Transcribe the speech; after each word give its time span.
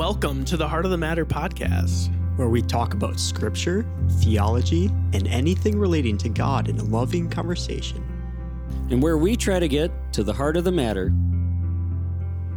Welcome 0.00 0.46
to 0.46 0.56
the 0.56 0.66
Heart 0.66 0.86
of 0.86 0.92
the 0.92 0.96
Matter 0.96 1.26
podcast. 1.26 2.08
where 2.36 2.48
we 2.48 2.62
talk 2.62 2.94
about 2.94 3.20
scripture, 3.20 3.84
theology, 4.12 4.86
and 5.12 5.28
anything 5.28 5.78
relating 5.78 6.16
to 6.16 6.30
God 6.30 6.70
in 6.70 6.78
a 6.78 6.84
loving 6.84 7.28
conversation. 7.28 8.02
and 8.88 9.02
where 9.02 9.18
we 9.18 9.36
try 9.36 9.58
to 9.58 9.68
get 9.68 9.92
to 10.14 10.22
the 10.22 10.32
heart 10.32 10.56
of 10.56 10.64
the 10.64 10.72
matter. 10.72 11.12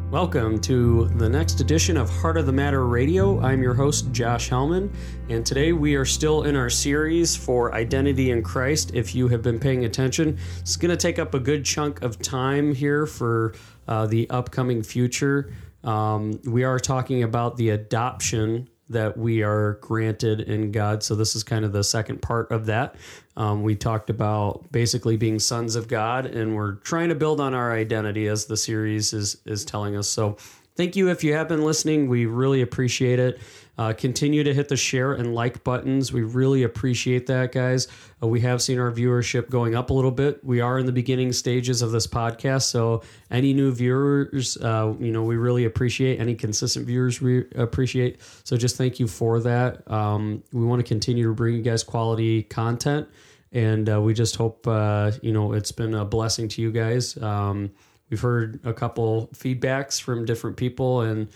Welcome 0.09 0.57
to 0.61 1.09
the 1.17 1.27
next 1.27 1.59
edition 1.59 1.97
of 1.97 2.09
Heart 2.09 2.37
of 2.37 2.45
the 2.45 2.53
Matter 2.53 2.87
Radio. 2.87 3.41
I'm 3.41 3.61
your 3.61 3.73
host, 3.73 4.13
Josh 4.13 4.49
Hellman, 4.49 4.93
and 5.27 5.45
today 5.45 5.73
we 5.73 5.95
are 5.95 6.05
still 6.05 6.43
in 6.43 6.55
our 6.55 6.69
series 6.69 7.35
for 7.35 7.75
Identity 7.75 8.31
in 8.31 8.41
Christ. 8.41 8.91
If 8.93 9.13
you 9.13 9.27
have 9.27 9.41
been 9.41 9.59
paying 9.59 9.83
attention, 9.83 10.37
it's 10.61 10.77
going 10.77 10.91
to 10.91 10.97
take 10.97 11.19
up 11.19 11.33
a 11.33 11.39
good 11.39 11.65
chunk 11.65 12.03
of 12.03 12.19
time 12.19 12.73
here 12.73 13.05
for 13.05 13.53
uh, 13.85 14.07
the 14.07 14.29
upcoming 14.29 14.81
future. 14.81 15.51
Um, 15.83 16.39
we 16.45 16.63
are 16.63 16.79
talking 16.79 17.23
about 17.23 17.57
the 17.57 17.71
adoption 17.71 18.69
that 18.89 19.17
we 19.17 19.43
are 19.43 19.73
granted 19.81 20.41
in 20.41 20.71
God. 20.71 21.03
So, 21.03 21.15
this 21.15 21.35
is 21.35 21.43
kind 21.43 21.65
of 21.65 21.73
the 21.73 21.83
second 21.83 22.21
part 22.21 22.51
of 22.51 22.65
that. 22.67 22.95
Um, 23.35 23.63
we 23.63 23.75
talked 23.75 24.09
about 24.09 24.71
basically 24.71 25.17
being 25.17 25.39
sons 25.39 25.75
of 25.75 25.87
God, 25.87 26.25
and 26.25 26.55
we're 26.55 26.75
trying 26.75 27.09
to 27.09 27.15
build 27.15 27.39
on 27.39 27.53
our 27.53 27.73
identity 27.73 28.27
as 28.27 28.45
the 28.45 28.57
series 28.57 29.13
is, 29.13 29.37
is 29.45 29.65
telling 29.65 29.95
us. 29.95 30.07
So, 30.09 30.37
thank 30.75 30.95
you 30.95 31.09
if 31.09 31.23
you 31.23 31.33
have 31.33 31.47
been 31.47 31.63
listening. 31.63 32.07
We 32.07 32.25
really 32.25 32.61
appreciate 32.61 33.19
it. 33.19 33.39
Uh, 33.75 33.91
continue 33.91 34.43
to 34.43 34.53
hit 34.53 34.67
the 34.67 34.77
share 34.77 35.13
and 35.13 35.33
like 35.33 35.63
buttons. 35.63 36.13
We 36.13 36.21
really 36.21 36.61
appreciate 36.61 37.25
that, 37.27 37.51
guys. 37.51 37.87
Uh, 38.21 38.27
we 38.27 38.39
have 38.41 38.61
seen 38.61 38.77
our 38.77 38.91
viewership 38.91 39.49
going 39.49 39.73
up 39.73 39.89
a 39.89 39.93
little 39.93 40.11
bit. 40.11 40.43
We 40.43 40.61
are 40.61 40.77
in 40.77 40.85
the 40.85 40.91
beginning 40.91 41.33
stages 41.33 41.81
of 41.81 41.91
this 41.91 42.05
podcast, 42.05 42.63
so 42.63 43.01
any 43.31 43.51
new 43.51 43.71
viewers, 43.71 44.57
uh, 44.57 44.93
you 44.99 45.11
know, 45.11 45.23
we 45.23 45.37
really 45.37 45.65
appreciate. 45.65 46.19
Any 46.19 46.35
consistent 46.35 46.85
viewers, 46.85 47.19
we 47.19 47.45
appreciate. 47.55 48.21
So 48.43 48.57
just 48.57 48.77
thank 48.77 48.99
you 48.99 49.07
for 49.07 49.39
that. 49.39 49.89
Um, 49.89 50.43
we 50.51 50.63
want 50.65 50.79
to 50.79 50.87
continue 50.87 51.27
to 51.27 51.33
bring 51.33 51.55
you 51.55 51.63
guys 51.63 51.81
quality 51.83 52.43
content, 52.43 53.07
and 53.53 53.89
uh, 53.89 53.99
we 53.99 54.13
just 54.13 54.35
hope 54.35 54.67
uh, 54.67 55.11
you 55.23 55.33
know 55.33 55.53
it's 55.53 55.71
been 55.71 55.95
a 55.95 56.05
blessing 56.05 56.47
to 56.49 56.61
you 56.61 56.71
guys. 56.71 57.17
Um, 57.17 57.71
we've 58.11 58.21
heard 58.21 58.59
a 58.63 58.73
couple 58.73 59.29
feedbacks 59.33 59.99
from 59.99 60.25
different 60.25 60.57
people 60.57 61.01
and. 61.01 61.27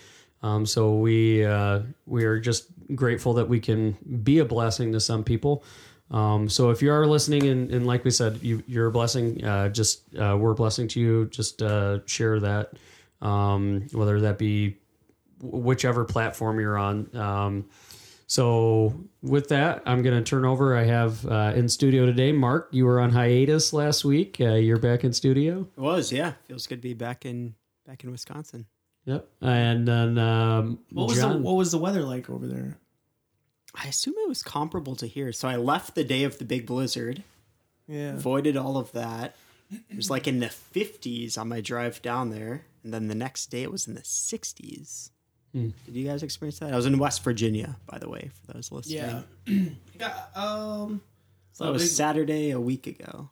Um, 0.44 0.66
so 0.66 0.96
we 0.96 1.46
uh, 1.46 1.82
we 2.06 2.26
are 2.26 2.40
just 2.40 2.68
grateful 2.96 3.34
that 3.36 3.50
we 3.50 3.60
can 3.60 3.98
be 4.24 4.40
a 4.40 4.46
blessing 4.46 4.92
to 4.94 5.00
some 5.00 5.24
people. 5.24 5.64
Um, 6.10 6.48
so 6.48 6.70
if 6.70 6.82
you 6.82 6.92
are 6.92 7.06
listening 7.06 7.48
and, 7.48 7.72
and 7.72 7.86
like 7.86 8.06
we 8.06 8.12
said, 8.12 8.40
you, 8.42 8.64
you're 8.68 8.88
a 8.88 8.92
blessing. 8.92 9.44
Uh, 9.44 9.70
just 9.70 10.04
uh, 10.16 10.38
we're 10.40 10.52
a 10.52 10.56
blessing 10.56 10.88
to 10.90 11.00
you. 11.00 11.26
Just 11.26 11.62
uh, 11.62 12.06
share 12.06 12.40
that, 12.40 12.74
um, 13.22 13.88
whether 13.92 14.22
that 14.22 14.38
be 14.38 14.78
whichever 15.42 16.06
platform 16.06 16.60
you're 16.60 16.78
on. 16.78 17.14
Um, 17.16 17.66
so 18.26 18.94
with 19.22 19.50
that, 19.50 19.84
I'm 19.86 20.02
going 20.02 20.16
to 20.18 20.24
turn 20.24 20.46
over. 20.46 20.76
I 20.76 20.84
have 20.84 21.26
uh, 21.26 21.54
in 21.56 21.70
studio 21.70 22.06
today, 22.06 22.32
Mark. 22.32 22.70
You 22.72 22.86
were 22.86 23.00
on 23.00 23.10
hiatus 23.10 23.74
last 23.74 24.04
week. 24.06 24.38
Uh, 24.40 24.56
you're 24.56 24.78
back 24.80 25.04
in 25.04 25.14
studio. 25.14 25.68
It 25.78 25.80
was, 25.80 26.12
yeah. 26.12 26.34
Feels 26.46 26.68
good 26.68 26.78
to 26.78 26.82
be 26.82 26.94
back 26.94 27.26
in 27.26 27.56
back 27.86 28.04
in 28.04 28.12
Wisconsin. 28.12 28.66
Yep. 29.08 29.28
And 29.42 29.88
then 29.88 30.18
um, 30.20 30.80
What 30.92 31.08
was 31.10 31.20
the 31.20 31.30
what 31.38 31.56
was 31.56 31.72
the 31.72 31.78
weather 31.80 32.04
like 32.04 32.30
over 32.30 32.46
there? 32.46 32.78
I 33.74 33.88
assume 33.88 34.14
it 34.18 34.28
was 34.30 34.44
comparable 34.44 34.96
to 34.98 35.08
here. 35.08 35.32
So 35.32 35.48
I 35.48 35.56
left 35.56 35.96
the 35.96 36.04
day 36.04 36.24
of 36.24 36.38
the 36.40 36.46
big 36.46 36.66
blizzard, 36.66 37.24
Yeah. 37.88 38.14
avoided 38.14 38.58
all 38.58 38.78
of 38.78 38.92
that. 38.92 39.36
It 39.72 39.96
was 39.96 40.10
like 40.10 40.28
in 40.28 40.40
the 40.40 40.48
50s 40.48 41.38
on 41.38 41.50
my 41.50 41.62
drive 41.62 42.02
down 42.02 42.30
there, 42.32 42.66
and 42.84 42.94
then 42.94 43.08
the 43.08 43.16
next 43.16 43.48
day 43.48 43.64
it 43.64 43.72
was 43.72 43.88
in 43.88 43.96
the 43.96 44.02
60s. 44.02 45.10
Hmm. 45.54 45.70
Did 45.86 45.96
you 45.96 46.06
guys 46.08 46.24
experience 46.24 46.60
that? 46.60 46.74
I 46.74 46.76
was 46.76 46.86
in 46.86 46.98
West 47.00 47.24
Virginia, 47.24 47.78
by 47.86 47.98
the 48.00 48.10
way, 48.10 48.30
for 48.46 48.54
those 48.54 48.72
listening. 48.72 49.24
Yeah. 49.46 49.64
Got, 49.98 50.32
um 50.36 51.02
So 51.54 51.64
that 51.66 51.72
was 51.74 51.96
Saturday 51.96 52.52
a 52.52 52.60
week 52.60 52.88
ago. 52.88 53.30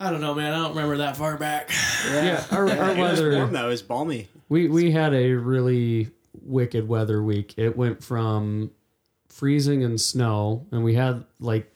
I 0.00 0.10
don't 0.10 0.20
know, 0.20 0.34
man. 0.34 0.52
I 0.52 0.58
don't 0.58 0.70
remember 0.70 0.98
that 0.98 1.16
far 1.16 1.36
back. 1.36 1.70
Yeah, 2.06 2.44
our, 2.50 2.68
our 2.70 2.90
It 2.90 2.98
was 2.98 3.20
weather. 3.20 3.32
warm 3.36 3.52
though. 3.52 3.66
It 3.66 3.70
was 3.70 3.82
balmy. 3.82 4.28
We 4.48 4.68
we 4.68 4.90
had 4.90 5.12
a 5.14 5.32
really 5.34 6.10
wicked 6.42 6.88
weather 6.88 7.22
week. 7.22 7.54
It 7.56 7.76
went 7.76 8.02
from 8.02 8.70
freezing 9.28 9.84
and 9.84 10.00
snow, 10.00 10.66
and 10.72 10.82
we 10.84 10.94
had 10.94 11.24
like 11.40 11.72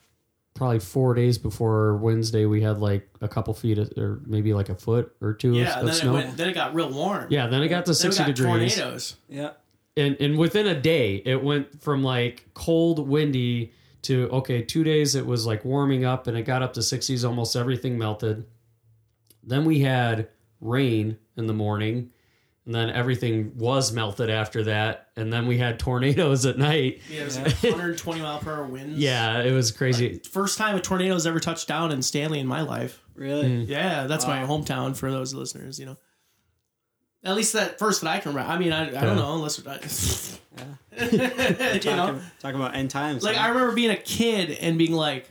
probably 0.55 0.79
four 0.81 1.15
days 1.15 1.39
before 1.39 1.97
Wednesday. 1.97 2.45
We 2.47 2.61
had 2.63 2.79
like 2.79 3.09
a 3.21 3.29
couple 3.29 3.55
feet 3.55 3.79
of, 3.79 3.93
or 3.97 4.21
maybe 4.27 4.53
like 4.55 4.69
a 4.69 4.75
foot 4.75 5.15
or 5.21 5.33
two 5.35 5.55
Yeah, 5.55 5.71
of, 5.73 5.79
and 5.81 5.81
of 5.81 5.87
then 5.87 5.95
snow. 5.95 6.11
it 6.11 6.15
went 6.25 6.37
then 6.37 6.49
it 6.49 6.55
got 6.55 6.75
real 6.75 6.91
warm. 6.91 7.27
yeah, 7.31 7.47
then 7.47 7.63
it 7.63 7.69
got 7.69 7.87
to 7.87 7.93
Then 7.93 8.09
we 8.11 8.15
sixty 8.15 8.23
got 8.25 8.35
degrees, 8.35 8.77
tornadoes. 8.77 9.17
Yeah. 9.29 9.51
and 9.97 10.17
and 10.21 10.39
within 10.39 10.67
a 10.67 10.79
day, 10.81 11.17
it 11.25 11.43
went 11.43 11.83
from 11.83 12.03
like 12.03 12.47
cold, 12.55 13.07
windy 13.09 13.73
to 14.03 14.29
okay. 14.31 14.63
Two 14.63 14.85
days, 14.85 15.15
it 15.15 15.27
was 15.27 15.47
like 15.47 15.65
warming 15.65 16.05
up, 16.05 16.27
and 16.27 16.37
it 16.37 16.43
got 16.43 16.63
up 16.63 16.75
to 16.75 16.83
sixties. 16.83 17.25
Almost 17.25 17.57
everything 17.57 17.99
melted. 17.99 18.47
Then 19.43 19.65
we 19.65 19.81
had 19.81 20.29
rain 20.61 21.19
in 21.37 21.47
the 21.47 21.53
morning, 21.53 22.11
and 22.65 22.75
then 22.75 22.91
everything 22.91 23.53
was 23.57 23.93
melted 23.93 24.31
after 24.31 24.65
that. 24.65 25.09
And 25.17 25.33
then 25.33 25.47
we 25.47 25.59
had 25.59 25.79
tornadoes 25.81 26.47
at 26.47 26.59
night. 26.59 27.01
Yeah, 27.11 27.23
it 27.23 27.25
was 27.25 27.39
120 27.63 28.21
mile 28.21 28.39
per 28.39 28.53
hour 28.55 28.65
winds. 28.65 28.99
Yeah, 28.99 29.41
it 29.41 29.53
was 29.53 29.71
crazy. 29.73 30.21
First 30.31 30.59
time 30.59 30.77
a 30.77 30.81
tornado's 30.81 31.27
ever 31.27 31.41
touched 31.41 31.69
down 31.69 31.91
in 31.93 32.03
Stanley 32.03 32.39
in 32.39 32.47
my 32.47 32.63
life. 32.63 33.03
Really? 33.15 33.65
Hmm. 33.65 33.71
Yeah, 33.71 34.07
that's 34.07 34.27
my 34.27 34.39
hometown 34.45 34.97
for 34.97 35.11
those 35.11 35.35
listeners, 35.35 35.79
you 35.79 35.87
know. 35.87 35.97
At 37.25 37.37
least 37.37 37.53
that 37.53 37.79
first 37.79 38.01
that 38.01 38.11
I 38.11 38.19
can 38.19 38.33
remember. 38.33 38.53
I 38.53 38.59
mean, 38.59 38.73
I, 38.73 38.89
I 38.89 39.05
don't 39.05 39.17
know 39.17 39.35
unless 39.35 39.59
you 41.01 41.15
know. 41.15 41.79
Talking, 41.79 42.21
talking 42.41 42.57
about 42.57 42.75
end 42.75 42.91
times. 42.91 43.23
Like 43.23 43.37
huh? 43.37 43.47
I 43.47 43.49
remember 43.51 43.75
being 43.75 43.91
a 43.91 43.97
kid 43.97 44.51
and 44.51 44.77
being 44.77 44.93
like, 44.93 45.31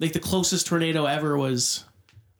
like 0.00 0.12
the 0.12 0.20
closest 0.20 0.66
tornado 0.66 1.06
ever 1.06 1.36
was 1.38 1.84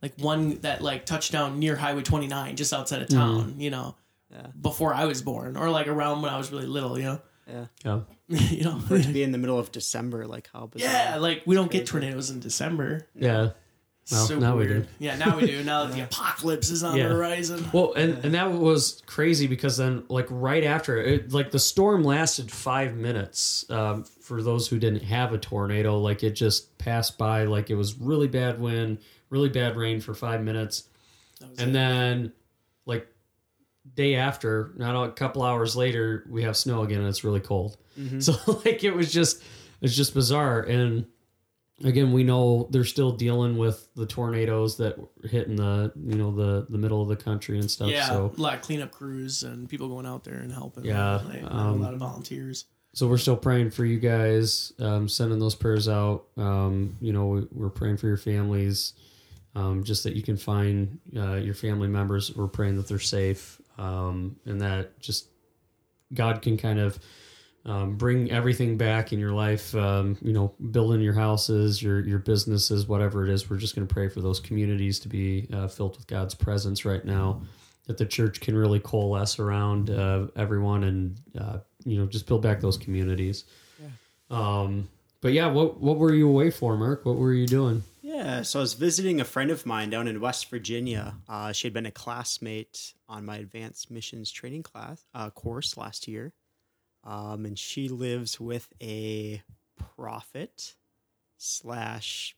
like 0.03 0.15
one 0.19 0.57
that 0.61 0.83
like 0.83 1.07
touched 1.07 1.31
down 1.31 1.61
near 1.61 1.77
Highway 1.77 2.03
29, 2.03 2.57
just 2.57 2.73
outside 2.73 3.03
of 3.03 3.09
mm-hmm. 3.09 3.19
town. 3.19 3.55
You 3.59 3.71
know, 3.71 3.95
Yeah. 4.31 4.49
before 4.61 4.93
I 4.93 5.05
was 5.05 5.23
born, 5.23 5.57
or 5.57 5.71
like 5.71 5.87
around 5.87 6.23
when 6.23 6.33
I 6.33 6.37
was 6.37 6.51
really 6.51 6.67
little. 6.67 6.99
You 6.99 7.05
know, 7.05 7.21
yeah. 7.49 7.67
Yeah. 7.85 8.01
you 8.51 8.65
know. 8.65 8.81
For 8.81 8.97
it 8.97 9.05
to 9.05 9.13
be 9.13 9.23
in 9.23 9.31
the 9.31 9.39
middle 9.39 9.61
of 9.61 9.71
December, 9.71 10.27
like 10.27 10.51
how 10.53 10.67
bizarre. 10.67 10.91
yeah, 10.91 11.17
like 11.19 11.43
we 11.47 11.55
don't 11.55 11.71
get 11.71 11.87
tornadoes 11.87 12.31
in 12.31 12.41
December. 12.41 13.07
Yeah. 13.15 13.51
Well, 14.11 14.27
so 14.27 14.39
now 14.39 14.57
we 14.57 14.67
do. 14.67 14.85
Yeah, 14.99 15.17
now 15.17 15.37
we 15.39 15.47
do. 15.47 15.63
Now 15.63 15.85
that 15.87 15.95
the 15.95 16.03
apocalypse 16.03 16.71
is 16.71 16.83
on 16.83 16.97
Yeah. 16.97 17.09
the 17.09 17.15
horizon. 17.15 17.65
Well, 17.73 17.93
and, 17.95 18.25
and 18.25 18.35
that 18.35 18.53
was 18.53 19.01
crazy 19.07 19.47
because 19.47 19.77
then, 19.77 20.05
like 20.09 20.27
right 20.29 20.65
after 20.65 20.97
it, 21.01 21.33
like 21.33 21.51
the 21.53 21.59
storm 21.61 22.03
lasted 22.03 22.51
five 22.51 22.97
minutes. 22.97 23.65
Um, 23.71 24.05
for 24.05 24.43
those 24.43 24.67
who 24.69 24.79
didn't 24.79 25.05
have 25.05 25.33
a 25.33 25.39
tornado, 25.39 25.99
like 25.99 26.23
it 26.25 26.33
just 26.33 26.77
passed 26.79 27.17
by, 27.17 27.45
like 27.45 27.71
it 27.71 27.77
was 27.77 27.99
really 27.99 28.29
bad 28.29 28.61
wind, 28.61 28.99
really 29.31 29.49
bad 29.49 29.77
rain 29.77 30.01
for 30.01 30.15
five 30.15 30.43
minutes, 30.43 30.89
and 31.59 31.75
then 31.75 32.33
like 32.87 33.07
day 33.95 34.15
after, 34.17 34.73
not 34.77 35.01
a 35.09 35.13
couple 35.13 35.43
hours 35.43 35.77
later, 35.77 36.25
we 36.29 36.43
have 36.43 36.57
snow 36.57 36.83
again, 36.83 37.01
and 37.01 37.09
it's 37.09 37.25
really 37.25 37.41
cold. 37.41 37.77
So 38.21 38.35
like 38.65 38.83
it 38.85 38.95
was 38.95 39.13
just 39.13 39.43
it's 39.81 39.95
just 39.95 40.13
bizarre 40.15 40.61
and 40.61 41.07
again 41.85 42.13
we 42.13 42.23
know 42.25 42.69
they're 42.71 42.85
still 42.85 43.13
dealing 43.13 43.57
with 43.57 43.89
the 43.95 44.07
tornadoes 44.07 44.77
that 44.77 44.97
hit 45.25 45.47
in 45.49 45.57
the 45.57 45.93
you 46.07 46.17
know 46.17 46.31
the 46.35 46.67
the 46.71 46.79
middle 46.79 47.03
of 47.03 47.09
the 47.09 47.17
country 47.17 47.59
and 47.59 47.71
stuff 47.71 47.91
Yeah, 47.91 48.07
so 48.07 48.33
a 48.37 48.41
lot 48.41 48.55
of 48.55 48.61
cleanup 48.63 48.91
crews 48.91 49.43
and 49.43 49.69
people 49.69 49.89
going 49.89 50.07
out 50.07 50.25
there 50.25 50.39
and 50.39 50.53
helping. 50.53 50.85
Yeah, 50.85 51.21
um, 51.47 51.81
a 51.81 51.85
lot 51.85 51.95
of 51.95 52.01
volunteers. 52.01 52.67
so 52.95 53.09
we're 53.09 53.19
still 53.19 53.37
praying 53.37 53.71
for 53.71 53.85
you 53.85 53.99
guys 53.99 54.73
um, 54.79 55.09
sending 55.09 55.39
those 55.39 55.55
prayers 55.55 55.89
out 55.89 56.25
um, 56.37 56.97
you 57.01 57.13
know 57.13 57.27
we, 57.27 57.47
we're 57.53 57.71
praying 57.71 57.97
for 57.97 58.07
your 58.07 58.17
families 58.19 58.93
um, 59.55 59.85
just 59.85 60.05
that 60.05 60.15
you 60.17 60.23
can 60.23 60.37
find 60.37 60.99
uh, 61.17 61.35
your 61.35 61.55
family 61.55 61.89
members 61.89 62.35
we're 62.37 62.49
praying 62.49 62.77
that 62.77 62.87
they're 62.89 62.99
safe 62.99 63.61
um, 63.79 64.37
and 64.47 64.61
that 64.61 64.99
just 65.01 65.29
god 66.15 66.43
can 66.43 66.57
kind 66.59 66.79
of 66.79 66.99
um, 67.65 67.97
bring 67.97 68.31
everything 68.31 68.77
back 68.77 69.13
in 69.13 69.19
your 69.19 69.33
life 69.33 69.75
um, 69.75 70.17
you 70.21 70.33
know 70.33 70.55
building 70.71 71.01
your 71.01 71.15
houses 71.15 71.83
your 71.83 72.01
your 72.01 72.19
businesses 72.19 72.87
whatever 72.87 73.25
it 73.25 73.31
is 73.31 73.49
we're 73.49 73.57
just 73.57 73.75
going 73.75 73.87
to 73.87 73.93
pray 73.93 74.09
for 74.09 74.21
those 74.21 74.41
communities 74.41 74.99
to 74.99 75.09
be 75.09 75.49
uh, 75.53 75.69
filled 75.69 75.97
with 75.97 76.07
god's 76.07 76.35
presence 76.35 76.85
right 76.85 77.05
now 77.05 77.43
that 77.87 77.99
the 77.99 78.07
church 78.07 78.41
can 78.41 78.57
really 78.57 78.81
coalesce 78.81 79.39
around 79.39 79.91
uh, 79.91 80.27
everyone 80.37 80.85
and 80.85 81.21
uh, 81.39 81.59
you 81.85 81.99
know 81.99 82.07
just 82.07 82.27
build 82.27 82.43
back 82.43 82.61
those 82.61 82.77
communities. 82.77 83.45
Um, 84.31 84.89
but 85.21 85.33
yeah 85.33 85.49
what 85.49 85.81
what 85.81 85.99
were 85.99 86.15
you 86.15 86.29
away 86.29 86.51
for 86.51 86.77
mark? 86.77 87.05
What 87.05 87.17
were 87.17 87.33
you 87.33 87.47
doing? 87.47 87.83
Yeah, 88.01 88.43
so 88.43 88.59
I 88.59 88.63
was 88.63 88.75
visiting 88.75 89.21
a 89.21 89.25
friend 89.25 89.51
of 89.51 89.65
mine 89.65 89.91
down 89.91 90.07
in 90.09 90.21
West 90.21 90.51
Virginia. 90.51 91.17
Uh, 91.29 91.53
she 91.53 91.67
had 91.67 91.73
been 91.73 91.87
a 91.87 91.91
classmate 91.91 92.95
on 93.09 93.25
my 93.25 93.37
advanced 93.37 93.91
missions 93.91 94.31
training 94.31 94.63
class 94.65 95.05
uh, 95.15 95.31
course 95.31 95.77
last 95.77 96.09
year, 96.09 96.33
um, 97.05 97.45
and 97.45 97.59
she 97.59 97.89
lives 97.89 98.41
with 98.41 98.69
a 98.81 99.43
prophet 99.97 100.75
slash 101.37 102.37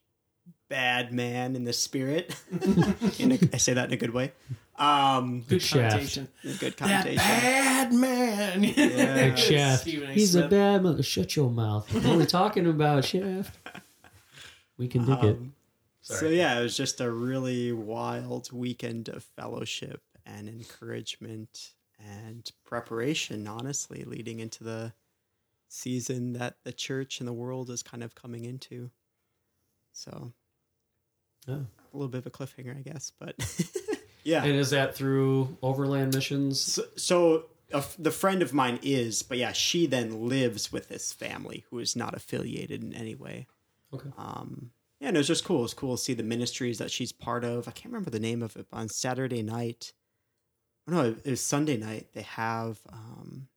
bad 0.69 1.11
man 1.13 1.55
in 1.55 1.63
the 1.63 1.73
spirit. 1.73 2.35
in 3.19 3.33
a, 3.33 3.39
I 3.53 3.57
say 3.57 3.73
that 3.73 3.87
in 3.87 3.93
a 3.93 3.97
good 3.97 4.13
way. 4.13 4.33
Um, 4.77 5.45
Good 5.47 5.61
Shaft. 5.61 5.91
connotation. 5.93 6.27
good 6.59 6.75
That 6.77 7.05
bad 7.05 7.93
man. 7.93 8.63
Yeah. 8.63 8.73
Big 9.29 9.37
Shaft. 9.37 9.81
Stephen 9.83 10.09
A. 10.09 10.13
He's 10.13 10.35
a 10.35 10.47
bad 10.47 10.83
mother. 10.83 11.03
Shut 11.03 11.35
your 11.35 11.49
mouth. 11.49 11.93
What 11.93 12.05
are 12.05 12.17
we 12.17 12.25
talking 12.25 12.67
about, 12.67 13.05
Shaft? 13.05 13.57
We 14.77 14.87
can 14.87 15.05
dig 15.05 15.23
it. 15.23 15.37
Um, 15.37 15.53
so 16.01 16.27
yeah, 16.27 16.59
it 16.59 16.63
was 16.63 16.75
just 16.75 16.99
a 16.99 17.09
really 17.09 17.71
wild 17.71 18.51
weekend 18.51 19.07
of 19.09 19.23
fellowship 19.23 20.01
and 20.25 20.49
encouragement 20.49 21.71
and 21.99 22.49
preparation, 22.65 23.47
honestly, 23.47 24.03
leading 24.03 24.39
into 24.39 24.63
the 24.63 24.93
season 25.67 26.33
that 26.33 26.57
the 26.63 26.71
church 26.73 27.19
and 27.19 27.27
the 27.27 27.33
world 27.33 27.69
is 27.69 27.83
kind 27.83 28.03
of 28.03 28.15
coming 28.15 28.45
into. 28.45 28.91
So 29.93 30.33
Yeah. 31.47 31.55
a 31.55 31.97
little 31.97 32.07
bit 32.09 32.19
of 32.19 32.27
a 32.27 32.31
cliffhanger, 32.31 32.77
I 32.77 32.81
guess, 32.81 33.11
but 33.19 33.35
yeah. 34.23 34.43
And 34.43 34.55
is 34.55 34.69
that 34.71 34.95
through 34.95 35.57
Overland 35.61 36.13
Missions? 36.13 36.59
So, 36.61 36.83
so 36.95 37.45
a 37.73 37.77
f 37.77 37.95
the 37.97 38.11
friend 38.11 38.41
of 38.41 38.53
mine 38.53 38.79
is, 38.83 39.23
but 39.23 39.37
yeah, 39.37 39.51
she 39.51 39.87
then 39.87 40.27
lives 40.27 40.71
with 40.71 40.87
this 40.87 41.11
family 41.13 41.65
who 41.69 41.79
is 41.79 41.95
not 41.95 42.15
affiliated 42.15 42.83
in 42.83 42.93
any 42.93 43.15
way. 43.15 43.47
Okay. 43.93 44.09
Um, 44.17 44.71
yeah, 44.99 45.09
and 45.09 45.17
it 45.17 45.19
was 45.19 45.27
just 45.27 45.43
cool. 45.45 45.59
It 45.59 45.63
was 45.63 45.73
cool 45.73 45.97
to 45.97 46.01
see 46.03 46.13
the 46.13 46.23
ministries 46.23 46.77
that 46.77 46.91
she's 46.91 47.11
part 47.11 47.43
of. 47.43 47.67
I 47.67 47.71
can't 47.71 47.91
remember 47.91 48.11
the 48.11 48.19
name 48.19 48.41
of 48.41 48.55
it, 48.55 48.67
but 48.69 48.77
on 48.77 48.89
Saturday 48.89 49.41
night, 49.41 49.93
no, 50.87 51.15
it 51.23 51.29
was 51.29 51.41
Sunday 51.41 51.77
night. 51.77 52.07
They 52.13 52.21
have 52.23 52.79
um, 52.91 53.47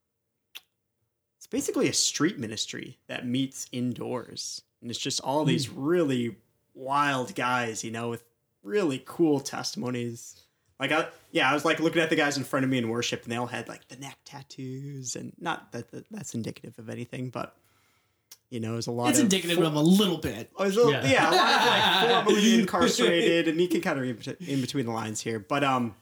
it's 1.37 1.47
basically 1.47 1.89
a 1.89 1.93
street 1.93 2.39
ministry 2.39 2.99
that 3.07 3.27
meets 3.27 3.67
indoors, 3.73 4.63
and 4.81 4.91
it's 4.91 4.99
just 5.01 5.21
all 5.21 5.45
these 5.45 5.69
really 5.69 6.37
wild 6.75 7.35
guys, 7.35 7.85
you 7.85 7.91
know, 7.91 8.09
with 8.09 8.25
really 8.63 9.03
cool 9.07 9.41
testimonies. 9.41 10.41
Like, 10.81 10.93
I, 10.93 11.09
yeah, 11.33 11.51
I 11.51 11.55
was 11.55 11.65
like 11.65 11.81
looking 11.81 12.01
at 12.01 12.09
the 12.09 12.17
guys 12.17 12.37
in 12.37 12.45
front 12.45 12.65
of 12.65 12.71
me 12.71 12.79
in 12.79 12.89
worship, 12.89 13.25
and 13.25 13.33
they 13.33 13.37
all 13.37 13.47
had 13.47 13.69
like 13.69 13.87
the 13.89 13.97
neck 13.97 14.17
tattoos, 14.25 15.17
and 15.17 15.33
not 15.39 15.73
that, 15.73 15.91
that 15.91 16.05
that's 16.11 16.35
indicative 16.35 16.79
of 16.79 16.89
anything, 16.89 17.31
but 17.31 17.57
you 18.51 18.61
know, 18.61 18.73
it 18.73 18.77
was 18.77 18.87
a 18.87 18.93
lot. 18.93 19.11
It's 19.11 19.19
of 19.19 19.25
indicative 19.25 19.59
of 19.59 19.75
a 19.75 19.81
little 19.81 20.17
bit. 20.19 20.51
A 20.57 20.65
little, 20.69 20.91
Yeah. 20.91 21.05
yeah. 21.05 21.31
a 21.31 21.35
lot 21.35 21.61
of 21.61 21.67
like 21.67 22.25
formerly 22.27 22.55
incarcerated, 22.61 23.49
and 23.49 23.61
you 23.61 23.69
can 23.69 23.81
kind 23.81 23.99
of 23.99 24.03
read 24.05 24.37
in 24.49 24.61
between 24.61 24.87
the 24.87 24.93
lines 24.93 25.21
here. 25.21 25.39
But 25.39 25.65
um, 25.65 25.95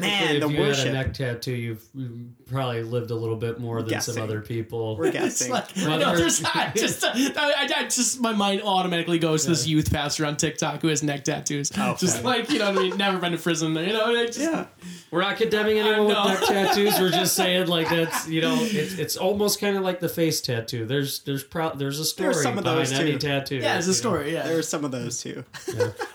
Typically, 0.00 0.10
man, 0.10 0.36
if 0.36 0.42
the 0.42 0.48
you 0.48 0.62
had 0.62 0.86
a 0.86 0.92
neck 0.92 1.14
tattoo, 1.14 1.52
you've, 1.52 1.84
you've 1.94 2.46
probably 2.46 2.82
lived 2.82 3.10
a 3.10 3.14
little 3.14 3.36
bit 3.36 3.58
more 3.60 3.80
than 3.82 3.90
Guessing. 3.90 4.14
some 4.14 4.22
other 4.22 4.40
people. 4.40 4.96
We're 4.96 5.10
guessing. 5.12 5.52
like, 5.52 5.76
no, 5.76 5.98
there's- 5.98 6.18
there's 6.18 6.42
not, 6.42 6.74
just, 6.74 7.04
I, 7.04 7.10
I, 7.36 7.68
I 7.76 7.82
just, 7.84 8.20
my 8.20 8.32
mind 8.32 8.62
automatically 8.62 9.18
goes 9.18 9.44
to 9.44 9.50
this 9.50 9.66
youth 9.66 9.92
pastor 9.92 10.26
on 10.26 10.36
TikTok 10.36 10.82
who 10.82 10.88
has 10.88 11.02
neck 11.02 11.24
tattoos. 11.24 11.70
Okay. 11.70 11.94
Just 11.98 12.24
like, 12.24 12.50
you 12.50 12.58
know 12.58 12.70
what 12.72 12.78
I 12.78 12.82
mean? 12.88 12.96
Never 12.96 13.18
been 13.18 13.32
to 13.32 13.38
prison. 13.38 13.74
You 13.74 13.92
know, 13.92 14.14
it 14.14 14.26
just, 14.28 14.40
yeah, 14.40 14.66
We're 15.10 15.20
not 15.22 15.36
condemning 15.36 15.78
anyone 15.78 16.06
with 16.06 16.16
neck 16.16 16.40
tattoos. 16.40 16.98
We're 16.98 17.10
just 17.10 17.34
saying 17.36 17.66
like 17.68 17.88
that's 17.90 18.28
you 18.28 18.40
know 18.40 18.56
it's, 18.60 18.94
it's 18.98 19.16
almost 19.16 19.60
kind 19.60 19.76
of 19.76 19.82
like 19.82 20.00
the 20.00 20.08
face 20.08 20.40
tattoo. 20.40 20.86
There's 20.86 21.20
there's 21.20 21.44
pro- 21.44 21.74
there's 21.74 21.98
a 22.00 22.04
story 22.04 22.34
some 22.34 22.56
of 22.58 22.64
behind 22.64 22.80
those, 22.80 22.92
any 22.92 23.12
too. 23.12 23.18
tattoo. 23.18 23.56
Yeah, 23.56 23.76
it's 23.76 23.86
a 23.86 23.90
you 23.90 23.92
know? 23.92 23.98
story. 23.98 24.32
Yeah. 24.32 24.42
there 24.44 24.56
were 24.56 24.62
some 24.62 24.84
of 24.84 24.90
those 24.90 25.20
too. 25.22 25.44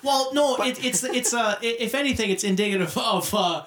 Well, 0.03 0.33
no, 0.33 0.57
it, 0.63 0.83
it's 0.83 1.03
it's 1.03 1.33
uh, 1.33 1.57
if 1.61 1.93
anything, 1.95 2.29
it's 2.31 2.43
indicative 2.43 2.97
of 2.97 3.33
uh, 3.33 3.63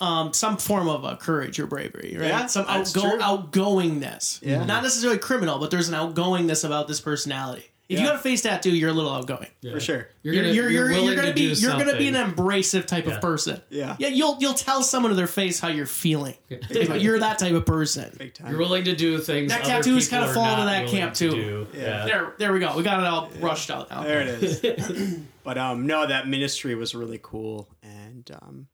um, 0.00 0.32
some 0.32 0.56
form 0.56 0.88
of 0.88 1.04
uh, 1.04 1.16
courage 1.16 1.58
or 1.58 1.66
bravery, 1.66 2.16
right? 2.18 2.28
Yeah, 2.28 2.46
some 2.46 2.66
that's 2.66 2.96
outgo- 2.96 3.18
outgoingness. 3.18 4.40
Yeah. 4.42 4.64
Not 4.64 4.82
necessarily 4.82 5.18
criminal, 5.18 5.58
but 5.58 5.70
there's 5.70 5.88
an 5.88 5.94
outgoingness 5.94 6.64
about 6.64 6.88
this 6.88 7.00
personality. 7.00 7.64
If 7.88 8.00
you 8.00 8.04
Yeah. 8.04 8.10
got 8.12 8.16
a 8.16 8.22
face 8.22 8.42
tattoo, 8.42 8.74
you're 8.74 8.90
a 8.90 8.92
little 8.92 9.12
outgoing. 9.14 9.46
Yeah. 9.60 9.70
For 9.72 9.78
sure. 9.78 10.08
You're 10.24 10.34
You're 10.34 10.42
gonna 10.42 10.54
you're 10.54 10.70
you're, 10.70 10.88
willing 10.88 11.04
you're 11.06 11.14
gonna 11.14 11.28
to 11.28 11.34
be 11.34 11.54
do 11.54 11.60
you're 11.60 11.70
gonna 11.70 11.96
be 11.96 12.08
an 12.08 12.14
something. 12.14 12.32
abrasive 12.32 12.84
type 12.84 13.06
Yeah. 13.06 13.14
of 13.14 13.20
person. 13.20 13.60
Yeah. 13.70 13.94
Yeah, 14.00 14.08
you'll 14.08 14.36
you'll 14.40 14.54
tell 14.54 14.82
someone 14.82 15.10
to 15.10 15.16
their 15.16 15.28
face 15.28 15.60
how 15.60 15.68
you're 15.68 15.86
feeling. 15.86 16.34
you're 16.50 17.20
that 17.20 17.38
type 17.38 17.52
of 17.54 17.64
person. 17.64 18.12
Big 18.18 18.34
time. 18.34 18.50
You're 18.50 18.58
willing 18.58 18.82
to 18.86 18.96
do 18.96 19.18
things. 19.18 19.52
That 19.52 19.60
other 19.60 19.70
tattoos 19.70 20.08
kinda 20.08 20.26
are 20.26 20.34
fall 20.34 20.52
into 20.54 20.64
that 20.66 20.88
camp, 20.88 21.14
too. 21.14 21.30
do. 21.30 21.66
Yeah. 21.74 21.80
Yeah. 21.80 22.04
There, 22.06 22.32
there 22.38 22.52
we 22.52 22.58
go. 22.58 22.76
We 22.76 22.82
got 22.82 22.98
it 22.98 23.06
all 23.06 23.30
brushed 23.40 23.70
out 23.70 23.88
now. 23.88 24.02
There 24.02 24.20
it 24.22 24.42
is. 24.42 25.18
but 25.44 25.56
um, 25.56 25.86
no, 25.86 26.08
that 26.08 26.26
ministry 26.26 26.74
was 26.74 26.92
really 26.92 27.20
cool, 27.22 27.68
and 27.84 28.28
um, 28.42 28.66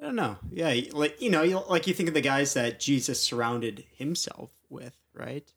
I 0.00 0.04
don't 0.04 0.16
know. 0.16 0.36
Yeah, 0.50 0.74
like 0.92 1.20
you 1.20 1.30
know, 1.30 1.42
you 1.42 1.60
like 1.68 1.86
you 1.86 1.94
think 1.94 2.08
of 2.08 2.14
the 2.14 2.20
guys 2.20 2.54
that 2.54 2.78
Jesus 2.80 3.20
surrounded 3.22 3.84
himself 3.96 4.50
with, 4.70 4.96
right? 5.12 5.50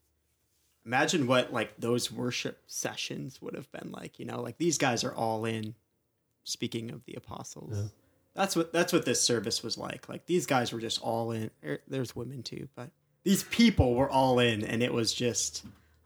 Imagine 0.86 1.28
what 1.28 1.54
like 1.54 1.78
those 1.78 2.12
worship 2.12 2.60
sessions 2.66 3.40
would 3.42 3.54
have 3.54 3.72
been 3.72 3.92
like. 3.92 4.18
You 4.20 4.26
know, 4.26 4.42
like 4.42 4.58
these 4.58 4.78
guys 4.78 5.04
are 5.04 5.14
all 5.14 5.46
in. 5.46 5.76
Speaking 6.44 6.90
of 6.90 7.06
the 7.06 7.14
apostles, 7.14 7.72
Yeah. 7.78 7.90
that's 8.34 8.56
what 8.56 8.74
that's 8.74 8.92
what 8.92 9.06
this 9.06 9.22
service 9.22 9.62
was 9.62 9.78
like. 9.78 10.10
Like 10.10 10.26
these 10.26 10.48
guys 10.48 10.74
were 10.74 10.80
just 10.80 11.00
all 11.04 11.30
in. 11.32 11.52
Er, 11.64 11.82
There's 11.88 12.16
women 12.16 12.42
too, 12.42 12.68
but 12.76 12.90
these 13.24 13.44
people 13.44 13.94
were 13.94 14.10
all 14.10 14.40
in, 14.40 14.64
and 14.66 14.82
it 14.82 14.92
was 14.92 15.14
just 15.14 15.64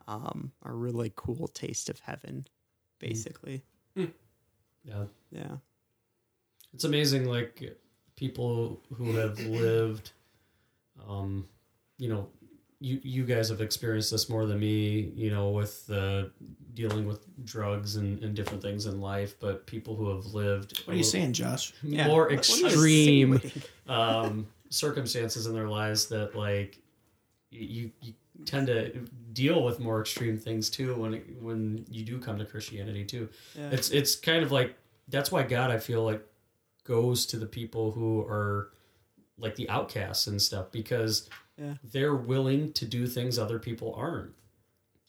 um, 0.10 0.52
a 0.62 0.74
really 0.74 1.14
cool 1.16 1.48
taste 1.48 1.88
of 1.90 2.00
heaven, 2.02 2.46
basically. 3.00 3.64
Yeah. 3.96 5.06
Yeah. 5.32 5.56
It's 6.74 6.84
amazing, 6.84 7.26
like 7.30 7.64
people 8.16 8.82
who 8.94 9.14
have 9.16 9.40
lived. 9.48 10.12
Um, 11.08 11.48
you 11.98 12.10
know, 12.10 12.28
you 12.80 13.00
you 13.04 13.24
guys 13.26 13.50
have 13.50 13.62
experienced 13.62 14.12
this 14.12 14.30
more 14.30 14.46
than 14.46 14.60
me. 14.60 15.12
You 15.16 15.32
know, 15.32 15.50
with 15.50 15.86
the 15.88 16.32
dealing 16.74 17.06
with 17.08 17.22
drugs 17.46 17.96
and, 17.96 18.22
and 18.24 18.36
different 18.36 18.62
things 18.62 18.86
in 18.86 19.00
life, 19.00 19.36
but 19.40 19.66
people 19.66 19.96
who 19.96 20.10
have 20.14 20.26
lived 20.26 20.82
What 20.86 20.94
are 20.94 20.98
you 20.98 21.04
saying, 21.04 21.32
Josh? 21.34 21.74
Yeah. 21.82 22.08
more 22.08 22.24
What- 22.28 22.32
what 22.48 22.50
are 22.50 22.58
you 22.60 22.66
extreme 22.66 23.42
um, 23.88 24.48
circumstances 24.70 25.46
in 25.46 25.54
their 25.54 25.70
lives 25.70 26.08
that 26.08 26.36
like 26.36 26.80
you, 27.50 27.92
you 28.02 28.14
tend 28.44 28.68
to 28.68 28.90
deal 29.32 29.64
with 29.64 29.80
more 29.80 30.02
extreme 30.02 30.38
things 30.38 30.70
too 30.70 30.94
when 30.96 31.14
it, 31.14 31.42
when 31.42 31.86
you 31.90 32.04
do 32.04 32.20
come 32.20 32.38
to 32.38 32.46
Christianity 32.46 33.06
too. 33.06 33.30
Yeah. 33.58 33.70
It's 33.72 33.90
it's 33.92 34.16
kind 34.16 34.44
of 34.44 34.52
like 34.52 34.76
that's 35.08 35.32
why 35.32 35.44
God 35.44 35.72
I 35.72 35.78
feel 35.78 36.04
like 36.04 36.26
goes 36.86 37.26
to 37.28 37.38
the 37.38 37.46
people 37.46 37.92
who 37.92 38.22
are 38.22 38.72
like 39.38 39.56
the 39.56 39.70
outcasts 39.70 40.28
and 40.28 40.42
stuff 40.42 40.72
because 40.72 41.30
Yeah. 41.58 41.76
they're 41.84 42.16
willing 42.16 42.72
to 42.74 42.86
do 42.86 43.06
things 43.08 43.38
other 43.38 43.60
people 43.60 43.94
aren't. 43.96 44.34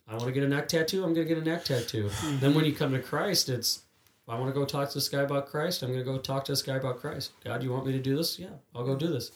I 0.08 0.12
want 0.12 0.26
to 0.26 0.32
get 0.32 0.42
a 0.42 0.48
neck 0.48 0.68
tattoo. 0.68 1.04
I'm 1.04 1.14
going 1.14 1.26
to 1.26 1.34
get 1.34 1.42
a 1.42 1.48
neck 1.48 1.64
tattoo. 1.64 2.08
Hmm. 2.12 2.38
Then 2.38 2.54
when 2.54 2.64
you 2.64 2.72
come 2.72 2.92
to 2.92 3.00
Christ, 3.00 3.48
it's 3.48 3.82
I 4.28 4.38
want 4.38 4.52
to 4.52 4.58
go 4.58 4.64
talk 4.64 4.88
to 4.88 4.94
this 4.94 5.08
guy 5.08 5.22
about 5.22 5.46
Christ. 5.46 5.82
I'm 5.82 5.92
going 5.92 6.04
to 6.04 6.04
go 6.04 6.18
talk 6.18 6.44
to 6.46 6.52
this 6.52 6.62
guy 6.62 6.76
about 6.76 7.00
Christ. 7.00 7.30
God, 7.44 7.62
you 7.62 7.70
want 7.72 7.86
me 7.86 7.92
to 7.92 8.00
do 8.00 8.16
this? 8.16 8.38
Yeah, 8.38 8.48
I'll 8.74 8.84
go 8.84 8.96
do 8.96 9.06
this. 9.06 9.30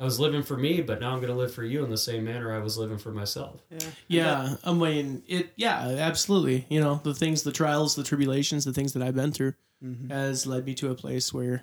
I 0.00 0.04
was 0.04 0.18
living 0.18 0.42
for 0.42 0.56
me, 0.56 0.80
but 0.80 1.00
now 1.00 1.12
I'm 1.12 1.20
going 1.20 1.32
to 1.32 1.38
live 1.38 1.54
for 1.54 1.62
you 1.62 1.84
in 1.84 1.90
the 1.90 1.96
same 1.96 2.24
manner 2.24 2.52
I 2.52 2.58
was 2.58 2.76
living 2.76 2.98
for 2.98 3.12
myself. 3.12 3.60
Yeah. 3.70 3.78
Yeah, 4.08 4.54
I 4.64 4.72
mean 4.72 5.22
it. 5.28 5.52
Yeah, 5.54 5.78
absolutely. 5.78 6.66
You 6.68 6.80
know, 6.80 7.00
the 7.04 7.14
things, 7.14 7.44
the 7.44 7.52
trials, 7.52 7.94
the 7.94 8.02
tribulations, 8.02 8.64
the 8.64 8.72
things 8.72 8.94
that 8.94 9.02
I've 9.02 9.14
been 9.14 9.30
through 9.30 9.54
mm-hmm. 9.84 10.10
has 10.10 10.44
led 10.44 10.66
me 10.66 10.74
to 10.74 10.90
a 10.90 10.96
place 10.96 11.32
where 11.32 11.62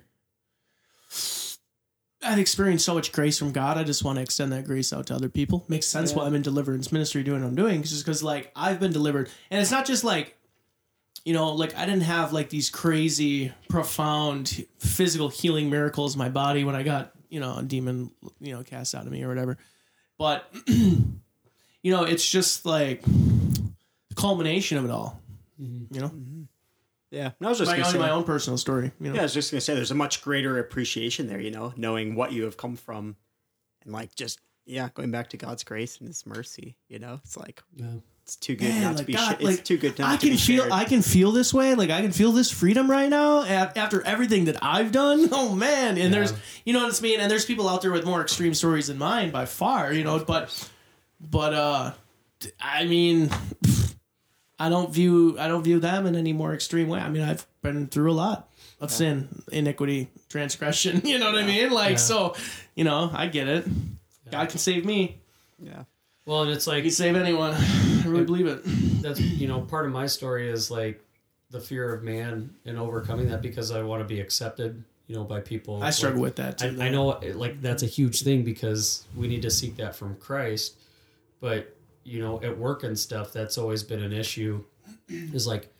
I've 2.21 2.39
experienced 2.39 2.85
so 2.85 2.93
much 2.93 3.11
grace 3.11 3.39
from 3.39 3.51
God. 3.51 3.77
I 3.77 3.83
just 3.83 4.03
want 4.03 4.17
to 4.17 4.21
extend 4.21 4.51
that 4.51 4.65
grace 4.65 4.91
out 4.91 5.07
to 5.07 5.15
other 5.15 5.29
people. 5.29 5.65
Makes 5.69 5.87
sense 5.87 6.13
why 6.13 6.25
I'm 6.25 6.35
in 6.35 6.41
deliverance 6.41 6.91
ministry 6.91 7.23
doing 7.23 7.41
what 7.41 7.47
I'm 7.47 7.55
doing, 7.55 7.81
just 7.81 8.03
because 8.05 8.21
like 8.21 8.51
I've 8.55 8.79
been 8.79 8.91
delivered, 8.91 9.29
and 9.49 9.61
it's 9.61 9.71
not 9.71 9.85
just 9.85 10.03
like. 10.03 10.35
You 11.25 11.33
know, 11.33 11.51
like 11.51 11.75
I 11.75 11.85
didn't 11.85 12.03
have 12.03 12.31
like 12.31 12.49
these 12.49 12.69
crazy, 12.69 13.51
profound 13.67 14.65
physical 14.79 15.27
healing 15.27 15.69
miracles 15.69 16.15
in 16.15 16.17
my 16.17 16.29
body 16.29 16.63
when 16.63 16.77
I 16.77 16.81
got, 16.81 17.11
you 17.29 17.41
know, 17.41 17.57
a 17.57 17.61
demon, 17.61 18.09
you 18.39 18.55
know, 18.55 18.63
cast 18.63 18.95
out 18.95 19.05
of 19.05 19.11
me 19.11 19.21
or 19.21 19.27
whatever. 19.27 19.57
But 20.17 20.49
you 20.67 21.91
know, 21.91 22.03
it's 22.03 22.27
just 22.27 22.65
like 22.65 23.03
the 23.03 24.15
culmination 24.15 24.77
of 24.77 24.85
it 24.85 24.91
all. 24.91 25.21
Mm-hmm. 25.61 25.93
You 25.93 26.01
know, 26.01 26.07
mm-hmm. 26.07 26.43
Yeah. 27.11 27.31
And 27.39 27.47
I 27.47 27.49
was 27.49 27.57
just 27.57 27.71
my 27.71 27.77
gonna 27.77 27.87
own, 27.87 27.93
say, 27.93 27.99
my 27.99 28.09
own 28.11 28.23
personal 28.23 28.57
story. 28.57 28.91
You 28.99 29.09
know, 29.09 29.13
yeah, 29.15 29.21
I 29.21 29.23
was 29.23 29.33
just 29.33 29.51
gonna 29.51 29.61
say 29.61 29.73
there's 29.75 29.91
a 29.91 29.95
much 29.95 30.21
greater 30.21 30.59
appreciation 30.59 31.27
there, 31.27 31.39
you 31.39 31.51
know, 31.51 31.73
knowing 31.75 32.15
what 32.15 32.31
you 32.31 32.43
have 32.43 32.57
come 32.57 32.75
from 32.75 33.15
and 33.83 33.93
like 33.93 34.13
just 34.15 34.39
yeah, 34.65 34.89
going 34.93 35.09
back 35.09 35.29
to 35.31 35.37
God's 35.37 35.63
grace 35.63 35.97
and 35.97 36.07
his 36.07 36.25
mercy, 36.27 36.75
you 36.87 36.99
know? 36.99 37.19
It's 37.23 37.35
like 37.35 37.63
Yeah. 37.75 37.87
it's 38.21 38.35
too 38.35 38.55
good 38.55 38.69
Man, 38.69 38.83
not 38.83 38.97
to 38.97 39.03
be 39.03 39.13
God, 39.13 39.37
sh- 39.39 39.43
like, 39.43 39.53
it's 39.59 39.67
too 39.67 39.77
good 39.77 39.97
not 39.97 40.09
I 40.09 40.15
to 40.17 40.19
can 40.21 40.29
be 40.29 40.37
feel 40.37 40.61
shared. 40.61 40.71
I 40.71 40.83
can 40.85 41.01
feel 41.01 41.31
this 41.31 41.51
way. 41.51 41.73
Like 41.73 41.89
I 41.89 42.01
can 42.01 42.11
feel 42.11 42.31
this 42.31 42.51
freedom 42.51 42.89
right 42.91 43.09
now 43.09 43.43
after 43.43 44.03
everything 44.05 44.45
that 44.45 44.57
I've 44.63 44.91
done. 44.91 45.29
Oh 45.31 45.55
man! 45.55 45.97
And 45.97 46.13
there's 46.13 46.33
you 46.65 46.73
know 46.73 46.83
what 46.85 46.95
I 46.99 47.01
mean. 47.01 47.19
And 47.19 47.31
there's 47.31 47.45
people 47.45 47.67
out 47.67 47.81
there 47.81 47.91
with 47.91 48.05
more 48.05 48.21
extreme 48.21 48.53
stories 48.53 48.87
than 48.87 48.99
mine 48.99 49.31
by 49.31 49.45
far. 49.45 49.91
You 49.91 50.03
know, 50.03 50.23
but 50.23 50.69
but 51.19 51.53
uh, 51.55 51.93
I 52.61 52.85
mean, 52.85 53.29
I 54.59 54.69
don't 54.69 54.91
view 54.93 55.37
I 55.39 55.47
don't 55.47 55.63
view 55.63 55.79
them 55.79 56.05
in 56.05 56.15
any 56.15 56.33
more 56.33 56.53
extreme 56.53 56.87
way. 56.89 56.99
I 56.99 57.09
mean, 57.09 57.23
I've 57.23 57.45
been 57.61 57.87
through 57.87 58.11
a 58.11 58.13
lot 58.13 58.49
of 58.81 58.91
sin, 58.91 59.43
iniquity, 59.51 60.09
transgression. 60.29 61.01
You 61.05 61.17
know 61.19 61.31
what 61.31 61.41
I 61.41 61.45
mean? 61.45 61.71
Like 61.71 61.91
Yeah. 61.91 61.95
so, 61.97 62.35
you 62.75 62.83
know, 62.83 63.09
I 63.13 63.27
get 63.27 63.47
it. 63.47 63.65
God 64.31 64.49
can 64.49 64.59
save 64.59 64.85
me. 64.85 65.17
yeah. 65.59 65.83
Well, 66.25 66.43
and 66.43 66.51
it's 66.51 66.67
like 66.67 66.77
He 66.77 66.81
can 66.83 66.91
save 66.91 67.15
anyone. 67.15 67.53
I 67.57 68.03
really 68.05 68.25
believe 68.25 68.47
it. 68.47 68.61
that's 69.01 69.19
you 69.19 69.47
know 69.47 69.61
part 69.61 69.85
of 69.85 69.91
my 69.91 70.05
story 70.07 70.49
is 70.49 70.69
like 70.69 71.03
the 71.51 71.59
fear 71.59 71.93
of 71.93 72.03
man 72.03 72.53
and 72.65 72.77
overcoming 72.77 73.29
that 73.29 73.41
because 73.41 73.71
I 73.71 73.81
want 73.81 74.01
to 74.01 74.05
be 74.07 74.19
accepted 74.19 74.83
you 75.07 75.15
know, 75.15 75.23
by 75.23 75.39
people. 75.41 75.81
I 75.81 75.89
struggle 75.89 76.19
like- 76.19 76.23
with 76.27 76.35
that 76.35 76.57
too. 76.59 76.77
I, 76.79 76.85
I 76.85 76.89
know 76.89 77.07
like 77.33 77.61
that's 77.63 77.81
a 77.81 77.87
huge 77.87 78.21
thing 78.21 78.43
because 78.43 79.05
we 79.15 79.27
need 79.27 79.41
to 79.41 79.49
seek 79.49 79.77
that 79.77 79.95
from 79.95 80.15
Christ. 80.17 80.75
But 81.41 81.75
you 82.09 82.21
know, 82.21 82.41
at 82.41 82.57
work 82.57 82.83
and 82.83 82.97
stuff, 82.97 83.31
that's 83.31 83.57
always 83.57 83.83
been 83.83 84.01
an 84.01 84.13
issue. 84.13 84.63
Is 85.07 85.45
like, 85.45 85.73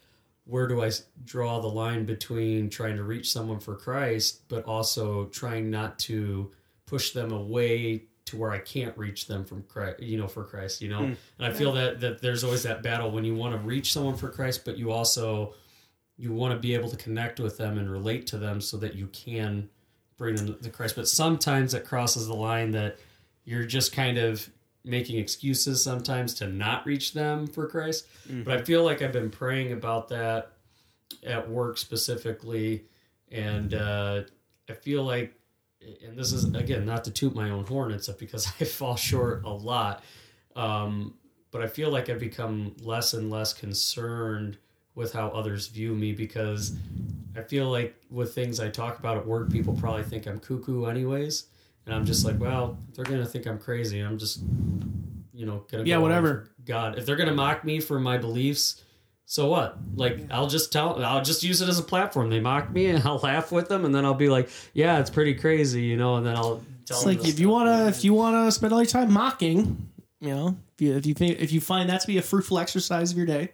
where 0.45 0.67
do 0.67 0.83
I 0.83 0.91
draw 1.25 1.59
the 1.59 1.67
line 1.67 2.05
between 2.05 2.69
trying 2.69 2.95
to 2.97 3.03
reach 3.03 3.31
someone 3.31 3.59
for 3.59 3.75
Christ, 3.75 4.47
but 4.47 4.63
also 4.65 5.25
trying 5.25 5.69
not 5.69 5.97
to 5.99 6.51
push 6.85 7.11
them 7.11 7.31
away 7.31 8.03
to 8.25 8.37
where 8.37 8.51
I 8.51 8.59
can't 8.59 8.95
reach 8.95 9.27
them 9.27 9.43
from 9.43 9.63
Christ, 9.63 10.01
you 10.01 10.17
know, 10.17 10.27
for 10.27 10.43
Christ, 10.43 10.81
you 10.81 10.89
know. 10.89 10.99
Hmm. 10.99 11.13
And 11.39 11.47
I 11.47 11.51
feel 11.51 11.73
that 11.73 11.99
that 12.01 12.21
there's 12.21 12.43
always 12.43 12.63
that 12.63 12.83
battle 12.83 13.09
when 13.09 13.23
you 13.23 13.35
want 13.35 13.53
to 13.53 13.67
reach 13.67 13.91
someone 13.91 14.15
for 14.15 14.29
Christ, 14.29 14.65
but 14.65 14.77
you 14.77 14.91
also 14.91 15.55
you 16.17 16.31
want 16.31 16.53
to 16.53 16.59
be 16.59 16.75
able 16.75 16.89
to 16.89 16.97
connect 16.97 17.39
with 17.39 17.57
them 17.57 17.77
and 17.77 17.89
relate 17.89 18.27
to 18.27 18.37
them 18.37 18.61
so 18.61 18.77
that 18.77 18.93
you 18.93 19.07
can 19.07 19.69
bring 20.17 20.35
them 20.35 20.57
to 20.61 20.69
Christ. 20.69 20.95
But 20.95 21.07
sometimes 21.07 21.73
it 21.73 21.85
crosses 21.85 22.27
the 22.27 22.35
line 22.35 22.71
that 22.71 22.97
you're 23.45 23.65
just 23.65 23.93
kind 23.93 24.17
of 24.17 24.47
making 24.85 25.17
excuses 25.17 25.83
sometimes 25.83 26.33
to 26.35 26.47
not 26.47 26.85
reach 26.85 27.13
them 27.13 27.47
for 27.47 27.67
Christ. 27.67 28.07
But 28.43 28.59
I 28.59 28.63
feel 28.63 28.83
like 28.83 29.01
I've 29.01 29.13
been 29.13 29.29
praying 29.29 29.71
about 29.73 30.07
that 30.09 30.53
at 31.25 31.49
work 31.49 31.77
specifically, 31.77 32.85
and 33.31 33.73
uh, 33.73 34.21
I 34.69 34.73
feel 34.73 35.03
like, 35.03 35.33
and 36.05 36.17
this 36.17 36.33
is 36.33 36.45
again 36.55 36.85
not 36.85 37.03
to 37.05 37.11
toot 37.11 37.35
my 37.35 37.49
own 37.49 37.65
horn 37.65 37.97
stuff 37.99 38.17
because 38.17 38.47
I 38.59 38.65
fall 38.65 38.95
short 38.95 39.43
a 39.43 39.49
lot. 39.49 40.03
Um, 40.55 41.15
but 41.51 41.61
I 41.61 41.67
feel 41.67 41.89
like 41.89 42.09
I've 42.09 42.19
become 42.19 42.75
less 42.81 43.13
and 43.13 43.29
less 43.31 43.53
concerned 43.53 44.57
with 44.95 45.13
how 45.13 45.29
others 45.29 45.67
view 45.67 45.95
me 45.95 46.11
because 46.13 46.75
I 47.35 47.41
feel 47.41 47.69
like 47.69 47.95
with 48.09 48.35
things 48.35 48.59
I 48.59 48.69
talk 48.69 48.99
about 48.99 49.17
at 49.17 49.25
work, 49.25 49.51
people 49.51 49.73
probably 49.73 50.03
think 50.03 50.27
I'm 50.27 50.39
cuckoo 50.39 50.85
anyways. 50.85 51.45
And 51.85 51.95
I'm 51.95 52.05
just 52.05 52.25
like, 52.25 52.39
well, 52.39 52.77
they're 52.93 53.05
going 53.05 53.19
to 53.19 53.25
think 53.25 53.47
I'm 53.47 53.57
crazy. 53.57 53.99
I'm 53.99 54.17
just, 54.17 54.41
you 55.33 55.45
know, 55.45 55.65
going 55.71 55.83
to 55.83 55.89
Yeah, 55.89 55.95
go 55.97 56.01
whatever. 56.01 56.49
God. 56.65 56.97
If 56.97 57.05
they're 57.05 57.15
going 57.15 57.29
to 57.29 57.35
mock 57.35 57.63
me 57.63 57.79
for 57.79 57.99
my 57.99 58.17
beliefs, 58.17 58.83
so 59.25 59.47
what? 59.49 59.77
Like, 59.95 60.19
I'll 60.31 60.47
just 60.47 60.71
tell, 60.71 61.03
I'll 61.03 61.23
just 61.23 61.43
use 61.43 61.61
it 61.61 61.69
as 61.69 61.79
a 61.79 61.83
platform. 61.83 62.29
They 62.29 62.39
mock 62.39 62.71
me 62.71 62.87
and 62.87 63.03
I'll 63.05 63.17
laugh 63.17 63.51
with 63.51 63.69
them. 63.69 63.85
And 63.85 63.93
then 63.93 64.05
I'll 64.05 64.13
be 64.13 64.29
like, 64.29 64.49
yeah, 64.73 64.99
it's 64.99 65.09
pretty 65.09 65.33
crazy, 65.33 65.83
you 65.83 65.97
know, 65.97 66.15
and 66.17 66.25
then 66.25 66.35
I'll 66.35 66.61
tell 66.85 66.97
It's 66.97 67.03
them 67.05 67.17
like 67.17 67.27
if 67.27 67.39
you 67.39 67.49
wanna 67.49 67.87
if 67.87 68.03
you 68.03 68.13
wanna 68.13 68.51
spend 68.51 68.73
all 68.73 68.79
your 68.79 68.87
time 68.87 69.11
mocking, 69.13 69.89
you 70.19 70.29
know, 70.29 70.57
if 70.75 70.81
you 70.81 70.95
if 70.95 71.05
you 71.05 71.13
think 71.13 71.39
if 71.39 71.51
you 71.51 71.61
find 71.61 71.89
that 71.89 72.01
to 72.01 72.07
be 72.07 72.17
a 72.17 72.21
fruitful 72.21 72.57
exercise 72.59 73.11
of 73.11 73.17
your 73.17 73.27
day, 73.27 73.51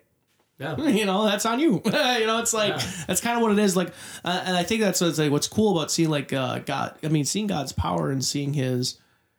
yeah. 0.60 0.78
you 0.88 1.06
know, 1.06 1.26
that's 1.26 1.46
on 1.46 1.60
you. 1.60 1.82
you 1.86 1.92
know, 1.92 2.40
it's 2.40 2.54
like 2.54 2.70
Yeah. 2.74 2.92
that's 3.08 3.22
kind 3.22 3.36
of 3.36 3.42
what 3.42 3.52
it 3.52 3.60
is. 3.60 3.76
Like, 3.76 3.90
uh, 4.24 4.44
and 4.46 4.56
I 4.56 4.64
think 4.64 4.82
that's 4.82 5.02
what's 5.02 5.20
like 5.20 5.32
what's 5.32 5.48
cool 5.48 5.78
about 5.78 5.92
seeing 5.92 6.10
like 6.10 6.32
uh, 6.34 6.60
God. 6.60 6.96
I 7.04 7.08
mean, 7.10 7.26
seeing 7.26 7.48
God's 7.48 7.72
power 7.74 8.10
and 8.12 8.24
seeing 8.24 8.54
His, 8.54 8.98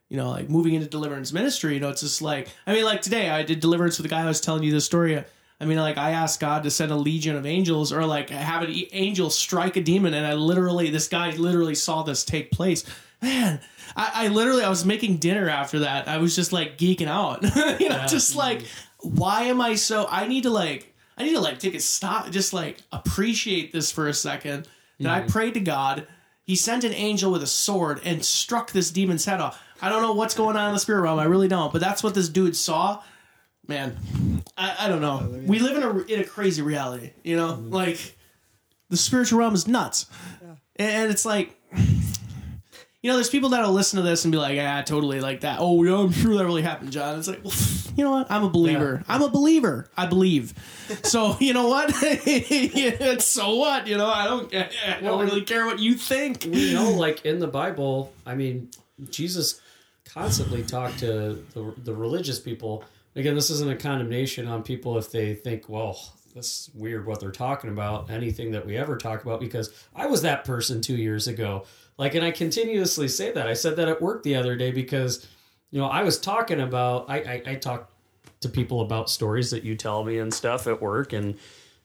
you 0.08 0.16
know, 0.16 0.30
like 0.30 0.48
moving 0.50 0.74
into 0.74 0.86
deliverance 0.88 1.32
ministry. 1.32 1.74
You 1.74 1.80
know, 1.80 1.88
it's 1.88 2.02
just 2.02 2.22
like 2.22 2.48
I 2.66 2.72
mean, 2.74 2.84
like 2.84 3.02
today 3.02 3.30
I 3.30 3.42
did 3.42 3.60
deliverance 3.60 3.98
with 3.98 4.04
the 4.04 4.14
guy 4.14 4.22
I 4.22 4.26
was 4.26 4.40
telling 4.40 4.62
you 4.62 4.72
the 4.72 4.80
story. 4.80 5.24
I 5.58 5.64
mean, 5.64 5.78
like 5.78 5.96
I 5.96 6.10
asked 6.10 6.38
God 6.38 6.64
to 6.64 6.70
send 6.70 6.92
a 6.92 6.96
legion 6.96 7.34
of 7.34 7.46
angels, 7.46 7.90
or 7.92 8.04
like 8.04 8.28
have 8.28 8.62
an 8.62 8.74
angel 8.92 9.30
strike 9.30 9.76
a 9.76 9.80
demon, 9.80 10.12
and 10.12 10.26
I 10.26 10.34
literally, 10.34 10.90
this 10.90 11.08
guy 11.08 11.30
literally 11.30 11.74
saw 11.74 12.02
this 12.02 12.24
take 12.26 12.50
place. 12.50 12.84
Man, 13.22 13.60
I, 13.96 14.10
I 14.14 14.28
literally, 14.28 14.62
I 14.62 14.68
was 14.68 14.84
making 14.84 15.16
dinner 15.16 15.48
after 15.48 15.78
that. 15.78 16.08
I 16.08 16.18
was 16.18 16.36
just 16.36 16.52
like 16.52 16.76
geeking 16.76 17.06
out, 17.06 17.42
you 17.80 17.88
know, 17.88 18.04
just 18.06 18.36
like, 18.36 18.66
why 19.00 19.44
am 19.44 19.62
I 19.62 19.76
so? 19.76 20.06
I 20.10 20.28
need 20.28 20.42
to 20.42 20.50
like, 20.50 20.94
I 21.16 21.24
need 21.24 21.32
to 21.34 21.40
like 21.40 21.58
take 21.58 21.74
a 21.74 21.80
stop, 21.80 22.30
just 22.30 22.52
like 22.52 22.78
appreciate 22.92 23.72
this 23.72 23.90
for 23.90 24.08
a 24.08 24.14
second. 24.14 24.68
That 25.00 25.12
I 25.12 25.20
mm-hmm. 25.20 25.28
prayed 25.28 25.54
to 25.54 25.60
God. 25.60 26.06
He 26.42 26.56
sent 26.56 26.84
an 26.84 26.92
angel 26.92 27.32
with 27.32 27.42
a 27.42 27.46
sword 27.46 28.00
and 28.04 28.24
struck 28.24 28.72
this 28.72 28.90
demon's 28.90 29.24
head 29.24 29.40
off. 29.40 29.60
I 29.82 29.88
don't 29.88 30.00
know 30.00 30.12
what's 30.12 30.34
going 30.34 30.56
on 30.56 30.68
in 30.68 30.74
the 30.74 30.80
spirit 30.80 31.02
realm. 31.02 31.18
I 31.18 31.24
really 31.24 31.48
don't. 31.48 31.72
But 31.72 31.80
that's 31.80 32.02
what 32.02 32.14
this 32.14 32.28
dude 32.28 32.56
saw. 32.56 33.02
Man, 33.66 33.96
I, 34.56 34.76
I 34.80 34.88
don't 34.88 35.00
know. 35.00 35.28
We 35.44 35.58
live 35.58 35.76
in 35.76 35.82
a 35.82 35.98
in 36.14 36.20
a 36.20 36.24
crazy 36.24 36.62
reality. 36.62 37.12
You 37.24 37.36
know, 37.36 37.54
like 37.54 38.16
the 38.90 38.96
spiritual 38.96 39.40
realm 39.40 39.54
is 39.54 39.66
nuts, 39.66 40.06
and 40.76 41.10
it's 41.10 41.24
like. 41.24 41.55
You 43.06 43.12
know, 43.12 43.18
there's 43.18 43.30
people 43.30 43.50
that'll 43.50 43.70
listen 43.70 43.98
to 43.98 44.02
this 44.02 44.24
and 44.24 44.32
be 44.32 44.38
like, 44.38 44.56
"Yeah, 44.56 44.82
totally 44.82 45.20
like 45.20 45.42
that." 45.42 45.58
Oh, 45.60 45.80
yeah, 45.84 45.94
I'm 45.96 46.10
sure 46.10 46.36
that 46.36 46.44
really 46.44 46.62
happened, 46.62 46.90
John. 46.90 47.16
It's 47.16 47.28
like, 47.28 47.44
well, 47.44 47.54
you 47.96 48.02
know 48.02 48.10
what? 48.10 48.28
I'm 48.32 48.42
a 48.42 48.50
believer. 48.50 49.04
I'm 49.06 49.22
a 49.22 49.28
believer. 49.28 49.88
I 49.96 50.06
believe. 50.06 50.54
So 51.04 51.36
you 51.40 51.52
know 51.52 51.68
what? 51.68 51.94
So 53.22 53.54
what? 53.54 53.86
You 53.86 53.96
know, 53.96 54.08
I 54.08 54.24
don't. 54.24 54.52
I 54.52 55.00
don't 55.00 55.24
really 55.24 55.42
care 55.42 55.66
what 55.66 55.78
you 55.78 55.94
think. 55.94 56.48
we 56.50 56.74
know 56.74 56.90
like 56.90 57.24
in 57.24 57.38
the 57.38 57.46
bible 57.46 58.12
i 58.26 58.34
mean 58.34 58.70
jesus 59.10 59.60
constantly 60.04 60.64
talked 60.64 60.98
to 60.98 61.44
the, 61.54 61.74
the 61.84 61.94
religious 61.94 62.40
people 62.40 62.82
again 63.14 63.36
this 63.36 63.50
isn't 63.50 63.70
a 63.70 63.76
condemnation 63.76 64.48
on 64.48 64.64
people 64.64 64.98
if 64.98 65.12
they 65.12 65.34
think 65.34 65.68
well 65.68 65.96
that's 66.34 66.70
weird 66.74 67.06
what 67.06 67.20
they're 67.20 67.30
talking 67.30 67.70
about 67.70 68.10
anything 68.10 68.50
that 68.50 68.66
we 68.66 68.76
ever 68.76 68.96
talk 68.96 69.22
about 69.22 69.38
because 69.40 69.72
i 69.94 70.06
was 70.06 70.22
that 70.22 70.44
person 70.44 70.80
two 70.80 70.96
years 70.96 71.28
ago 71.28 71.64
like 71.98 72.14
and 72.14 72.24
i 72.24 72.30
continuously 72.30 73.08
say 73.08 73.32
that. 73.32 73.46
I 73.46 73.54
said 73.54 73.76
that 73.76 73.88
at 73.88 74.02
work 74.02 74.22
the 74.22 74.36
other 74.36 74.56
day 74.56 74.70
because 74.70 75.26
you 75.70 75.80
know 75.80 75.86
i 75.86 76.02
was 76.02 76.18
talking 76.18 76.60
about 76.60 77.08
i 77.08 77.18
i, 77.18 77.42
I 77.46 77.54
talk 77.54 77.90
to 78.40 78.48
people 78.48 78.80
about 78.80 79.10
stories 79.10 79.50
that 79.50 79.64
you 79.64 79.74
tell 79.74 80.04
me 80.04 80.18
and 80.18 80.32
stuff 80.32 80.66
at 80.66 80.80
work. 80.80 81.12
And 81.12 81.36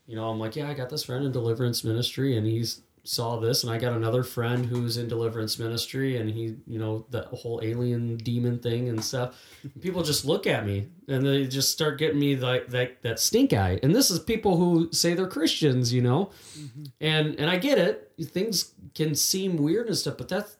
you 0.07 0.15
know, 0.15 0.29
I'm 0.29 0.39
like, 0.39 0.55
yeah, 0.55 0.69
I 0.69 0.73
got 0.73 0.89
this 0.89 1.03
friend 1.03 1.25
in 1.25 1.31
deliverance 1.31 1.83
ministry 1.83 2.37
and 2.37 2.45
he's 2.45 2.81
saw 3.03 3.39
this 3.39 3.63
and 3.63 3.71
I 3.71 3.79
got 3.79 3.93
another 3.93 4.23
friend 4.23 4.65
who's 4.65 4.97
in 4.97 5.07
deliverance 5.07 5.57
ministry 5.57 6.17
and 6.17 6.29
he, 6.29 6.57
you 6.67 6.77
know, 6.77 7.05
the 7.09 7.23
whole 7.23 7.59
alien 7.63 8.17
demon 8.17 8.59
thing 8.59 8.89
and 8.89 9.03
stuff. 9.03 9.39
People 9.81 10.03
just 10.03 10.23
look 10.23 10.45
at 10.45 10.65
me 10.65 10.89
and 11.07 11.25
they 11.25 11.47
just 11.47 11.71
start 11.71 11.97
getting 11.97 12.19
me 12.19 12.35
like 12.35 12.67
that 12.67 13.01
that 13.01 13.19
stink 13.19 13.53
eye. 13.53 13.79
And 13.81 13.95
this 13.95 14.11
is 14.11 14.19
people 14.19 14.57
who 14.57 14.91
say 14.91 15.13
they're 15.13 15.27
Christians, 15.27 15.91
you 15.91 16.01
know. 16.01 16.29
Mm-hmm. 16.57 16.83
And 16.99 17.39
and 17.39 17.49
I 17.49 17.57
get 17.57 17.77
it. 17.77 18.11
Things 18.21 18.73
can 18.93 19.15
seem 19.15 19.57
weird 19.57 19.87
and 19.87 19.97
stuff, 19.97 20.17
but 20.17 20.29
that's 20.29 20.57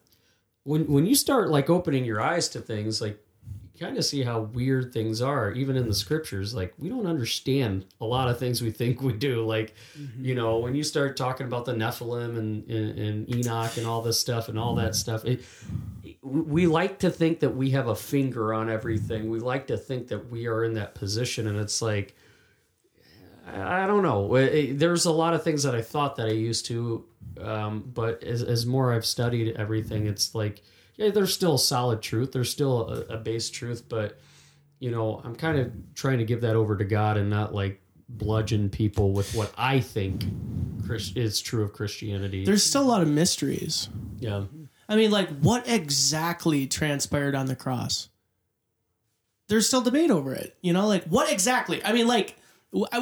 when 0.64 0.86
when 0.86 1.06
you 1.06 1.14
start 1.14 1.48
like 1.48 1.70
opening 1.70 2.04
your 2.04 2.20
eyes 2.20 2.48
to 2.50 2.60
things 2.60 3.00
like 3.00 3.21
kind 3.82 3.98
of 3.98 4.04
see 4.04 4.22
how 4.22 4.40
weird 4.40 4.92
things 4.92 5.20
are 5.20 5.50
even 5.52 5.76
in 5.76 5.82
the 5.82 5.88
mm-hmm. 5.88 5.94
scriptures 5.94 6.54
like 6.54 6.72
we 6.78 6.88
don't 6.88 7.06
understand 7.06 7.84
a 8.00 8.04
lot 8.04 8.28
of 8.28 8.38
things 8.38 8.62
we 8.62 8.70
think 8.70 9.02
we 9.02 9.12
do 9.12 9.44
like 9.44 9.74
mm-hmm. 9.98 10.24
you 10.24 10.34
know 10.34 10.58
when 10.58 10.74
you 10.74 10.82
start 10.82 11.16
talking 11.16 11.46
about 11.46 11.64
the 11.64 11.74
nephilim 11.74 12.38
and, 12.38 12.68
and, 12.70 12.98
and 12.98 13.34
enoch 13.34 13.76
and 13.76 13.86
all 13.86 14.02
this 14.02 14.18
stuff 14.18 14.48
and 14.48 14.58
all 14.58 14.74
that 14.74 14.90
mm-hmm. 14.90 14.92
stuff 14.92 15.24
it, 15.24 15.42
we 16.22 16.66
like 16.66 17.00
to 17.00 17.10
think 17.10 17.40
that 17.40 17.50
we 17.50 17.70
have 17.70 17.88
a 17.88 17.96
finger 17.96 18.54
on 18.54 18.70
everything. 18.70 19.28
We 19.28 19.40
like 19.40 19.66
to 19.66 19.76
think 19.76 20.08
that 20.08 20.30
we 20.30 20.46
are 20.46 20.64
in 20.64 20.74
that 20.74 20.94
position 20.94 21.46
and 21.48 21.58
it's 21.58 21.82
like 21.82 22.16
I 23.44 23.88
don't 23.88 24.04
know. 24.04 24.28
There's 24.72 25.04
a 25.04 25.10
lot 25.10 25.34
of 25.34 25.42
things 25.42 25.64
that 25.64 25.74
I 25.74 25.82
thought 25.82 26.14
that 26.16 26.28
I 26.28 26.32
used 26.32 26.66
to, 26.66 27.04
um, 27.40 27.90
but 27.92 28.22
as, 28.22 28.40
as 28.44 28.64
more 28.64 28.92
I've 28.92 29.04
studied 29.04 29.56
everything, 29.56 30.06
it's 30.06 30.32
like, 30.32 30.62
yeah, 31.02 31.10
there's 31.10 31.32
still 31.34 31.58
solid 31.58 32.02
truth. 32.02 32.32
There's 32.32 32.50
still 32.50 32.88
a, 32.88 33.14
a 33.14 33.16
base 33.18 33.50
truth, 33.50 33.88
but 33.88 34.18
you 34.78 34.90
know, 34.90 35.20
I'm 35.24 35.36
kind 35.36 35.58
of 35.58 35.72
trying 35.94 36.18
to 36.18 36.24
give 36.24 36.40
that 36.40 36.56
over 36.56 36.76
to 36.76 36.84
God 36.84 37.16
and 37.16 37.30
not 37.30 37.54
like 37.54 37.80
bludgeon 38.08 38.68
people 38.68 39.12
with 39.12 39.34
what 39.34 39.52
I 39.56 39.80
think 39.80 40.24
Chris, 40.84 41.12
is 41.14 41.40
true 41.40 41.62
of 41.62 41.72
Christianity. 41.72 42.44
There's 42.44 42.64
still 42.64 42.82
a 42.82 42.90
lot 42.90 43.00
of 43.02 43.08
mysteries. 43.08 43.88
yeah, 44.18 44.44
I 44.88 44.96
mean, 44.96 45.10
like, 45.10 45.28
what 45.40 45.68
exactly 45.68 46.66
transpired 46.66 47.34
on 47.34 47.46
the 47.46 47.56
cross? 47.56 48.08
There's 49.48 49.66
still 49.66 49.82
debate 49.82 50.10
over 50.10 50.34
it. 50.34 50.56
You 50.62 50.72
know, 50.72 50.86
like, 50.86 51.04
what 51.04 51.30
exactly? 51.32 51.82
I 51.84 51.92
mean, 51.92 52.06
like, 52.06 52.36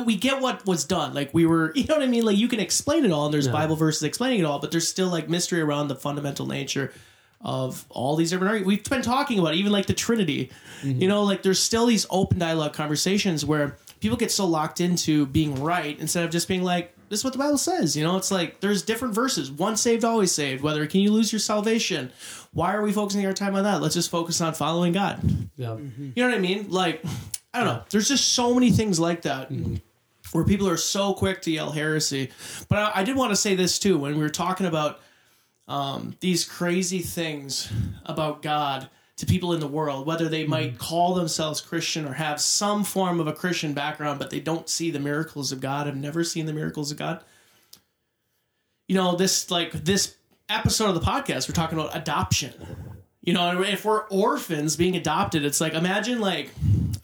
we 0.04 0.16
get 0.16 0.40
what 0.42 0.66
was 0.66 0.84
done. 0.84 1.14
Like, 1.14 1.32
we 1.32 1.46
were, 1.46 1.72
you 1.74 1.84
know 1.84 1.94
what 1.94 2.02
I 2.04 2.06
mean? 2.08 2.24
Like, 2.24 2.36
you 2.36 2.48
can 2.48 2.60
explain 2.60 3.04
it 3.04 3.10
all, 3.10 3.24
and 3.24 3.34
there's 3.34 3.46
Yeah. 3.46 3.52
Bible 3.52 3.76
verses 3.76 4.02
explaining 4.02 4.40
it 4.40 4.44
all, 4.44 4.58
but 4.58 4.70
there's 4.70 4.88
still, 4.88 5.08
like, 5.08 5.28
mystery 5.28 5.60
around 5.60 5.88
the 5.88 5.96
fundamental 5.96 6.46
nature 6.46 6.92
of 7.40 7.84
all 7.88 8.16
these 8.16 8.30
different 8.30 8.50
arguments. 8.50 8.66
We've 8.66 8.84
been 8.84 9.02
talking 9.02 9.38
about 9.38 9.54
it, 9.54 9.58
even, 9.58 9.72
like, 9.72 9.86
the 9.86 9.94
Trinity. 9.94 10.50
You 10.82 10.92
mm-hmm. 10.92 11.08
know, 11.08 11.22
like, 11.24 11.42
there's 11.42 11.60
still 11.60 11.86
these 11.86 12.06
open 12.10 12.38
dialogue 12.38 12.74
conversations 12.74 13.44
where 13.44 13.76
people 14.00 14.16
get 14.16 14.30
so 14.30 14.46
locked 14.46 14.80
into 14.80 15.26
being 15.26 15.62
right 15.62 15.98
instead 15.98 16.24
of 16.24 16.30
just 16.30 16.48
being 16.48 16.62
like, 16.62 16.94
this 17.10 17.20
is 17.20 17.24
what 17.24 17.32
the 17.32 17.38
Bible 17.38 17.58
says. 17.58 17.96
You 17.96 18.04
know, 18.04 18.16
it's 18.16 18.30
like 18.30 18.60
there's 18.60 18.82
different 18.82 19.14
verses. 19.14 19.50
Once 19.50 19.80
saved, 19.80 20.04
always 20.04 20.30
saved. 20.32 20.62
Whether 20.62 20.86
can 20.86 21.00
you 21.00 21.12
lose 21.12 21.32
your 21.32 21.40
salvation? 21.40 22.12
Why 22.52 22.72
are 22.74 22.82
we 22.82 22.92
focusing 22.92 23.26
our 23.26 23.32
time 23.32 23.56
on 23.56 23.64
that? 23.64 23.82
Let's 23.82 23.94
just 23.94 24.10
focus 24.10 24.40
on 24.40 24.54
following 24.54 24.92
God. 24.92 25.20
yeah, 25.56 25.68
mm-hmm. 25.68 26.10
You 26.14 26.22
know 26.22 26.30
what 26.30 26.38
I 26.38 26.40
mean? 26.40 26.70
Like, 26.70 27.04
I 27.52 27.58
don't 27.58 27.66
know. 27.66 27.82
There's 27.90 28.08
just 28.08 28.32
so 28.32 28.54
many 28.54 28.70
things 28.70 29.00
like 29.00 29.22
that 29.22 29.50
mm-hmm. 29.50 29.76
where 30.32 30.44
people 30.44 30.68
are 30.68 30.76
so 30.76 31.12
quick 31.12 31.42
to 31.42 31.50
yell 31.50 31.72
heresy. 31.72 32.30
But 32.68 32.78
I, 32.78 33.00
I 33.00 33.04
did 33.04 33.16
want 33.16 33.30
to 33.30 33.36
say 33.36 33.56
this 33.56 33.80
too 33.80 33.98
when 33.98 34.14
we 34.14 34.22
were 34.22 34.30
talking 34.30 34.66
about 34.66 35.00
um, 35.70 36.16
these 36.18 36.44
crazy 36.44 36.98
things 36.98 37.72
about 38.04 38.42
God 38.42 38.90
to 39.18 39.26
people 39.26 39.52
in 39.52 39.60
the 39.60 39.68
world, 39.68 40.04
whether 40.04 40.28
they 40.28 40.44
might 40.44 40.78
call 40.78 41.14
themselves 41.14 41.60
Christian 41.60 42.06
or 42.06 42.12
have 42.14 42.40
some 42.40 42.82
form 42.82 43.20
of 43.20 43.28
a 43.28 43.32
Christian 43.32 43.72
background, 43.72 44.18
but 44.18 44.30
they 44.30 44.40
don't 44.40 44.68
see 44.68 44.90
the 44.90 44.98
miracles 44.98 45.52
of 45.52 45.60
God, 45.60 45.86
have 45.86 45.96
never 45.96 46.24
seen 46.24 46.46
the 46.46 46.52
miracles 46.52 46.90
of 46.90 46.96
God. 46.96 47.22
You 48.88 48.96
know, 48.96 49.14
this 49.14 49.48
like 49.48 49.70
this 49.70 50.16
episode 50.48 50.88
of 50.88 50.94
the 50.96 51.08
podcast, 51.08 51.48
we're 51.48 51.54
talking 51.54 51.78
about 51.78 51.96
adoption. 51.96 52.52
You 53.20 53.34
know, 53.34 53.62
if 53.62 53.84
we're 53.84 54.08
orphans 54.08 54.74
being 54.74 54.96
adopted, 54.96 55.44
it's 55.44 55.60
like 55.60 55.74
imagine 55.74 56.20
like 56.20 56.50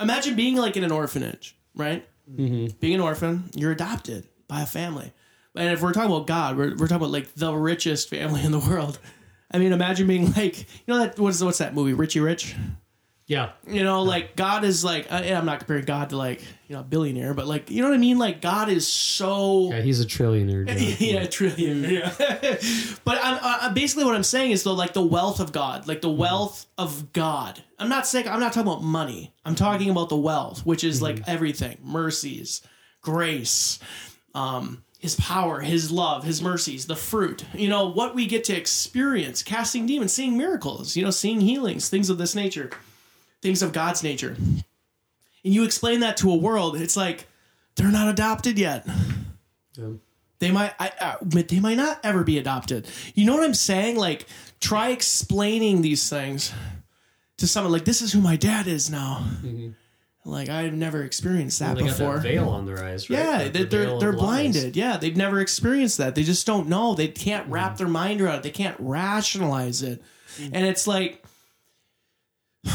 imagine 0.00 0.34
being 0.34 0.56
like 0.56 0.76
in 0.76 0.82
an 0.82 0.90
orphanage, 0.90 1.56
right? 1.76 2.04
Mm-hmm. 2.28 2.78
Being 2.80 2.94
an 2.94 3.00
orphan, 3.00 3.48
you're 3.54 3.70
adopted 3.70 4.26
by 4.48 4.62
a 4.62 4.66
family. 4.66 5.12
And 5.56 5.72
if 5.72 5.82
we're 5.82 5.92
talking 5.92 6.10
about 6.10 6.26
God, 6.26 6.56
we're, 6.56 6.76
we're 6.76 6.86
talking 6.86 6.96
about 6.96 7.10
like 7.10 7.34
the 7.34 7.52
richest 7.54 8.10
family 8.10 8.42
in 8.42 8.52
the 8.52 8.58
world. 8.58 8.98
I 9.50 9.58
mean, 9.58 9.72
imagine 9.72 10.06
being 10.06 10.32
like, 10.32 10.58
you 10.58 10.66
know, 10.88 10.98
that 10.98 11.18
what's 11.18 11.42
what's 11.42 11.58
that 11.58 11.74
movie, 11.74 11.92
Richie 11.92 12.20
Rich? 12.20 12.54
Yeah. 13.26 13.50
You 13.66 13.82
know, 13.82 14.02
like 14.02 14.36
God 14.36 14.62
is 14.62 14.84
like, 14.84 15.10
uh, 15.10 15.16
I'm 15.16 15.46
not 15.46 15.58
comparing 15.58 15.84
God 15.84 16.10
to 16.10 16.16
like, 16.16 16.42
you 16.68 16.74
know, 16.74 16.80
a 16.80 16.84
billionaire, 16.84 17.34
but 17.34 17.48
like, 17.48 17.70
you 17.70 17.82
know 17.82 17.88
what 17.88 17.96
I 17.96 17.98
mean? 17.98 18.18
Like 18.18 18.40
God 18.40 18.68
is 18.68 18.86
so 18.86 19.70
Yeah, 19.72 19.80
he's 19.80 20.00
a 20.00 20.06
trillionaire. 20.06 20.66
Yeah, 21.00 21.26
trillion. 21.26 21.82
Yeah. 21.82 22.12
but 23.04 23.18
I'm, 23.20 23.38
uh, 23.42 23.74
basically 23.74 24.04
what 24.04 24.14
I'm 24.14 24.22
saying 24.22 24.52
is 24.52 24.62
though, 24.62 24.74
like 24.74 24.92
the 24.92 25.02
wealth 25.02 25.40
of 25.40 25.50
God, 25.50 25.88
like 25.88 26.02
the 26.02 26.10
wealth 26.10 26.66
of 26.78 27.12
God. 27.12 27.60
I'm 27.80 27.88
not 27.88 28.06
saying 28.06 28.28
I'm 28.28 28.38
not 28.38 28.52
talking 28.52 28.70
about 28.70 28.84
money. 28.84 29.34
I'm 29.44 29.56
talking 29.56 29.90
about 29.90 30.08
the 30.08 30.16
wealth, 30.16 30.64
which 30.64 30.84
is 30.84 31.02
like 31.02 31.20
everything: 31.26 31.78
mercies, 31.82 32.62
grace, 33.02 33.80
um, 34.34 34.84
His 35.06 35.14
power, 35.14 35.60
His 35.60 35.92
love, 35.92 36.24
His 36.24 36.42
mercies, 36.42 36.88
the 36.88 36.96
fruit. 36.96 37.44
You 37.54 37.68
know 37.68 37.86
what 37.86 38.16
we 38.16 38.26
get 38.26 38.42
to 38.46 38.56
experience: 38.56 39.40
casting 39.40 39.86
demons, 39.86 40.12
seeing 40.12 40.36
miracles. 40.36 40.96
You 40.96 41.04
know, 41.04 41.12
seeing 41.12 41.40
healings, 41.40 41.88
things 41.88 42.10
of 42.10 42.18
this 42.18 42.34
nature, 42.34 42.70
things 43.40 43.62
of 43.62 43.72
God's 43.72 44.02
nature. 44.02 44.34
And 44.36 44.64
you 45.54 45.62
explain 45.62 46.00
that 46.00 46.16
to 46.16 46.32
a 46.32 46.34
world, 46.34 46.74
it's 46.74 46.96
like 46.96 47.28
they're 47.76 47.92
not 47.92 48.08
adopted 48.08 48.58
yet. 48.58 48.84
Yeah. 49.74 49.90
They 50.40 50.50
might, 50.50 50.74
I, 50.80 50.90
I, 51.00 51.16
they 51.22 51.60
might 51.60 51.76
not 51.76 52.00
ever 52.02 52.24
be 52.24 52.38
adopted. 52.38 52.88
You 53.14 53.26
know 53.26 53.36
what 53.36 53.44
I'm 53.44 53.54
saying? 53.54 53.96
Like, 53.96 54.26
try 54.58 54.88
explaining 54.88 55.82
these 55.82 56.10
things 56.10 56.52
to 57.36 57.46
someone. 57.46 57.72
Like, 57.72 57.84
this 57.84 58.02
is 58.02 58.12
who 58.12 58.20
my 58.20 58.34
dad 58.34 58.66
is 58.66 58.90
now. 58.90 59.20
Mm-hmm. 59.22 59.68
Like, 60.26 60.48
I've 60.48 60.72
never 60.74 61.04
experienced 61.04 61.60
that 61.60 61.76
They 61.76 61.82
got 61.82 61.90
before. 61.98 62.14
that 62.16 62.22
veil 62.24 62.48
on 62.48 62.66
their 62.66 62.82
eyes, 62.84 63.08
right? 63.08 63.18
Yeah, 63.18 63.44
The- 63.44 63.48
they- 63.50 63.58
the 63.60 63.64
they're 63.66 63.98
they're 64.00 64.12
blinded. 64.12 64.74
Yeah, 64.76 64.96
they've 64.96 65.16
never 65.16 65.38
experienced 65.40 65.98
that. 65.98 66.14
They 66.16 66.24
just 66.24 66.46
don't 66.46 66.68
know. 66.68 66.94
They 66.94 67.06
can't 67.08 67.44
Mm-hmm. 67.44 67.52
wrap 67.52 67.76
their 67.76 67.86
mind 67.88 68.20
around 68.20 68.36
it. 68.38 68.42
They 68.42 68.50
can't 68.50 68.76
rationalize 68.80 69.82
it. 69.82 70.02
Mm. 70.40 70.50
And 70.52 70.66
it's 70.66 70.86
like 70.88 71.22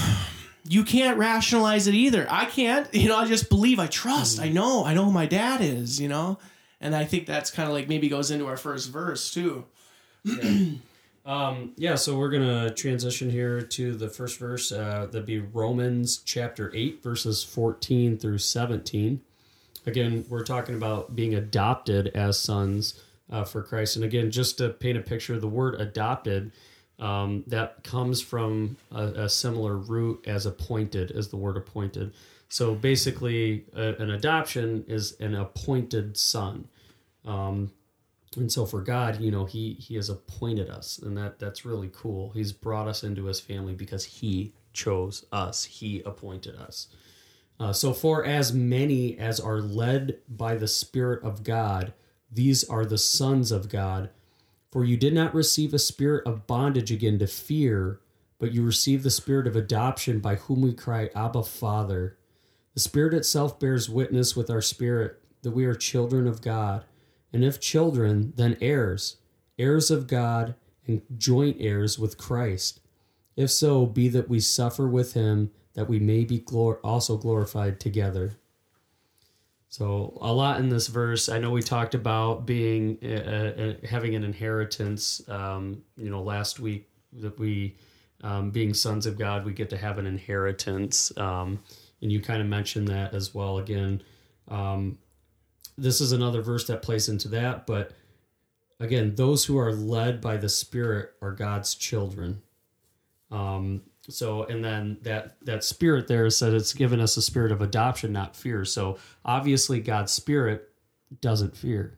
you 0.67 0.84
can't 0.84 1.17
rationalize 1.17 1.88
it 1.88 1.93
either. 1.93 2.25
I 2.29 2.46
can't. 2.46 2.88
You 2.93 3.10
know, 3.10 3.17
I 3.17 3.27
just 3.27 3.50
believe. 3.50 3.79
I 3.79 3.88
trust. 3.88 4.39
Mm. 4.39 4.43
I 4.43 4.50
know. 4.50 4.86
I 4.86 4.93
know 4.93 5.05
who 5.05 5.12
my 5.12 5.25
dad 5.25 5.60
is. 5.62 6.00
You 6.00 6.08
know, 6.08 6.39
and 6.79 6.96
I 6.96 7.03
think 7.03 7.25
that's 7.27 7.51
kind 7.51 7.67
of 7.67 7.75
like 7.75 7.89
maybe 7.89 8.08
goes 8.08 8.31
into 8.31 8.48
our 8.48 8.58
first 8.58 8.89
verse 8.89 9.34
too. 9.34 9.65
Um, 11.24 11.74
yeah, 11.78 11.96
so 11.96 12.18
we're 12.18 12.32
gonna 12.32 12.74
transition 12.74 13.30
here 13.30 13.62
to 13.62 13.96
the 13.96 14.10
first 14.10 14.40
verse. 14.40 14.72
Uh, 14.72 15.08
that'd 15.12 15.25
be 15.25 15.40
Romans 15.40 16.22
chapter 16.25 16.72
eight, 16.74 17.04
verses 17.04 17.44
fourteen 17.44 18.18
through 18.18 18.40
seventeen. 18.40 19.22
Again, 19.86 20.25
we're 20.30 20.44
talking 20.44 20.75
about 20.75 21.16
being 21.16 21.36
adopted 21.36 22.08
as 22.10 22.40
sons 22.40 23.00
uh, 23.32 23.44
for 23.44 23.62
Christ, 23.62 23.96
and 23.96 24.06
again, 24.06 24.32
just 24.32 24.58
to 24.58 24.70
paint 24.70 24.98
a 24.98 25.01
picture, 25.01 25.40
the 25.40 25.48
word 25.48 25.80
adopted 25.80 26.51
um, 27.00 27.44
that 27.48 27.84
comes 27.84 28.22
from 28.22 28.78
a, 28.92 29.04
a 29.04 29.30
similar 29.30 29.78
root 29.78 30.24
as 30.28 30.46
appointed, 30.46 31.12
as 31.12 31.30
the 31.30 31.38
word 31.38 31.56
appointed. 31.56 32.13
So 32.50 32.75
basically, 32.75 33.66
a, 33.75 33.96
an 34.01 34.10
adoption 34.10 34.86
is 34.88 35.20
an 35.20 35.36
appointed 35.36 36.18
son. 36.18 36.68
Um, 37.25 37.72
and 38.38 38.51
so 38.51 38.65
for 38.65 38.81
God, 38.81 39.19
you 39.19 39.29
know, 39.29 39.45
he 39.45 39.73
he 39.73 39.95
has 39.95 40.09
appointed 40.09 40.69
us, 40.69 40.97
and 40.97 41.17
that 41.17 41.39
that's 41.39 41.65
really 41.65 41.89
cool. 41.93 42.31
He's 42.31 42.53
brought 42.53 42.88
us 42.88 43.03
into 43.03 43.25
his 43.25 43.39
family 43.39 43.74
because 43.74 44.05
he 44.05 44.53
chose 44.74 45.25
us. 45.31 45.65
He 45.65 46.01
appointed 46.05 46.55
us. 46.55 46.87
Uh, 47.59 47.74
so 47.74 47.94
for 47.94 48.25
as 48.25 48.53
many 48.53 49.17
as 49.20 49.39
are 49.39 49.61
led 49.61 50.17
by 50.27 50.55
the 50.55 50.67
Spirit 50.67 51.24
of 51.24 51.44
God, 51.44 51.94
these 52.31 52.63
are 52.63 52.85
the 52.85 52.98
sons 52.98 53.51
of 53.51 53.70
God. 53.70 54.09
For 54.72 54.85
you 54.85 54.96
did 54.96 55.13
not 55.13 55.35
receive 55.35 55.74
a 55.74 55.79
spirit 55.79 56.25
of 56.25 56.48
bondage 56.48 56.91
again 56.91 57.20
to 57.20 57.27
fear, 57.27 58.00
but 58.39 58.53
you 58.53 58.63
received 58.63 59.03
the 59.03 59.11
spirit 59.11 59.46
of 59.46 59.55
adoption 59.55 60.20
by 60.20 60.35
whom 60.35 60.61
we 60.61 60.74
cry, 60.74 61.09
Abba, 61.13 61.44
Father. 61.44 62.17
The 62.74 62.79
Spirit 62.79 63.13
itself 63.13 63.59
bears 63.59 63.89
witness 63.89 64.35
with 64.35 64.50
our 64.50 64.61
spirit 64.61 65.22
that 65.41 65.51
we 65.51 65.65
are 65.65 65.75
children 65.75 66.25
of 66.25 66.41
God. 66.41 66.85
And 67.33 67.44
if 67.44 67.59
children, 67.59 68.33
then 68.35 68.57
heirs, 68.61 69.17
heirs 69.57 69.89
of 69.91 70.07
God, 70.07 70.55
and 70.87 71.01
joint 71.17 71.57
heirs 71.59 71.98
with 71.98 72.17
Christ. 72.17 72.79
If 73.35 73.50
so, 73.50 73.85
be 73.85 74.09
that 74.09 74.29
we 74.29 74.39
suffer 74.39 74.87
with 74.87 75.13
him, 75.13 75.51
that 75.74 75.87
we 75.87 76.00
may 76.00 76.25
be 76.25 76.39
glor- 76.39 76.79
also 76.83 77.17
glorified 77.17 77.79
together. 77.79 78.37
So, 79.70 80.17
a 80.20 80.33
lot 80.33 80.59
in 80.59 80.67
this 80.67 80.87
verse. 80.87 81.29
I 81.29 81.39
know 81.39 81.51
we 81.51 81.61
talked 81.61 81.96
about 81.96 82.46
being 82.46 82.98
uh, 83.01 83.53
uh, 83.57 83.87
having 83.87 84.15
an 84.15 84.24
inheritance. 84.25 85.22
Um, 85.29 85.83
you 85.96 86.09
know, 86.09 86.22
last 86.22 86.59
week 86.59 86.89
that 87.13 87.39
we, 87.39 87.77
um, 88.22 88.51
being 88.51 88.74
sons 88.74 89.05
of 89.05 89.17
God, 89.17 89.46
we 89.46 89.53
get 89.53 89.70
to 89.70 89.77
have 89.77 89.98
an 89.98 90.05
inheritance. 90.05 91.17
Um, 91.17 91.63
and 92.01 92.11
you 92.11 92.20
kind 92.20 92.41
of 92.41 92.48
mentioned 92.48 92.89
that 92.89 93.13
as 93.13 93.33
well. 93.33 93.59
Again, 93.59 94.03
um, 94.50 94.98
this 95.77 96.01
is 96.01 96.12
another 96.12 96.42
verse 96.42 96.68
that 96.68 96.81
plays 96.81 97.10
into 97.10 97.27
that. 97.29 97.66
But 97.68 97.92
again, 98.79 99.16
those 99.16 99.46
who 99.46 99.57
are 99.57 99.74
led 99.74 100.22
by 100.22 100.38
the 100.38 100.50
Spirit 100.50 101.14
are 101.22 101.31
God's 101.31 101.75
children. 101.75 102.42
Um, 103.31 103.81
so, 104.10 104.44
and 104.44 104.64
then 104.64 104.98
that 105.03 105.38
that 105.46 105.64
spirit 105.64 106.07
there 106.07 106.29
said 106.29 106.53
it's 106.53 106.74
given 106.74 107.00
us 107.00 107.16
a 107.18 107.22
spirit 107.22 107.51
of 107.51 107.62
adoption, 107.62 108.12
not 108.12 108.36
fear. 108.36 108.66
So, 108.66 108.98
obviously, 109.24 109.79
God's 109.79 110.12
spirit 110.12 110.70
doesn't 111.22 111.55
fear. 111.55 111.98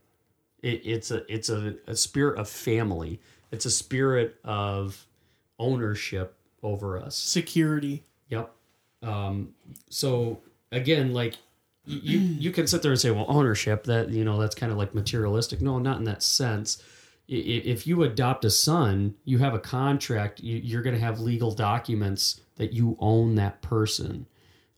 It, 0.62 0.82
it's 0.86 1.12
a 1.12 1.34
it's 1.34 1.50
a, 1.50 1.76
a 1.88 1.96
spirit 1.96 2.38
of 2.38 2.50
family. 2.50 3.20
It's 3.52 3.66
a 3.66 3.72
spirit 3.72 4.36
of 4.44 5.08
ownership 5.60 6.36
over 6.62 6.98
us. 6.98 7.16
Security. 7.16 8.04
Yep. 8.30 8.52
Um, 9.04 9.54
so 9.90 10.42
again, 10.72 11.14
like 11.14 11.36
you 11.86 12.18
you 12.20 12.52
can 12.52 12.66
sit 12.68 12.82
there 12.82 12.92
and 12.92 13.00
say, 13.00 13.12
well, 13.12 13.26
ownership 13.28 13.84
that 13.86 14.10
you 14.10 14.24
know 14.24 14.40
that's 14.40 14.56
kind 14.56 14.72
of 14.72 14.78
like 14.78 14.94
materialistic. 14.96 15.62
No, 15.62 15.80
not 15.80 15.98
in 15.98 16.04
that 16.06 16.24
sense. 16.24 16.82
If 17.28 17.88
you 17.88 18.04
adopt 18.04 18.44
a 18.46 18.50
son, 18.50 19.16
you 19.24 19.38
have 19.40 19.54
a 19.54 19.60
contract. 19.60 20.42
you- 20.42 20.58
You're 20.58 20.82
going 20.82 20.96
to 20.96 21.02
have 21.02 21.20
legal 21.22 21.52
documents 21.52 22.42
that 22.58 22.74
you 22.74 22.98
own 23.00 23.36
that 23.36 23.62
person. 23.62 24.26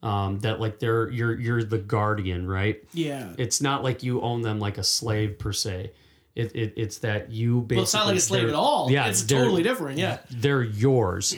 Um, 0.04 0.40
that 0.42 0.60
like 0.60 0.78
they're 0.80 1.10
you're 1.10 1.40
you're 1.40 1.64
the 1.64 1.80
guardian, 1.80 2.48
right? 2.48 2.84
Yeah. 2.94 3.34
It's 3.40 3.60
not 3.62 3.84
like 3.84 4.04
you 4.04 4.22
own 4.22 4.42
them 4.44 4.60
like 4.60 4.78
a 4.78 4.84
slave 4.84 5.40
per 5.40 5.52
se. 5.52 5.92
It, 6.36 6.56
it 6.56 6.74
it's 6.78 7.00
that 7.00 7.32
you 7.32 7.62
basically 7.62 7.76
well, 7.78 7.84
it's 7.84 7.94
not 7.96 8.06
like 8.08 8.16
a 8.18 8.20
slave 8.20 8.48
at 8.50 8.54
all. 8.56 8.92
Yeah, 8.92 9.08
it's 9.08 9.24
totally 9.24 9.64
different. 9.64 9.98
Yeah. 9.98 10.20
they're 10.30 10.62
yours. 10.62 11.36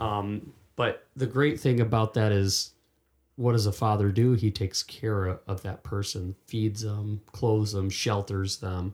Um, 0.00 0.52
but 0.76 1.06
the 1.14 1.26
great 1.26 1.60
thing 1.60 1.78
about 1.80 2.14
that 2.14 2.32
is, 2.32 2.70
what 3.40 3.52
does 3.52 3.64
a 3.64 3.72
father 3.72 4.12
do? 4.12 4.34
He 4.34 4.50
takes 4.50 4.82
care 4.82 5.38
of, 5.46 5.62
that 5.62 5.82
person, 5.82 6.36
feeds 6.46 6.82
them, 6.82 7.22
clothes 7.32 7.72
them, 7.72 7.88
shelters 7.88 8.58
them. 8.58 8.92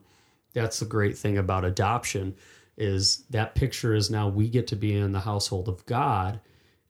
That's 0.52 0.78
the 0.78 0.86
great 0.86 1.18
thing 1.18 1.36
about 1.36 1.64
adoption 1.64 2.36
is 2.76 3.24
that 3.30 3.56
picture 3.56 3.92
is 3.92 4.08
now 4.08 4.28
we 4.28 4.48
get 4.48 4.68
to 4.68 4.76
be 4.76 4.94
in 4.94 5.10
the 5.10 5.18
household 5.18 5.68
of 5.68 5.84
God 5.86 6.38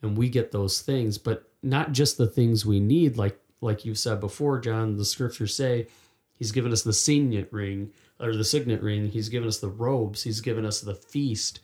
and 0.03 0.19
we 0.19 0.29
get 0.29 0.53
those 0.53 0.83
things, 0.83 1.17
but 1.17 1.49
not 1.63 1.93
just 1.93 2.19
the 2.19 2.27
things 2.27 2.67
we 2.67 2.79
need, 2.79 3.17
like 3.17 3.41
like 3.63 3.87
you 3.87 3.95
said 3.95 4.21
before, 4.21 4.61
John, 4.61 4.99
the 4.99 5.05
scriptures 5.07 5.57
say 5.57 5.87
he's 6.35 6.53
given 6.53 6.73
us 6.73 6.83
the 6.83 6.93
signet 6.93 7.51
ring 7.51 7.91
or 8.21 8.37
the 8.37 8.45
signet 8.45 8.83
ring, 8.83 9.09
he's 9.09 9.31
given 9.31 9.49
us 9.49 9.61
the 9.61 9.69
robes, 9.69 10.23
he's 10.23 10.43
given 10.43 10.67
us 10.67 10.83
the 10.83 10.95
feast. 10.95 11.61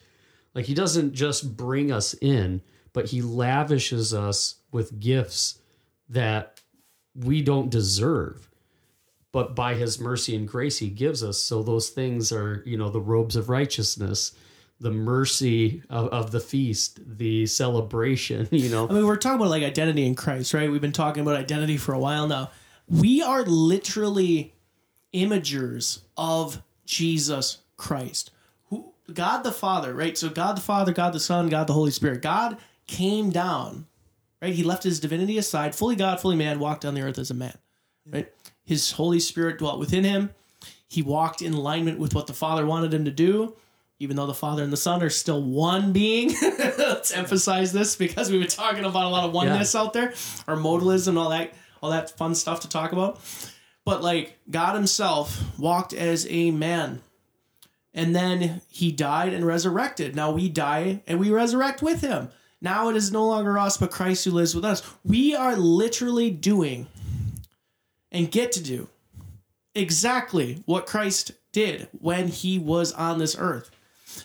Like 0.55 0.65
he 0.65 0.75
doesn't 0.75 1.13
just 1.13 1.55
bring 1.55 1.93
us 1.93 2.15
in, 2.15 2.63
but 2.95 3.11
he 3.11 3.21
lavishes 3.21 4.15
us 4.15 4.55
with 4.71 4.99
gifts 4.99 5.59
that 6.13 6.61
we 7.15 7.43
don't 7.43 7.71
deserve. 7.71 8.49
But 9.33 9.55
by 9.57 9.75
his 9.75 9.99
mercy 9.99 10.37
and 10.37 10.47
grace, 10.47 10.79
he 10.79 10.89
gives 10.89 11.25
us. 11.25 11.39
So 11.39 11.63
those 11.63 11.89
things 11.89 12.33
are, 12.33 12.63
you 12.67 12.77
know, 12.77 12.91
the 12.91 13.01
robes 13.01 13.35
of 13.35 13.49
righteousness, 13.49 14.33
the 14.79 14.91
mercy 14.91 15.83
of, 15.89 16.09
of 16.09 16.31
the 16.33 16.41
feast, 16.41 17.01
the 17.19 17.47
celebration, 17.47 18.47
you 18.51 18.69
know. 18.69 18.89
I 18.89 18.93
mean, 18.93 19.07
we're 19.07 19.17
talking 19.17 19.41
about 19.41 19.51
like 19.51 19.63
identity 19.63 20.07
in 20.07 20.15
Christ, 20.15 20.53
right? 20.53 20.71
We've 20.71 20.81
been 20.83 20.93
talking 20.93 21.23
about 21.23 21.37
identity 21.37 21.79
for 21.79 21.95
a 21.95 21.99
while 21.99 22.27
now. 22.27 22.51
We 22.89 23.23
are 23.23 23.43
literally 23.45 24.55
imagers 25.15 26.03
of 26.17 26.63
Jesus 26.85 27.59
Christ, 27.77 28.33
who 28.69 28.93
God 29.13 29.43
the 29.45 29.53
Father, 29.53 29.95
right? 29.95 30.19
So 30.19 30.29
God 30.29 30.57
the 30.57 30.63
Father, 30.63 30.93
God 30.93 31.15
the 31.15 31.21
Son, 31.21 31.49
God 31.49 31.67
the 31.67 31.73
Holy 31.73 31.91
Spirit. 31.91 32.21
God 32.21 32.59
came 32.87 33.31
down, 33.31 33.87
right? 34.43 34.53
He 34.53 34.63
left 34.65 34.83
his 34.83 35.01
divinity 35.01 35.39
aside, 35.39 35.75
fully 35.75 35.97
God, 35.97 36.21
fully 36.21 36.37
man, 36.37 36.59
walked 36.59 36.85
on 36.85 36.95
the 36.95 37.01
earth 37.03 37.19
as 37.19 37.31
a 37.31 37.35
man, 37.35 37.57
right? 38.07 38.31
His 38.65 38.93
Holy 38.93 39.21
Spirit 39.21 39.59
dwelt 39.59 39.79
within 39.79 40.05
him. 40.05 40.31
He 40.89 41.01
walked 41.01 41.41
in 41.41 41.55
alignment 41.55 41.99
with 41.99 42.15
what 42.15 42.27
the 42.27 42.35
Father 42.35 42.67
wanted 42.67 42.93
him 42.93 43.05
to 43.07 43.11
do. 43.11 43.55
even 43.99 44.17
though 44.17 44.27
the 44.27 44.35
Father 44.35 44.65
and 44.65 44.73
the 44.73 44.77
Son 44.77 45.01
are 45.03 45.09
still 45.09 45.41
one 45.41 45.93
being. 45.93 46.35
Let's 46.43 47.13
emphasize 47.13 47.73
this 47.73 47.95
because 47.95 48.31
we've 48.31 48.41
been 48.41 48.49
talking 48.51 48.85
about 48.85 49.05
a 49.05 49.09
lot 49.09 49.25
of 49.25 49.33
oneness 49.33 49.75
out 49.77 49.93
there, 49.93 50.09
or 50.49 50.57
modalism, 50.57 51.17
all 51.17 51.31
that, 51.31 51.55
all 51.81 51.91
that 51.91 52.11
fun 52.19 52.35
stuff 52.35 52.61
to 52.61 52.69
talk 52.69 52.91
about. 52.93 53.21
But 53.85 54.03
like 54.03 54.39
God 54.51 54.75
Himself 54.75 55.41
walked 55.57 55.93
as 55.93 56.27
a 56.29 56.51
man, 56.51 57.01
and 57.95 58.15
then 58.15 58.61
He 58.69 58.91
died 58.93 59.33
and 59.33 59.47
resurrected. 59.47 60.17
Now 60.17 60.33
we 60.33 60.49
die 60.49 61.03
and 61.07 61.21
we 61.21 61.31
resurrect 61.31 61.81
with 61.81 62.01
Him. 62.01 62.29
Now 62.63 62.89
it 62.89 62.97
is 62.97 63.11
no 63.11 63.27
longer 63.27 63.59
us, 63.59 63.77
but 63.77 63.91
Christ 63.91 64.25
who 64.25 64.31
lives 64.31 64.55
with 64.55 64.65
us. 64.65 64.83
We 65.05 65.35
are 65.35 65.57
literally 65.57 66.31
doing 66.31 66.87
and 68.13 68.31
get 68.31 68.53
to 68.53 68.63
do 68.63 68.89
exactly 69.75 70.63
what 70.65 70.87
Christ 70.87 71.33
did 71.51 71.89
when 72.01 72.29
he 72.29 72.61
was 72.61 72.93
on 72.93 73.19
this 73.19 73.37
earth. 73.37 73.71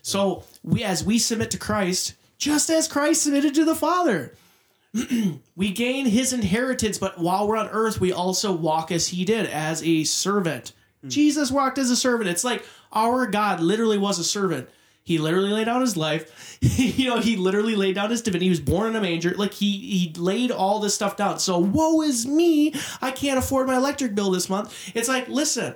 So 0.04 0.44
we 0.64 0.84
as 0.84 1.04
we 1.04 1.18
submit 1.18 1.50
to 1.52 1.58
Christ, 1.58 2.14
just 2.38 2.70
as 2.70 2.88
Christ 2.88 3.24
submitted 3.24 3.56
to 3.56 3.66
the 3.66 3.76
Father, 3.76 4.36
we 5.56 5.72
gain 5.72 6.06
his 6.06 6.32
inheritance, 6.32 7.00
but 7.00 7.18
while 7.18 7.48
we're 7.48 7.58
on 7.58 7.70
earth, 7.70 8.00
we 8.00 8.12
also 8.12 8.52
walk 8.52 8.92
as 8.92 9.08
he 9.08 9.26
did, 9.26 9.48
as 9.48 9.82
a 9.84 10.04
servant. 10.04 10.74
Hmm. 11.02 11.10
Jesus 11.10 11.52
walked 11.52 11.78
as 11.78 11.90
a 11.90 11.96
servant. 11.96 12.30
It's 12.30 12.44
like 12.44 12.66
our 12.94 13.26
God 13.26 13.62
literally 13.62 13.98
was 13.98 14.20
a 14.20 14.24
servant. 14.24 14.70
He 15.08 15.20
literally 15.20 15.52
laid 15.52 15.68
down 15.68 15.80
his 15.80 15.96
life. 15.96 16.58
you 16.62 17.08
know, 17.08 17.22
he 17.22 17.38
literally 17.38 17.78
laid 17.78 17.96
down 17.96 18.10
his 18.10 18.22
divinity. 18.22 18.48
He 18.48 18.50
was 18.50 18.60
born 18.60 18.90
in 18.90 18.96
a 18.98 19.02
manger. 19.02 19.34
Like 19.38 19.54
he 19.54 19.78
he 19.78 20.14
laid 20.18 20.52
all 20.52 20.82
this 20.82 20.96
stuff 20.96 21.16
down. 21.16 21.40
So 21.40 21.58
woe 21.60 22.02
is 22.02 22.28
me. 22.28 22.74
I 23.02 23.12
can't 23.12 23.40
afford 23.40 23.68
my 23.68 23.78
electric 23.78 24.16
bill 24.16 24.32
this 24.32 24.50
month. 24.50 24.92
It's 24.94 25.08
like, 25.08 25.30
listen, 25.30 25.76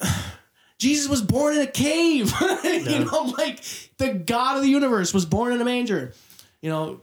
Jesus 0.78 1.08
was 1.08 1.22
born 1.22 1.54
in 1.54 1.62
a 1.62 1.68
cave. 1.68 2.34
you 2.64 3.04
know, 3.04 3.32
like 3.38 3.62
the 3.98 4.14
God 4.14 4.56
of 4.56 4.64
the 4.64 4.68
universe 4.68 5.14
was 5.14 5.24
born 5.24 5.52
in 5.52 5.60
a 5.60 5.64
manger. 5.64 6.12
You 6.60 6.70
know, 6.70 7.00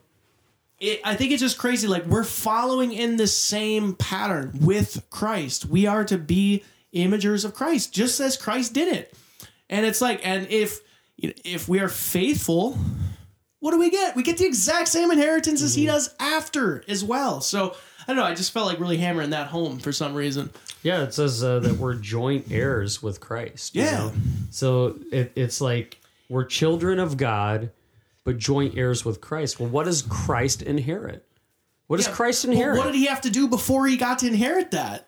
it, 0.82 1.00
I 1.06 1.16
think 1.16 1.32
it's 1.32 1.42
just 1.42 1.58
crazy. 1.58 1.88
Like 1.88 2.08
we're 2.08 2.26
following 2.26 2.92
in 2.92 3.16
the 3.16 3.28
same 3.28 3.96
pattern 3.96 4.52
with 4.60 5.02
Christ. 5.12 5.64
We 5.64 5.88
are 5.88 6.04
to 6.04 6.18
be 6.18 6.66
imagers 6.94 7.46
of 7.46 7.54
Christ, 7.54 7.94
just 7.94 8.20
as 8.20 8.36
Christ 8.36 8.74
did 8.74 8.94
it. 8.94 9.14
And 9.70 9.86
it's 9.86 10.02
like, 10.02 10.20
and 10.28 10.46
if 10.50 10.82
you 11.18 11.30
know, 11.30 11.36
if 11.44 11.68
we 11.70 11.80
are 11.80 11.88
faithful, 11.90 12.78
what 13.60 13.72
do 13.72 13.80
we 13.80 13.90
get? 13.90 14.16
We 14.16 14.24
get 14.24 14.38
the 14.38 14.46
exact 14.46 14.88
same 14.90 15.12
inheritance 15.12 15.62
as 15.62 15.76
he 15.76 15.86
does 15.86 16.14
after 16.20 16.84
as 16.88 17.04
well. 17.04 17.42
So 17.42 17.76
I 18.02 18.06
don't 18.08 18.18
know. 18.18 18.24
I 18.24 18.36
just 18.36 18.52
felt 18.52 18.68
like 18.68 18.80
really 18.80 18.98
hammering 18.98 19.32
that 19.32 19.48
home 19.48 19.80
for 19.80 19.92
some 19.92 20.14
reason. 20.14 20.50
Yeah, 20.84 21.02
it 21.04 21.14
says 21.14 21.44
uh, 21.44 21.60
that 21.62 21.78
we're 21.78 21.96
joint 21.96 22.48
heirs 22.52 23.02
with 23.02 23.20
Christ. 23.20 23.76
you 23.76 23.84
Yeah. 23.84 23.92
know? 23.98 24.14
So 24.52 25.00
it, 25.12 25.32
it's 25.36 25.60
like 25.62 26.00
we're 26.30 26.44
children 26.46 27.00
of 27.00 27.18
God, 27.18 27.72
but 28.24 28.38
joint 28.38 28.78
heirs 28.78 29.04
with 29.04 29.22
Christ. 29.22 29.60
Well, 29.60 29.70
what 29.70 29.86
does 29.86 30.04
Christ 30.04 30.62
inherit? 30.62 31.26
What 31.88 31.98
does 31.98 32.08
Yeah, 32.08 32.14
Christ 32.14 32.46
well, 32.46 32.54
inherit? 32.54 32.78
what 32.78 32.86
did 32.86 32.96
he 32.96 33.06
have 33.08 33.22
to 33.22 33.30
do 33.32 33.48
before 33.48 33.88
he 33.88 33.98
got 33.98 34.20
to 34.20 34.28
inherit 34.28 34.72
that? 34.72 35.08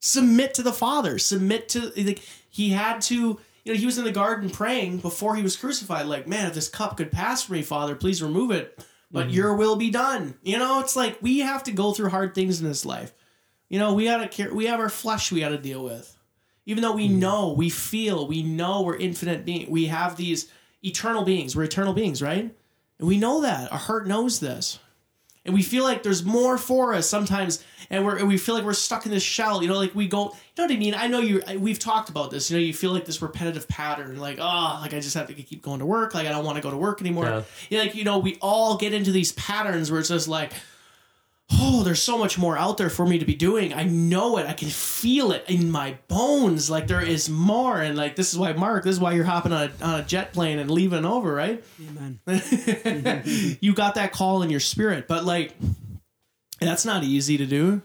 Submit 0.00 0.54
to 0.54 0.62
the 0.62 0.72
Father. 0.72 1.18
Submit 1.18 1.68
to 1.70 1.92
like 1.96 2.22
he 2.48 2.70
had 2.70 3.00
to. 3.02 3.38
You 3.64 3.72
know, 3.74 3.78
he 3.78 3.86
was 3.86 3.98
in 3.98 4.04
the 4.04 4.12
garden 4.12 4.50
praying 4.50 4.98
before 4.98 5.36
he 5.36 5.42
was 5.42 5.56
crucified. 5.56 6.06
Like, 6.06 6.26
man, 6.26 6.46
if 6.46 6.54
this 6.54 6.68
cup 6.68 6.96
could 6.96 7.12
pass 7.12 7.42
for 7.44 7.52
me, 7.52 7.62
Father, 7.62 7.94
please 7.94 8.22
remove 8.22 8.50
it. 8.50 8.78
But 9.12 9.26
Mm-hmm. 9.26 9.34
Your 9.34 9.56
will 9.56 9.76
be 9.76 9.90
done. 9.90 10.34
You 10.42 10.58
know, 10.58 10.80
it's 10.80 10.94
like 10.96 11.18
we 11.20 11.40
have 11.40 11.64
to 11.64 11.72
go 11.72 11.92
through 11.92 12.10
hard 12.10 12.34
things 12.34 12.60
in 12.60 12.66
this 12.66 12.86
life. 12.86 13.12
You 13.68 13.78
know, 13.78 13.94
we 13.94 14.04
gotta 14.04 14.28
care. 14.28 14.54
We 14.54 14.66
have 14.66 14.80
our 14.80 14.88
flesh 14.88 15.30
we 15.32 15.40
gotta 15.40 15.58
deal 15.58 15.82
with. 15.84 16.16
Even 16.66 16.82
though 16.82 16.92
we 16.94 17.08
Mm-hmm. 17.08 17.18
know, 17.18 17.52
we 17.52 17.70
feel, 17.70 18.26
we 18.28 18.42
know 18.42 18.82
we're 18.82 18.96
infinite 18.96 19.44
being. 19.44 19.68
We 19.70 19.86
have 19.86 20.16
these 20.16 20.50
eternal 20.82 21.24
beings. 21.24 21.56
We're 21.56 21.64
eternal 21.64 21.92
beings, 21.92 22.22
right? 22.22 22.54
And 22.98 23.08
we 23.08 23.18
know 23.18 23.40
that. 23.42 23.72
Our 23.72 23.78
heart 23.78 24.06
knows 24.06 24.38
this 24.40 24.78
and 25.44 25.54
we 25.54 25.62
feel 25.62 25.84
like 25.84 26.02
there's 26.02 26.24
more 26.24 26.58
for 26.58 26.92
us 26.94 27.08
sometimes 27.08 27.64
and 27.88 28.04
we're 28.04 28.16
and 28.18 28.28
we 28.28 28.36
feel 28.36 28.54
like 28.54 28.64
we're 28.64 28.72
stuck 28.74 29.06
in 29.06 29.12
this 29.12 29.22
shell 29.22 29.62
you 29.62 29.68
know 29.68 29.76
like 29.78 29.94
we 29.94 30.06
go 30.06 30.24
you 30.24 30.30
know 30.58 30.64
what 30.64 30.70
i 30.72 30.76
mean 30.76 30.94
i 30.94 31.06
know 31.06 31.20
you 31.20 31.42
we've 31.58 31.78
talked 31.78 32.08
about 32.10 32.30
this 32.30 32.50
you 32.50 32.56
know 32.56 32.62
you 32.62 32.74
feel 32.74 32.92
like 32.92 33.04
this 33.06 33.22
repetitive 33.22 33.66
pattern 33.66 34.18
like 34.18 34.38
oh 34.40 34.78
like 34.82 34.92
i 34.92 35.00
just 35.00 35.14
have 35.14 35.26
to 35.26 35.34
keep 35.34 35.62
going 35.62 35.78
to 35.80 35.86
work 35.86 36.14
like 36.14 36.26
i 36.26 36.30
don't 36.30 36.44
want 36.44 36.56
to 36.56 36.62
go 36.62 36.70
to 36.70 36.76
work 36.76 37.00
anymore 37.00 37.24
Yeah. 37.24 37.42
yeah. 37.70 37.80
like 37.80 37.94
you 37.94 38.04
know 38.04 38.18
we 38.18 38.36
all 38.42 38.76
get 38.76 38.92
into 38.92 39.12
these 39.12 39.32
patterns 39.32 39.90
where 39.90 40.00
it's 40.00 40.10
just 40.10 40.28
like 40.28 40.52
oh 41.52 41.82
there's 41.82 42.02
so 42.02 42.16
much 42.16 42.38
more 42.38 42.56
out 42.56 42.78
there 42.78 42.90
for 42.90 43.06
me 43.06 43.18
to 43.18 43.24
be 43.24 43.34
doing. 43.34 43.72
I 43.72 43.84
know 43.84 44.38
it. 44.38 44.46
I 44.46 44.52
can 44.52 44.68
feel 44.68 45.32
it 45.32 45.44
in 45.48 45.70
my 45.70 45.96
bones. 46.08 46.70
Like 46.70 46.86
there 46.86 47.00
is 47.00 47.28
more. 47.28 47.80
And 47.80 47.96
like 47.96 48.16
this 48.16 48.32
is 48.32 48.38
why 48.38 48.52
mark 48.52 48.84
this 48.84 48.94
is 48.94 49.00
why 49.00 49.12
you're 49.12 49.24
hopping 49.24 49.52
on 49.52 49.70
a, 49.80 49.84
on 49.84 50.00
a 50.00 50.02
jet 50.04 50.32
plane 50.32 50.58
and 50.58 50.70
leaving 50.70 51.04
over 51.04 51.32
right? 51.32 51.62
Amen. 51.80 52.20
you 53.60 53.74
got 53.74 53.96
that 53.96 54.12
call 54.12 54.42
in 54.42 54.50
your 54.50 54.60
spirit. 54.60 55.08
But 55.08 55.24
like 55.24 55.54
that's 56.60 56.84
not 56.84 57.04
easy 57.04 57.36
to 57.38 57.46
do. 57.46 57.82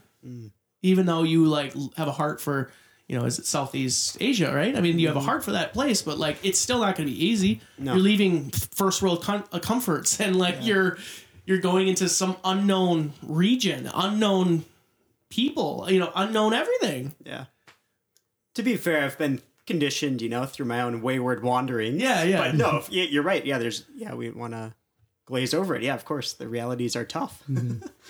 Even 0.82 1.06
though 1.06 1.24
you 1.24 1.46
like 1.46 1.74
have 1.98 2.08
a 2.08 2.12
heart 2.12 2.40
for 2.42 2.72
you 3.08 3.18
know 3.18 3.26
is 3.26 3.38
it 3.40 3.46
southeast 3.46 4.18
asia 4.20 4.54
right? 4.54 4.76
I 4.76 4.82
mean 4.82 5.00
you 5.00 5.08
have 5.08 5.16
a 5.18 5.22
heart 5.22 5.44
for 5.44 5.52
that 5.52 5.74
place 5.74 6.02
but 6.02 6.18
like 6.18 6.38
it's 6.44 6.60
still 6.60 6.80
not 6.80 6.96
going 6.96 7.08
to 7.08 7.14
be 7.14 7.26
easy. 7.26 7.62
No. 7.78 7.94
you're 7.94 8.02
leaving 8.02 8.50
first 8.52 9.02
world 9.02 9.24
com- 9.24 9.44
uh, 9.52 9.60
comforts 9.60 10.20
and 10.20 10.36
like 10.36 10.58
you're 10.62 10.98
you're 11.46 11.60
going 11.60 11.88
into 11.88 12.10
some 12.10 12.36
unknown 12.44 13.14
region 13.24 13.90
unknown 13.94 14.66
people 15.30 15.86
you 15.90 16.00
know 16.00 16.12
unknown 16.16 16.54
everything 16.54 17.14
Yeah. 17.24 17.46
To 18.56 18.64
be 18.64 18.78
fair, 18.78 19.04
I've 19.04 19.18
been 19.18 19.42
conditioned, 19.68 20.22
you 20.22 20.30
know, 20.30 20.46
through 20.46 20.68
my 20.68 20.80
own 20.80 21.02
wayward 21.02 21.44
wandering. 21.44 22.00
Yeah, 22.00 22.24
yeah. 22.24 22.38
But 22.38 22.56
no, 22.56 22.78
if- 22.78 22.90
yeah, 22.90 23.04
you're 23.04 23.22
right. 23.22 23.46
Yeah, 23.46 23.58
there's 23.58 23.84
yeah, 23.98 24.14
we 24.14 24.30
want 24.30 24.54
to 24.54 24.74
glaze 25.26 25.54
over 25.54 25.76
it. 25.76 25.84
Yeah, 25.84 25.94
of 25.94 26.06
course, 26.06 26.32
the 26.32 26.48
realities 26.48 26.96
are 26.96 27.04
tough. 27.04 27.44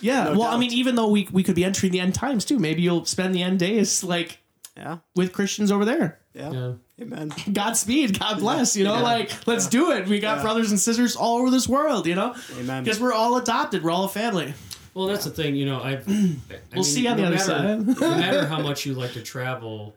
yeah 0.02 0.26
No 0.26 0.38
well 0.38 0.52
i 0.54 0.58
mean 0.58 0.71
even 0.71 0.93
though 0.93 1.08
we, 1.10 1.28
we 1.32 1.41
could 1.41 1.56
be 1.56 1.63
entering 1.65 1.91
the 1.91 2.00
end 2.00 2.13
times 2.13 2.45
too 2.45 2.60
maybe 2.60 2.84
you'll 2.84 3.06
spend 3.06 3.34
the 3.34 3.41
end 3.41 3.58
days 3.58 4.04
like 4.04 4.38
Yeah. 4.77 4.97
with 5.15 5.31
christians 5.33 5.71
over 5.71 5.85
there 5.85 6.19
Yeah. 6.33 6.51
Yeah. 6.51 6.73
Amen. 7.01 7.31
Godspeed, 7.51 8.19
God 8.19 8.39
bless, 8.39 8.75
you 8.77 8.83
know, 8.85 8.95
Yeah. 8.95 9.01
like 9.01 9.47
let's 9.47 9.67
do 9.67 9.91
it. 9.91 10.07
We 10.07 10.19
got 10.19 10.38
Yeah. 10.38 10.43
brothers 10.43 10.71
and 10.71 10.79
sisters 10.79 11.15
all 11.15 11.38
over 11.39 11.49
this 11.49 11.67
world, 11.67 12.07
you 12.07 12.15
know, 12.15 12.35
Amen. 12.59 12.83
because 12.83 12.99
we're 12.99 13.13
all 13.13 13.38
adopted, 13.38 13.83
we're 13.83 13.91
all 13.91 14.05
a 14.05 14.09
family. 14.09 14.53
Well, 14.93 15.07
that's 15.07 15.25
the 15.25 15.29
thing. 15.31 15.55
You 15.57 15.65
know, 15.65 15.81
I've. 15.81 16.07
I 16.07 16.35
We'll 16.73 16.83
see 16.85 17.01
you 17.03 17.09
on 17.09 17.17
the 17.17 17.23
no 17.23 17.27
other 17.27 17.35
matter, 17.35 17.45
side. 17.45 17.99
no 17.99 18.09
matter 18.17 18.45
how 18.47 18.61
much 18.61 18.85
you 18.85 18.93
like 18.93 19.11
to 19.13 19.21
travel, 19.21 19.93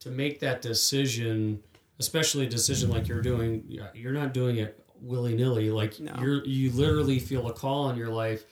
to 0.00 0.10
make 0.10 0.40
that 0.40 0.62
decision, 0.62 1.60
especially 2.00 2.46
a 2.46 2.48
decision 2.48 2.90
like 2.90 3.06
you're 3.06 3.22
doing, 3.22 3.64
you're 3.94 4.12
not 4.12 4.34
doing 4.34 4.56
it 4.58 4.84
willy 5.00 5.36
nilly. 5.36 5.70
Like 5.70 6.00
No. 6.00 6.12
you're, 6.20 6.44
you 6.44 6.72
literally 6.72 7.20
feel 7.20 7.46
a 7.48 7.52
call 7.52 7.88
in 7.90 7.96
your 7.96 8.10
life, 8.10 8.44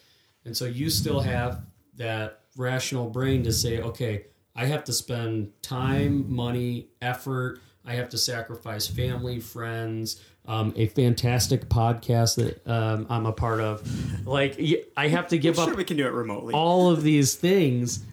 and 0.44 0.56
so 0.56 0.64
you 0.64 0.90
still 0.90 1.18
have 1.20 1.62
that 1.96 2.40
rational 2.56 3.10
brain 3.10 3.42
to 3.42 3.52
say, 3.52 3.80
okay, 3.80 4.26
I 4.60 4.66
have 4.66 4.84
to 4.84 4.92
spend 4.92 5.52
time, 5.62 6.30
money, 6.30 6.88
effort. 7.00 7.60
I 7.86 7.94
have 7.94 8.10
to 8.10 8.18
sacrifice 8.18 8.86
family, 8.86 9.40
friends, 9.40 10.22
um, 10.46 10.74
a 10.76 10.86
fantastic 10.88 11.70
podcast 11.70 12.36
that 12.36 12.68
um, 12.70 13.06
I'm 13.08 13.24
a 13.24 13.32
part 13.32 13.60
of. 13.60 14.26
Like 14.26 14.60
I 14.98 15.08
have 15.08 15.28
to 15.28 15.38
give 15.38 15.54
Sure, 15.56 15.70
up 15.70 15.76
we 15.76 15.84
can 15.84 15.96
do 15.96 16.06
it 16.06 16.12
remotely. 16.12 16.52
all 16.52 16.90
of 16.90 17.02
these 17.02 17.34
things. 17.36 18.04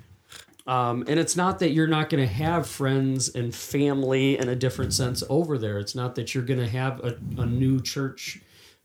Um, 0.65 1.03
and 1.09 1.19
it's 1.19 1.35
not 1.35 1.59
that 1.59 1.71
you're 1.71 1.87
not 1.87 2.09
going 2.09 2.25
to 2.25 2.33
have 2.33 2.65
friends 2.65 3.27
and 3.35 3.53
family 3.53 4.37
in 4.37 4.47
a 4.47 4.55
different 4.55 4.93
sense 4.93 5.23
over 5.29 5.57
there. 5.57 5.79
It's 5.79 5.95
not 5.95 6.15
that 6.15 6.33
you're 6.33 6.43
going 6.45 6.59
to 6.61 6.67
have 6.69 7.01
a, 7.01 7.17
a 7.37 7.45
new 7.45 7.81
church 7.81 8.39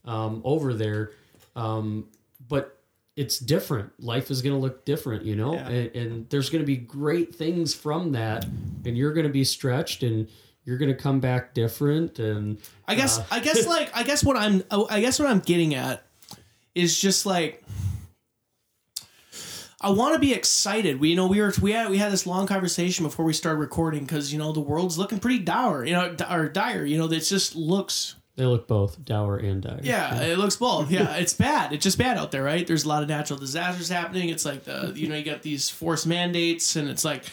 um, 0.04 0.42
over 0.44 0.74
there. 0.74 1.12
Um, 1.54 2.08
but 2.48 2.76
it's 3.16 3.38
different. 3.38 3.92
Life 4.00 4.30
is 4.30 4.42
going 4.42 4.54
to 4.54 4.60
look 4.60 4.84
different, 4.84 5.24
you 5.24 5.36
know? 5.36 5.54
Yeah. 5.54 5.68
And, 5.68 5.96
and 5.96 6.30
there's 6.30 6.48
going 6.48 6.62
to 6.62 6.66
be 6.66 6.76
great 6.76 7.34
things 7.34 7.74
from 7.74 8.12
that. 8.12 8.44
And 8.84 8.96
you're 8.96 9.12
going 9.12 9.26
to 9.26 9.32
be 9.32 9.44
stretched 9.44 10.02
and 10.02 10.28
you're 10.64 10.78
going 10.78 10.90
to 10.90 10.96
come 10.96 11.20
back 11.20 11.54
different. 11.54 12.18
And 12.18 12.58
I 12.88 12.94
guess, 12.94 13.18
uh, 13.18 13.24
I 13.30 13.40
guess, 13.40 13.66
like, 13.68 13.94
I 13.94 14.02
guess 14.02 14.24
what 14.24 14.36
I'm, 14.36 14.62
oh, 14.70 14.86
I 14.88 15.00
guess 15.00 15.18
what 15.18 15.28
I'm 15.28 15.40
getting 15.40 15.74
at 15.74 16.04
is 16.74 16.98
just 16.98 17.26
like, 17.26 17.62
I 19.84 19.90
want 19.90 20.14
to 20.14 20.20
be 20.20 20.32
excited. 20.32 21.00
We, 21.00 21.10
you 21.10 21.16
know, 21.16 21.26
we 21.26 21.40
were, 21.40 21.52
we 21.60 21.72
had, 21.72 21.90
we 21.90 21.98
had 21.98 22.12
this 22.12 22.24
long 22.24 22.46
conversation 22.46 23.04
before 23.04 23.24
we 23.24 23.32
started 23.32 23.58
recording 23.58 24.04
because 24.04 24.32
you 24.32 24.38
know 24.38 24.52
the 24.52 24.60
world's 24.60 24.96
looking 24.96 25.18
pretty 25.18 25.40
dour, 25.40 25.84
you 25.84 25.92
know, 25.92 26.14
or 26.30 26.48
dire. 26.48 26.84
You 26.84 26.98
know, 26.98 27.06
it 27.06 27.18
just 27.18 27.56
looks 27.56 28.14
they 28.34 28.46
look 28.46 28.66
both 28.66 29.04
dour 29.04 29.36
and 29.36 29.62
dire. 29.62 29.80
Yeah, 29.82 30.22
it 30.22 30.38
looks 30.38 30.56
both. 30.56 30.90
Yeah, 30.90 31.14
it's 31.16 31.34
bad. 31.34 31.72
It's 31.72 31.82
just 31.82 31.98
bad 31.98 32.16
out 32.16 32.30
there, 32.30 32.42
right? 32.42 32.66
There's 32.66 32.84
a 32.84 32.88
lot 32.88 33.02
of 33.02 33.08
natural 33.08 33.38
disasters 33.38 33.88
happening. 33.88 34.30
It's 34.30 34.44
like 34.44 34.64
the 34.64 34.92
you 34.94 35.08
know 35.08 35.16
you 35.16 35.24
got 35.24 35.42
these 35.42 35.68
forced 35.68 36.06
mandates, 36.06 36.76
and 36.76 36.88
it's 36.88 37.04
like 37.04 37.24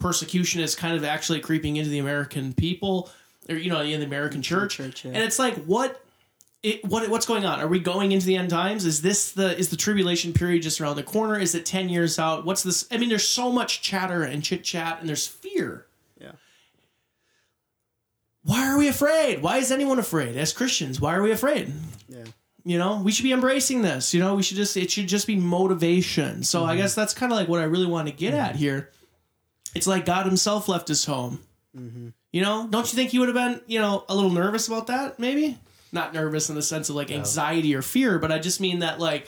persecution 0.00 0.60
is 0.60 0.74
kind 0.74 0.96
of 0.96 1.04
actually 1.04 1.40
creeping 1.40 1.76
into 1.76 1.90
the 1.90 1.98
American 1.98 2.54
people, 2.54 3.08
or 3.48 3.54
you 3.56 3.70
know, 3.70 3.80
in 3.80 4.00
the 4.00 4.06
American 4.06 4.42
church. 4.42 4.76
church, 4.76 5.04
yeah. 5.04 5.12
And 5.12 5.22
it's 5.22 5.38
like 5.38 5.54
what. 5.64 6.02
It, 6.60 6.84
what 6.84 7.08
what's 7.08 7.24
going 7.24 7.44
on? 7.44 7.60
Are 7.60 7.68
we 7.68 7.78
going 7.78 8.10
into 8.10 8.26
the 8.26 8.34
end 8.34 8.50
times? 8.50 8.84
Is 8.84 9.00
this 9.00 9.30
the 9.30 9.56
is 9.56 9.70
the 9.70 9.76
tribulation 9.76 10.32
period 10.32 10.64
just 10.64 10.80
around 10.80 10.96
the 10.96 11.04
corner? 11.04 11.38
Is 11.38 11.54
it 11.54 11.64
ten 11.64 11.88
years 11.88 12.18
out? 12.18 12.44
What's 12.44 12.64
this? 12.64 12.84
I 12.90 12.96
mean, 12.96 13.10
there's 13.10 13.28
so 13.28 13.52
much 13.52 13.80
chatter 13.80 14.24
and 14.24 14.42
chit 14.42 14.64
chat, 14.64 14.98
and 14.98 15.08
there's 15.08 15.24
fear. 15.24 15.86
Why 18.48 18.66
are 18.66 18.78
we 18.78 18.88
afraid? 18.88 19.42
Why 19.42 19.58
is 19.58 19.70
anyone 19.70 19.98
afraid? 19.98 20.34
As 20.38 20.54
Christians, 20.54 20.98
why 20.98 21.14
are 21.14 21.22
we 21.22 21.32
afraid? 21.32 21.70
Yeah. 22.08 22.24
You 22.64 22.78
know, 22.78 23.02
we 23.02 23.12
should 23.12 23.24
be 23.24 23.32
embracing 23.34 23.82
this. 23.82 24.14
You 24.14 24.20
know, 24.20 24.36
we 24.36 24.42
should 24.42 24.56
just 24.56 24.74
it 24.74 24.90
should 24.90 25.06
just 25.06 25.26
be 25.26 25.36
motivation. 25.36 26.42
So 26.42 26.64
I 26.64 26.70
mm-hmm. 26.70 26.78
guess 26.78 26.94
that's 26.94 27.12
kind 27.12 27.30
of 27.30 27.36
like 27.36 27.46
what 27.46 27.60
I 27.60 27.64
really 27.64 27.84
want 27.84 28.08
to 28.08 28.14
get 28.14 28.32
at 28.32 28.52
mm-hmm. 28.52 28.58
here. 28.58 28.90
It's 29.74 29.86
like 29.86 30.06
God 30.06 30.24
Himself 30.24 30.66
left 30.66 30.88
His 30.88 31.04
home. 31.04 31.40
Mm-hmm. 31.76 32.08
You 32.32 32.40
know, 32.40 32.66
don't 32.70 32.90
you 32.90 32.96
think 32.96 33.10
He 33.10 33.18
would 33.18 33.28
have 33.28 33.34
been, 33.34 33.60
you 33.66 33.80
know, 33.80 34.06
a 34.08 34.14
little 34.14 34.30
nervous 34.30 34.66
about 34.66 34.86
that? 34.86 35.18
Maybe 35.18 35.58
not 35.92 36.14
nervous 36.14 36.48
in 36.48 36.54
the 36.54 36.62
sense 36.62 36.88
of 36.88 36.96
like 36.96 37.10
anxiety 37.10 37.74
or 37.74 37.82
fear, 37.82 38.18
but 38.18 38.32
I 38.32 38.38
just 38.38 38.62
mean 38.62 38.78
that 38.78 38.98
like 38.98 39.26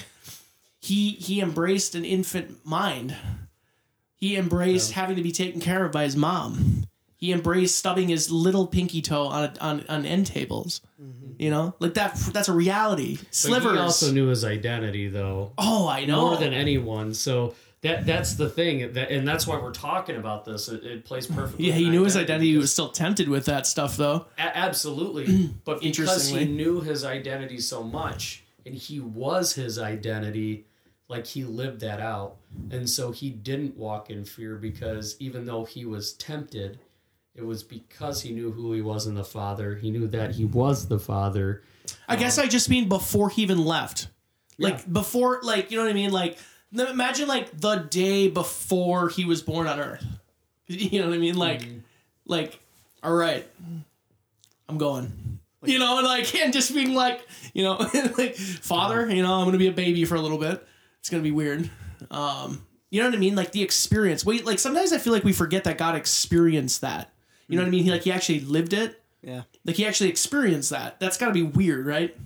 he 0.78 1.10
he 1.10 1.42
embraced 1.42 1.94
an 1.94 2.06
infant 2.06 2.64
mind. 2.64 3.14
He 4.14 4.36
embraced 4.36 4.92
having 4.92 5.16
to 5.16 5.22
be 5.22 5.32
taken 5.32 5.60
care 5.60 5.84
of 5.84 5.92
by 5.92 6.04
his 6.04 6.16
mom. 6.16 6.84
He 7.20 7.32
embraced 7.32 7.76
stubbing 7.76 8.08
his 8.08 8.30
little 8.30 8.66
pinky 8.66 9.02
toe 9.02 9.26
on 9.26 9.52
on, 9.60 9.84
on 9.90 10.06
end 10.06 10.26
tables. 10.26 10.80
Mm-hmm. 11.00 11.32
You 11.38 11.50
know, 11.50 11.74
like 11.78 11.94
that. 11.94 12.16
That's 12.16 12.48
a 12.48 12.54
reality. 12.54 13.18
But 13.18 13.34
Slivers. 13.34 13.72
he 13.72 13.78
also 13.78 14.12
knew 14.12 14.28
his 14.28 14.44
identity, 14.44 15.08
though, 15.08 15.52
oh, 15.58 15.86
I 15.86 16.06
know. 16.06 16.30
more 16.30 16.36
than 16.38 16.54
anyone. 16.54 17.12
So 17.12 17.54
that 17.82 18.04
that's 18.04 18.34
the 18.34 18.48
thing, 18.48 18.92
that, 18.92 19.10
and 19.10 19.26
that's 19.26 19.46
why 19.46 19.58
we're 19.58 19.72
talking 19.72 20.16
about 20.16 20.44
this. 20.44 20.68
It, 20.68 20.84
it 20.84 21.04
plays 21.04 21.26
perfectly. 21.38 21.66
yeah, 21.66 21.74
he 21.74 21.86
in 21.86 21.92
knew 21.92 22.04
his 22.04 22.16
identity. 22.16 22.52
He 22.52 22.56
was 22.58 22.72
still 22.72 22.90
tempted 22.90 23.28
with 23.28 23.46
that 23.46 23.66
stuff, 23.66 23.96
though. 23.96 24.26
A- 24.38 24.56
absolutely, 24.56 25.50
but 25.64 25.80
because 25.80 26.28
he 26.28 26.44
knew 26.44 26.80
his 26.80 27.04
identity 27.04 27.58
so 27.58 27.82
much, 27.82 28.44
and 28.66 28.74
he 28.74 29.00
was 29.00 29.54
his 29.54 29.78
identity, 29.78 30.66
like 31.08 31.26
he 31.26 31.44
lived 31.44 31.80
that 31.80 32.00
out, 32.00 32.36
and 32.70 32.88
so 32.88 33.12
he 33.12 33.30
didn't 33.30 33.76
walk 33.76 34.10
in 34.10 34.26
fear 34.26 34.56
because 34.56 35.16
even 35.18 35.46
though 35.46 35.64
he 35.64 35.86
was 35.86 36.12
tempted, 36.14 36.78
it 37.34 37.44
was 37.44 37.62
because 37.62 38.22
he 38.22 38.32
knew 38.32 38.50
who 38.50 38.72
he 38.72 38.82
was 38.82 39.06
in 39.06 39.14
the 39.14 39.24
Father. 39.24 39.76
He 39.76 39.90
knew 39.90 40.06
that 40.08 40.32
he 40.32 40.44
was 40.44 40.88
the 40.88 40.98
Father. 40.98 41.62
I 42.08 42.16
guess 42.16 42.38
I 42.38 42.46
just 42.46 42.68
mean 42.68 42.88
before 42.88 43.30
he 43.30 43.42
even 43.42 43.64
left. 43.64 44.08
Like 44.58 44.90
before, 44.92 45.40
like 45.42 45.70
you 45.70 45.78
know 45.78 45.84
what 45.84 45.90
I 45.90 45.94
mean. 45.94 46.12
Like 46.12 46.36
imagine 46.72 47.28
like 47.28 47.58
the 47.58 47.76
day 47.76 48.28
before 48.28 49.08
he 49.08 49.24
was 49.24 49.42
born 49.42 49.66
on 49.66 49.80
Earth. 49.80 50.04
You 50.72 51.00
know 51.00 51.08
what 51.08 51.16
I 51.16 51.18
mean? 51.18 51.34
Like, 51.36 51.62
like, 52.26 52.60
all 53.02 53.12
right, 53.12 53.44
I'm 54.68 54.78
going. 54.78 55.40
you 55.64 55.80
know, 55.80 55.98
and 55.98 56.06
like, 56.06 56.32
and 56.40 56.52
just 56.52 56.72
being 56.72 56.94
like, 56.94 57.26
you 57.54 57.64
know, 57.64 57.72
like, 58.16 58.36
father, 58.36 59.10
you 59.10 59.20
know, 59.20 59.34
I'm 59.34 59.46
gonna 59.46 59.58
be 59.58 59.66
a 59.66 59.72
baby 59.72 60.04
for 60.04 60.14
a 60.14 60.20
little 60.20 60.38
bit. 60.38 60.64
It's 61.00 61.10
gonna 61.10 61.24
be 61.24 61.32
weird. 61.32 61.68
Um, 62.08 62.64
you 62.88 63.00
know 63.00 63.08
what 63.08 63.16
I 63.16 63.18
mean? 63.18 63.34
Like 63.34 63.50
the 63.50 63.62
experience. 63.64 64.24
Wait, 64.24 64.46
like 64.46 64.60
sometimes 64.60 64.92
I 64.92 64.98
feel 64.98 65.12
like 65.12 65.24
we 65.24 65.32
forget 65.32 65.64
that 65.64 65.76
God 65.76 65.96
experienced 65.96 66.82
that. 66.82 67.09
You 67.50 67.56
know 67.56 67.62
what 67.62 67.68
I 67.68 67.70
mean? 67.70 67.84
He 67.84 67.90
like 67.90 68.02
he 68.02 68.12
actually 68.12 68.40
lived 68.40 68.72
it. 68.72 69.02
Yeah. 69.22 69.42
Like 69.64 69.76
he 69.76 69.86
actually 69.86 70.08
experienced 70.10 70.70
that. 70.70 70.98
That's 71.00 71.18
got 71.18 71.26
to 71.26 71.32
be 71.32 71.42
weird, 71.42 71.86
right? 71.86 72.16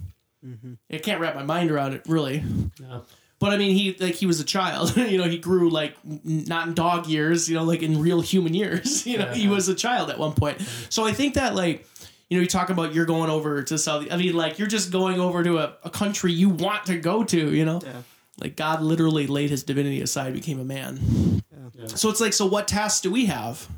Mm-hmm. 0.46 0.74
I 0.92 0.98
can't 0.98 1.20
wrap 1.20 1.34
my 1.34 1.42
mind 1.42 1.70
around 1.70 1.94
it 1.94 2.02
really. 2.06 2.44
Yeah. 2.80 3.00
But 3.40 3.52
I 3.52 3.56
mean, 3.56 3.74
he 3.74 3.96
like 3.98 4.14
he 4.14 4.26
was 4.26 4.40
a 4.40 4.44
child. 4.44 4.96
you 4.96 5.18
know, 5.18 5.24
he 5.24 5.38
grew 5.38 5.70
like 5.70 5.96
n- 6.08 6.44
not 6.46 6.68
in 6.68 6.74
dog 6.74 7.06
years. 7.06 7.48
You 7.48 7.56
know, 7.56 7.64
like 7.64 7.82
in 7.82 8.00
real 8.00 8.20
human 8.20 8.54
years. 8.54 9.06
You 9.14 9.18
know, 9.18 9.32
he 9.32 9.48
was 9.48 9.68
a 9.68 9.74
child 9.74 10.10
at 10.10 10.18
one 10.18 10.32
point. 10.32 10.60
So 10.90 11.04
I 11.04 11.12
think 11.12 11.34
that 11.34 11.54
like. 11.54 11.86
You 12.30 12.38
know, 12.38 12.42
you 12.42 12.48
talk 12.48 12.70
about 12.70 12.94
you're 12.94 13.04
going 13.04 13.28
over 13.28 13.62
to 13.62 13.76
Saudi. 13.76 14.10
I 14.10 14.16
mean, 14.16 14.32
like 14.34 14.58
you're 14.58 14.66
just 14.66 14.90
going 14.90 15.20
over 15.20 15.44
to 15.44 15.58
a, 15.58 15.74
a 15.84 15.90
country 15.90 16.32
you 16.32 16.48
want 16.48 16.86
to 16.86 16.96
go 16.98 17.22
to. 17.22 17.54
You 17.54 17.66
know, 17.66 17.80
Yeah. 17.84 17.92
like 18.40 18.56
God 18.56 18.80
literally 18.80 19.26
laid 19.26 19.50
his 19.50 19.62
divinity 19.62 20.00
aside, 20.00 20.32
became 20.32 20.58
a 20.58 20.64
man. 20.64 21.42
Yeah. 21.74 21.86
So 21.86 22.08
it's 22.08 22.22
like, 22.22 22.32
so 22.32 22.46
what 22.46 22.66
tasks 22.66 23.02
do 23.02 23.10
we 23.10 23.26
have? 23.26 23.68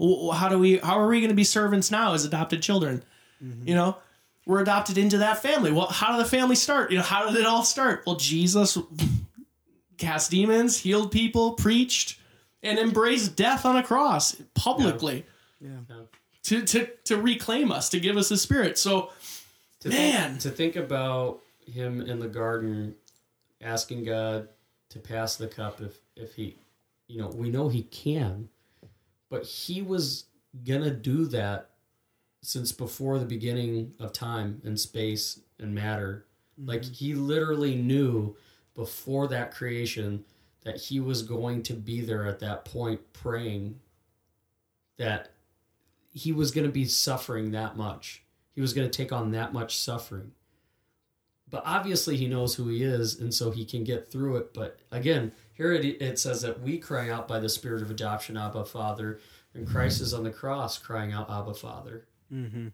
Wh- 0.00 0.34
How 0.34 0.48
do 0.48 0.58
we? 0.58 0.78
How 0.78 0.98
are 0.98 1.06
we 1.08 1.20
going 1.20 1.28
to 1.30 1.34
be 1.36 1.44
servants 1.44 1.90
now 1.90 2.14
as 2.14 2.24
adopted 2.24 2.62
children? 2.62 3.02
Mm-hmm. 3.44 3.68
You 3.68 3.74
know, 3.74 3.96
we're 4.46 4.60
adopted 4.60 4.96
into 4.98 5.18
that 5.18 5.42
family. 5.42 5.70
Well, 5.72 5.86
how 5.88 6.16
did 6.16 6.24
the 6.24 6.28
family 6.30 6.56
start? 6.56 6.90
You 6.90 6.98
know, 6.98 7.02
how 7.04 7.26
did 7.30 7.38
it 7.38 7.46
all 7.46 7.62
start? 7.62 8.04
Well, 8.06 8.16
Jesus 8.16 8.78
cast 9.98 10.30
demons, 10.30 10.78
healed 10.78 11.12
people, 11.12 11.52
preached, 11.52 12.18
and 12.62 12.78
embraced 12.78 13.36
death 13.36 13.64
on 13.66 13.76
a 13.76 13.82
cross 13.82 14.36
publicly 14.54 15.26
Yeah. 15.60 15.70
to 16.44 16.62
to 16.64 16.86
to 17.04 17.16
reclaim 17.16 17.70
us, 17.70 17.88
to 17.90 18.00
give 18.00 18.16
us 18.16 18.28
His 18.30 18.40
Spirit. 18.42 18.78
So, 18.78 19.10
to 19.80 19.88
Man. 19.88 20.30
think, 20.30 20.40
to 20.42 20.50
think 20.50 20.76
about 20.76 21.40
him 21.66 22.00
in 22.00 22.18
the 22.18 22.26
garden 22.28 22.94
asking 23.60 24.04
God 24.04 24.48
to 24.88 24.98
pass 24.98 25.36
the 25.36 25.46
cup 25.46 25.80
if 25.80 25.98
if 26.16 26.34
he 26.34 26.56
you 27.06 27.18
know 27.20 27.28
we 27.28 27.48
know 27.50 27.68
he 27.68 27.82
can 27.84 28.48
but 29.30 29.44
he 29.44 29.80
was 29.80 30.24
gonna 30.64 30.90
do 30.90 31.24
that 31.26 31.70
since 32.42 32.72
before 32.72 33.18
the 33.18 33.24
beginning 33.24 33.94
of 33.98 34.12
time 34.12 34.60
and 34.64 34.78
space 34.78 35.40
and 35.58 35.74
matter 35.74 36.26
mm-hmm. 36.58 36.68
like 36.68 36.84
he 36.84 37.14
literally 37.14 37.74
knew 37.74 38.36
before 38.74 39.28
that 39.28 39.54
creation 39.54 40.24
that 40.64 40.76
he 40.76 41.00
was 41.00 41.22
going 41.22 41.62
to 41.62 41.72
be 41.72 42.00
there 42.00 42.26
at 42.26 42.40
that 42.40 42.64
point 42.64 43.00
praying 43.12 43.78
that 44.98 45.30
he 46.12 46.32
was 46.32 46.50
going 46.50 46.66
to 46.66 46.72
be 46.72 46.84
suffering 46.84 47.52
that 47.52 47.76
much. 47.76 48.22
He 48.54 48.60
was 48.60 48.72
going 48.72 48.88
to 48.88 48.96
take 48.96 49.12
on 49.12 49.30
that 49.30 49.52
much 49.52 49.78
suffering. 49.78 50.32
But 51.48 51.62
obviously, 51.64 52.16
he 52.16 52.28
knows 52.28 52.54
who 52.54 52.68
he 52.68 52.82
is, 52.82 53.18
and 53.18 53.32
so 53.32 53.50
he 53.50 53.64
can 53.64 53.82
get 53.82 54.10
through 54.10 54.36
it. 54.36 54.54
But 54.54 54.78
again, 54.92 55.32
here 55.60 55.74
it, 55.74 55.84
it 55.84 56.18
says 56.18 56.40
that 56.40 56.62
we 56.62 56.78
cry 56.78 57.10
out 57.10 57.28
by 57.28 57.38
the 57.38 57.48
Spirit 57.48 57.82
of 57.82 57.90
adoption, 57.90 58.38
Abba, 58.38 58.64
Father, 58.64 59.20
and 59.52 59.68
Christ 59.68 60.00
is 60.00 60.14
on 60.14 60.24
the 60.24 60.30
cross 60.30 60.78
crying 60.78 61.12
out, 61.12 61.30
Abba, 61.30 61.52
Father. 61.52 62.06
Mm-hmm. 62.32 62.68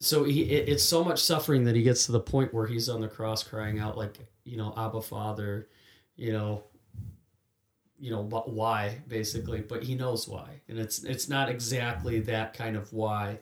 So 0.00 0.24
he, 0.24 0.44
it, 0.44 0.66
it's 0.66 0.82
so 0.82 1.04
much 1.04 1.22
suffering 1.22 1.64
that 1.64 1.76
he 1.76 1.82
gets 1.82 2.06
to 2.06 2.12
the 2.12 2.20
point 2.20 2.54
where 2.54 2.66
he's 2.66 2.88
on 2.88 3.02
the 3.02 3.08
cross 3.08 3.42
crying 3.42 3.78
out, 3.78 3.98
like, 3.98 4.18
you 4.44 4.56
know, 4.56 4.72
Abba, 4.78 5.02
Father, 5.02 5.68
you 6.16 6.32
know, 6.32 6.64
you 7.98 8.10
know 8.10 8.22
wh- 8.22 8.48
why 8.48 8.98
basically 9.08 9.62
but 9.62 9.82
he 9.82 9.94
knows 9.94 10.28
why 10.28 10.60
and 10.68 10.78
it's 10.78 11.02
it's 11.04 11.30
not 11.30 11.48
exactly 11.48 12.20
that 12.20 12.52
kind 12.52 12.76
of 12.76 12.92
why 12.92 13.38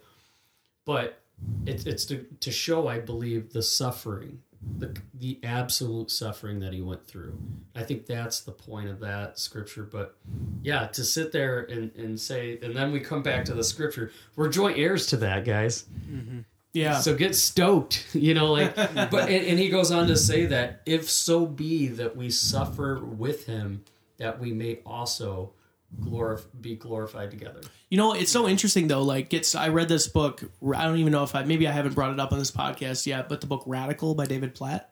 but 0.84 1.20
it's 1.66 1.86
it's 1.86 2.04
to, 2.04 2.24
to 2.38 2.52
show 2.52 2.86
i 2.86 3.00
believe 3.00 3.52
the 3.52 3.60
suffering 3.60 4.40
the 4.78 4.96
the 5.14 5.38
absolute 5.42 6.10
suffering 6.10 6.60
that 6.60 6.72
he 6.72 6.80
went 6.80 7.06
through. 7.06 7.38
I 7.74 7.82
think 7.82 8.06
that's 8.06 8.40
the 8.40 8.52
point 8.52 8.88
of 8.88 9.00
that 9.00 9.38
scripture 9.38 9.82
but 9.84 10.16
yeah 10.62 10.86
to 10.88 11.04
sit 11.04 11.32
there 11.32 11.60
and 11.60 11.94
and 11.96 12.18
say 12.18 12.58
and 12.62 12.74
then 12.74 12.92
we 12.92 13.00
come 13.00 13.22
back 13.22 13.44
to 13.46 13.54
the 13.54 13.64
scripture. 13.64 14.10
We're 14.36 14.48
joint 14.48 14.78
heirs 14.78 15.06
to 15.08 15.16
that 15.18 15.44
guys. 15.44 15.84
Mm-hmm. 16.10 16.40
Yeah, 16.74 16.98
so 16.98 17.14
get 17.14 17.36
stoked, 17.36 18.04
you 18.14 18.34
know, 18.34 18.52
like, 18.52 18.74
but, 18.94 19.28
and, 19.30 19.46
and 19.46 19.58
he 19.60 19.68
goes 19.68 19.92
on 19.92 20.08
to 20.08 20.16
say 20.16 20.46
that 20.46 20.82
if 20.84 21.08
so 21.08 21.46
be 21.46 21.86
that 21.86 22.16
we 22.16 22.30
suffer 22.30 22.98
with 22.98 23.46
him, 23.46 23.84
that 24.18 24.40
we 24.40 24.52
may 24.52 24.80
also 24.84 25.52
glorif- 26.00 26.46
be 26.60 26.76
glorified 26.76 27.30
together. 27.30 27.60
You 27.90 27.98
know, 27.98 28.12
it's 28.12 28.32
so 28.32 28.48
interesting 28.48 28.88
though. 28.88 29.02
Like, 29.02 29.32
it's 29.32 29.54
I 29.54 29.68
read 29.68 29.88
this 29.88 30.08
book. 30.08 30.42
I 30.74 30.84
don't 30.84 30.98
even 30.98 31.12
know 31.12 31.22
if 31.22 31.34
I 31.34 31.44
maybe 31.44 31.68
I 31.68 31.72
haven't 31.72 31.94
brought 31.94 32.12
it 32.12 32.20
up 32.20 32.32
on 32.32 32.38
this 32.38 32.50
podcast 32.50 33.06
yet, 33.06 33.28
but 33.28 33.40
the 33.40 33.46
book 33.46 33.62
Radical 33.66 34.14
by 34.14 34.26
David 34.26 34.54
Platt. 34.54 34.90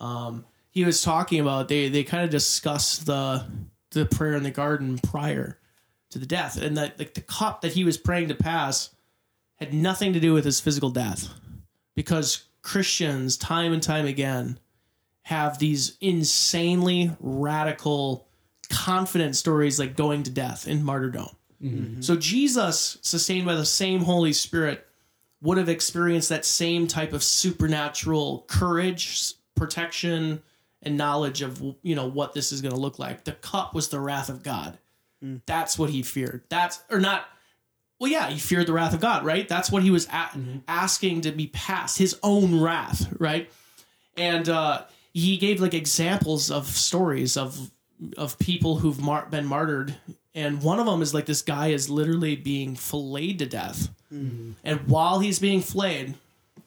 Um, 0.00 0.44
he 0.70 0.84
was 0.84 1.00
talking 1.00 1.38
about 1.38 1.68
they 1.68 1.88
they 1.88 2.02
kind 2.02 2.24
of 2.24 2.30
discussed 2.30 3.06
the 3.06 3.46
the 3.90 4.04
prayer 4.04 4.34
in 4.34 4.42
the 4.42 4.50
garden 4.50 4.98
prior 4.98 5.58
to 6.10 6.18
the 6.18 6.26
death, 6.26 6.60
and 6.60 6.76
that 6.76 6.98
like 6.98 7.14
the 7.14 7.20
cup 7.20 7.60
that 7.60 7.72
he 7.72 7.84
was 7.84 7.96
praying 7.96 8.28
to 8.28 8.34
pass 8.34 8.90
had 9.56 9.72
nothing 9.72 10.12
to 10.14 10.20
do 10.20 10.32
with 10.32 10.44
his 10.44 10.60
physical 10.60 10.90
death, 10.90 11.28
because 11.94 12.46
Christians 12.62 13.36
time 13.36 13.72
and 13.72 13.82
time 13.82 14.06
again 14.06 14.58
have 15.22 15.58
these 15.60 15.96
insanely 16.00 17.12
radical, 17.20 18.26
confident 18.72 19.36
stories 19.36 19.78
like 19.78 19.96
going 19.96 20.24
to 20.24 20.30
death 20.30 20.66
in 20.66 20.82
martyrdom. 20.82 21.28
Mm-hmm. 21.62 22.00
So 22.00 22.16
Jesus, 22.16 22.98
sustained 23.02 23.46
by 23.46 23.54
the 23.54 23.66
same 23.66 24.00
Holy 24.00 24.32
Spirit, 24.32 24.86
would 25.42 25.58
have 25.58 25.68
experienced 25.68 26.30
that 26.30 26.44
same 26.44 26.86
type 26.86 27.12
of 27.12 27.22
supernatural 27.22 28.44
courage, 28.48 29.34
protection, 29.54 30.42
and 30.82 30.96
knowledge 30.96 31.42
of 31.42 31.62
you 31.82 31.94
know 31.94 32.06
what 32.06 32.32
this 32.32 32.50
is 32.50 32.60
going 32.60 32.74
to 32.74 32.80
look 32.80 32.98
like. 32.98 33.24
The 33.24 33.32
cup 33.32 33.74
was 33.74 33.88
the 33.88 34.00
wrath 34.00 34.28
of 34.28 34.42
God. 34.42 34.78
Mm. 35.22 35.42
That's 35.46 35.78
what 35.78 35.90
he 35.90 36.02
feared. 36.02 36.42
That's 36.48 36.82
or 36.90 36.98
not. 36.98 37.24
Well, 38.00 38.10
yeah, 38.10 38.28
he 38.28 38.40
feared 38.40 38.66
the 38.66 38.72
wrath 38.72 38.94
of 38.94 39.00
God, 39.00 39.24
right? 39.24 39.46
That's 39.46 39.70
what 39.70 39.84
he 39.84 39.92
was 39.92 40.06
a- 40.06 40.08
mm-hmm. 40.08 40.58
asking 40.66 41.20
to 41.20 41.30
be 41.30 41.46
passed, 41.46 41.98
his 41.98 42.18
own 42.24 42.60
wrath, 42.60 43.06
right? 43.20 43.48
And 44.16 44.48
uh, 44.48 44.82
he 45.12 45.36
gave 45.36 45.60
like 45.60 45.72
examples 45.72 46.50
of 46.50 46.66
stories 46.66 47.36
of 47.36 47.70
of 48.16 48.38
people 48.38 48.76
who've 48.76 49.00
mar- 49.00 49.26
been 49.30 49.46
martyred, 49.46 49.94
and 50.34 50.62
one 50.62 50.78
of 50.80 50.86
them 50.86 51.02
is 51.02 51.14
like 51.14 51.26
this 51.26 51.42
guy 51.42 51.68
is 51.68 51.88
literally 51.88 52.36
being 52.36 52.74
filleted 52.74 53.38
to 53.40 53.46
death, 53.46 53.90
mm-hmm. 54.12 54.52
and 54.64 54.80
while 54.88 55.20
he's 55.20 55.38
being 55.38 55.60
flayed, 55.60 56.14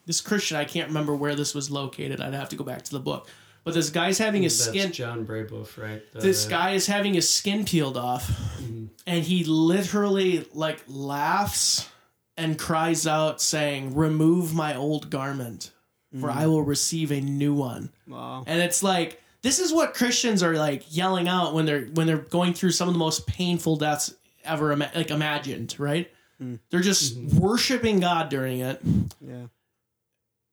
this 0.05 0.21
Christian 0.21 0.57
I 0.57 0.65
can't 0.65 0.87
remember 0.87 1.15
where 1.15 1.35
this 1.35 1.53
was 1.53 1.69
located. 1.71 2.21
I'd 2.21 2.33
have 2.33 2.49
to 2.49 2.55
go 2.55 2.63
back 2.63 2.83
to 2.83 2.91
the 2.91 2.99
book, 2.99 3.29
but 3.63 3.73
this 3.73 3.89
guy's 3.89 4.17
having 4.17 4.43
his 4.43 4.57
That's 4.57 4.69
skin 4.69 4.91
John 4.91 5.25
Braboff, 5.25 5.81
right? 5.81 6.01
The- 6.13 6.19
this 6.19 6.45
guy 6.45 6.71
is 6.71 6.87
having 6.87 7.15
his 7.15 7.29
skin 7.29 7.65
peeled 7.65 7.97
off 7.97 8.27
mm-hmm. 8.29 8.85
and 9.07 9.23
he 9.23 9.43
literally 9.43 10.45
like 10.53 10.83
laughs 10.87 11.89
and 12.37 12.59
cries 12.59 13.07
out, 13.07 13.41
saying, 13.41 13.95
Remove 13.95 14.53
my 14.53 14.75
old 14.75 15.09
garment, 15.09 15.71
for 16.19 16.29
I 16.29 16.41
mm-hmm. 16.41 16.49
will 16.49 16.63
receive 16.63 17.11
a 17.11 17.21
new 17.21 17.53
one. 17.53 17.91
Wow. 18.07 18.43
And 18.45 18.61
it's 18.61 18.83
like 18.83 19.21
this 19.45 19.59
is 19.59 19.71
what 19.71 19.93
Christians 19.93 20.41
are 20.41 20.55
like 20.55 20.83
yelling 20.89 21.27
out 21.27 21.53
when 21.53 21.67
they're 21.67 21.85
when 21.85 22.07
they're 22.07 22.17
going 22.17 22.55
through 22.55 22.71
some 22.71 22.87
of 22.87 22.95
the 22.95 22.97
most 22.97 23.27
painful 23.27 23.75
deaths 23.75 24.11
ever 24.43 24.71
ima- 24.71 24.89
like 24.95 25.11
imagined, 25.11 25.75
right? 25.77 26.11
Hmm. 26.39 26.55
They're 26.71 26.81
just 26.81 27.15
mm-hmm. 27.15 27.37
worshiping 27.37 27.99
God 27.99 28.29
during 28.29 28.61
it. 28.61 28.81
Yeah. 29.21 29.45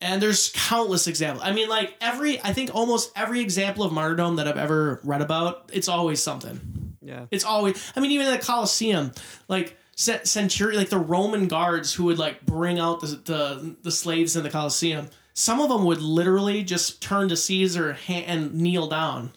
And 0.02 0.20
there's 0.20 0.52
countless 0.54 1.06
examples. 1.06 1.42
I 1.42 1.52
mean, 1.52 1.70
like 1.70 1.96
every, 2.02 2.38
I 2.42 2.52
think 2.52 2.74
almost 2.74 3.12
every 3.16 3.40
example 3.40 3.82
of 3.82 3.92
martyrdom 3.92 4.36
that 4.36 4.46
I've 4.46 4.58
ever 4.58 5.00
read 5.04 5.22
about, 5.22 5.70
it's 5.72 5.88
always 5.88 6.22
something. 6.22 6.96
Yeah. 7.00 7.26
It's 7.30 7.44
always, 7.44 7.92
I 7.96 8.00
mean, 8.00 8.10
even 8.10 8.26
in 8.26 8.32
the 8.32 8.44
Colosseum, 8.44 9.12
like 9.48 9.78
cent- 9.96 10.26
centurion, 10.26 10.78
like 10.78 10.90
the 10.90 10.98
Roman 10.98 11.48
guards 11.48 11.94
who 11.94 12.04
would 12.04 12.18
like 12.18 12.44
bring 12.44 12.78
out 12.78 13.00
the, 13.00 13.06
the, 13.06 13.76
the 13.82 13.92
slaves 13.92 14.36
in 14.36 14.42
the 14.42 14.50
Colosseum, 14.50 15.08
some 15.34 15.60
of 15.60 15.68
them 15.68 15.84
would 15.84 16.00
literally 16.02 16.62
just 16.62 17.00
turn 17.02 17.28
to 17.28 17.36
Caesar 17.36 17.96
and 18.08 18.54
kneel 18.54 18.86
down. 18.88 19.32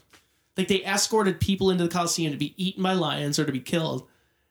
Like 0.57 0.67
they 0.67 0.83
escorted 0.83 1.39
people 1.39 1.69
into 1.71 1.83
the 1.83 1.89
Colosseum 1.89 2.31
to 2.31 2.37
be 2.37 2.53
eaten 2.57 2.81
by 2.83 2.93
lions 2.93 3.37
or 3.39 3.45
to 3.45 3.51
be 3.51 3.59
killed. 3.59 4.07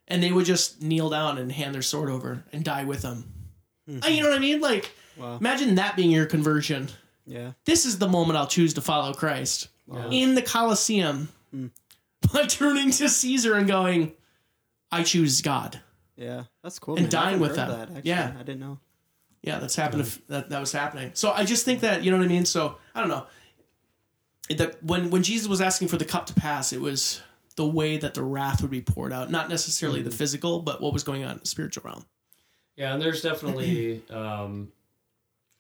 And 0.07 0.23
they 0.23 0.33
would 0.33 0.45
just 0.45 0.83
kneel 0.83 1.09
down 1.11 1.39
and 1.39 1.51
hand 1.51 1.75
their 1.75 1.81
sword 1.83 2.11
over 2.11 2.45
and 2.53 2.63
die 2.63 2.85
with 2.85 3.01
them. 3.03 3.25
Uh, 3.89 4.07
You 4.09 4.23
know 4.23 4.29
what 4.29 4.37
I 4.37 4.41
mean? 4.41 4.61
Like, 4.61 4.93
Wow. 5.17 5.39
imagine 5.39 5.77
that 5.77 5.97
being 5.97 6.11
your 6.11 6.27
conversion 6.27 6.89
Yeah. 7.27 7.53
this 7.65 7.87
is 7.87 7.99
the 7.99 8.09
moment 8.09 8.37
I'll 8.37 8.47
choose 8.47 8.75
to 8.75 8.81
follow 8.83 9.15
Christ 9.15 9.69
in 10.11 10.35
the 10.35 10.43
Colosseum 10.43 11.29
by 12.33 12.45
turning 12.47 12.91
to 12.91 13.09
Caesar 13.09 13.55
and 13.55 13.67
going, 13.67 14.13
I 14.93 15.03
choose 15.05 15.41
God. 15.41 15.81
Yeah. 16.17 16.45
That's 16.63 16.79
cool. 16.79 16.95
And 16.97 17.05
man. 17.05 17.11
Dying 17.11 17.41
with 17.41 17.57
heard 17.57 17.71
that. 17.71 17.81
actually. 17.91 18.03
Yeah. 18.05 18.33
I 18.39 18.43
didn't 18.43 18.61
know. 18.61 18.79
Yeah, 19.45 19.59
that's 19.59 19.77
happened. 19.77 20.05
That 20.29 20.49
that 20.49 20.59
was 20.59 20.73
happening. 20.73 21.11
So 21.13 21.31
I 21.31 21.45
just 21.45 21.67
think 21.67 21.81
that 21.81 22.03
you 22.03 22.11
know 22.11 22.17
what 22.17 22.25
I 22.25 22.29
mean. 22.29 22.47
So 22.47 22.77
I 22.95 23.01
don't 23.01 23.11
know 23.11 23.27
that 24.49 24.83
when 24.83 25.11
when 25.11 25.23
Jesus 25.23 25.47
was 25.47 25.61
asking 25.61 25.89
for 25.89 25.99
the 25.99 26.05
cup 26.07 26.25
to 26.27 26.35
pass, 26.35 26.73
it 26.73 26.81
was 26.81 27.23
the 27.57 27.67
way 27.67 27.99
that 27.99 28.15
the 28.15 28.23
wrath 28.23 28.63
would 28.63 28.71
be 28.71 28.81
poured 28.81 29.13
out, 29.13 29.31
not 29.31 29.51
necessarily 29.51 30.01
the 30.01 30.11
physical, 30.11 30.61
but 30.61 30.81
what 30.81 30.95
was 30.95 31.05
going 31.05 31.25
on 31.25 31.33
in 31.33 31.39
the 31.41 31.47
spiritual 31.47 31.83
realm. 31.85 32.07
Yeah, 32.75 32.95
and 32.95 33.03
there's 33.03 33.21
definitely 33.21 34.03
um, 34.11 34.73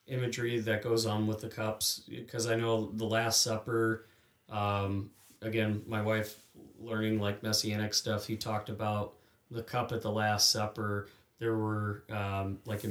imagery 0.07 0.61
that 0.61 0.83
goes 0.83 1.05
on 1.05 1.27
with 1.27 1.43
the 1.43 1.49
cups 1.49 2.03
because 2.09 2.47
I 2.47 2.57
know 2.57 2.91
the 2.95 3.05
Last 3.05 3.43
Supper. 3.43 4.07
Um, 4.49 5.11
again, 5.43 5.83
my 5.87 6.01
wife 6.01 6.39
learning 6.81 7.21
like 7.21 7.43
messianic 7.43 7.93
stuff. 7.93 8.27
He 8.27 8.37
talked 8.37 8.71
about 8.71 9.13
the 9.51 9.63
cup 9.63 9.93
at 9.93 10.01
the 10.01 10.11
Last 10.11 10.51
Supper. 10.51 11.09
There 11.39 11.55
were 11.55 12.05
um, 12.11 12.61
like 12.65 12.83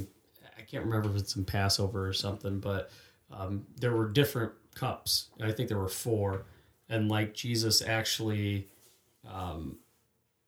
can't 0.74 0.86
remember 0.86 1.10
if 1.10 1.16
it's 1.22 1.36
in 1.36 1.46
Passover 1.46 2.08
or 2.08 2.14
something, 2.14 2.60
but 2.60 2.90
um, 3.32 3.66
there 3.80 3.94
were 3.96 4.10
different 4.10 4.54
cups. 4.74 5.30
I 5.40 5.52
think 5.52 5.70
there 5.70 5.78
were 5.78 5.88
four, 5.88 6.46
and 6.90 7.10
like 7.10 7.36
Jesus 7.36 7.84
actually 7.84 8.70
um, 9.32 9.78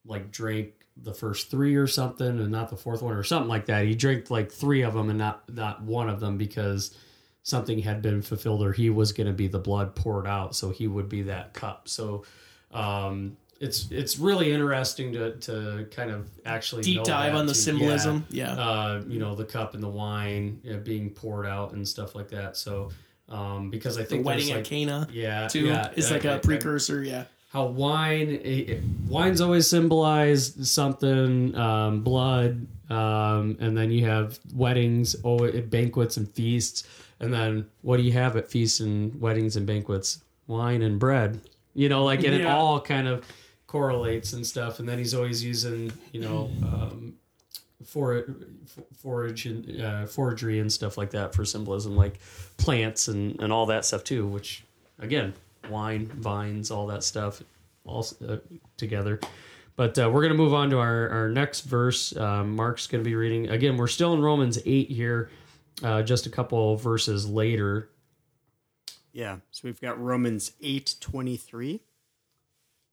like 0.04 0.32
drank 0.32 0.74
the 0.98 1.14
first 1.14 1.52
three 1.52 1.76
or 1.76 1.86
something 1.86 2.28
and 2.28 2.52
not 2.52 2.70
the 2.70 2.76
fourth 2.76 3.04
one 3.04 3.14
or 3.14 3.24
something 3.24 3.50
like 3.50 3.68
that. 3.68 3.86
He 3.86 3.94
drank 3.94 4.32
like 4.32 4.52
three 4.52 4.82
of 4.82 4.94
them 4.96 5.10
and 5.10 5.20
not 5.20 5.54
not 5.54 5.84
one 5.84 6.10
of 6.10 6.20
them 6.20 6.38
because 6.38 6.98
something 7.44 7.80
had 7.80 8.02
been 8.02 8.24
fulfilled 8.24 8.64
or 8.64 8.72
he 8.72 8.90
was 8.90 9.12
going 9.12 9.28
to 9.28 9.34
be 9.34 9.48
the 9.48 9.60
blood 9.60 9.94
poured 9.96 10.26
out 10.26 10.56
so 10.56 10.72
he 10.72 10.88
would 10.88 11.08
be 11.08 11.22
that 11.24 11.54
cup. 11.54 11.88
So 11.88 12.24
um 12.72 13.38
it's 13.60 13.90
it's 13.92 14.20
really 14.20 14.52
interesting 14.52 15.14
to 15.14 15.36
to 15.38 15.88
kind 15.92 16.12
of 16.12 16.30
actually 16.46 16.84
Deep 16.84 17.04
dive 17.04 17.36
on 17.36 17.46
the 17.46 17.54
too. 17.54 17.60
symbolism. 17.60 18.26
Yeah. 18.30 18.54
Uh, 18.54 19.04
you 19.08 19.20
know, 19.20 19.36
the 19.36 19.46
cup 19.46 19.74
and 19.74 19.82
the 19.84 19.90
wine 19.90 20.60
you 20.64 20.74
know, 20.74 20.80
being 20.80 21.10
poured 21.10 21.46
out 21.46 21.72
and 21.74 21.88
stuff 21.88 22.16
like 22.16 22.30
that. 22.30 22.58
So 22.58 22.90
um 23.28 23.72
because 23.72 23.98
I 23.98 24.04
think 24.04 24.22
the 24.22 24.28
wedding 24.28 24.48
there's, 24.48 24.60
at 24.60 24.66
Cana 24.66 25.08
yeah, 25.12 25.48
too 25.48 25.66
yeah, 25.68 25.90
is 25.96 26.12
like 26.12 26.26
a 26.26 26.38
precursor. 26.40 27.02
Yeah. 27.04 27.24
how 27.50 27.66
wine 27.66 28.30
it, 28.30 28.70
it- 28.70 28.84
wine's 29.08 29.42
always 29.42 29.68
symbolized 29.68 30.68
something 30.68 31.56
um, 31.56 32.02
blood 32.02 32.68
um, 32.92 33.58
and 33.60 33.76
then 33.76 33.90
you 33.90 34.06
have 34.06 34.38
weddings 34.54 35.16
oh 35.24 35.50
banquets 35.62 36.18
and 36.18 36.30
feasts 36.30 36.84
and 37.20 37.34
then 37.34 37.66
what 37.82 37.98
do 37.98 38.04
you 38.04 38.12
have 38.12 38.36
at 38.38 38.52
feasts 38.52 38.80
and 38.80 39.20
weddings 39.20 39.56
and 39.56 39.66
banquets 39.66 40.20
wine 40.46 40.84
and 40.84 41.00
bread 41.00 41.40
you 41.74 41.90
know 41.90 42.04
like 42.04 42.24
and 42.24 42.36
it 42.36 42.46
all 42.46 42.80
kind 42.80 43.08
of 43.08 43.26
correlates 43.76 44.32
and 44.32 44.48
stuff 44.48 44.80
and 44.80 44.88
then 44.88 44.98
he's 44.98 45.14
always 45.14 45.44
using 45.44 45.92
you 46.14 46.22
know 46.22 46.50
um, 46.64 47.14
for 47.84 48.24
forage 48.96 49.46
and 49.48 49.82
uh, 49.82 50.06
forgery 50.06 50.60
and 50.60 50.72
stuff 50.72 50.98
like 50.98 51.10
that 51.10 51.36
for 51.36 51.44
symbolism 51.44 51.94
like 51.94 52.18
plants 52.56 53.10
and 53.10 53.38
and 53.42 53.52
all 53.52 53.66
that 53.66 53.84
stuff 53.84 54.02
too 54.02 54.26
which 54.26 54.64
again 55.00 55.34
wine 55.70 56.06
vines 56.06 56.72
all 56.72 56.88
that 56.88 57.04
stuff 57.04 57.44
all 57.84 58.08
uh, 58.30 58.38
together 58.78 59.20
but 59.76 60.00
uh, 60.00 60.10
we're 60.10 60.22
going 60.22 60.32
to 60.32 60.38
move 60.38 60.54
on 60.54 60.70
to 60.70 60.80
our, 60.80 61.10
our 61.10 61.28
next 61.28 61.66
verse 61.66 62.16
um, 62.16 62.56
mark's 62.56 62.88
going 62.88 63.04
to 63.04 63.10
be 63.10 63.16
reading 63.16 63.50
again 63.50 63.76
we're 63.76 63.88
still 63.88 64.14
in 64.14 64.22
romans 64.22 64.58
8 64.66 64.90
here 64.90 65.30
uh, 65.84 66.02
just 66.02 66.28
a 66.28 66.30
couple 66.30 66.78
verses 66.78 67.28
later 67.28 67.90
Yeah. 69.16 69.38
So 69.50 69.62
we've 69.64 69.80
got 69.80 69.98
Romans 69.98 70.52
8 70.62 70.96
23. 71.00 71.80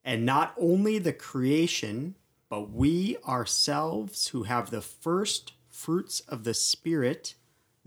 And 0.05 0.27
not 0.27 0.55
only 0.59 0.99
the 0.99 1.13
creation, 1.13 2.17
but 2.49 2.71
we 2.71 3.17
ourselves 3.27 4.29
who 4.29 4.43
have 4.45 4.71
the 4.71 4.83
first 4.83 5.53
fruits 5.71 6.21
of 6.21 6.45
the 6.45 6.55
Spirit 6.55 7.35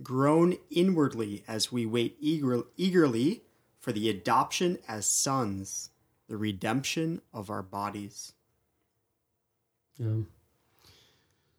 groan 0.02 0.56
inwardly 0.70 1.44
as 1.48 1.72
we 1.72 1.86
wait 1.86 2.18
eager, 2.20 2.64
eagerly 2.78 3.44
for 3.80 3.92
the 3.92 4.10
adoption 4.10 4.80
as 4.88 5.06
sons, 5.06 5.92
the 6.28 6.38
redemption 6.38 7.22
of 7.34 7.50
our 7.50 7.62
bodies. 7.62 8.34
Yeah. 9.98 10.24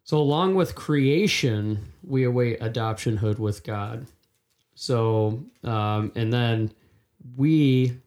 So, 0.05 0.19
along 0.19 0.55
with 0.55 0.75
creation, 0.75 1.93
we 2.05 2.25
await 2.25 2.61
adoptionhood 2.61 3.39
with 3.39 3.65
God. 3.65 4.07
So, 4.75 5.45
um, 5.65 6.13
and 6.15 6.33
then 6.33 6.73
we 7.37 7.99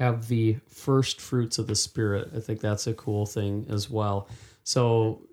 have 0.00 0.28
the 0.28 0.56
first 0.66 1.20
fruits 1.20 1.58
of 1.58 1.66
the 1.66 1.74
Spirit. 1.76 2.30
I 2.34 2.40
think 2.40 2.60
that's 2.60 2.86
a 2.86 2.94
cool 2.94 3.26
thing 3.26 3.66
as 3.68 3.90
well. 3.90 4.28
So, 4.64 5.26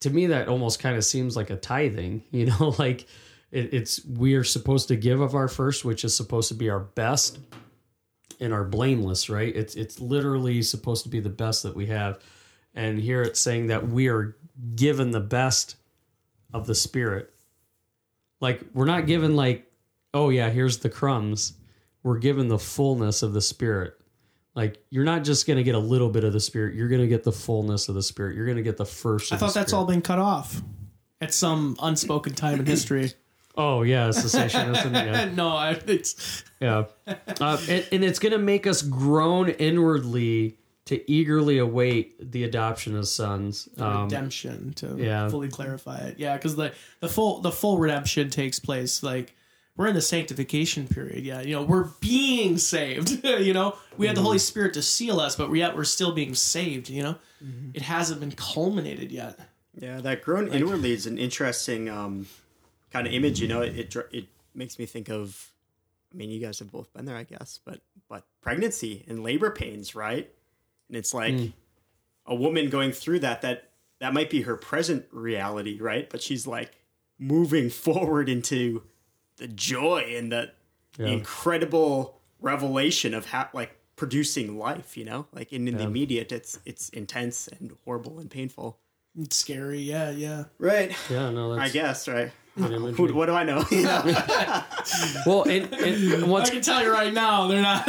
to 0.00 0.10
me, 0.10 0.26
that 0.26 0.48
almost 0.48 0.80
kind 0.80 0.96
of 0.96 1.04
seems 1.04 1.36
like 1.36 1.50
a 1.50 1.56
tithing, 1.56 2.24
you 2.32 2.46
know, 2.46 2.74
like 2.78 3.06
it, 3.52 3.72
it's 3.72 4.04
we 4.04 4.34
are 4.34 4.44
supposed 4.44 4.88
to 4.88 4.96
give 4.96 5.20
of 5.20 5.36
our 5.36 5.48
first, 5.48 5.84
which 5.84 6.04
is 6.04 6.16
supposed 6.16 6.48
to 6.48 6.54
be 6.54 6.68
our 6.68 6.80
best 6.80 7.38
and 8.40 8.52
our 8.52 8.64
blameless, 8.64 9.30
right? 9.30 9.54
It's 9.54 9.76
it's 9.76 10.00
literally 10.00 10.62
supposed 10.62 11.04
to 11.04 11.08
be 11.08 11.20
the 11.20 11.30
best 11.30 11.62
that 11.62 11.76
we 11.76 11.86
have. 11.86 12.18
And 12.74 12.98
here 12.98 13.22
it's 13.22 13.38
saying 13.38 13.68
that 13.68 13.86
we 13.86 14.08
are 14.08 14.36
given 14.74 15.12
the 15.12 15.20
best 15.20 15.76
of 16.52 16.66
the 16.66 16.74
spirit. 16.74 17.32
Like 18.40 18.62
we're 18.74 18.86
not 18.86 19.06
given 19.06 19.36
like, 19.36 19.70
oh 20.12 20.30
yeah, 20.30 20.50
here's 20.50 20.78
the 20.78 20.90
crumbs. 20.90 21.52
We're 22.02 22.18
given 22.18 22.48
the 22.48 22.58
fullness 22.58 23.22
of 23.22 23.32
the 23.32 23.40
spirit. 23.40 23.94
Like 24.54 24.82
you're 24.90 25.04
not 25.04 25.24
just 25.24 25.46
going 25.46 25.56
to 25.56 25.62
get 25.62 25.74
a 25.74 25.80
little 25.80 26.10
bit 26.10 26.24
of 26.24 26.32
the 26.32 26.40
spirit, 26.40 26.74
you're 26.74 26.88
going 26.88 27.00
to 27.00 27.06
get 27.06 27.24
the 27.24 27.32
fullness 27.32 27.88
of 27.88 27.94
the 27.94 28.02
spirit. 28.02 28.36
You're 28.36 28.46
going 28.46 28.58
to 28.58 28.62
get 28.62 28.76
the 28.76 28.84
first 28.84 29.32
I 29.32 29.36
thought 29.36 29.54
that's 29.54 29.70
Spirit. 29.70 29.80
all 29.80 29.86
been 29.86 30.02
cut 30.02 30.18
off 30.18 30.60
at 31.20 31.32
some 31.32 31.76
unspoken 31.82 32.34
time 32.34 32.60
in 32.60 32.66
history. 32.66 33.12
Oh 33.54 33.82
yeah, 33.82 34.08
cessationism. 34.08 34.92
yeah. 34.94 35.26
no, 35.26 35.48
I, 35.48 35.72
it's 35.86 36.42
Yeah. 36.58 36.84
Uh, 37.06 37.60
and, 37.68 37.86
and 37.92 38.02
it's 38.02 38.18
going 38.18 38.32
to 38.32 38.38
make 38.38 38.66
us 38.66 38.80
groan 38.80 39.50
inwardly 39.50 40.56
to 40.86 41.10
eagerly 41.10 41.58
await 41.58 42.32
the 42.32 42.44
adoption 42.44 42.96
as 42.96 43.12
sons. 43.12 43.68
Um, 43.78 44.04
redemption 44.04 44.72
to 44.74 44.96
yeah. 44.98 45.28
fully 45.28 45.48
clarify 45.48 45.98
it. 45.98 46.18
Yeah, 46.18 46.36
because 46.36 46.56
the 46.56 46.72
the 47.00 47.08
full 47.08 47.40
the 47.40 47.52
full 47.52 47.78
redemption 47.78 48.30
takes 48.30 48.58
place 48.58 49.02
like 49.02 49.34
we're 49.76 49.86
in 49.88 49.94
the 49.94 50.02
sanctification 50.02 50.86
period. 50.86 51.24
Yeah, 51.24 51.40
you 51.40 51.54
know 51.54 51.62
we're 51.62 51.88
being 52.00 52.58
saved. 52.58 53.24
you 53.24 53.52
know 53.54 53.76
we 53.96 54.06
the 54.06 54.14
Mm-hmm. 54.14 54.22
Holy 54.22 54.38
Spirit 54.38 54.74
to 54.74 54.82
seal 54.82 55.20
us, 55.20 55.36
but 55.36 55.52
yet 55.54 55.76
we're 55.76 55.84
still 55.84 56.12
being 56.12 56.34
saved. 56.34 56.88
You 56.88 57.02
know, 57.02 57.16
Mm-hmm. 57.44 57.70
it 57.74 57.82
hasn't 57.82 58.20
been 58.20 58.30
culminated 58.32 59.10
yet. 59.10 59.36
Yeah, 59.74 60.00
that 60.02 60.22
grown 60.22 60.46
inwardly 60.52 60.92
is 60.92 61.06
an 61.06 61.18
interesting 61.18 61.88
um, 61.88 62.26
kind 62.92 63.06
of 63.06 63.12
image. 63.12 63.40
You 63.40 63.48
know, 63.48 63.62
it, 63.62 63.76
it 63.76 63.96
it 64.12 64.24
makes 64.54 64.78
me 64.78 64.86
think 64.86 65.08
of. 65.08 65.50
I 66.12 66.16
mean, 66.16 66.28
you 66.30 66.38
guys 66.40 66.58
have 66.58 66.70
both 66.70 66.92
been 66.92 67.04
there, 67.06 67.16
I 67.16 67.24
guess, 67.24 67.58
but 67.64 67.80
but 68.08 68.24
pregnancy 68.42 69.04
and 69.08 69.22
labor 69.24 69.50
pains, 69.50 69.94
right? 69.94 70.30
And 70.88 70.96
it's 70.96 71.14
like 71.14 71.34
a 72.26 72.34
woman 72.34 72.68
going 72.68 72.92
through 72.92 73.20
that. 73.20 73.40
That 73.42 73.70
that 73.98 74.12
might 74.12 74.28
be 74.30 74.42
her 74.42 74.56
present 74.56 75.06
reality, 75.10 75.80
right? 75.80 76.08
But 76.10 76.22
she's 76.22 76.46
like 76.46 76.72
moving 77.18 77.70
forward 77.86 78.28
into 78.28 78.82
the 79.36 79.48
joy 79.48 80.14
and 80.16 80.30
the 80.32 80.50
Yeah. 80.98 81.06
incredible 81.06 82.20
revelation 82.40 83.14
of 83.14 83.26
how 83.26 83.48
like 83.52 83.76
producing 83.96 84.58
life. 84.58 84.96
You 84.96 85.04
know, 85.04 85.26
like 85.32 85.52
in, 85.52 85.66
in 85.68 85.76
the 85.76 85.84
immediate, 85.84 86.32
it's 86.32 86.58
it's 86.64 86.88
intense 86.90 87.48
and 87.48 87.72
horrible 87.84 88.18
and 88.18 88.30
painful 88.30 88.78
It's 89.18 89.36
scary. 89.36 89.80
Yeah, 89.80 90.10
yeah. 90.10 90.44
Right. 90.58 90.92
Yeah, 91.10 91.30
no, 91.30 91.52
I 91.52 91.68
guess, 91.68 92.08
right. 92.08 92.30
Who, 92.54 93.14
what 93.14 93.26
do 93.26 93.32
I 93.32 93.44
know? 93.44 93.64
You 93.70 93.82
know? 93.90 94.02
Well, 95.24 95.44
and, 95.44 95.72
and 95.72 96.34
I 96.36 96.48
can 96.50 96.60
tell 96.60 96.82
you 96.82 96.92
right 96.92 97.12
now, 97.14 97.46
they're 97.48 97.62
not. 97.62 97.86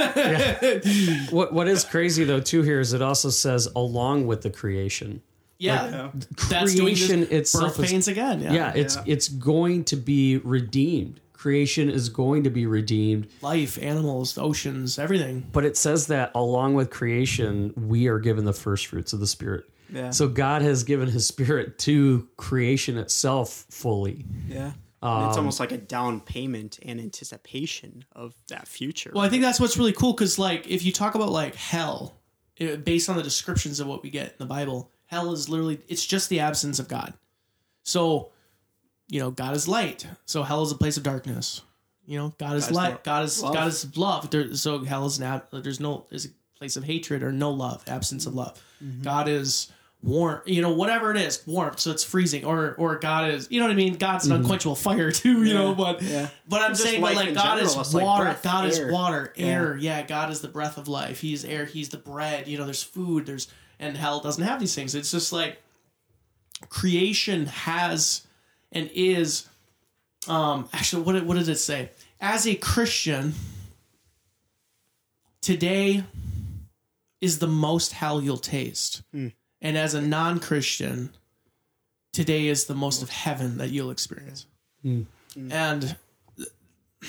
what 1.31 1.51
what 1.53 1.67
is 1.67 1.83
crazy 1.83 2.23
though 2.23 2.39
too 2.39 2.61
here 2.61 2.79
is 2.79 2.93
it 2.93 3.01
also 3.01 3.29
says 3.29 3.67
along 3.75 4.27
with 4.27 4.41
the 4.41 4.49
creation. 4.49 5.21
yeah, 5.59 6.11
that's 6.49 6.73
doing 6.75 6.85
creation 6.95 7.19
this 7.21 7.29
itself 7.31 7.75
birth 7.77 7.85
is- 7.85 7.91
pains 7.91 8.07
again. 8.07 8.41
Yeah. 8.41 8.53
Yeah, 8.53 8.73
it's 8.75 8.97
it's 9.05 9.27
going 9.27 9.83
to 9.85 9.95
be 9.97 10.37
redeemed. 10.37 11.19
Creation 11.43 11.89
is 11.89 12.07
going 12.07 12.45
to 12.45 12.49
be 12.49 12.65
redeemed, 12.65 13.27
life, 13.41 13.77
animals, 13.81 14.37
oceans, 14.37 14.97
everything. 14.97 15.45
but 15.51 15.65
it 15.65 15.75
says 15.75 16.07
that 16.07 16.31
along 16.33 16.73
with 16.73 16.89
creation, 16.89 17.73
we 17.75 18.07
are 18.07 18.17
given 18.17 18.45
the 18.45 18.53
first 18.53 18.87
fruits 18.87 19.11
of 19.11 19.19
the 19.19 19.27
spirit. 19.27 19.65
Yeah. 19.89 20.11
So 20.11 20.29
God 20.29 20.61
has 20.61 20.85
given 20.85 21.09
His 21.09 21.27
Spirit 21.27 21.77
to 21.79 22.29
creation 22.37 22.97
itself 22.97 23.65
fully. 23.69 24.23
yeah. 24.47 24.71
Um, 25.01 25.27
it's 25.27 25.37
almost 25.37 25.59
like 25.59 25.73
a 25.73 25.77
down 25.77 26.21
payment 26.21 26.79
and 26.81 26.97
anticipation 26.97 28.05
of 28.15 28.33
that 28.47 28.65
future. 28.65 29.11
Well, 29.13 29.25
I 29.25 29.27
think 29.27 29.43
that's 29.43 29.59
what's 29.59 29.75
really 29.75 29.91
cool 29.91 30.13
because, 30.13 30.39
like, 30.39 30.69
if 30.69 30.85
you 30.85 30.93
talk 30.93 31.13
about 31.13 31.29
like 31.29 31.55
hell, 31.55 32.15
it, 32.55 32.85
based 32.85 33.09
on 33.09 33.17
the 33.17 33.23
descriptions 33.23 33.81
of 33.81 33.87
what 33.87 34.01
we 34.01 34.09
get 34.09 34.27
in 34.27 34.35
the 34.37 34.45
Bible, 34.45 34.91
hell 35.07 35.33
is 35.33 35.49
literally 35.49 35.81
it's 35.89 36.05
just 36.05 36.29
the 36.29 36.39
absence 36.39 36.79
of 36.79 36.87
God. 36.87 37.13
So, 37.83 38.31
you 39.09 39.19
know, 39.19 39.31
God 39.31 39.55
is 39.55 39.67
light, 39.67 40.05
so 40.25 40.43
hell 40.43 40.63
is 40.63 40.71
a 40.71 40.75
place 40.75 40.97
of 40.97 41.03
darkness. 41.03 41.61
You 42.05 42.17
know, 42.17 42.33
God 42.37 42.55
is 42.57 42.69
light. 42.71 43.03
God 43.03 43.23
is 43.25 43.41
love. 43.41 43.53
God 43.53 43.67
is 43.67 43.97
love. 43.97 44.29
There, 44.29 44.53
so 44.55 44.83
hell 44.83 45.05
is 45.05 45.19
not. 45.19 45.47
There's 45.51 45.79
no. 45.79 46.05
There's 46.09 46.25
a 46.25 46.29
place 46.57 46.75
of 46.75 46.83
hatred 46.83 47.23
or 47.23 47.31
no 47.31 47.51
love, 47.51 47.83
absence 47.87 48.25
of 48.25 48.35
love. 48.35 48.61
Mm-hmm. 48.83 49.03
God 49.03 49.27
is 49.29 49.71
warm. 50.01 50.41
You 50.45 50.61
know, 50.61 50.73
whatever 50.73 51.11
it 51.11 51.17
is, 51.17 51.41
warmth. 51.47 51.79
So 51.79 51.91
it's 51.91 52.03
freezing, 52.03 52.43
or 52.43 52.75
or 52.75 52.97
God 52.99 53.29
is. 53.31 53.47
You 53.49 53.59
know 53.61 53.67
what 53.67 53.71
I 53.71 53.75
mean? 53.75 53.93
God's 53.95 54.25
an 54.25 54.33
unquenchable 54.33 54.75
fire 54.75 55.11
too. 55.23 55.43
You 55.45 55.53
know, 55.53 55.73
but 55.75 55.99
Mm-hmm. 55.99 56.07
yeah. 56.11 56.29
but 56.47 56.61
I'm 56.61 56.71
Just 56.71 56.83
saying, 56.83 56.99
but 57.01 57.15
like 57.15 57.33
God 57.33 57.43
general, 57.57 57.65
is 57.67 57.77
it's 57.77 57.93
like 57.93 58.03
water. 58.05 58.23
breath, 58.25 58.43
God 58.43 58.65
is 58.65 58.81
water, 58.91 59.33
air. 59.37 59.77
Yeah, 59.77 60.01
God 60.05 60.29
is 60.29 60.41
the 60.41 60.49
breath 60.49 60.77
of 60.77 60.89
life. 60.89 61.21
He's 61.21 61.45
air. 61.45 61.63
He's 61.65 61.87
the 61.89 61.97
bread. 61.97 62.49
You 62.49 62.57
know, 62.57 62.65
there's 62.65 62.83
food. 62.83 63.25
There's 63.27 63.47
and 63.79 63.95
hell 63.95 64.19
doesn't 64.19 64.43
have 64.43 64.59
these 64.59 64.75
things. 64.75 64.93
It's 64.93 65.11
just 65.11 65.31
like 65.31 65.61
creation 66.69 67.45
has 67.45 68.27
and 68.73 68.89
is. 68.93 69.47
Um, 70.27 70.67
actually, 70.73 71.03
what 71.03 71.25
what 71.25 71.37
did 71.37 71.47
it 71.47 71.57
say? 71.57 71.91
As 72.19 72.45
a 72.47 72.55
Christian, 72.55 73.33
today 75.41 76.03
is 77.21 77.39
the 77.39 77.47
most 77.47 77.93
hell 77.93 78.21
you'll 78.21 78.37
taste, 78.37 79.03
hmm. 79.11 79.29
and 79.61 79.77
as 79.77 79.93
a 79.93 80.01
non-Christian, 80.01 81.11
today 82.11 82.47
is 82.47 82.65
the 82.65 82.75
most 82.75 83.01
of 83.01 83.09
heaven 83.09 83.57
that 83.57 83.69
you'll 83.69 83.91
experience. 83.91 84.45
Hmm. 84.81 85.03
Hmm. 85.33 85.51
And 85.51 85.95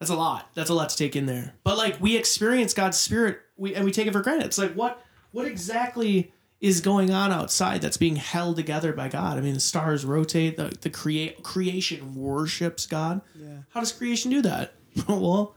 that's 0.00 0.10
a 0.10 0.16
lot. 0.16 0.50
That's 0.54 0.70
a 0.70 0.74
lot 0.74 0.88
to 0.90 0.96
take 0.96 1.14
in 1.14 1.26
there. 1.26 1.54
But 1.62 1.76
like 1.76 2.00
we 2.00 2.16
experience 2.16 2.74
God's 2.74 2.98
spirit, 2.98 3.38
we 3.56 3.74
and 3.74 3.84
we 3.84 3.92
take 3.92 4.08
it 4.08 4.12
for 4.12 4.22
granted. 4.22 4.46
It's 4.46 4.58
like 4.58 4.74
what 4.74 5.00
what 5.30 5.46
exactly 5.46 6.32
is 6.64 6.80
going 6.80 7.12
on 7.12 7.30
outside 7.30 7.82
that's 7.82 7.98
being 7.98 8.16
held 8.16 8.56
together 8.56 8.94
by 8.94 9.08
God? 9.08 9.36
I 9.36 9.42
mean, 9.42 9.52
the 9.52 9.60
stars 9.60 10.04
rotate. 10.04 10.56
The 10.56 10.74
the 10.80 10.88
create 10.88 11.42
creation 11.42 12.14
worships 12.14 12.86
God. 12.86 13.20
Yeah. 13.34 13.58
How 13.68 13.80
does 13.80 13.92
creation 13.92 14.30
do 14.30 14.40
that? 14.42 14.72
well, 15.08 15.54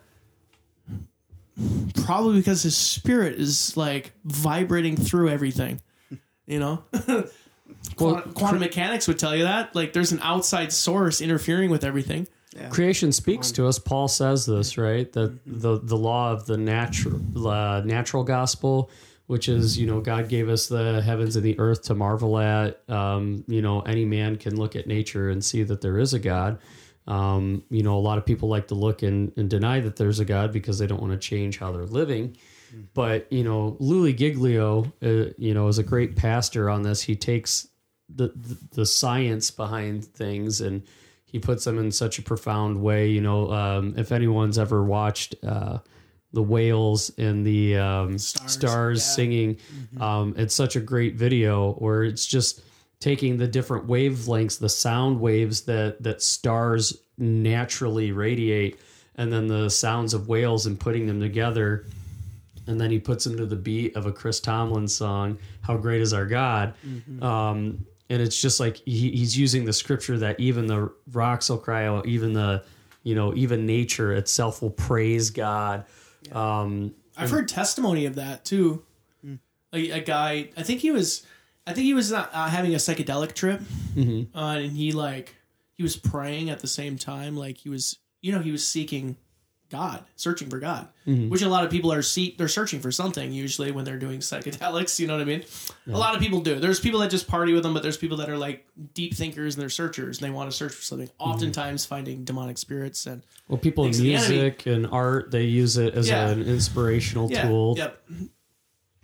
probably 2.03 2.37
because 2.37 2.63
His 2.63 2.75
Spirit 2.75 3.39
is 3.39 3.77
like 3.77 4.11
vibrating 4.25 4.97
through 4.97 5.29
everything. 5.29 5.81
You 6.45 6.59
know. 6.59 6.83
Quantum, 7.95 8.33
quantum 8.33 8.59
mechanics 8.59 9.07
would 9.07 9.17
tell 9.17 9.35
you 9.35 9.43
that. 9.43 9.75
Like, 9.75 9.91
there's 9.93 10.11
an 10.11 10.19
outside 10.21 10.71
source 10.71 11.19
interfering 11.19 11.69
with 11.69 11.83
everything. 11.83 12.27
Creation 12.69 13.11
speaks 13.11 13.51
to 13.51 13.67
us. 13.67 13.79
Paul 13.79 14.07
says 14.07 14.45
this, 14.45 14.77
right? 14.77 15.11
That 15.13 15.37
the 15.45 15.79
the 15.81 15.97
law 15.97 16.31
of 16.31 16.45
the 16.47 16.57
natural 16.57 17.47
uh, 17.47 17.81
natural 17.85 18.23
gospel, 18.23 18.89
which 19.27 19.47
is 19.49 19.77
you 19.77 19.85
know 19.85 19.99
God 19.99 20.29
gave 20.29 20.49
us 20.49 20.67
the 20.67 21.01
heavens 21.01 21.35
and 21.35 21.45
the 21.45 21.59
earth 21.59 21.83
to 21.83 21.95
marvel 21.95 22.37
at. 22.39 22.81
Um, 22.89 23.43
you 23.47 23.61
know, 23.61 23.81
any 23.81 24.05
man 24.05 24.37
can 24.37 24.57
look 24.57 24.75
at 24.75 24.87
nature 24.87 25.29
and 25.29 25.43
see 25.43 25.63
that 25.63 25.81
there 25.81 25.99
is 25.99 26.13
a 26.13 26.19
God. 26.19 26.59
Um, 27.05 27.63
you 27.69 27.83
know, 27.83 27.95
a 27.97 27.99
lot 27.99 28.17
of 28.17 28.25
people 28.25 28.49
like 28.49 28.67
to 28.67 28.75
look 28.75 29.01
and, 29.01 29.31
and 29.37 29.49
deny 29.49 29.79
that 29.79 29.95
there's 29.95 30.19
a 30.19 30.25
God 30.25 30.51
because 30.51 30.77
they 30.79 30.87
don't 30.87 31.01
want 31.01 31.13
to 31.13 31.19
change 31.19 31.57
how 31.57 31.71
they're 31.71 31.85
living. 31.85 32.35
But 32.93 33.31
you 33.31 33.43
know, 33.43 33.77
Louis 33.79 34.13
Giglio, 34.13 34.91
uh, 35.01 35.31
you 35.37 35.53
know, 35.53 35.67
is 35.67 35.77
a 35.77 35.83
great 35.83 36.15
pastor 36.15 36.69
on 36.69 36.81
this. 36.81 37.01
He 37.01 37.15
takes 37.15 37.67
the, 38.13 38.29
the 38.35 38.57
the 38.71 38.85
science 38.85 39.51
behind 39.51 40.05
things 40.05 40.61
and 40.61 40.83
he 41.25 41.39
puts 41.39 41.65
them 41.65 41.77
in 41.77 41.91
such 41.91 42.19
a 42.19 42.21
profound 42.21 42.81
way. 42.81 43.09
You 43.09 43.21
know, 43.21 43.51
um, 43.51 43.93
if 43.97 44.11
anyone's 44.11 44.57
ever 44.57 44.83
watched 44.83 45.35
uh, 45.45 45.79
the 46.37 46.43
whales 46.43 47.11
and 47.17 47.43
the 47.43 47.75
um, 47.75 48.15
stars, 48.19 48.99
yeah. 48.99 49.15
singing, 49.15 49.57
um, 49.99 50.35
it's 50.37 50.53
such 50.53 50.75
a 50.75 50.79
great 50.79 51.15
video 51.15 51.73
where 51.73 52.03
it's 52.03 52.27
just 52.27 52.61
taking 52.99 53.37
the 53.37 53.47
different 53.47 53.87
wavelengths, 53.87 54.59
the 54.59 54.69
sound 54.69 55.19
waves 55.19 55.61
that 55.61 56.03
that 56.03 56.21
stars 56.21 56.95
naturally 57.17 58.11
radiate, 58.11 58.77
and 59.15 59.33
then 59.33 59.47
the 59.47 59.67
sounds 59.67 60.13
of 60.13 60.27
whales 60.27 60.67
and 60.67 60.79
putting 60.79 61.07
them 61.07 61.19
together. 61.19 61.87
And 62.67 62.79
then 62.79 62.91
he 62.91 62.99
puts 62.99 63.23
them 63.23 63.35
to 63.37 63.47
the 63.47 63.55
beat 63.55 63.95
of 63.95 64.05
a 64.05 64.11
Chris 64.11 64.39
Tomlin 64.39 64.87
song, 64.87 65.39
"How 65.61 65.75
Great 65.75 66.01
Is 66.01 66.13
Our 66.13 66.27
God," 66.27 66.75
um, 67.23 67.83
and 68.11 68.21
it's 68.21 68.39
just 68.39 68.59
like 68.59 68.77
he, 68.85 69.09
he's 69.09 69.35
using 69.35 69.65
the 69.65 69.73
scripture 69.73 70.19
that 70.19 70.39
even 70.39 70.67
the 70.67 70.91
rocks 71.11 71.49
will 71.49 71.57
cry 71.57 71.87
out, 71.87 72.05
even 72.05 72.33
the, 72.33 72.63
you 73.01 73.15
know, 73.15 73.33
even 73.33 73.65
nature 73.65 74.13
itself 74.13 74.61
will 74.61 74.69
praise 74.69 75.31
God. 75.31 75.85
Um, 76.31 76.93
I've 77.17 77.31
heard 77.31 77.47
testimony 77.47 78.05
of 78.05 78.15
that 78.15 78.45
too. 78.45 78.83
Like 79.73 79.89
a 79.89 79.99
guy, 79.99 80.49
I 80.55 80.63
think 80.63 80.79
he 80.81 80.91
was, 80.91 81.25
I 81.65 81.73
think 81.73 81.85
he 81.85 81.93
was 81.93 82.13
uh, 82.13 82.27
uh, 82.31 82.49
having 82.49 82.73
a 82.73 82.77
psychedelic 82.77 83.33
trip, 83.33 83.61
uh, 84.33 84.37
and 84.37 84.71
he 84.71 84.91
like 84.93 85.35
he 85.73 85.83
was 85.83 85.97
praying 85.97 86.49
at 86.49 86.59
the 86.59 86.67
same 86.67 86.97
time. 86.97 87.35
Like 87.35 87.57
he 87.57 87.69
was, 87.69 87.97
you 88.21 88.31
know, 88.31 88.39
he 88.39 88.51
was 88.51 88.65
seeking 88.65 89.17
God, 89.69 90.03
searching 90.15 90.49
for 90.49 90.59
God, 90.59 90.87
which 91.05 91.41
a 91.41 91.49
lot 91.49 91.65
of 91.65 91.71
people 91.71 91.91
are 91.91 92.01
see 92.01 92.35
they're 92.37 92.47
searching 92.47 92.79
for 92.79 92.91
something 92.91 93.33
usually 93.33 93.71
when 93.71 93.83
they're 93.85 93.97
doing 93.99 94.19
psychedelics. 94.19 94.97
You 94.99 95.07
know 95.07 95.13
what 95.15 95.21
I 95.21 95.25
mean? 95.25 95.43
A 95.87 95.97
lot 95.97 96.15
of 96.15 96.21
people 96.21 96.39
do. 96.41 96.59
There's 96.59 96.79
people 96.79 96.99
that 97.01 97.11
just 97.11 97.27
party 97.27 97.51
with 97.53 97.63
them, 97.63 97.73
but 97.73 97.83
there's 97.83 97.97
people 97.97 98.17
that 98.17 98.29
are 98.29 98.37
like 98.37 98.65
deep 98.93 99.13
thinkers 99.15 99.55
and 99.55 99.61
they're 99.61 99.69
searchers 99.69 100.19
and 100.21 100.25
they 100.27 100.31
want 100.33 100.49
to 100.49 100.55
search 100.55 100.73
for 100.73 100.81
something. 100.81 101.09
Oftentimes 101.19 101.85
finding 101.85 102.23
demonic 102.23 102.57
spirits 102.57 103.05
and 103.07 103.23
well, 103.49 103.57
people 103.57 103.83
in 103.85 103.91
Thanks 103.93 103.97
to 103.97 104.03
the 104.03 104.15
enemy. 104.15 104.35
music 104.35 104.65
and 104.67 104.87
art, 104.87 105.31
they 105.31 105.43
use 105.43 105.77
it 105.77 105.93
as 105.95 106.07
Yeah. 106.07 106.29
an 106.29 106.43
inspirational 106.43 107.29
yeah, 107.31 107.47
tool. 107.47 107.75
Yep. 107.77 108.01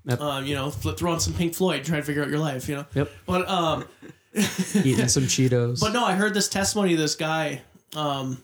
Yep. 0.05 0.19
Um, 0.21 0.45
you 0.45 0.55
know, 0.55 0.69
flip 0.69 0.97
throw 0.97 1.11
on 1.13 1.19
some 1.19 1.33
Pink 1.33 1.53
Floyd, 1.53 1.83
try 1.85 1.97
to 1.97 2.03
figure 2.03 2.21
out 2.23 2.29
your 2.29 2.39
life. 2.39 2.67
You 2.67 2.75
know. 2.77 2.85
Yep. 2.93 3.11
But 3.25 3.47
um, 3.49 3.85
Eating 4.75 5.07
some 5.07 5.23
Cheetos. 5.23 5.79
but 5.79 5.93
no, 5.93 6.03
I 6.03 6.13
heard 6.13 6.33
this 6.33 6.49
testimony 6.49 6.93
of 6.93 6.99
this 6.99 7.15
guy. 7.15 7.61
Um, 7.95 8.41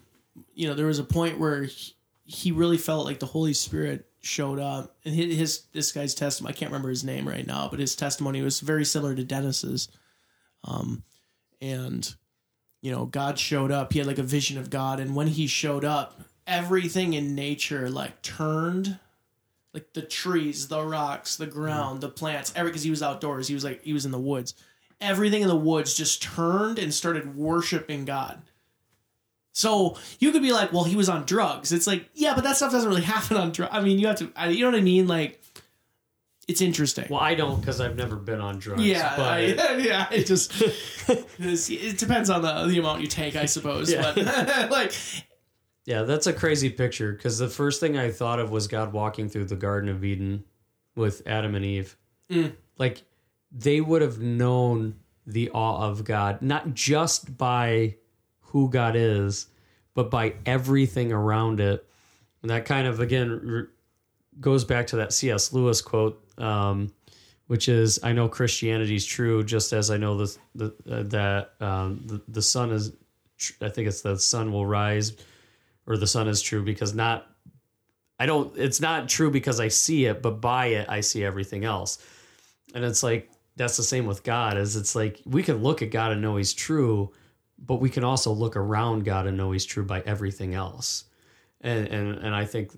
you 0.54 0.68
know, 0.68 0.74
there 0.74 0.86
was 0.86 1.00
a 1.00 1.04
point 1.04 1.40
where 1.40 1.64
he, 1.64 1.94
he 2.30 2.52
really 2.52 2.78
felt 2.78 3.06
like 3.08 3.20
the 3.20 3.26
Holy 3.26 3.54
Spirit 3.54 4.06
showed 4.22 4.60
up, 4.60 4.96
and 5.04 5.16
his, 5.16 5.36
his 5.36 5.62
this 5.74 5.92
guy's 5.92 6.14
testimony. 6.14 6.54
I 6.54 6.58
can't 6.58 6.72
remember 6.72 6.90
his 6.90 7.04
name 7.04 7.28
right 7.28 7.46
now, 7.46 7.68
but 7.70 7.80
his 7.80 7.96
testimony 7.96 8.44
was 8.44 8.60
very 8.60 8.86
similar 8.86 9.16
to 9.16 9.24
Dennis's. 9.24 9.90
Um, 10.64 11.04
and 11.60 12.14
you 12.82 12.92
know, 12.92 13.06
God 13.06 13.40
showed 13.40 13.72
up. 13.72 13.92
He 13.92 14.00
had 14.00 14.08
like 14.08 14.20
a 14.20 14.24
vision 14.24 14.60
of 14.60 14.70
God, 14.70 15.00
and 15.00 15.16
when 15.16 15.26
he 15.26 15.48
showed 15.48 15.84
up, 15.84 16.22
everything 16.46 17.14
in 17.14 17.34
nature 17.34 17.90
like 17.90 18.22
turned 18.22 19.00
like 19.74 19.94
the 19.94 20.02
trees, 20.04 20.68
the 20.68 20.84
rocks, 20.84 21.36
the 21.36 21.48
ground, 21.48 22.02
the 22.02 22.10
plants, 22.10 22.54
every 22.56 22.72
because 22.72 22.84
he 22.84 22.92
was 22.92 23.02
outdoors. 23.02 23.48
He 23.48 23.56
was 23.56 23.64
like 23.64 23.84
he 23.84 23.94
was 23.94 24.06
in 24.06 24.12
the 24.12 24.20
woods. 24.20 24.54
Everything 25.02 25.42
in 25.42 25.48
the 25.48 25.56
woods 25.56 25.96
just 25.96 26.22
turned 26.22 26.78
and 26.78 26.94
started 26.94 27.36
worshiping 27.36 28.06
God. 28.06 28.42
So 29.60 29.98
you 30.20 30.32
could 30.32 30.42
be 30.42 30.54
like, 30.54 30.72
well, 30.72 30.86
he 30.86 30.96
was 30.96 31.10
on 31.10 31.26
drugs. 31.26 31.74
It's 31.74 31.86
like, 31.86 32.08
yeah, 32.14 32.34
but 32.34 32.46
that 32.46 32.56
stuff 32.56 32.72
doesn't 32.72 32.88
really 32.90 33.02
happen 33.18 33.36
on 33.36 33.52
drugs. 33.52 33.72
I 33.76 33.82
mean, 33.82 34.00
you 34.00 34.08
have 34.08 34.16
to, 34.20 34.32
I- 34.34 34.48
you 34.50 34.62
know 34.64 34.72
what 34.72 34.80
I 34.80 34.82
mean? 34.82 35.06
Like, 35.06 35.42
it's 36.48 36.62
interesting. 36.62 37.08
well, 37.10 37.20
I 37.20 37.36
don't 37.36 37.60
because 37.60 37.82
I've 37.82 37.98
never 37.98 38.16
been 38.16 38.40
on 38.40 38.58
drugs. 38.58 38.84
yeah, 38.86 39.16
but 39.18 39.28
I- 39.28 39.78
yeah. 39.78 40.08
It 40.12 40.26
just 40.28 40.54
it 41.40 41.98
depends 41.98 42.30
on 42.30 42.42
the 42.42 42.68
the 42.68 42.80
amount 42.80 43.02
you 43.02 43.08
take, 43.08 43.36
I 43.36 43.46
suppose. 43.46 43.92
Yeah. 43.92 44.14
But 44.16 44.72
like, 44.72 44.94
Yeah, 45.86 46.04
that's 46.04 46.26
a 46.28 46.34
crazy 46.34 46.70
picture 46.70 47.12
because 47.12 47.38
the 47.38 47.50
first 47.50 47.80
thing 47.82 47.98
I 47.98 48.12
thought 48.12 48.40
of 48.40 48.50
was 48.52 48.68
God 48.70 48.94
walking 48.94 49.28
through 49.28 49.46
the 49.46 49.56
Garden 49.58 49.90
of 49.90 50.04
Eden 50.06 50.46
with 50.96 51.22
Adam 51.28 51.54
and 51.54 51.66
Eve. 51.66 51.98
Mm. 52.32 52.54
Like 52.78 53.04
they 53.52 53.82
would 53.82 54.02
have 54.02 54.20
known 54.20 54.96
the 55.28 55.50
awe 55.52 55.86
of 55.88 56.04
God, 56.06 56.42
not 56.42 56.74
just 56.74 57.38
by 57.38 57.96
who 58.52 58.68
God 58.72 58.96
is, 58.96 59.46
but 60.00 60.10
by 60.10 60.34
everything 60.46 61.12
around 61.12 61.60
it. 61.60 61.86
And 62.42 62.50
that 62.52 62.64
kind 62.64 62.88
of, 62.88 63.02
again, 63.02 63.68
goes 64.40 64.64
back 64.64 64.88
to 64.88 64.96
that 64.96 65.12
C.S. 65.12 65.52
Lewis 65.52 65.82
quote, 65.82 66.24
um, 66.38 66.94
which 67.48 67.68
is 67.68 68.00
I 68.02 68.14
know 68.14 68.30
Christianity 68.30 68.96
is 68.96 69.06
true, 69.06 69.44
just 69.44 69.74
as 69.74 69.92
I 69.92 69.98
know 69.98 70.16
the, 70.16 70.38
the 70.56 70.66
uh, 70.90 71.04
that 71.04 71.52
um, 71.60 72.02
the, 72.06 72.22
the 72.30 72.42
sun 72.42 72.72
is. 72.72 72.94
tr- 73.38 73.62
I 73.62 73.68
think 73.68 73.90
it's 73.90 74.00
the 74.00 74.18
sun 74.18 74.54
will 74.54 74.66
rise, 74.66 75.18
or 75.86 75.98
the 75.98 76.08
sun 76.08 76.30
is 76.30 76.42
true 76.42 76.64
because 76.64 76.94
not. 76.94 77.28
I 78.20 78.26
don't. 78.26 78.56
It's 78.58 78.80
not 78.80 79.10
true 79.10 79.30
because 79.30 79.60
I 79.60 79.68
see 79.68 80.06
it, 80.06 80.22
but 80.22 80.40
by 80.40 80.68
it 80.68 80.88
I 80.88 81.02
see 81.02 81.26
everything 81.26 81.66
else, 81.66 81.98
and 82.74 82.86
it's 82.86 83.04
like 83.04 83.30
that's 83.58 83.76
the 83.76 83.84
same 83.84 84.06
with 84.06 84.24
God. 84.24 84.58
Is 84.58 84.78
it's 84.78 84.96
like 84.96 85.20
we 85.26 85.44
can 85.44 85.62
look 85.62 85.82
at 85.82 85.92
God 85.92 86.14
and 86.14 86.22
know 86.22 86.38
He's 86.38 86.54
true, 86.54 87.12
but 87.66 87.76
we 87.76 87.90
can 87.90 88.04
also 88.04 88.32
look 88.32 88.56
around 88.56 89.06
God 89.06 89.28
and 89.28 89.38
know 89.38 89.52
He's 89.52 89.66
true 89.66 89.84
by 89.84 90.02
everything 90.02 90.54
else, 90.54 91.06
and 91.62 91.88
and 91.88 92.18
and 92.18 92.36
I 92.36 92.46
think 92.46 92.72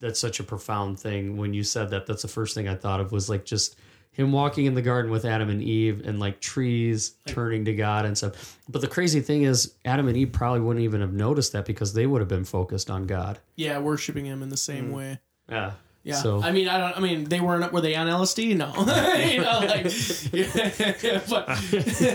that's 0.00 0.20
such 0.20 0.40
a 0.40 0.44
profound 0.44 0.98
thing. 0.98 1.36
When 1.36 1.54
you 1.54 1.64
said 1.64 1.90
that 1.90 2.06
that's 2.06 2.22
the 2.22 2.28
first 2.28 2.54
thing 2.54 2.68
i 2.68 2.74
thought 2.74 3.00
of 3.00 3.12
was 3.12 3.28
like 3.28 3.44
just 3.44 3.76
him 4.10 4.32
walking 4.32 4.66
in 4.66 4.74
the 4.74 4.82
garden 4.82 5.10
with 5.10 5.24
adam 5.24 5.48
and 5.48 5.62
eve 5.62 6.02
and 6.04 6.18
like 6.18 6.40
trees 6.40 7.14
turning 7.26 7.64
to 7.64 7.74
god 7.74 8.04
and 8.04 8.16
stuff. 8.16 8.58
But 8.68 8.80
the 8.80 8.88
crazy 8.88 9.20
thing 9.20 9.42
is 9.42 9.74
adam 9.84 10.08
and 10.08 10.16
eve 10.16 10.32
probably 10.32 10.60
wouldn't 10.60 10.84
even 10.84 11.00
have 11.00 11.12
noticed 11.12 11.52
that 11.52 11.64
because 11.64 11.92
they 11.92 12.06
would 12.06 12.20
have 12.20 12.28
been 12.28 12.44
focused 12.44 12.90
on 12.90 13.06
god. 13.06 13.38
Yeah, 13.56 13.78
worshiping 13.78 14.26
him 14.26 14.42
in 14.42 14.48
the 14.48 14.56
same 14.56 14.90
mm. 14.90 14.94
way. 14.94 15.18
yeah 15.48 15.72
Yeah, 16.08 16.14
so 16.14 16.42
I 16.42 16.52
mean, 16.52 16.68
I 16.68 16.78
don't. 16.78 16.96
I 16.96 17.00
mean, 17.00 17.24
they 17.24 17.38
weren't. 17.38 17.70
Were 17.70 17.82
they 17.82 17.94
on 17.94 18.06
LSD? 18.06 18.56
No, 18.56 18.68
you 19.28 19.42
know, 19.42 19.58
like, 19.60 19.84
but 21.28 21.48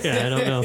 yeah 0.03 0.25
i 0.25 0.29
don't 0.29 0.47
know 0.47 0.63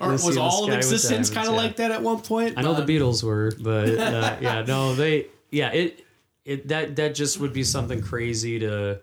or 0.00 0.12
was 0.12 0.36
all 0.36 0.68
of 0.68 0.74
existence 0.74 1.28
kind 1.28 1.48
of 1.48 1.54
yeah. 1.54 1.60
like 1.60 1.76
that 1.76 1.90
at 1.90 2.02
one 2.02 2.20
point? 2.20 2.54
i 2.56 2.62
know 2.62 2.74
the 2.74 2.82
beatles 2.82 3.22
were 3.22 3.52
but 3.60 3.88
uh, 3.88 4.36
yeah 4.40 4.62
no 4.62 4.94
they 4.94 5.26
yeah 5.50 5.70
it 5.70 6.04
it 6.44 6.68
that 6.68 6.96
that 6.96 7.14
just 7.14 7.40
would 7.40 7.52
be 7.52 7.64
something 7.64 8.00
crazy 8.00 8.60
to 8.60 9.00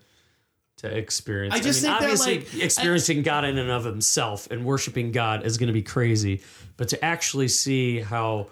to 0.77 0.97
experience. 0.97 1.55
I 1.55 1.59
just 1.59 1.81
think 1.81 1.99
that, 1.99 2.03
obviously 2.03 2.39
like, 2.39 2.63
experiencing 2.63 3.23
God 3.23 3.45
in 3.45 3.57
and 3.57 3.71
of 3.71 3.85
himself 3.85 4.49
and 4.51 4.65
worshiping 4.65 5.11
God 5.11 5.45
is 5.45 5.57
going 5.57 5.67
to 5.67 5.73
be 5.73 5.81
crazy, 5.81 6.41
but 6.77 6.89
to 6.89 7.03
actually 7.03 7.47
see 7.47 7.99
how 7.99 8.47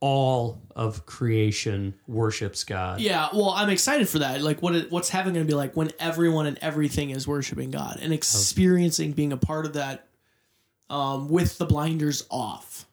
all 0.00 0.62
of 0.76 1.06
creation 1.06 1.94
worships 2.06 2.64
God. 2.64 3.00
Yeah, 3.00 3.28
well, 3.32 3.50
I'm 3.50 3.68
excited 3.68 4.08
for 4.08 4.20
that. 4.20 4.42
Like, 4.42 4.62
what 4.62 4.74
it, 4.74 4.92
what's 4.92 5.08
heaven 5.08 5.34
going 5.34 5.44
to 5.44 5.50
be 5.50 5.56
like 5.56 5.76
when 5.76 5.90
everyone 5.98 6.46
and 6.46 6.58
everything 6.60 7.10
is 7.10 7.26
worshiping 7.26 7.70
God 7.70 7.98
and 8.00 8.12
experiencing 8.12 9.12
being 9.12 9.32
a 9.32 9.36
part 9.36 9.66
of 9.66 9.72
that 9.74 10.06
um, 10.90 11.28
with 11.28 11.58
the 11.58 11.66
blinders 11.66 12.24
off. 12.30 12.86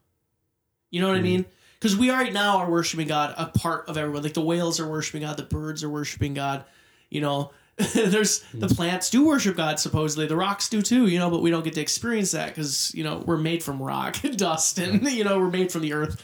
You 0.91 1.01
know 1.01 1.08
what 1.08 1.18
I 1.18 1.20
hmm. 1.20 1.26
mean? 1.26 1.45
Because 1.80 1.95
we 1.95 2.10
right 2.10 2.34
now 2.34 2.58
are 2.58 2.70
worshiping 2.70 3.08
God, 3.08 3.36
a 3.38 3.47
part 3.47 3.88
of 3.89 3.97
everyone. 3.97 4.24
Like 4.24 4.34
the 4.34 4.41
whales 4.41 4.80
are 4.80 4.88
worshiping 4.88 5.22
God, 5.22 5.38
the 5.38 5.43
birds 5.43 5.84
are 5.84 5.89
worshiping 5.89 6.34
God. 6.34 6.66
You 7.10 7.22
know, 7.22 7.51
there's 7.93 8.43
hmm. 8.43 8.60
the 8.60 8.68
plants 8.68 9.10
do 9.10 9.26
worship 9.26 9.56
God 9.56 9.80
supposedly, 9.80 10.28
the 10.28 10.36
rocks 10.36 10.70
do 10.70 10.82
too. 10.82 11.08
You 11.08 11.20
know, 11.20 11.30
but 11.30 11.41
we 11.41 11.51
don't 11.51 11.64
get 11.64 11.74
to 11.74 11.82
experience 11.82 12.32
that 12.32 12.47
because 12.47 12.93
you 12.95 13.03
know 13.03 13.24
we're 13.26 13.38
made 13.38 13.62
from 13.62 13.82
rock, 13.82 14.18
and 14.24 14.38
dust, 14.38 14.80
and 14.80 15.01
hmm. 15.01 15.08
you 15.08 15.24
know 15.24 15.38
we're 15.39 15.49
made 15.49 15.72
from 15.72 15.82
the 15.82 15.93
earth. 15.93 16.24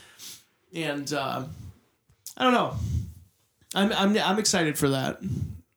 And 0.74 1.12
uh, 1.12 1.44
I 2.38 2.44
don't 2.44 2.54
know. 2.54 2.76
I'm 3.74 3.92
I'm 3.94 4.18
I'm 4.18 4.40
excited 4.40 4.78
for 4.78 4.90
that. 4.90 5.20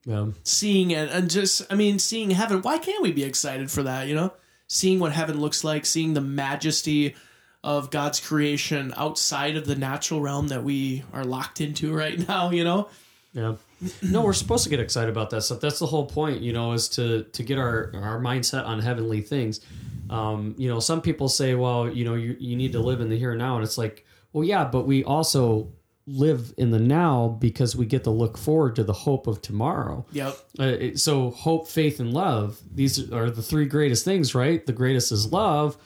Yeah. 0.05 0.27
Seeing 0.43 0.91
it 0.91 1.11
and 1.11 1.31
just 1.31 1.63
I 1.71 1.75
mean 1.75 1.99
seeing 1.99 2.31
heaven. 2.31 2.63
Why 2.63 2.79
can't 2.79 3.03
we 3.03 3.13
be 3.13 3.25
excited 3.25 3.71
for 3.71 3.83
that? 3.85 4.07
You 4.09 4.15
know, 4.15 4.33
seeing 4.67 5.01
what 5.01 5.13
heaven 5.13 5.41
looks 5.41 5.65
like, 5.65 5.87
seeing 5.87 6.15
the 6.15 6.21
majesty 6.21 7.15
of 7.63 7.91
God's 7.91 8.21
creation 8.21 8.93
outside 8.97 9.57
of 9.57 9.67
the 9.67 9.75
natural 9.75 10.21
realm 10.21 10.49
that 10.49 10.65
we 10.65 11.03
are 11.13 11.25
locked 11.25 11.61
into 11.61 11.95
right 11.95 12.27
now. 12.29 12.51
You 12.51 12.65
know. 12.65 12.89
Yeah. 13.33 13.57
No, 14.01 14.23
we're 14.23 14.33
supposed 14.33 14.65
to 14.65 14.71
get 14.71 14.81
excited 14.81 15.11
about 15.11 15.31
that 15.31 15.43
stuff. 15.43 15.61
That's 15.61 15.81
the 15.81 15.87
whole 15.87 16.07
point, 16.07 16.41
you 16.41 16.53
know, 16.53 16.73
is 16.73 16.89
to 16.91 17.25
to 17.25 17.43
get 17.43 17.59
our 17.59 17.91
our 17.95 18.21
mindset 18.21 18.65
on 18.65 18.81
heavenly 18.81 19.21
things. 19.21 19.61
Um, 20.09 20.55
you 20.59 20.69
know, 20.69 20.81
some 20.81 21.01
people 21.01 21.29
say, 21.29 21.55
well, 21.55 21.91
you 21.91 22.05
know, 22.05 22.15
you 22.15 22.37
you 22.39 22.57
need 22.57 22.73
to 22.73 22.81
live 22.81 23.01
in 23.01 23.09
the 23.09 23.19
here 23.19 23.33
and 23.33 23.39
now, 23.39 23.57
and 23.57 23.65
it's 23.65 23.77
like, 23.77 24.04
well, 24.35 24.45
yeah, 24.45 24.65
but 24.65 24.87
we 24.87 25.05
also 25.05 25.73
live 26.07 26.53
in 26.59 26.71
the 26.71 26.79
now 26.79 27.29
because 27.41 27.75
we 27.75 27.87
get 27.87 28.05
to 28.05 28.11
look 28.11 28.37
forward 28.37 28.77
to 28.77 28.85
the 28.85 28.93
hope 28.93 29.27
of 29.27 29.41
tomorrow. 29.41 30.05
Yep. 30.13 30.37
Uh, 30.59 30.77
so 30.97 31.31
hope, 31.31 31.69
faith, 31.69 32.01
and 32.01 32.13
love. 32.13 32.61
These 32.71 33.11
are 33.13 33.31
the 33.31 33.43
three 33.43 33.65
greatest 33.65 34.05
things, 34.05 34.35
right? 34.35 34.67
The 34.67 34.73
greatest 34.73 35.13
is 35.13 35.33
love, 35.33 35.79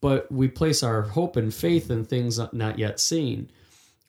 but 0.00 0.30
we 0.30 0.48
place 0.48 0.82
our 0.82 1.02
hope 1.02 1.36
and 1.36 1.52
faith 1.52 1.90
in 1.90 2.04
things 2.04 2.40
not 2.52 2.78
yet 2.78 3.00
seen. 3.00 3.50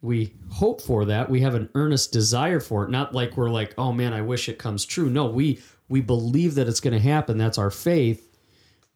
We 0.01 0.35
hope 0.51 0.79
for 0.79 1.05
that. 1.05 1.29
We 1.29 1.41
have 1.41 1.55
an 1.55 1.69
earnest 1.73 2.13
desire 2.13 2.59
for 2.59 2.85
it. 2.85 2.91
Not 2.91 3.15
like 3.15 3.35
we're 3.35 3.49
like, 3.49 3.73
oh 3.79 3.91
man, 3.91 4.13
I 4.13 4.21
wish 4.21 4.47
it 4.47 4.59
comes 4.59 4.85
true. 4.85 5.09
No, 5.09 5.25
we 5.25 5.59
we 5.89 6.01
believe 6.01 6.55
that 6.55 6.67
it's 6.67 6.79
going 6.79 6.93
to 6.93 6.99
happen. 6.99 7.37
That's 7.37 7.57
our 7.57 7.71
faith. 7.71 8.37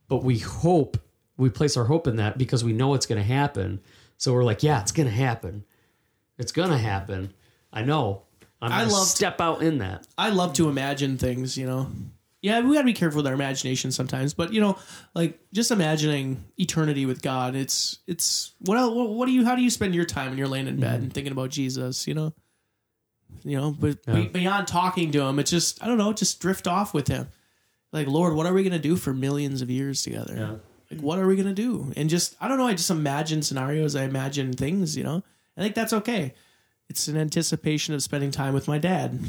But 0.07 0.23
we 0.23 0.37
hope. 0.37 0.97
We 1.37 1.49
place 1.49 1.75
our 1.75 1.85
hope 1.85 2.05
in 2.05 2.17
that 2.17 2.37
because 2.37 2.63
we 2.63 2.71
know 2.71 2.93
it's 2.93 3.07
going 3.07 3.19
to 3.19 3.27
happen. 3.27 3.81
So 4.21 4.33
we're 4.33 4.43
like, 4.43 4.61
yeah, 4.61 4.81
it's 4.81 4.91
going 4.91 5.09
to 5.09 5.15
happen. 5.15 5.63
It's 6.37 6.51
going 6.51 6.69
to 6.69 6.77
happen. 6.77 7.33
I 7.73 7.81
know. 7.81 8.21
I'm 8.61 8.71
I 8.71 8.83
to 8.85 8.91
love- 8.91 9.07
step 9.07 9.41
out 9.41 9.63
in 9.63 9.79
that. 9.79 10.05
I 10.15 10.29
love 10.29 10.53
to 10.53 10.69
imagine 10.69 11.17
things, 11.17 11.57
you 11.57 11.65
know. 11.65 11.89
Yeah, 12.43 12.61
we 12.61 12.73
gotta 12.73 12.85
be 12.85 12.93
careful 12.93 13.17
with 13.17 13.27
our 13.27 13.33
imagination 13.33 13.91
sometimes, 13.91 14.33
but 14.33 14.51
you 14.51 14.61
know, 14.61 14.77
like 15.13 15.39
just 15.53 15.69
imagining 15.69 16.43
eternity 16.57 17.05
with 17.05 17.21
God. 17.21 17.55
It's 17.55 17.99
it's 18.07 18.53
what 18.61 18.79
el- 18.79 18.95
what, 18.95 19.09
what 19.09 19.25
do 19.27 19.31
you 19.31 19.45
how 19.45 19.55
do 19.55 19.61
you 19.61 19.69
spend 19.69 19.93
your 19.93 20.05
time 20.05 20.29
when 20.29 20.39
you're 20.39 20.47
laying 20.47 20.67
in 20.67 20.79
bed 20.79 20.95
mm-hmm. 20.95 21.03
and 21.03 21.13
thinking 21.13 21.33
about 21.33 21.51
Jesus? 21.51 22.07
You 22.07 22.15
know, 22.15 22.33
you 23.43 23.57
know, 23.57 23.75
but 23.79 24.03
be- 24.07 24.11
Yeah. 24.13 24.27
beyond 24.29 24.67
talking 24.67 25.11
to 25.11 25.21
him, 25.21 25.37
it's 25.37 25.51
just 25.51 25.83
I 25.83 25.87
don't 25.87 25.99
know, 25.99 26.13
just 26.13 26.39
drift 26.39 26.67
off 26.67 26.95
with 26.95 27.07
him. 27.07 27.27
Like 27.93 28.07
Lord, 28.07 28.33
what 28.33 28.47
are 28.47 28.53
we 28.53 28.63
gonna 28.63 28.79
do 28.79 28.95
for 28.95 29.13
millions 29.13 29.61
of 29.61 29.69
years 29.69 30.01
together? 30.01 30.61
Yeah. 30.91 30.97
Like 30.97 31.03
what 31.03 31.19
are 31.19 31.25
we 31.27 31.35
gonna 31.35 31.53
do? 31.53 31.91
And 31.95 32.09
just 32.09 32.35
I 32.41 32.47
don't 32.47 32.57
know. 32.57 32.67
I 32.67 32.73
just 32.73 32.89
imagine 32.91 33.41
scenarios. 33.41 33.95
I 33.95 34.03
imagine 34.03 34.53
things. 34.53 34.97
You 34.97 35.03
know, 35.03 35.23
I 35.57 35.61
think 35.61 35.75
that's 35.75 35.93
okay. 35.93 36.33
It's 36.89 37.07
an 37.07 37.15
anticipation 37.17 37.93
of 37.93 38.03
spending 38.03 38.31
time 38.31 38.53
with 38.53 38.67
my 38.67 38.77
dad. 38.77 39.19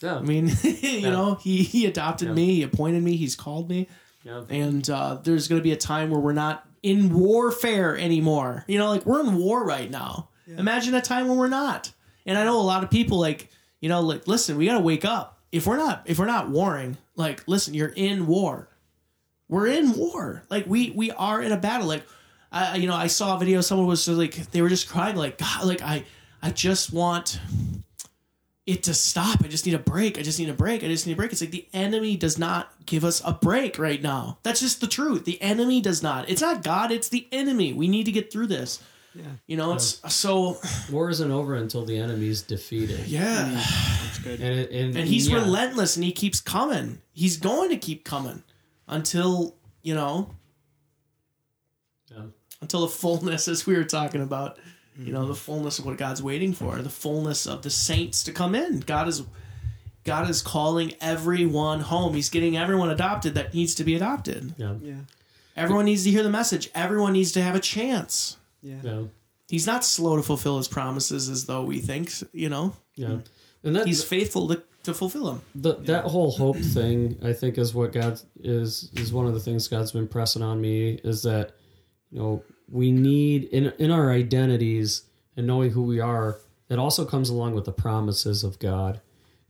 Yeah. 0.00 0.16
I 0.18 0.20
mean, 0.20 0.50
you 0.62 1.10
know, 1.10 1.34
he 1.34 1.62
he 1.62 1.86
adopted 1.86 2.28
Yeah. 2.28 2.34
me, 2.34 2.46
he 2.56 2.62
appointed 2.62 3.02
me, 3.02 3.16
he's 3.16 3.34
called 3.34 3.68
me, 3.68 3.88
Yeah. 4.24 4.44
and 4.48 4.88
uh, 4.88 5.18
there's 5.24 5.48
going 5.48 5.58
to 5.58 5.64
be 5.64 5.72
a 5.72 5.76
time 5.76 6.10
where 6.10 6.20
we're 6.20 6.32
not 6.32 6.64
in 6.84 7.12
warfare 7.12 7.98
anymore. 7.98 8.64
You 8.68 8.78
know, 8.78 8.90
like 8.90 9.04
we're 9.04 9.20
in 9.20 9.34
war 9.36 9.64
right 9.64 9.90
now. 9.90 10.28
Imagine 10.46 10.94
a 10.94 11.02
time 11.02 11.28
when 11.28 11.36
we're 11.36 11.48
not. 11.48 11.92
And 12.24 12.38
I 12.38 12.44
know 12.44 12.58
a 12.58 12.62
lot 12.62 12.82
of 12.84 12.90
people 12.90 13.18
like, 13.18 13.50
you 13.80 13.88
know, 13.88 14.00
like 14.00 14.26
listen, 14.28 14.56
we 14.56 14.64
got 14.66 14.74
to 14.74 14.80
wake 14.80 15.04
up. 15.04 15.40
If 15.50 15.66
we're 15.66 15.76
not 15.78 16.02
if 16.06 16.18
we're 16.18 16.26
not 16.26 16.48
warring, 16.48 16.96
like 17.16 17.42
listen, 17.48 17.74
you're 17.74 17.88
in 17.88 18.26
war. 18.28 18.68
We're 19.48 19.66
in 19.68 19.92
war. 19.92 20.42
Like 20.50 20.66
we 20.66 20.90
we 20.90 21.10
are 21.10 21.42
in 21.42 21.52
a 21.52 21.56
battle. 21.56 21.86
Like 21.86 22.04
I 22.52 22.76
you 22.76 22.86
know, 22.86 22.94
I 22.94 23.06
saw 23.06 23.36
a 23.36 23.38
video 23.38 23.60
someone 23.60 23.86
was 23.86 24.04
just 24.04 24.18
like 24.18 24.34
they 24.50 24.62
were 24.62 24.68
just 24.68 24.88
crying 24.88 25.16
like 25.16 25.38
god 25.38 25.64
like 25.64 25.82
I 25.82 26.04
I 26.42 26.50
just 26.50 26.92
want 26.92 27.40
it 28.66 28.82
to 28.82 28.92
stop. 28.92 29.42
I 29.42 29.48
just 29.48 29.64
need 29.64 29.74
a 29.74 29.78
break. 29.78 30.18
I 30.18 30.22
just 30.22 30.38
need 30.38 30.50
a 30.50 30.54
break. 30.54 30.84
I 30.84 30.88
just 30.88 31.06
need 31.06 31.14
a 31.14 31.16
break. 31.16 31.32
It's 31.32 31.40
like 31.40 31.50
the 31.50 31.66
enemy 31.72 32.16
does 32.16 32.38
not 32.38 32.70
give 32.84 33.02
us 33.02 33.22
a 33.24 33.32
break 33.32 33.78
right 33.78 34.00
now. 34.02 34.38
That's 34.42 34.60
just 34.60 34.82
the 34.82 34.86
truth. 34.86 35.24
The 35.24 35.40
enemy 35.40 35.80
does 35.80 36.02
not. 36.02 36.28
It's 36.28 36.42
not 36.42 36.62
God, 36.62 36.92
it's 36.92 37.08
the 37.08 37.26
enemy. 37.32 37.72
We 37.72 37.88
need 37.88 38.04
to 38.04 38.12
get 38.12 38.30
through 38.30 38.48
this. 38.48 38.82
Yeah. 39.14 39.24
You 39.46 39.56
know, 39.56 39.72
it's 39.72 40.02
so 40.14 40.58
War 40.92 41.08
isn't 41.08 41.30
over 41.30 41.54
until 41.54 41.86
the 41.86 41.98
enemy's 41.98 42.42
defeated. 42.42 43.06
yeah. 43.08 43.48
That's 44.04 44.18
good. 44.18 44.40
And, 44.40 44.58
it, 44.58 44.70
and, 44.70 44.96
And 44.96 45.08
he's 45.08 45.28
yeah. 45.28 45.36
relentless 45.36 45.96
and 45.96 46.04
he 46.04 46.12
keeps 46.12 46.40
coming. 46.40 47.00
He's 47.12 47.38
going 47.38 47.70
to 47.70 47.78
keep 47.78 48.04
coming 48.04 48.42
until, 48.88 49.56
you 49.82 49.94
know, 49.94 50.34
Yeah. 52.10 52.24
until 52.60 52.80
the 52.80 52.88
fullness 52.88 53.46
as 53.48 53.66
we 53.66 53.76
were 53.76 53.84
talking 53.84 54.22
about 54.22 54.58
you 54.98 55.12
know 55.12 55.26
the 55.26 55.32
mm-hmm. 55.32 55.34
fullness 55.34 55.78
of 55.78 55.86
what 55.86 55.96
god's 55.96 56.20
waiting 56.22 56.52
for 56.52 56.82
the 56.82 56.90
fullness 56.90 57.46
of 57.46 57.62
the 57.62 57.70
saints 57.70 58.24
to 58.24 58.32
come 58.32 58.54
in 58.56 58.80
god 58.80 59.06
is 59.06 59.22
god 60.02 60.28
is 60.28 60.42
calling 60.42 60.92
everyone 61.00 61.80
home 61.80 62.14
he's 62.14 62.30
getting 62.30 62.56
everyone 62.56 62.90
adopted 62.90 63.34
that 63.34 63.54
needs 63.54 63.76
to 63.76 63.84
be 63.84 63.94
adopted 63.94 64.54
Yeah. 64.56 64.74
Yeah. 64.82 64.94
everyone 65.56 65.84
needs 65.84 66.02
to 66.04 66.10
hear 66.10 66.24
the 66.24 66.30
message 66.30 66.68
everyone 66.74 67.12
needs 67.12 67.30
to 67.32 67.42
have 67.42 67.54
a 67.54 67.60
chance 67.60 68.38
Yeah. 68.60 68.80
Yeah. 68.82 69.02
he's 69.48 69.66
not 69.66 69.84
slow 69.84 70.16
to 70.16 70.22
fulfill 70.22 70.56
his 70.58 70.66
promises 70.66 71.28
as 71.28 71.44
though 71.44 71.62
we 71.62 71.78
think 71.78 72.10
you 72.32 72.48
know 72.48 72.74
Yeah. 72.96 73.18
And 73.62 73.76
that, 73.76 73.86
he's 73.86 74.02
faithful 74.02 74.48
to, 74.48 74.62
to 74.88 74.94
fulfill 74.94 75.26
them 75.26 75.42
the, 75.54 75.74
that 75.74 76.04
whole 76.04 76.30
hope 76.30 76.56
thing, 76.56 77.18
I 77.22 77.34
think, 77.34 77.58
is 77.58 77.74
what 77.74 77.92
God 77.92 78.18
is 78.40 78.90
is 78.94 79.12
one 79.12 79.26
of 79.26 79.34
the 79.34 79.40
things 79.40 79.68
God's 79.68 79.92
been 79.92 80.08
pressing 80.08 80.42
on 80.42 80.60
me 80.60 80.92
is 81.04 81.22
that 81.24 81.52
you 82.10 82.18
know 82.18 82.42
we 82.70 82.90
need 82.90 83.44
in 83.44 83.72
in 83.78 83.90
our 83.90 84.10
identities 84.10 85.02
and 85.36 85.46
knowing 85.46 85.70
who 85.70 85.82
we 85.82 86.00
are. 86.00 86.38
It 86.70 86.78
also 86.78 87.04
comes 87.04 87.28
along 87.28 87.54
with 87.54 87.66
the 87.66 87.72
promises 87.72 88.44
of 88.44 88.58
God, 88.58 89.02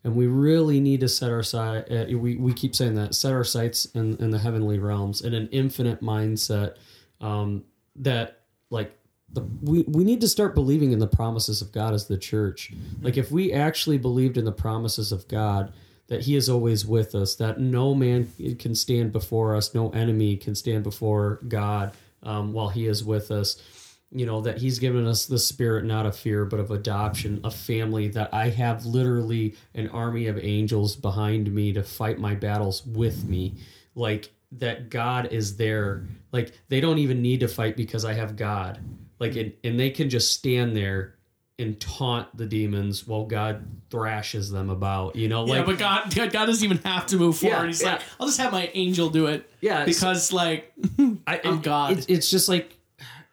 and 0.02 0.16
we 0.16 0.26
really 0.26 0.80
need 0.80 1.00
to 1.00 1.08
set 1.08 1.30
our 1.30 1.44
sight. 1.44 1.90
Uh, 1.90 2.06
we 2.18 2.34
we 2.34 2.52
keep 2.52 2.74
saying 2.74 2.96
that 2.96 3.14
set 3.14 3.32
our 3.32 3.44
sights 3.44 3.84
in 3.86 4.16
in 4.16 4.30
the 4.30 4.38
heavenly 4.38 4.80
realms 4.80 5.20
in 5.20 5.34
an 5.34 5.48
infinite 5.52 6.02
mindset. 6.02 6.76
Um, 7.20 7.64
that 7.96 8.40
like 8.70 8.97
the, 9.32 9.42
we, 9.62 9.82
we 9.82 10.04
need 10.04 10.20
to 10.22 10.28
start 10.28 10.54
believing 10.54 10.92
in 10.92 10.98
the 10.98 11.06
promises 11.06 11.60
of 11.60 11.72
God 11.72 11.94
as 11.94 12.06
the 12.06 12.18
church. 12.18 12.72
Like 13.02 13.16
if 13.16 13.30
we 13.30 13.52
actually 13.52 13.98
believed 13.98 14.36
in 14.36 14.44
the 14.44 14.52
promises 14.52 15.12
of 15.12 15.28
God, 15.28 15.72
that 16.08 16.22
He 16.22 16.36
is 16.36 16.48
always 16.48 16.86
with 16.86 17.14
us, 17.14 17.34
that 17.36 17.60
no 17.60 17.94
man 17.94 18.32
can 18.58 18.74
stand 18.74 19.12
before 19.12 19.54
us, 19.54 19.74
no 19.74 19.90
enemy 19.90 20.36
can 20.36 20.54
stand 20.54 20.82
before 20.82 21.40
God 21.46 21.92
um, 22.22 22.52
while 22.52 22.68
He 22.68 22.86
is 22.86 23.04
with 23.04 23.30
us. 23.30 23.62
You 24.10 24.24
know, 24.24 24.40
that 24.40 24.56
He's 24.56 24.78
given 24.78 25.06
us 25.06 25.26
the 25.26 25.38
spirit 25.38 25.84
not 25.84 26.06
of 26.06 26.16
fear, 26.16 26.46
but 26.46 26.60
of 26.60 26.70
adoption, 26.70 27.42
a 27.44 27.50
family 27.50 28.08
that 28.08 28.32
I 28.32 28.48
have 28.48 28.86
literally 28.86 29.54
an 29.74 29.90
army 29.90 30.28
of 30.28 30.38
angels 30.38 30.96
behind 30.96 31.52
me 31.52 31.74
to 31.74 31.82
fight 31.82 32.18
my 32.18 32.34
battles 32.34 32.86
with 32.86 33.24
me. 33.24 33.56
Like, 33.94 34.32
that 34.52 34.88
God 34.88 35.30
is 35.30 35.58
there. 35.58 36.06
Like, 36.32 36.54
they 36.70 36.80
don't 36.80 36.96
even 36.96 37.20
need 37.20 37.40
to 37.40 37.48
fight 37.48 37.76
because 37.76 38.06
I 38.06 38.14
have 38.14 38.34
God. 38.34 38.80
Like, 39.18 39.32
mm-hmm. 39.32 39.40
it, 39.40 39.58
and 39.64 39.80
they 39.80 39.90
can 39.90 40.10
just 40.10 40.32
stand 40.32 40.76
there 40.76 41.14
and 41.58 41.80
taunt 41.80 42.34
the 42.36 42.46
demons 42.46 43.06
while 43.06 43.24
God 43.24 43.66
thrashes 43.90 44.50
them 44.50 44.70
about. 44.70 45.16
You 45.16 45.28
know, 45.28 45.44
like 45.44 45.60
yeah, 45.60 45.64
but 45.64 45.78
God, 45.78 46.14
God, 46.14 46.32
God 46.32 46.46
doesn't 46.46 46.64
even 46.64 46.78
have 46.84 47.06
to 47.06 47.16
move 47.16 47.38
forward. 47.38 47.56
Yeah, 47.56 47.66
He's 47.66 47.82
yeah. 47.82 47.92
like, 47.92 48.02
I'll 48.20 48.26
just 48.28 48.38
have 48.40 48.52
my 48.52 48.70
angel 48.74 49.10
do 49.10 49.26
it. 49.26 49.50
Yeah, 49.60 49.84
because 49.84 50.32
like 50.32 50.72
I, 51.26 51.40
I'm 51.44 51.60
God. 51.60 51.98
It's, 51.98 52.06
it's 52.06 52.30
just 52.30 52.48
like, 52.48 52.77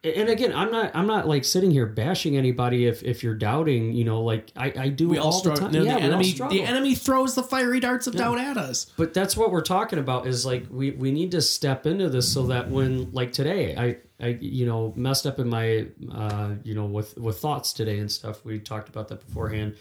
and 0.06 0.30
again, 0.30 0.54
I'm 0.54 0.72
not, 0.72 0.92
I'm 0.96 1.08
not 1.08 1.28
like 1.28 1.44
sitting 1.44 1.72
here 1.72 1.86
bashing 1.86 2.38
anybody 2.38 2.86
if 2.86 3.04
if 3.04 3.24
you're 3.24 3.36
doubting. 3.36 3.94
You 3.94 4.04
know, 4.04 4.22
like 4.22 4.52
I, 4.56 4.74
I 4.78 4.90
do 4.90 5.10
we 5.10 5.18
all 5.18 5.28
all 5.28 5.32
the 5.32 5.56
struggle. 5.56 5.64
time. 5.64 5.72
No, 5.72 5.84
yeah, 5.84 5.96
the 5.96 6.02
enemy, 6.02 6.32
the 6.32 6.62
enemy 6.64 6.96
throws 6.96 7.36
the 7.36 7.44
fiery 7.44 7.80
darts 7.80 8.08
of 8.08 8.16
doubt 8.16 8.38
at 8.40 8.58
us. 8.58 8.86
but 8.98 9.14
that's 9.14 9.36
what 9.36 9.52
we're 9.52 9.62
talking 9.62 10.00
about 10.00 10.28
is 10.28 10.46
like 10.46 10.66
we 10.70 10.92
we 10.92 11.12
need 11.12 11.32
to 11.32 11.42
step 11.42 11.86
into 11.86 12.10
this 12.10 12.32
so 12.32 12.48
that 12.48 12.70
when 12.70 13.12
like 13.12 13.32
today 13.32 13.76
i 13.76 13.98
i 14.24 14.38
you 14.40 14.66
know 14.66 14.94
messed 14.96 15.26
up 15.26 15.40
in 15.40 15.48
my 15.48 15.88
uh 16.14 16.52
you 16.64 16.74
know 16.74 16.86
with 16.86 17.18
with 17.18 17.38
thoughts 17.40 17.74
today 17.74 18.00
and 18.00 18.12
stuff 18.12 18.44
we 18.46 18.60
talked 18.60 18.90
about 18.90 19.08
that 19.08 19.26
beforehand 19.26 19.76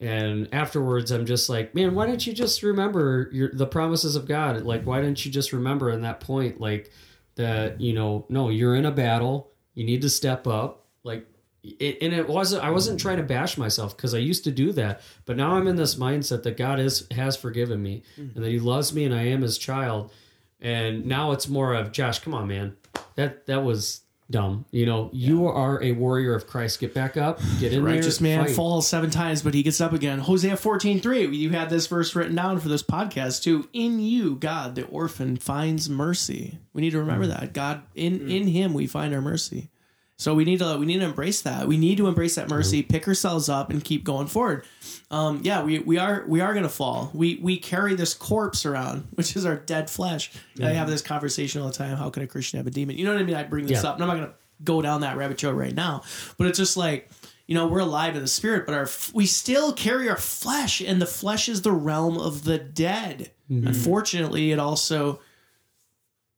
and 0.00 0.48
afterwards 0.52 1.10
i'm 1.10 1.26
just 1.26 1.48
like 1.48 1.74
man 1.74 1.94
why 1.94 2.06
don't 2.06 2.26
you 2.26 2.32
just 2.32 2.62
remember 2.62 3.28
your 3.32 3.50
the 3.52 3.66
promises 3.66 4.14
of 4.16 4.26
god 4.26 4.62
like 4.62 4.84
why 4.84 5.00
don't 5.00 5.24
you 5.24 5.30
just 5.32 5.52
remember 5.52 5.90
in 5.90 6.02
that 6.02 6.20
point 6.20 6.60
like 6.60 6.90
that 7.36 7.80
you 7.80 7.92
know 7.92 8.24
no 8.28 8.48
you're 8.48 8.74
in 8.76 8.86
a 8.86 8.92
battle 8.92 9.50
you 9.76 9.84
need 9.84 10.02
to 10.02 10.10
step 10.10 10.48
up 10.48 10.84
like 11.04 11.24
it, 11.62 11.98
and 12.00 12.12
it 12.12 12.28
wasn't 12.28 12.62
i 12.64 12.70
wasn't 12.70 12.98
trying 12.98 13.18
to 13.18 13.22
bash 13.22 13.56
myself 13.56 13.96
because 13.96 14.14
i 14.14 14.18
used 14.18 14.42
to 14.42 14.50
do 14.50 14.72
that 14.72 15.00
but 15.24 15.36
now 15.36 15.52
i'm 15.52 15.68
in 15.68 15.76
this 15.76 15.94
mindset 15.94 16.42
that 16.42 16.56
god 16.56 16.80
is 16.80 17.06
has 17.12 17.36
forgiven 17.36 17.80
me 17.80 18.02
mm. 18.18 18.34
and 18.34 18.44
that 18.44 18.50
he 18.50 18.58
loves 18.58 18.92
me 18.92 19.04
and 19.04 19.14
i 19.14 19.22
am 19.22 19.42
his 19.42 19.56
child. 19.56 20.12
And 20.58 21.04
now 21.04 21.32
it's 21.32 21.48
more 21.48 21.74
of 21.74 21.92
josh 21.92 22.18
come 22.20 22.34
on 22.34 22.48
man. 22.48 22.76
That 23.14 23.46
that 23.46 23.62
was 23.62 24.00
dumb 24.28 24.64
you 24.72 24.84
know 24.84 25.08
you 25.12 25.46
are 25.46 25.80
a 25.84 25.92
warrior 25.92 26.34
of 26.34 26.48
christ 26.48 26.80
get 26.80 26.92
back 26.92 27.16
up 27.16 27.38
get 27.60 27.72
in 27.72 27.84
Righteous 27.84 28.18
there 28.18 28.36
man 28.36 28.46
fight. 28.46 28.56
falls 28.56 28.88
seven 28.88 29.10
times, 29.10 29.42
but 29.42 29.54
he 29.54 29.62
gets 29.62 29.80
up 29.80 29.92
again. 29.92 30.18
Hosea 30.18 30.56
fourteen 30.56 31.00
three. 31.00 31.26
You 31.26 31.50
had 31.50 31.70
this 31.70 31.86
verse 31.86 32.14
written 32.14 32.34
down 32.34 32.58
for 32.60 32.68
this 32.68 32.82
podcast 32.82 33.42
too. 33.42 33.68
In 33.72 34.00
you, 34.00 34.36
God, 34.36 34.74
the 34.74 34.84
orphan 34.86 35.36
finds 35.36 35.88
mercy. 35.88 36.58
We 36.72 36.82
need 36.82 36.90
to 36.90 36.98
remember 36.98 37.24
hmm. 37.24 37.32
that 37.32 37.52
God 37.52 37.82
in 37.94 38.28
in 38.30 38.48
Him 38.48 38.74
we 38.74 38.86
find 38.86 39.14
our 39.14 39.20
mercy. 39.20 39.70
So 40.18 40.34
we 40.34 40.44
need 40.44 40.60
to 40.60 40.76
we 40.78 40.86
need 40.86 40.98
to 41.00 41.04
embrace 41.04 41.42
that. 41.42 41.68
We 41.68 41.76
need 41.76 41.98
to 41.98 42.06
embrace 42.06 42.36
that 42.36 42.48
mercy, 42.48 42.82
mm-hmm. 42.82 42.90
pick 42.90 43.06
ourselves 43.06 43.50
up, 43.50 43.68
and 43.68 43.84
keep 43.84 44.02
going 44.02 44.28
forward. 44.28 44.64
Um, 45.10 45.40
yeah, 45.44 45.62
we, 45.62 45.78
we 45.80 45.98
are 45.98 46.24
we 46.26 46.40
are 46.40 46.54
gonna 46.54 46.70
fall. 46.70 47.10
We 47.12 47.38
we 47.42 47.58
carry 47.58 47.94
this 47.94 48.14
corpse 48.14 48.64
around, 48.64 49.08
which 49.14 49.36
is 49.36 49.44
our 49.44 49.56
dead 49.56 49.90
flesh. 49.90 50.30
I 50.34 50.60
mm-hmm. 50.60 50.74
have 50.74 50.88
this 50.88 51.02
conversation 51.02 51.60
all 51.60 51.68
the 51.68 51.74
time. 51.74 51.96
How 51.98 52.08
can 52.08 52.22
a 52.22 52.26
Christian 52.26 52.56
have 52.58 52.66
a 52.66 52.70
demon? 52.70 52.96
You 52.96 53.04
know 53.04 53.12
what 53.12 53.20
I 53.20 53.24
mean? 53.24 53.36
I 53.36 53.42
bring 53.42 53.66
this 53.66 53.82
Yeah. 53.82 53.90
up, 53.90 53.96
and 53.96 54.04
I'm 54.04 54.08
not 54.08 54.14
gonna 54.14 54.34
go 54.64 54.80
down 54.80 55.02
that 55.02 55.18
rabbit 55.18 55.36
trail 55.36 55.52
right 55.52 55.74
now. 55.74 56.02
But 56.38 56.46
it's 56.46 56.58
just 56.58 56.78
like 56.78 57.10
you 57.46 57.54
know 57.54 57.66
we're 57.66 57.80
alive 57.80 58.16
in 58.16 58.22
the 58.22 58.28
spirit, 58.28 58.64
but 58.64 58.74
our 58.74 58.88
we 59.12 59.26
still 59.26 59.74
carry 59.74 60.08
our 60.08 60.16
flesh, 60.16 60.80
and 60.80 61.00
the 61.00 61.06
flesh 61.06 61.46
is 61.46 61.60
the 61.60 61.72
realm 61.72 62.16
of 62.16 62.44
the 62.44 62.56
dead. 62.58 63.32
Mm-hmm. 63.50 63.66
Unfortunately, 63.66 64.50
it 64.50 64.58
also 64.58 65.20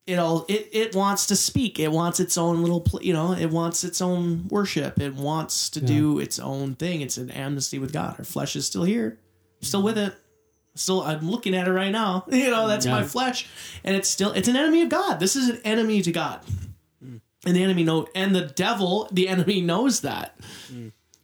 it 0.08 0.18
all 0.18 0.46
it, 0.48 0.68
it 0.72 0.94
wants 0.94 1.26
to 1.26 1.36
speak. 1.36 1.78
It 1.78 1.92
wants 1.92 2.18
its 2.18 2.38
own 2.38 2.62
little 2.62 2.80
pl- 2.80 3.02
you 3.02 3.12
know 3.12 3.32
it 3.32 3.50
wants 3.50 3.84
its 3.84 4.00
own 4.00 4.48
worship. 4.48 4.98
It 5.00 5.14
wants 5.14 5.68
to 5.70 5.80
do 5.80 6.18
its 6.18 6.38
own 6.38 6.74
thing. 6.76 7.02
It's 7.02 7.18
an 7.18 7.30
amnesty 7.30 7.78
with 7.78 7.92
god. 7.92 8.16
Our 8.18 8.24
flesh 8.24 8.56
is 8.56 8.66
still 8.66 8.84
here. 8.84 9.18
I'm 9.60 9.66
still 9.66 9.82
with 9.82 9.98
it. 9.98 10.14
Still 10.74 11.02
i'm 11.02 11.28
looking 11.28 11.54
at 11.56 11.66
it 11.68 11.72
right 11.72 11.90
now. 11.92 12.24
You 12.30 12.50
know 12.50 12.66
that's 12.68 12.86
my 12.86 13.02
flesh. 13.04 13.46
And 13.84 13.94
it's 13.94 14.08
still 14.08 14.32
it's 14.32 14.48
an 14.48 14.56
enemy 14.56 14.82
of 14.82 14.88
god. 14.88 15.20
This 15.20 15.36
is 15.36 15.48
an 15.50 15.60
enemy 15.64 16.00
to 16.02 16.10
god. 16.12 16.40
And 17.46 17.54
the 17.54 17.62
enemy 17.62 17.84
know 17.84 18.06
and 18.14 18.34
the 18.34 18.46
devil 18.46 19.08
the 19.12 19.28
enemy 19.28 19.60
knows 19.60 20.00
that. 20.00 20.38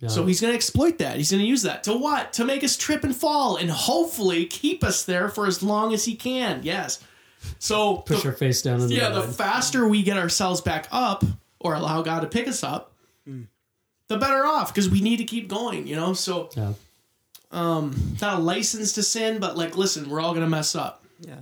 So 0.08 0.26
he's 0.26 0.40
going 0.42 0.50
to 0.50 0.56
exploit 0.56 0.98
that. 0.98 1.16
He's 1.16 1.30
going 1.30 1.42
to 1.42 1.48
use 1.48 1.62
that. 1.62 1.84
To 1.84 1.96
what? 1.96 2.34
To 2.34 2.44
make 2.44 2.62
us 2.62 2.76
trip 2.76 3.04
and 3.04 3.16
fall 3.16 3.56
and 3.56 3.70
hopefully 3.70 4.44
keep 4.44 4.84
us 4.84 5.02
there 5.04 5.30
for 5.30 5.46
as 5.46 5.62
long 5.62 5.94
as 5.94 6.04
he 6.04 6.14
can. 6.14 6.60
Yes. 6.62 7.02
So 7.58 7.98
push 7.98 8.22
the- 8.22 8.28
our 8.28 8.34
face 8.34 8.62
down 8.62 8.80
in 8.80 8.88
the 8.88 8.94
yeah, 8.94 9.10
the 9.10 9.22
faster 9.22 9.86
we 9.88 10.02
get 10.02 10.18
ourselves 10.18 10.60
back 10.60 10.88
up 10.90 11.24
or 11.60 11.74
allow 11.74 12.02
God 12.02 12.20
to 12.20 12.26
pick 12.26 12.46
us 12.46 12.62
up, 12.62 12.94
the 14.08 14.18
better 14.18 14.44
off 14.44 14.72
because 14.72 14.88
we 14.88 15.00
need 15.00 15.16
to 15.16 15.24
keep 15.24 15.48
going, 15.48 15.86
you 15.86 15.96
know? 15.96 16.12
So 16.12 16.50
yeah. 16.56 16.74
it's 17.50 18.22
not 18.22 18.38
a 18.38 18.42
license 18.42 18.92
to 18.94 19.02
sin, 19.02 19.40
but 19.40 19.56
like, 19.56 19.76
listen, 19.76 20.08
we're 20.08 20.20
all 20.20 20.32
going 20.32 20.44
to 20.44 20.50
mess 20.50 20.74
up. 20.74 21.04
Yeah. 21.20 21.36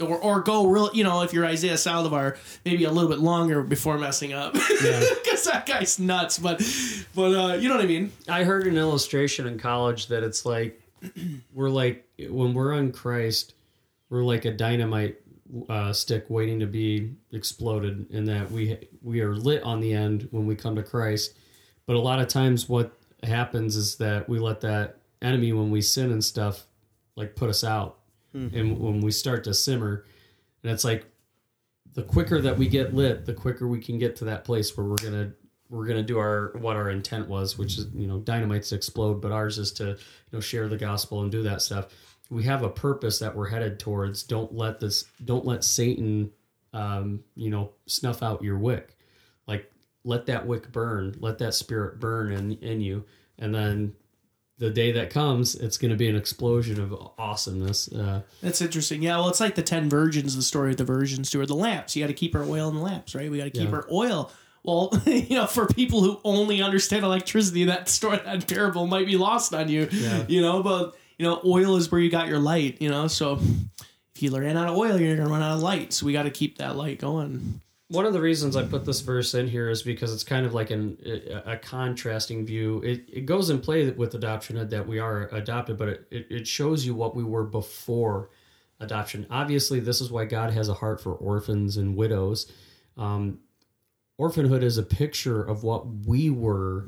Or, 0.00 0.18
or 0.18 0.40
go 0.40 0.66
real, 0.66 0.90
you 0.92 1.04
know, 1.04 1.22
if 1.22 1.32
you're 1.32 1.46
Isaiah 1.46 1.74
Saldivar, 1.74 2.36
maybe 2.64 2.82
a 2.84 2.90
little 2.90 3.08
bit 3.08 3.20
longer 3.20 3.62
before 3.62 3.96
messing 3.96 4.32
up, 4.32 4.52
because 4.54 5.44
that 5.44 5.66
guy's 5.66 6.00
nuts. 6.00 6.36
But, 6.36 6.60
but 7.14 7.32
uh, 7.32 7.54
you 7.54 7.68
know 7.68 7.76
what 7.76 7.84
I 7.84 7.88
mean? 7.88 8.10
I 8.28 8.42
heard 8.42 8.66
an 8.66 8.76
illustration 8.76 9.46
in 9.46 9.56
college 9.56 10.08
that 10.08 10.24
it's 10.24 10.44
like 10.44 10.80
we're 11.54 11.70
like 11.70 12.08
when 12.18 12.54
we're 12.54 12.74
on 12.74 12.90
Christ, 12.90 13.53
we're 14.14 14.22
like 14.22 14.44
a 14.44 14.52
dynamite 14.52 15.16
uh, 15.68 15.92
stick 15.92 16.24
waiting 16.28 16.60
to 16.60 16.66
be 16.66 17.12
exploded, 17.32 18.06
in 18.10 18.24
that 18.26 18.48
we 18.48 18.78
we 19.02 19.20
are 19.20 19.34
lit 19.34 19.60
on 19.64 19.80
the 19.80 19.92
end 19.92 20.28
when 20.30 20.46
we 20.46 20.54
come 20.54 20.76
to 20.76 20.84
Christ. 20.84 21.36
But 21.84 21.96
a 21.96 21.98
lot 21.98 22.20
of 22.20 22.28
times, 22.28 22.68
what 22.68 22.96
happens 23.24 23.74
is 23.74 23.96
that 23.96 24.28
we 24.28 24.38
let 24.38 24.60
that 24.60 24.98
enemy, 25.20 25.52
when 25.52 25.72
we 25.72 25.80
sin 25.80 26.12
and 26.12 26.22
stuff, 26.22 26.64
like 27.16 27.34
put 27.34 27.50
us 27.50 27.64
out, 27.64 27.98
and 28.54 28.78
when 28.78 29.00
we 29.00 29.10
start 29.10 29.42
to 29.44 29.54
simmer, 29.54 30.04
and 30.62 30.70
it's 30.70 30.84
like 30.84 31.06
the 31.94 32.04
quicker 32.04 32.40
that 32.40 32.56
we 32.56 32.68
get 32.68 32.94
lit, 32.94 33.26
the 33.26 33.34
quicker 33.34 33.66
we 33.66 33.80
can 33.80 33.98
get 33.98 34.14
to 34.16 34.26
that 34.26 34.44
place 34.44 34.76
where 34.76 34.86
we're 34.86 34.94
gonna 35.02 35.32
we're 35.68 35.86
gonna 35.86 36.04
do 36.04 36.18
our 36.18 36.52
what 36.60 36.76
our 36.76 36.90
intent 36.90 37.28
was, 37.28 37.58
which 37.58 37.78
is 37.78 37.88
you 37.96 38.06
know 38.06 38.20
dynamites 38.20 38.70
explode, 38.70 39.20
but 39.20 39.32
ours 39.32 39.58
is 39.58 39.72
to 39.72 39.88
you 39.88 39.96
know 40.32 40.40
share 40.40 40.68
the 40.68 40.76
gospel 40.76 41.22
and 41.22 41.32
do 41.32 41.42
that 41.42 41.62
stuff. 41.62 41.88
We 42.34 42.42
have 42.44 42.62
a 42.62 42.68
purpose 42.68 43.20
that 43.20 43.34
we're 43.34 43.48
headed 43.48 43.78
towards. 43.78 44.22
Don't 44.24 44.52
let 44.54 44.80
this. 44.80 45.04
Don't 45.24 45.46
let 45.46 45.64
Satan, 45.64 46.30
um, 46.72 47.20
you 47.36 47.50
know, 47.50 47.70
snuff 47.86 48.22
out 48.22 48.42
your 48.42 48.58
wick. 48.58 48.96
Like 49.46 49.70
let 50.04 50.26
that 50.26 50.46
wick 50.46 50.70
burn. 50.72 51.14
Let 51.20 51.38
that 51.38 51.54
spirit 51.54 52.00
burn 52.00 52.32
in 52.32 52.52
in 52.58 52.80
you, 52.80 53.04
and 53.38 53.54
then 53.54 53.94
the 54.58 54.70
day 54.70 54.92
that 54.92 55.10
comes, 55.10 55.56
it's 55.56 55.76
going 55.78 55.90
to 55.90 55.96
be 55.96 56.08
an 56.08 56.14
explosion 56.14 56.80
of 56.80 56.94
awesomeness. 57.18 57.92
Uh, 57.92 58.22
That's 58.40 58.60
interesting. 58.62 59.02
Yeah, 59.02 59.16
well, 59.16 59.28
it's 59.28 59.40
like 59.40 59.56
the 59.56 59.62
ten 59.62 59.88
virgins, 59.90 60.36
the 60.36 60.42
story 60.42 60.70
of 60.70 60.76
the 60.76 60.84
virgins 60.84 61.30
too, 61.30 61.40
or 61.40 61.46
the 61.46 61.56
lamps. 61.56 61.96
You 61.96 62.02
got 62.04 62.08
to 62.08 62.14
keep 62.14 62.34
our 62.36 62.44
oil 62.44 62.68
in 62.68 62.74
the 62.76 62.80
lamps, 62.80 63.14
right? 63.14 63.30
We 63.30 63.38
got 63.38 63.44
to 63.44 63.50
keep 63.50 63.68
Yeah. 63.70 63.74
our 63.76 63.86
oil. 63.90 64.30
Well, 64.62 64.92
you 65.06 65.36
know, 65.36 65.46
for 65.46 65.66
people 65.66 66.00
who 66.02 66.20
only 66.24 66.62
understand 66.62 67.04
electricity, 67.04 67.64
that 67.64 67.88
story, 67.88 68.18
that 68.24 68.46
parable 68.48 68.86
might 68.86 69.06
be 69.06 69.16
lost 69.16 69.52
on 69.54 69.68
you. 69.68 69.88
Yeah. 69.90 70.24
You 70.28 70.40
know, 70.40 70.62
but 70.62 70.94
you 71.18 71.26
know, 71.26 71.40
oil 71.44 71.76
is 71.76 71.90
where 71.90 72.00
you 72.00 72.10
got 72.10 72.28
your 72.28 72.38
light. 72.38 72.80
You 72.80 72.88
know, 72.88 73.06
so 73.08 73.38
if 74.14 74.22
you 74.22 74.36
ran 74.36 74.56
out 74.56 74.68
of 74.68 74.76
oil, 74.76 75.00
you're 75.00 75.16
gonna 75.16 75.28
run 75.28 75.42
out 75.42 75.56
of 75.56 75.62
light. 75.62 75.92
So 75.92 76.06
we 76.06 76.12
got 76.12 76.24
to 76.24 76.30
keep 76.30 76.58
that 76.58 76.76
light 76.76 76.98
going. 76.98 77.60
one 77.88 78.06
of 78.06 78.12
the 78.12 78.20
reasons 78.20 78.56
I 78.56 78.64
put 78.64 78.84
this 78.84 79.00
verse 79.00 79.34
in 79.34 79.46
here 79.46 79.68
is 79.68 79.82
because 79.82 80.12
it's 80.12 80.24
kind 80.24 80.46
of 80.46 80.54
like 80.54 80.70
an 80.70 80.98
a, 81.04 81.52
a 81.52 81.56
contrasting 81.56 82.44
view. 82.46 82.80
It, 82.82 83.04
it 83.12 83.26
goes 83.26 83.50
in 83.50 83.60
play 83.60 83.90
with 83.90 84.14
adoption 84.14 84.68
that 84.68 84.86
we 84.86 84.98
are 84.98 85.28
adopted, 85.32 85.78
but 85.78 85.88
it, 85.88 86.06
it, 86.10 86.26
it 86.30 86.48
shows 86.48 86.84
you 86.84 86.94
what 86.94 87.14
we 87.14 87.24
were 87.24 87.44
before 87.44 88.30
adoption. 88.80 89.26
Obviously, 89.30 89.80
this 89.80 90.00
is 90.00 90.10
why 90.10 90.24
God 90.24 90.52
has 90.52 90.68
a 90.68 90.74
heart 90.74 91.00
for 91.00 91.12
orphans 91.12 91.76
and 91.76 91.96
widows. 91.96 92.50
Um, 92.96 93.40
orphanhood 94.18 94.62
is 94.62 94.78
a 94.78 94.82
picture 94.82 95.42
of 95.42 95.62
what 95.62 95.86
we 96.06 96.30
were. 96.30 96.86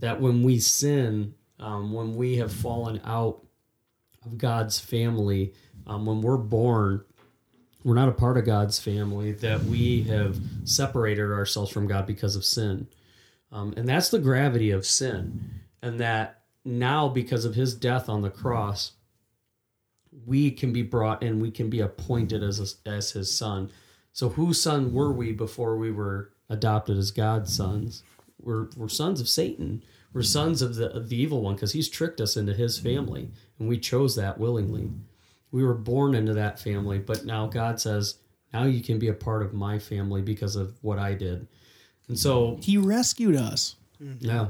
That 0.00 0.20
when 0.20 0.42
we 0.42 0.58
sin, 0.58 1.34
um, 1.58 1.92
when 1.92 2.16
we 2.16 2.36
have 2.36 2.52
fallen 2.52 3.00
out 3.04 3.43
of 4.26 4.38
God's 4.38 4.78
family, 4.78 5.52
um, 5.86 6.06
when 6.06 6.20
we're 6.22 6.36
born, 6.36 7.04
we're 7.82 7.94
not 7.94 8.08
a 8.08 8.12
part 8.12 8.36
of 8.36 8.44
God's 8.44 8.78
family, 8.78 9.32
that 9.32 9.62
we 9.64 10.02
have 10.04 10.38
separated 10.64 11.30
ourselves 11.30 11.70
from 11.70 11.86
God 11.86 12.06
because 12.06 12.36
of 12.36 12.44
sin. 12.44 12.88
Um, 13.52 13.74
and 13.76 13.88
that's 13.88 14.08
the 14.08 14.18
gravity 14.18 14.70
of 14.70 14.86
sin. 14.86 15.62
And 15.82 16.00
that 16.00 16.42
now, 16.64 17.08
because 17.08 17.44
of 17.44 17.54
his 17.54 17.74
death 17.74 18.08
on 18.08 18.22
the 18.22 18.30
cross, 18.30 18.92
we 20.26 20.50
can 20.50 20.72
be 20.72 20.82
brought 20.82 21.22
in, 21.22 21.40
we 21.40 21.50
can 21.50 21.68
be 21.68 21.80
appointed 21.80 22.42
as, 22.42 22.60
a, 22.60 22.88
as 22.88 23.12
his 23.12 23.30
son. 23.30 23.70
So, 24.12 24.30
whose 24.30 24.60
son 24.60 24.92
were 24.92 25.12
we 25.12 25.32
before 25.32 25.76
we 25.76 25.90
were 25.90 26.30
adopted 26.48 26.96
as 26.96 27.10
God's 27.10 27.54
sons? 27.54 28.02
We're, 28.40 28.68
we're 28.76 28.88
sons 28.88 29.20
of 29.20 29.28
Satan. 29.28 29.82
We're 30.14 30.22
sons 30.22 30.62
of 30.62 30.76
the 30.76 30.90
of 30.94 31.08
the 31.10 31.16
evil 31.20 31.42
one 31.42 31.54
because 31.54 31.72
he's 31.72 31.88
tricked 31.88 32.20
us 32.20 32.36
into 32.36 32.54
his 32.54 32.78
family, 32.78 33.30
and 33.58 33.68
we 33.68 33.78
chose 33.78 34.16
that 34.16 34.38
willingly. 34.38 34.90
We 35.50 35.64
were 35.64 35.74
born 35.74 36.14
into 36.14 36.32
that 36.34 36.58
family, 36.58 36.98
but 36.98 37.24
now 37.26 37.46
God 37.48 37.80
says, 37.80 38.16
now 38.52 38.64
you 38.64 38.82
can 38.82 38.98
be 38.98 39.08
a 39.08 39.12
part 39.14 39.42
of 39.42 39.52
my 39.52 39.78
family 39.78 40.22
because 40.22 40.54
of 40.56 40.76
what 40.82 40.98
I 40.98 41.14
did. 41.14 41.46
And 42.08 42.18
so, 42.18 42.58
He 42.62 42.76
rescued 42.78 43.36
us. 43.36 43.76
yeah, 43.98 44.40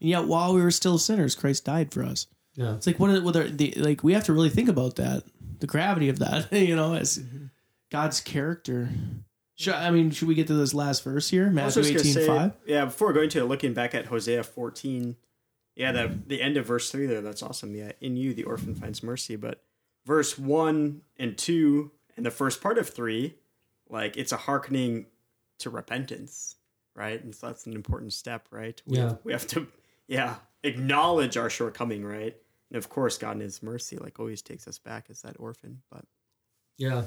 And 0.00 0.10
yet 0.10 0.24
while 0.26 0.54
we 0.54 0.62
were 0.62 0.70
still 0.70 0.98
sinners, 0.98 1.34
Christ 1.34 1.64
died 1.64 1.92
for 1.92 2.02
us. 2.02 2.26
yeah, 2.54 2.74
It's 2.74 2.86
like 2.86 2.98
what 2.98 3.10
are, 3.10 3.20
what 3.22 3.36
are 3.36 3.48
the 3.48 3.72
like 3.76 4.02
we 4.02 4.12
have 4.14 4.24
to 4.24 4.32
really 4.32 4.50
think 4.50 4.68
about 4.68 4.96
that, 4.96 5.24
the 5.60 5.66
gravity 5.66 6.08
of 6.08 6.18
that, 6.18 6.52
you 6.68 6.74
know, 6.76 6.94
as 6.94 7.22
God's 7.90 8.20
character. 8.20 8.88
Should, 9.54 9.74
I 9.74 9.90
mean, 9.90 10.10
should 10.10 10.28
we 10.28 10.34
get 10.34 10.46
to 10.48 10.54
this 10.54 10.72
last 10.74 11.04
verse 11.04 11.28
here, 11.28 11.50
Matthew 11.50 11.84
eighteen 11.84 12.14
say, 12.14 12.26
five? 12.26 12.52
yeah, 12.66 12.86
before 12.86 13.12
going 13.12 13.28
to 13.30 13.44
looking 13.44 13.74
back 13.74 13.94
at 13.94 14.06
Hosea 14.06 14.42
14, 14.44 15.16
yeah, 15.76 15.92
the 15.92 16.18
the 16.26 16.40
end 16.42 16.56
of 16.56 16.66
verse 16.66 16.90
three 16.90 17.06
there, 17.06 17.20
that's 17.20 17.42
awesome. 17.42 17.74
Yeah, 17.74 17.92
in 18.00 18.16
you 18.16 18.32
the 18.34 18.44
orphan 18.44 18.74
finds 18.74 19.02
mercy, 19.02 19.36
but 19.36 19.62
verse 20.06 20.38
one 20.38 21.02
and 21.18 21.36
two 21.36 21.90
and 22.16 22.24
the 22.26 22.30
first 22.30 22.60
part 22.62 22.78
of 22.78 22.88
three, 22.88 23.34
like 23.88 24.16
it's 24.16 24.32
a 24.32 24.36
hearkening 24.36 25.06
to 25.58 25.70
repentance, 25.70 26.56
right? 26.94 27.22
And 27.22 27.34
so 27.34 27.46
that's 27.48 27.66
an 27.66 27.74
important 27.74 28.12
step, 28.12 28.48
right? 28.50 28.80
We 28.86 28.96
Yeah. 28.98 29.02
have, 29.04 29.18
we 29.22 29.32
have 29.32 29.46
to, 29.48 29.66
yeah, 30.08 30.36
acknowledge 30.62 31.36
our 31.36 31.48
shortcoming, 31.50 32.04
right? 32.04 32.36
And 32.70 32.76
of 32.78 32.88
course, 32.88 33.16
God 33.18 33.36
in 33.36 33.40
His 33.40 33.62
mercy, 33.62 33.96
like 33.98 34.18
always 34.18 34.42
takes 34.42 34.66
us 34.66 34.78
back 34.78 35.06
as 35.10 35.22
that 35.22 35.36
orphan, 35.38 35.82
but 35.90 36.04
yeah, 36.78 37.04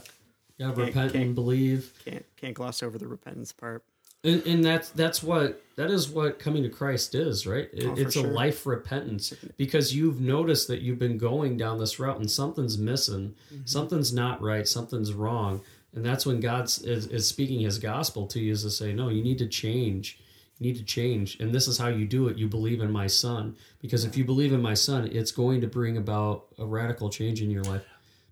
yeah. 0.58 0.70
Repent 0.70 0.93
can't- 1.14 1.16
and 1.16 1.36
believe. 1.36 1.93
can't 2.06 2.26
can't 2.38 2.53
gloss 2.53 2.82
over 2.84 2.97
the 2.97 3.08
repentance 3.08 3.51
part. 3.51 3.84
And, 4.24 4.41
and 4.47 4.66
that's 4.66 4.89
that's 4.89 5.22
what 5.22 5.62
that 5.76 5.91
is 5.91 6.10
what 6.10 6.39
coming 6.39 6.64
to 6.64 6.70
Christ 6.70 7.14
is, 7.14 7.45
right? 7.45 7.70
It- 7.74 7.86
Oh, 7.86 7.93
it's 7.95 8.16
a 8.16 8.22
life 8.24 8.66
repentance 8.66 9.34
because 9.58 9.93
you've 9.95 10.20
noticed 10.20 10.68
that 10.70 10.82
you've 10.82 10.97
been 10.99 11.18
going 11.20 11.58
down 11.58 11.78
this 11.78 11.99
route 11.99 12.18
and 12.20 12.30
something's 12.32 12.78
missing, 12.78 13.36
Mm-hmm. 13.53 13.66
something's 13.66 14.14
not 14.14 14.41
right, 14.41 14.68
something's 14.68 15.14
wrong, 15.14 15.62
and 15.93 16.03
that's 16.03 16.26
when 16.26 16.39
God 16.39 16.66
is, 16.66 16.80
is 17.08 17.28
speaking 17.28 17.60
His 17.60 17.78
gospel 17.78 18.26
to 18.28 18.39
you 18.39 18.51
is 18.53 18.64
to 18.64 18.72
say, 18.72 18.93
no, 18.93 19.10
you 19.10 19.22
need 19.24 19.38
to 19.39 19.47
change. 19.47 20.20
You 20.60 20.68
need 20.72 20.78
to 20.78 20.84
change, 20.86 21.38
and 21.41 21.53
this 21.53 21.68
is 21.68 21.78
how 21.78 21.89
you 21.89 22.06
do 22.06 22.30
it. 22.30 22.38
You 22.38 22.47
believe 22.47 22.80
in 22.82 22.89
my 22.89 23.08
Son, 23.08 23.58
because 23.82 24.06
if 24.06 24.16
you 24.16 24.24
believe 24.24 24.53
in 24.53 24.62
my 24.62 24.74
Son, 24.74 25.06
it's 25.12 25.32
going 25.32 25.60
to 25.62 25.68
bring 25.68 25.97
about 25.97 26.45
a 26.58 26.66
radical 26.66 27.10
change 27.10 27.41
in 27.41 27.51
your 27.51 27.64
life. 27.64 27.84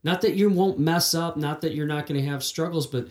Not 0.04 0.22
that 0.22 0.36
you 0.36 0.50
won't 0.50 0.80
mess 0.80 1.14
up, 1.14 1.38
not 1.38 1.62
that 1.62 1.74
you're 1.74 1.88
not 1.88 2.08
going 2.08 2.20
to 2.22 2.28
have 2.28 2.44
struggles, 2.44 2.88
but 2.88 3.08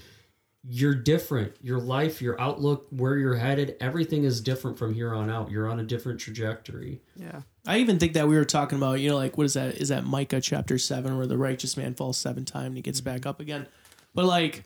you're 0.69 0.95
different. 0.95 1.55
Your 1.61 1.81
life, 1.81 2.23
your 2.23 2.41
outlook, 2.41 2.87
where 2.91 3.17
you're 3.17 3.35
headed, 3.35 3.77
everything 3.81 4.25
is 4.25 4.41
different 4.41 4.79
from 4.79 4.95
here 4.95 5.13
on 5.15 5.29
out. 5.31 5.51
You're 5.51 5.69
on 5.69 5.81
a 5.81 5.85
different 5.85 6.21
trajectory. 6.21 7.01
Yeah. 7.17 7.43
I 7.67 7.79
even 7.79 7.99
think 7.99 8.13
that 8.13 8.29
we 8.29 8.37
were 8.37 8.45
talking 8.45 8.79
about, 8.79 9.01
you 9.01 9.09
know, 9.11 9.17
like 9.17 9.37
what 9.37 9.45
is 9.45 9.55
that? 9.55 9.77
Is 9.77 9.89
that 9.89 10.05
Micah 10.05 10.41
chapter 10.41 10.79
seven 10.79 11.17
where 11.17 11.27
the 11.27 11.39
righteous 11.39 11.77
man 11.77 11.95
falls 11.95 12.19
seven 12.19 12.45
times 12.45 12.67
and 12.67 12.77
he 12.77 12.83
gets 12.83 13.01
mm-hmm. 13.01 13.15
back 13.15 13.27
up 13.27 13.41
again? 13.41 13.67
But 14.15 14.27
like, 14.27 14.65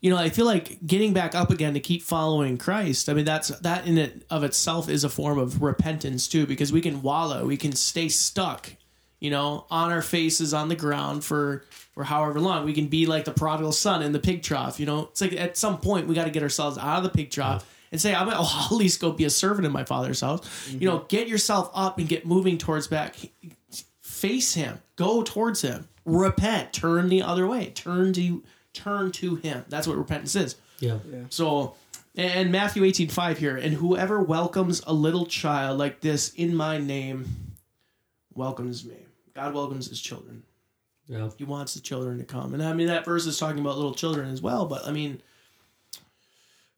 you 0.00 0.10
know, 0.10 0.16
I 0.16 0.28
feel 0.28 0.44
like 0.44 0.86
getting 0.86 1.12
back 1.12 1.34
up 1.34 1.50
again 1.50 1.74
to 1.74 1.80
keep 1.80 2.02
following 2.02 2.58
Christ. 2.58 3.08
I 3.08 3.14
mean, 3.14 3.24
that's 3.24 3.48
that 3.48 3.86
in 3.86 3.98
it 3.98 4.24
of 4.30 4.44
itself 4.44 4.88
is 4.88 5.02
a 5.02 5.08
form 5.08 5.38
of 5.38 5.62
repentance 5.62 6.28
too, 6.28 6.46
because 6.46 6.72
we 6.72 6.80
can 6.80 7.02
wallow, 7.02 7.46
we 7.46 7.56
can 7.56 7.72
stay 7.72 8.08
stuck, 8.08 8.70
you 9.20 9.30
know, 9.30 9.66
on 9.70 9.90
our 9.90 10.02
faces 10.02 10.52
on 10.54 10.68
the 10.68 10.76
ground 10.76 11.24
for 11.24 11.64
for 11.92 12.04
however 12.04 12.40
long. 12.40 12.64
We 12.64 12.72
can 12.72 12.88
be 12.88 13.06
like 13.06 13.24
the 13.24 13.32
prodigal 13.32 13.72
son 13.72 14.02
in 14.02 14.12
the 14.12 14.18
pig 14.18 14.42
trough. 14.42 14.80
You 14.80 14.86
know, 14.86 15.08
it's 15.10 15.20
like 15.20 15.32
at 15.34 15.56
some 15.56 15.78
point 15.78 16.08
we 16.08 16.14
got 16.14 16.24
to 16.24 16.30
get 16.30 16.42
ourselves 16.42 16.76
out 16.76 16.98
of 16.98 17.04
the 17.04 17.10
pig 17.10 17.30
trough. 17.30 17.70
And 17.92 18.00
say, 18.00 18.12
I'm, 18.12 18.28
I'll 18.30 18.44
at 18.44 18.72
least 18.72 19.00
go 19.00 19.12
be 19.12 19.24
a 19.24 19.30
servant 19.30 19.66
in 19.66 19.72
my 19.72 19.84
father's 19.84 20.20
house. 20.20 20.68
You 20.68 20.88
know, 20.88 20.98
mm-hmm. 20.98 21.06
get 21.06 21.28
yourself 21.28 21.70
up 21.74 21.98
and 21.98 22.08
get 22.08 22.26
moving 22.26 22.58
towards 22.58 22.88
back. 22.88 23.14
Face 24.02 24.54
him. 24.54 24.80
Go 24.96 25.22
towards 25.22 25.62
him. 25.62 25.88
Repent. 26.04 26.72
Turn 26.72 27.08
the 27.08 27.22
other 27.22 27.46
way. 27.46 27.70
Turn 27.70 28.12
to 28.14 28.42
turn 28.72 29.12
to 29.12 29.36
him. 29.36 29.64
That's 29.68 29.86
what 29.86 29.96
repentance 29.96 30.34
is. 30.34 30.56
Yeah. 30.80 30.98
So, 31.30 31.76
and 32.16 32.52
Matthew 32.52 32.84
18, 32.84 33.08
5 33.08 33.38
here, 33.38 33.56
and 33.56 33.72
whoever 33.72 34.20
welcomes 34.20 34.82
a 34.86 34.92
little 34.92 35.26
child 35.26 35.78
like 35.78 36.00
this 36.00 36.34
in 36.34 36.54
my 36.54 36.78
name 36.78 37.54
welcomes 38.34 38.84
me. 38.84 39.03
God 39.34 39.54
welcomes 39.54 39.88
his 39.88 40.00
children. 40.00 40.42
Yeah. 41.06 41.28
He 41.36 41.44
wants 41.44 41.74
the 41.74 41.80
children 41.80 42.18
to 42.18 42.24
come. 42.24 42.54
And 42.54 42.62
I 42.62 42.72
mean, 42.72 42.86
that 42.86 43.04
verse 43.04 43.26
is 43.26 43.38
talking 43.38 43.60
about 43.60 43.76
little 43.76 43.94
children 43.94 44.30
as 44.30 44.40
well, 44.40 44.64
but 44.66 44.86
I 44.86 44.90
mean, 44.92 45.20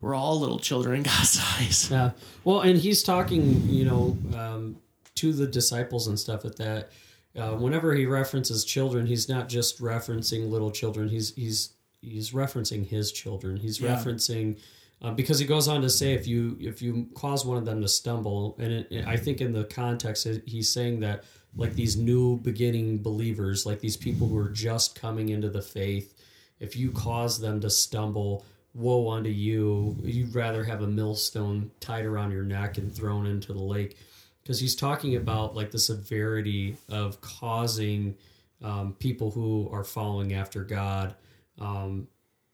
we're 0.01 0.15
all 0.15 0.39
little 0.41 0.59
children 0.59 0.97
in 0.97 1.03
God's 1.05 1.41
eyes. 1.59 1.89
Yeah. 1.91 2.11
Well, 2.45 2.61
and 2.61 2.79
he's 2.79 3.03
talking, 3.03 3.69
you 3.69 3.85
know, 3.85 4.19
um, 4.37 4.77
to 5.17 5.33
the 5.33 5.47
disciples 5.47 6.07
and 6.09 6.19
stuff 6.19 6.45
at 6.45 6.57
that. 6.57 6.91
Uh, 7.37 7.53
whenever 7.53 7.95
he 7.95 8.07
references 8.07 8.65
children, 8.65 9.07
he's 9.07 9.29
not 9.29 9.49
just 9.49 9.81
referencing 9.81 10.49
little 10.51 10.71
children. 10.71 11.09
He's 11.09 11.35
he's 11.35 11.71
he's 12.01 12.31
referencing 12.31 12.87
his 12.87 13.13
children. 13.13 13.59
He's 13.59 13.79
Yeah. 13.81 13.95
referencing 13.97 14.59
uh, 15.03 15.13
because 15.13 15.39
he 15.39 15.47
goes 15.47 15.69
on 15.69 15.83
to 15.83 15.91
say 15.91 16.13
if 16.15 16.27
you 16.27 16.57
if 16.61 16.81
you 16.81 17.09
cause 17.15 17.45
one 17.45 17.59
of 17.59 17.65
them 17.65 17.81
to 17.83 17.89
stumble, 17.89 18.57
and 18.59 18.73
it, 18.73 19.07
I 19.07 19.17
think 19.17 19.41
in 19.41 19.53
the 19.53 19.65
context 19.65 20.27
it- 20.27 20.43
he's 20.47 20.71
saying 20.71 21.01
that 21.01 21.25
like 21.57 21.75
these 21.75 21.97
new 21.97 22.39
beginning 22.39 22.99
believers, 23.03 23.65
like 23.67 23.81
these 23.81 23.97
people 23.97 24.29
who 24.29 24.37
are 24.39 24.51
just 24.51 24.95
coming 24.95 25.31
into 25.31 25.49
the 25.49 25.63
faith, 25.63 26.15
if 26.61 26.77
you 26.77 26.91
cause 26.91 27.41
them 27.41 27.61
to 27.61 27.71
stumble, 27.71 28.45
woe 28.75 29.11
unto 29.11 29.31
you. 29.31 29.97
You'd 30.03 30.35
rather 30.35 30.65
have 30.65 30.83
a 30.83 30.87
millstone 30.87 31.71
tied 31.81 32.05
around 32.05 32.31
your 32.33 32.43
neck 32.43 32.77
and 32.79 32.95
thrown 32.95 33.27
into 33.27 33.53
the 33.53 33.63
lake. 33.63 33.97
Because 34.43 34.61
he's 34.61 34.77
talking 34.77 35.17
about 35.17 35.57
like 35.57 35.71
the 35.71 35.79
severity 35.79 36.77
of 36.89 37.21
causing 37.21 38.17
um, 38.63 38.95
people 38.99 39.31
who 39.31 39.69
are 39.73 39.83
following 39.85 40.35
after 40.35 40.63
God. 40.63 41.15
Um, 41.59 42.07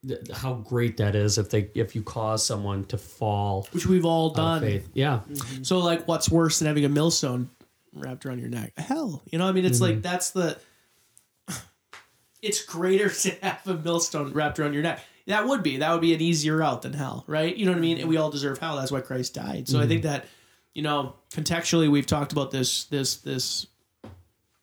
th- 0.06 0.20
how 0.34 0.54
great 0.54 0.96
that 0.98 1.14
is 1.14 1.38
if 1.38 1.50
they 1.50 1.70
if 1.74 1.94
you 1.94 2.02
cause 2.02 2.44
someone 2.44 2.84
to 2.86 2.98
fall 2.98 3.66
Which 3.72 3.86
we've 3.86 4.04
all 4.04 4.26
out 4.28 4.30
of 4.30 4.36
done. 4.36 4.60
faith. 4.62 4.88
Yeah, 4.94 5.20
So, 5.62 5.78
like, 5.78 6.06
what's 6.08 6.28
worse 6.30 6.58
than 6.58 6.66
having 6.68 6.84
a 6.84 6.88
millstone 6.88 7.50
wrapped 7.92 8.24
around 8.26 8.38
your 8.40 8.48
neck? 8.48 8.72
Hell, 8.78 9.22
you 9.30 9.38
know. 9.38 9.46
I 9.48 9.52
mean, 9.52 9.64
it's 9.64 9.80
Mm-hmm. 9.80 9.94
like 9.94 10.02
that's 10.02 10.30
the. 10.30 10.58
It's 12.42 12.64
greater 12.64 13.08
to 13.22 13.30
have 13.42 13.60
a 13.66 13.74
millstone 13.74 14.32
wrapped 14.32 14.58
around 14.58 14.74
your 14.74 14.82
neck. 14.82 15.00
That 15.28 15.46
would 15.46 15.62
be 15.62 15.76
that 15.76 15.92
would 15.92 16.00
be 16.00 16.12
an 16.14 16.20
easier 16.20 16.56
route 16.56 16.82
than 16.82 16.92
hell, 16.92 17.22
right? 17.28 17.54
You 17.56 17.66
know 17.66 17.70
what 17.72 17.78
I 17.78 17.82
mean? 17.82 17.98
And 17.98 18.08
we 18.08 18.16
all 18.16 18.30
deserve 18.30 18.58
hell. 18.58 18.76
That's 18.76 18.90
why 18.90 19.00
Christ 19.00 19.34
died. 19.34 19.68
So 19.68 19.78
I 19.78 19.86
think 19.86 20.02
that, 20.02 20.26
you 20.74 20.82
know, 20.82 21.14
contextually, 21.32 21.88
we've 21.88 22.06
talked 22.06 22.32
about 22.32 22.50
this 22.50 22.84
this 22.86 23.18
this 23.18 23.68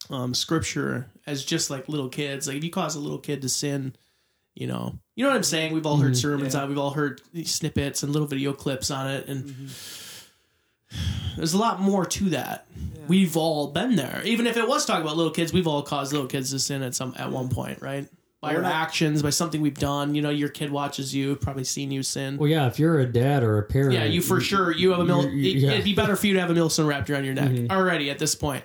um, 0.09 0.33
scripture 0.33 1.09
as 1.25 1.45
just 1.45 1.69
like 1.69 1.87
little 1.87 2.09
kids. 2.09 2.45
Like 2.47 2.57
if 2.57 2.63
you 2.65 2.69
cause 2.71 2.95
a 2.95 2.99
little 2.99 3.19
kid 3.19 3.41
to 3.43 3.47
sin, 3.49 3.95
you 4.60 4.68
know, 4.68 4.99
you 5.16 5.24
know 5.24 5.30
what 5.30 5.38
I'm 5.38 5.43
saying. 5.43 5.74
We've 5.74 5.86
all 5.86 5.97
heard 5.97 6.12
mm-hmm. 6.12 6.20
sermons 6.20 6.53
on. 6.53 6.66
it. 6.66 6.68
We've 6.68 6.78
all 6.78 6.91
heard 6.91 7.22
snippets 7.45 8.03
and 8.03 8.12
little 8.12 8.28
video 8.28 8.51
clips 8.51 8.91
on 8.91 9.10
it, 9.10 9.28
and 9.30 9.45
mm-hmm. 9.45 10.97
there's 11.38 11.53
a 11.53 11.57
lot 11.57 11.80
more 11.80 12.05
to 12.05 12.30
that. 12.32 12.68
We've 13.07 13.38
all 13.38 13.68
been 13.68 13.95
there. 13.95 14.22
Even 14.26 14.47
if 14.47 14.57
it 14.57 14.68
was 14.68 14.86
talking 14.86 15.01
about 15.01 15.16
little 15.16 15.32
kids, 15.32 15.53
we've 15.53 15.66
all 15.66 15.82
caused 15.82 16.12
little 16.12 16.28
kids 16.28 16.51
to 16.51 16.60
sin 16.60 16.84
at 16.84 16.93
some 16.93 17.16
at 17.18 17.32
one 17.32 17.45
mm-hmm. 17.45 17.55
point, 17.55 17.82
right? 17.82 18.07
By 18.41 18.55
our 18.55 18.64
actions, 18.64 19.22
by 19.22 19.32
something 19.32 19.62
we've 19.62 19.78
done. 19.78 20.14
You 20.16 20.22
know, 20.22 20.30
your 20.30 20.49
kid 20.49 20.72
watches 20.72 21.16
you, 21.16 21.38
probably 21.38 21.64
seen 21.64 21.91
you 21.91 22.03
sin. 22.03 22.38
well, 22.38 22.49
yeah. 22.49 22.68
If 22.68 22.80
you're 22.80 22.99
a 22.99 23.05
dad 23.05 23.43
or 23.43 23.57
a 23.57 23.64
parent, 23.64 23.93
Yeah, 23.93 24.05
you 24.05 24.22
for 24.22 24.41
sure. 24.41 24.74
You 24.74 24.91
have 24.91 24.99
a 24.99 25.05
mill. 25.05 25.28
you- 25.30 25.51
it- 25.51 25.57
yeah. 25.57 25.72
It'd 25.72 25.86
be 25.86 25.93
better 25.93 26.16
for 26.16 26.28
you 26.28 26.34
to 26.34 26.39
have 26.41 26.49
a 26.49 26.53
millstone 26.53 26.86
wrapped 26.86 27.10
around 27.10 27.26
your 27.26 27.34
neck 27.34 27.72
already 27.72 28.10
at 28.10 28.20
this 28.20 28.36
point. 28.36 28.64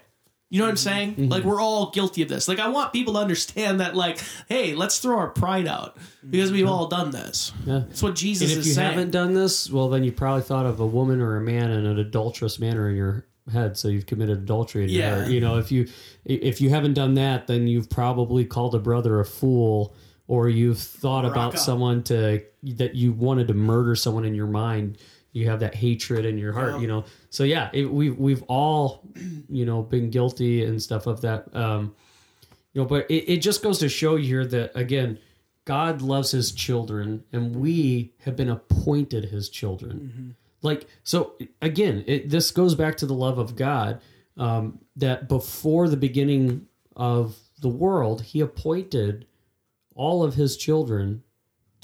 You 0.54 0.60
know 0.60 0.66
what 0.66 0.70
I'm 0.70 0.76
mm-hmm. 0.76 0.88
saying? 0.88 1.10
Mm-hmm. 1.14 1.32
Like 1.32 1.42
we're 1.42 1.60
all 1.60 1.90
guilty 1.90 2.22
of 2.22 2.28
this. 2.28 2.46
Like 2.46 2.60
I 2.60 2.68
want 2.68 2.92
people 2.92 3.14
to 3.14 3.18
understand 3.18 3.80
that. 3.80 3.96
Like, 3.96 4.20
hey, 4.48 4.76
let's 4.76 5.00
throw 5.00 5.18
our 5.18 5.30
pride 5.30 5.66
out 5.66 5.96
because 6.30 6.52
we've 6.52 6.64
mm-hmm. 6.64 6.72
all 6.72 6.86
done 6.86 7.10
this. 7.10 7.50
Yeah. 7.66 7.80
That's 7.88 8.04
what 8.04 8.14
Jesus 8.14 8.52
And 8.52 8.60
if 8.60 8.64
you 8.64 8.72
saying. 8.72 8.92
haven't 8.92 9.10
done 9.10 9.34
this, 9.34 9.68
well, 9.68 9.88
then 9.88 10.04
you 10.04 10.12
probably 10.12 10.42
thought 10.42 10.64
of 10.64 10.78
a 10.78 10.86
woman 10.86 11.20
or 11.20 11.36
a 11.36 11.40
man 11.40 11.72
in 11.72 11.86
an 11.86 11.98
adulterous 11.98 12.60
manner 12.60 12.88
in 12.88 12.94
your 12.94 13.26
head, 13.52 13.76
so 13.76 13.88
you've 13.88 14.06
committed 14.06 14.38
adultery 14.38 14.84
in 14.84 14.90
your 14.90 15.00
Yeah. 15.00 15.16
heart. 15.16 15.30
You 15.32 15.40
know, 15.40 15.58
if 15.58 15.72
you 15.72 15.88
if 16.24 16.60
you 16.60 16.70
haven't 16.70 16.94
done 16.94 17.14
that, 17.14 17.48
then 17.48 17.66
you've 17.66 17.90
probably 17.90 18.44
called 18.44 18.76
a 18.76 18.78
brother 18.78 19.18
a 19.18 19.24
fool, 19.24 19.92
or 20.28 20.48
you've 20.48 20.78
thought 20.78 21.24
about 21.24 21.54
up. 21.54 21.58
someone 21.58 22.04
to 22.04 22.44
that 22.62 22.94
you 22.94 23.10
wanted 23.10 23.48
to 23.48 23.54
murder 23.54 23.96
someone 23.96 24.24
in 24.24 24.36
your 24.36 24.46
mind. 24.46 24.98
You 25.34 25.50
have 25.50 25.60
that 25.60 25.74
hatred 25.74 26.24
in 26.24 26.38
your 26.38 26.52
heart, 26.54 26.74
Yeah. 26.76 26.80
you 26.80 26.86
know. 26.86 27.04
So 27.28 27.44
yeah, 27.44 27.68
it, 27.74 27.84
we've 27.92 28.16
we've 28.18 28.42
all, 28.44 29.02
you 29.50 29.66
know, 29.66 29.82
been 29.82 30.08
guilty 30.08 30.64
and 30.64 30.80
stuff 30.80 31.06
of 31.06 31.20
that. 31.20 31.54
Um, 31.54 31.94
you 32.72 32.80
know, 32.80 32.86
but 32.86 33.10
it, 33.10 33.32
it 33.34 33.36
just 33.42 33.62
goes 33.62 33.78
to 33.80 33.88
show 33.88 34.14
you 34.16 34.26
here 34.26 34.46
that 34.46 34.72
again, 34.76 35.18
God 35.64 36.00
loves 36.02 36.30
his 36.30 36.52
children 36.52 37.24
and 37.32 37.56
we 37.56 38.12
have 38.24 38.36
been 38.36 38.48
appointed 38.48 39.24
his 39.26 39.48
children. 39.48 40.36
Like, 40.62 40.86
so 41.02 41.34
again, 41.60 42.04
it, 42.06 42.30
this 42.30 42.50
goes 42.52 42.74
back 42.76 42.96
to 42.98 43.06
the 43.06 43.12
love 43.14 43.38
of 43.38 43.56
God 43.56 44.00
um, 44.36 44.78
that 44.96 45.28
before 45.28 45.88
the 45.88 45.96
beginning 45.96 46.68
of 46.94 47.36
the 47.60 47.68
world, 47.68 48.22
he 48.22 48.40
appointed 48.40 49.26
all 49.96 50.22
of 50.22 50.34
his 50.34 50.56
children 50.56 51.23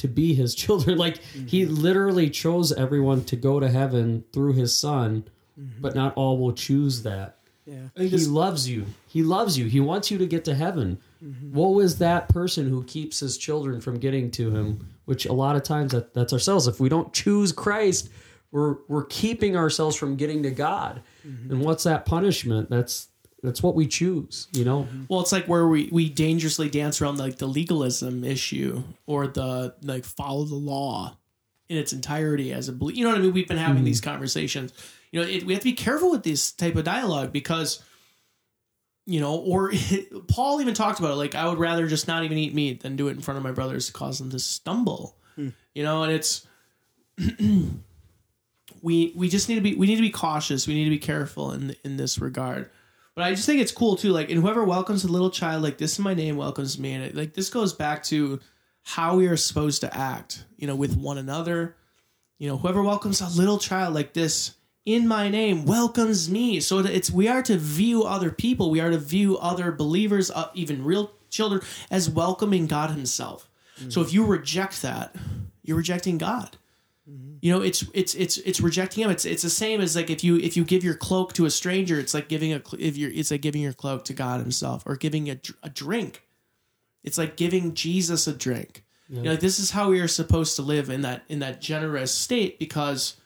to 0.01 0.09
be 0.09 0.35
his 0.35 0.55
children. 0.63 0.99
Like, 0.99 1.19
he 1.19 1.65
mm-hmm. 1.65 1.75
literally 1.75 2.31
chose 2.31 2.73
everyone 2.73 3.25
to 3.25 3.37
go 3.37 3.61
to 3.61 3.71
heaven 3.71 4.25
through 4.33 4.55
his 4.55 4.79
son 4.79 5.25
mm-hmm. 5.61 5.81
but 5.81 5.95
not 5.95 6.15
all 6.15 6.39
will 6.39 6.53
choose 6.53 7.03
that. 7.03 7.37
Yeah. 7.67 7.89
He 7.97 8.09
this- 8.09 8.27
loves 8.27 8.69
you. 8.69 8.87
He 9.07 9.23
loves 9.23 9.59
you. 9.59 9.67
He 9.67 9.81
wants 9.81 10.11
you 10.11 10.19
to 10.19 10.27
get 10.27 10.45
to 10.47 10.55
heaven. 10.55 10.99
Mm-hmm. 11.25 11.53
Woe 11.53 11.81
is 11.81 11.99
that 11.99 12.29
person 12.29 12.69
who 12.69 12.85
keeps 12.85 13.21
his 13.21 13.37
children 13.37 13.81
from 13.81 13.99
getting 13.99 14.31
to 14.33 14.55
him, 14.55 14.89
which 15.05 15.27
a 15.27 15.33
lot 15.33 15.57
of 15.57 15.63
times 15.63 15.93
that, 15.93 16.15
that's 16.15 16.33
ourselves. 16.33 16.67
If 16.67 16.81
we 16.81 16.89
don't 16.89 17.13
choose 17.13 17.53
Christ, 17.53 18.09
we're 18.51 18.77
we're 18.89 19.05
keeping 19.05 19.57
ourselves 19.57 19.95
from 19.95 20.17
getting 20.17 20.43
to 20.43 20.51
God. 20.51 21.03
And 21.23 21.61
what's 21.61 21.85
that 21.85 22.07
punishment? 22.07 22.71
That's 22.71 23.09
that's 23.43 23.63
what 23.63 23.75
we 23.75 23.87
choose, 23.87 24.49
you 24.53 24.65
know? 24.65 24.87
Well, 25.09 25.21
it's 25.21 25.33
like 25.33 25.47
where 25.47 25.67
we, 25.67 25.89
we 25.91 26.09
dangerously 26.09 26.69
dance 26.69 27.01
around 27.01 27.19
like 27.19 27.39
the 27.39 27.47
legalism 27.47 28.25
issue 28.25 28.83
or 29.07 29.27
the 29.27 29.75
like 29.83 30.05
follow 30.05 30.45
the 30.45 30.55
law 30.55 31.17
in 31.69 31.77
its 31.77 31.93
entirety 31.93 32.53
as 32.53 32.69
a 32.69 32.73
belief. 32.73 32.97
You 32.97 33.05
know 33.05 33.11
what 33.11 33.19
I 33.19 33.23
mean? 33.23 33.33
We've 33.33 33.49
been 33.49 33.57
having 33.57 33.77
mm-hmm. 33.77 33.85
these 33.85 34.01
conversations. 34.01 34.73
You 35.11 35.21
know, 35.21 35.27
it, 35.27 35.45
we 35.45 35.55
have 35.55 35.63
to 35.63 35.69
be 35.69 35.73
careful 35.73 36.11
with 36.11 36.23
this 36.23 36.53
type 36.53 36.77
of 36.77 36.85
dialogue 36.85 37.33
because, 37.33 37.83
you 39.07 39.21
know, 39.21 39.37
or 39.37 39.73
Paul 40.29 40.61
even 40.61 40.75
talked 40.75 40.99
about 40.99 41.13
it. 41.13 41.17
Like, 41.17 41.35
I 41.35 41.49
would 41.49 41.59
rather 41.59 41.87
just 41.87 42.09
not 42.09 42.25
even 42.25 42.37
eat 42.37 42.55
meat 42.55 42.83
than 42.83 42.97
do 42.97 43.09
it 43.09 43.13
in 43.13 43.21
front 43.21 43.39
of 43.39 43.45
my 43.45 43.53
brothers 43.53 43.87
to 43.87 43.93
cause 43.93 44.19
them 44.19 44.31
to 44.31 44.39
stumble. 44.39 45.17
Hmm. 45.37 45.51
You 45.75 45.85
know, 45.85 46.03
and 46.03 46.13
it's 46.13 46.47
we 48.83 49.13
we 49.15 49.29
just 49.29 49.49
need 49.49 49.57
to 49.57 49.61
be 49.61 49.75
we 49.75 49.87
need 49.87 49.97
to 49.97 50.03
be 50.03 50.11
cautious. 50.11 50.67
We 50.67 50.75
need 50.75 50.85
to 50.85 50.91
be 50.91 50.99
careful 50.99 51.53
in 51.53 51.75
in 51.85 51.97
this 51.97 52.19
regard. 52.19 52.71
But 53.15 53.25
I 53.25 53.31
just 53.35 53.47
think 53.47 53.61
it's 53.61 53.73
cool 53.73 53.97
too. 53.97 54.11
Like, 54.11 54.31
and 54.31 54.41
whoever 54.41 54.65
welcomes 54.65 55.05
a 55.05 55.09
little 55.09 55.31
child, 55.31 55.63
like 55.63 55.79
this 55.79 55.99
in 55.99 56.05
my 56.05 56.15
name 56.15 56.37
welcomes 56.37 56.79
me, 56.79 56.93
and 56.93 57.05
it, 57.05 57.15
like 57.15 57.35
this 57.35 57.51
goes 57.51 57.73
back 57.73 58.03
to 58.05 58.41
how 58.83 59.17
we 59.17 59.27
are 59.27 59.37
supposed 59.37 59.81
to 59.83 59.97
act, 59.97 60.45
you 60.57 60.67
know, 60.67 60.77
with 60.77 60.97
one 60.97 61.19
another. 61.19 61.77
You 62.39 62.49
know, 62.49 62.57
whoever 62.57 62.83
welcomes 62.83 63.21
a 63.21 63.29
little 63.29 63.59
child 63.59 63.95
like 63.95 64.15
this 64.15 64.55
in 64.87 65.07
my 65.07 65.29
name 65.29 65.67
welcomes 65.67 66.31
me. 66.31 66.61
So 66.61 66.79
it's 66.79 67.11
we 67.11 67.29
are 67.29 67.43
to 67.43 67.59
view 67.59 68.05
other 68.05 68.31
people, 68.31 68.71
we 68.71 68.81
are 68.81 68.91
to 68.91 68.99
view 68.99 69.37
other 69.39 69.71
believers, 69.73 70.31
uh, 70.31 70.49
even 70.55 70.85
real 70.85 71.13
children, 71.29 71.61
as 71.91 72.09
welcoming 72.09 72.67
God 72.67 72.91
Himself. 72.91 73.49
So 73.89 74.03
if 74.03 74.13
you 74.13 74.27
reject 74.27 74.83
that, 74.83 75.17
you're 75.63 75.77
rejecting 75.77 76.19
God. 76.19 76.57
You 77.07 77.53
know, 77.53 77.63
it's 77.63 77.85
it's 77.95 78.15
it's 78.15 78.39
it's 78.39 78.61
rejecting 78.61 79.05
him. 79.05 79.11
It's 79.11 79.25
it's 79.25 79.43
the 79.43 79.51
same 79.51 79.81
as 79.81 79.97
like 79.97 80.11
if 80.11 80.23
you 80.23 80.37
if 80.37 80.57
you 80.57 80.65
give 80.65 80.85
your 80.85 80.95
cloak 80.95 81.33
to 81.35 81.47
a 81.47 81.51
stranger, 81.51 81.99
it's 81.99 82.15
like 82.15 82.29
giving 82.29 82.53
a 82.53 82.63
if 82.79 82.97
you're 82.97 83.11
it's 83.11 83.31
like 83.31 83.41
giving 83.41 83.63
your 83.63 83.73
cloak 83.73 84.05
to 84.05 84.13
God 84.13 84.41
Himself 84.41 84.85
or 84.87 84.97
giving 84.97 85.29
a, 85.31 85.41
a 85.63 85.71
drink. 85.71 86.23
It's 87.03 87.19
like 87.19 87.37
giving 87.37 87.75
Jesus 87.75 88.27
a 88.27 88.33
drink. 88.33 88.85
You 89.09 89.23
know, 89.23 89.31
like 89.33 89.41
this 89.41 89.59
is 89.59 89.73
how 89.73 89.91
we 89.91 89.99
are 90.01 90.07
supposed 90.07 90.55
to 90.57 90.63
live 90.63 90.89
in 90.89 91.01
that 91.01 91.25
in 91.29 91.41
that 91.41 91.61
generous 91.61 92.15
state 92.15 92.59
because 92.61 93.17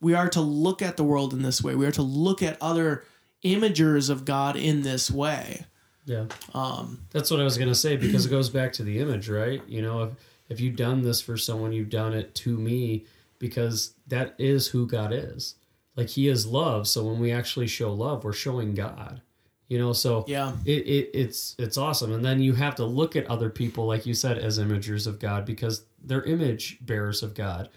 we 0.00 0.14
are 0.14 0.28
to 0.28 0.40
look 0.40 0.80
at 0.80 0.96
the 0.96 1.02
world 1.02 1.32
in 1.32 1.42
this 1.42 1.62
way. 1.62 1.74
We 1.74 1.86
are 1.86 1.92
to 1.92 2.02
look 2.02 2.42
at 2.42 2.60
other 2.60 3.04
imagers 3.44 4.10
of 4.10 4.24
God 4.24 4.54
in 4.54 4.82
this 4.82 5.10
way. 5.10 5.64
Yeah. 6.04 6.26
Um, 6.52 7.06
That's 7.10 7.30
what 7.30 7.40
I 7.40 7.44
was 7.44 7.56
going 7.56 7.70
to 7.70 7.74
say 7.74 7.96
because 7.96 8.26
it 8.26 8.30
goes 8.30 8.50
back 8.50 8.74
to 8.74 8.84
the 8.84 9.00
image, 9.00 9.28
right? 9.28 9.62
You 9.66 9.82
know, 9.82 10.02
if, 10.02 10.10
if 10.50 10.60
you've 10.60 10.76
done 10.76 11.02
this 11.02 11.20
for 11.20 11.36
someone, 11.36 11.72
you've 11.72 11.90
done 11.90 12.12
it 12.12 12.34
to 12.36 12.56
me 12.56 13.06
because 13.44 13.92
that 14.06 14.34
is 14.38 14.68
who 14.68 14.86
God 14.86 15.12
is. 15.12 15.56
Like 15.96 16.08
he 16.08 16.28
is 16.28 16.46
love. 16.46 16.88
So 16.88 17.04
when 17.04 17.20
we 17.20 17.30
actually 17.30 17.66
show 17.66 17.92
love, 17.92 18.24
we're 18.24 18.32
showing 18.32 18.72
God. 18.74 19.20
You 19.68 19.78
know, 19.78 19.92
so 19.92 20.24
Yeah. 20.26 20.52
it, 20.64 20.86
it 20.86 21.10
it's 21.12 21.54
it's 21.58 21.76
awesome. 21.76 22.12
And 22.14 22.24
then 22.24 22.40
you 22.40 22.54
have 22.54 22.74
to 22.76 22.86
look 22.86 23.16
at 23.16 23.26
other 23.26 23.50
people, 23.50 23.84
like 23.86 24.06
you 24.06 24.14
said, 24.14 24.38
as 24.38 24.58
imagers 24.58 25.06
of 25.06 25.18
God 25.18 25.44
because 25.44 25.84
they're 26.02 26.22
image 26.24 26.78
bearers 26.80 27.22
of 27.22 27.34
God. 27.34 27.68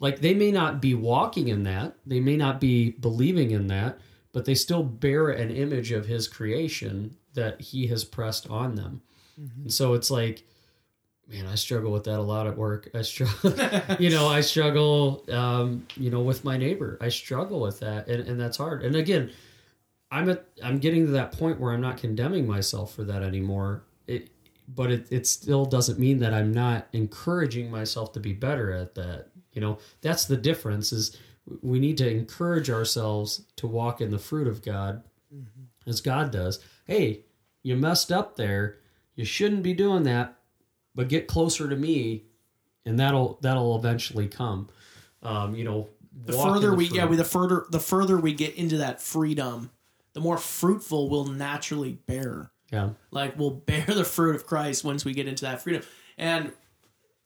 Like 0.00 0.20
they 0.20 0.34
may 0.34 0.50
not 0.50 0.80
be 0.82 0.94
walking 0.94 1.46
in 1.46 1.62
that, 1.62 1.94
they 2.04 2.18
may 2.18 2.36
not 2.36 2.60
be 2.60 2.90
believing 2.90 3.52
in 3.52 3.68
that, 3.68 4.00
but 4.32 4.44
they 4.44 4.54
still 4.56 4.82
bear 4.82 5.28
an 5.30 5.50
image 5.52 5.92
of 5.92 6.06
his 6.06 6.26
creation 6.26 7.16
that 7.34 7.60
he 7.60 7.86
has 7.86 8.02
pressed 8.04 8.50
on 8.50 8.74
them. 8.74 9.02
Mm-hmm. 9.40 9.62
And 9.62 9.72
so 9.72 9.94
it's 9.94 10.10
like, 10.10 10.44
man, 11.28 11.46
I 11.46 11.54
struggle 11.54 11.92
with 11.92 12.04
that 12.04 12.18
a 12.18 12.22
lot 12.22 12.46
at 12.46 12.56
work. 12.56 12.90
I 12.94 13.02
struggle, 13.02 13.54
you 13.98 14.10
know, 14.10 14.28
I 14.28 14.40
struggle, 14.40 15.24
um, 15.30 15.86
you 15.96 16.10
know, 16.10 16.20
with 16.20 16.44
my 16.44 16.56
neighbor. 16.56 16.98
I 17.00 17.08
struggle 17.08 17.60
with 17.60 17.80
that, 17.80 18.08
and, 18.08 18.28
and 18.28 18.40
that's 18.40 18.56
hard. 18.56 18.84
And 18.84 18.96
again, 18.96 19.30
I'm 20.10 20.28
at, 20.28 20.44
I'm 20.62 20.78
getting 20.78 21.06
to 21.06 21.12
that 21.12 21.32
point 21.32 21.58
where 21.58 21.72
I'm 21.72 21.80
not 21.80 21.96
condemning 21.96 22.46
myself 22.46 22.94
for 22.94 23.04
that 23.04 23.22
anymore. 23.22 23.84
It, 24.06 24.28
but 24.68 24.90
it, 24.90 25.06
it 25.10 25.26
still 25.26 25.64
doesn't 25.64 25.98
mean 25.98 26.18
that 26.18 26.34
I'm 26.34 26.52
not 26.52 26.86
encouraging 26.92 27.70
myself 27.70 28.12
to 28.12 28.20
be 28.20 28.32
better 28.32 28.72
at 28.72 28.94
that. 28.94 29.28
You 29.52 29.60
know, 29.60 29.78
that's 30.00 30.26
the 30.26 30.36
difference. 30.36 30.92
Is 30.92 31.16
we 31.62 31.80
need 31.80 31.98
to 31.98 32.10
encourage 32.10 32.70
ourselves 32.70 33.46
to 33.56 33.66
walk 33.66 34.00
in 34.00 34.10
the 34.10 34.18
fruit 34.18 34.46
of 34.46 34.62
God, 34.62 35.02
as 35.86 36.00
God 36.00 36.30
does. 36.30 36.60
Hey, 36.84 37.24
you 37.62 37.76
messed 37.76 38.12
up 38.12 38.36
there. 38.36 38.78
You 39.14 39.24
shouldn't 39.24 39.62
be 39.62 39.74
doing 39.74 40.04
that, 40.04 40.38
but 40.94 41.08
get 41.08 41.26
closer 41.26 41.68
to 41.68 41.76
me, 41.76 42.24
and 42.84 42.98
that'll 42.98 43.38
that'll 43.42 43.76
eventually 43.76 44.28
come. 44.28 44.68
Um, 45.22 45.54
you 45.54 45.64
know, 45.64 45.88
The 46.26 46.32
further 46.32 46.70
the 46.70 46.76
we 46.76 46.88
yeah, 46.88 47.06
we 47.06 47.16
the 47.16 47.24
further 47.24 47.64
the 47.70 47.80
further 47.80 48.16
we 48.18 48.32
get 48.34 48.54
into 48.56 48.78
that 48.78 49.00
freedom, 49.00 49.70
the 50.14 50.20
more 50.20 50.36
fruitful 50.38 51.08
we'll 51.08 51.26
naturally 51.26 51.92
bear. 52.06 52.50
yeah. 52.72 52.90
like 53.10 53.38
we'll 53.38 53.50
bear 53.50 53.84
the 53.86 54.04
fruit 54.04 54.34
of 54.36 54.46
Christ 54.46 54.84
once 54.84 55.04
we 55.04 55.12
get 55.14 55.26
into 55.28 55.44
that 55.44 55.62
freedom. 55.62 55.82
And 56.18 56.52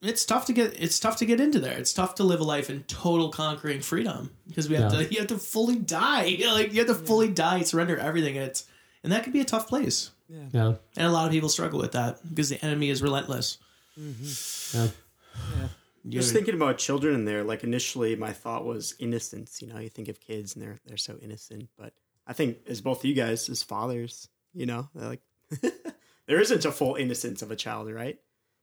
it's 0.03 0.25
tough 0.27 0.45
to 0.47 0.53
get 0.53 0.81
it's 0.81 1.01
tough 1.01 1.17
to 1.17 1.25
get 1.27 1.41
into 1.41 1.59
there. 1.59 1.77
It's 1.79 1.93
tough 1.95 2.17
to 2.17 2.25
live 2.25 2.41
a 2.41 2.45
life 2.45 2.69
in 2.69 2.83
total 2.85 3.31
conquering 3.31 3.81
freedom 3.81 4.31
because 4.47 4.69
we 4.69 4.77
have 4.77 4.93
Yeah. 4.93 4.99
to 5.05 5.13
you 5.13 5.19
have 5.21 5.29
to 5.29 5.39
fully 5.39 5.77
die. 5.77 6.25
You 6.25 6.45
know, 6.47 6.53
like 6.55 6.73
you 6.73 6.79
have 6.85 6.89
to 6.89 6.95
fully 6.95 7.29
die, 7.31 7.63
surrender 7.63 7.97
everything, 7.97 8.37
and 8.37 8.47
it's 8.49 8.65
and 9.03 9.11
that 9.13 9.25
can 9.25 9.33
be 9.33 9.41
a 9.41 9.45
tough 9.45 9.69
place. 9.69 10.11
Yeah. 10.29 10.75
And 10.97 11.07
a 11.07 11.11
lot 11.11 11.27
of 11.27 11.33
people 11.33 11.49
struggle 11.49 11.79
with 11.79 11.93
that 11.93 12.19
because 12.29 12.49
the 12.49 12.65
enemy 12.65 12.91
is 12.91 13.03
relentless. 13.03 13.59
Mm-hmm. 13.99 14.79
Yeah. 14.79 15.69
You 16.05 16.13
Just 16.13 16.33
thinking 16.33 16.55
about 16.55 16.79
children 16.79 17.15
in 17.15 17.25
there, 17.25 17.43
like 17.43 17.65
initially 17.65 18.15
my 18.15 18.33
thought 18.33 18.65
was 18.65 18.95
innocence. 19.01 19.61
You 19.61 19.69
know, 19.69 19.79
you 19.79 19.89
think 19.89 20.09
of 20.09 20.21
kids 20.21 20.55
and 20.55 20.65
they're 20.65 20.79
they're 20.87 20.97
so 20.97 21.17
innocent, 21.21 21.69
but 21.77 21.95
I 22.27 22.33
think 22.33 22.59
as 22.69 22.81
both 22.81 23.01
of 23.01 23.05
you 23.07 23.15
guys 23.15 23.49
as 23.49 23.63
fathers, 23.63 24.29
you 24.55 24.67
know, 24.67 24.89
like 24.95 25.21
there 26.27 26.41
isn't 26.41 26.65
a 26.65 26.71
full 26.71 26.95
innocence 26.95 27.43
of 27.43 27.51
a 27.51 27.57
child, 27.57 27.91
right? 27.91 28.19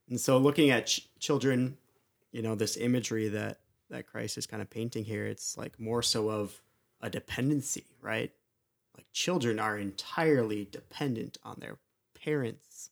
And 0.09 0.19
so 0.19 0.37
looking 0.37 0.69
at 0.69 0.87
ch- 0.87 1.09
children, 1.19 1.77
you 2.31 2.41
know, 2.41 2.55
this 2.55 2.77
imagery 2.77 3.27
that 3.29 3.59
that 3.89 4.07
Christ 4.07 4.37
is 4.37 4.47
kind 4.47 4.61
of 4.61 4.69
painting 4.69 5.03
here, 5.03 5.25
it's 5.25 5.57
like 5.57 5.77
more 5.79 6.01
so 6.01 6.29
of 6.29 6.61
a 7.01 7.09
dependency, 7.09 7.85
right? 8.01 8.31
Like 8.95 9.07
children 9.11 9.59
are 9.59 9.77
entirely 9.77 10.67
dependent 10.71 11.37
on 11.43 11.57
their 11.59 11.77
parents 12.13 12.89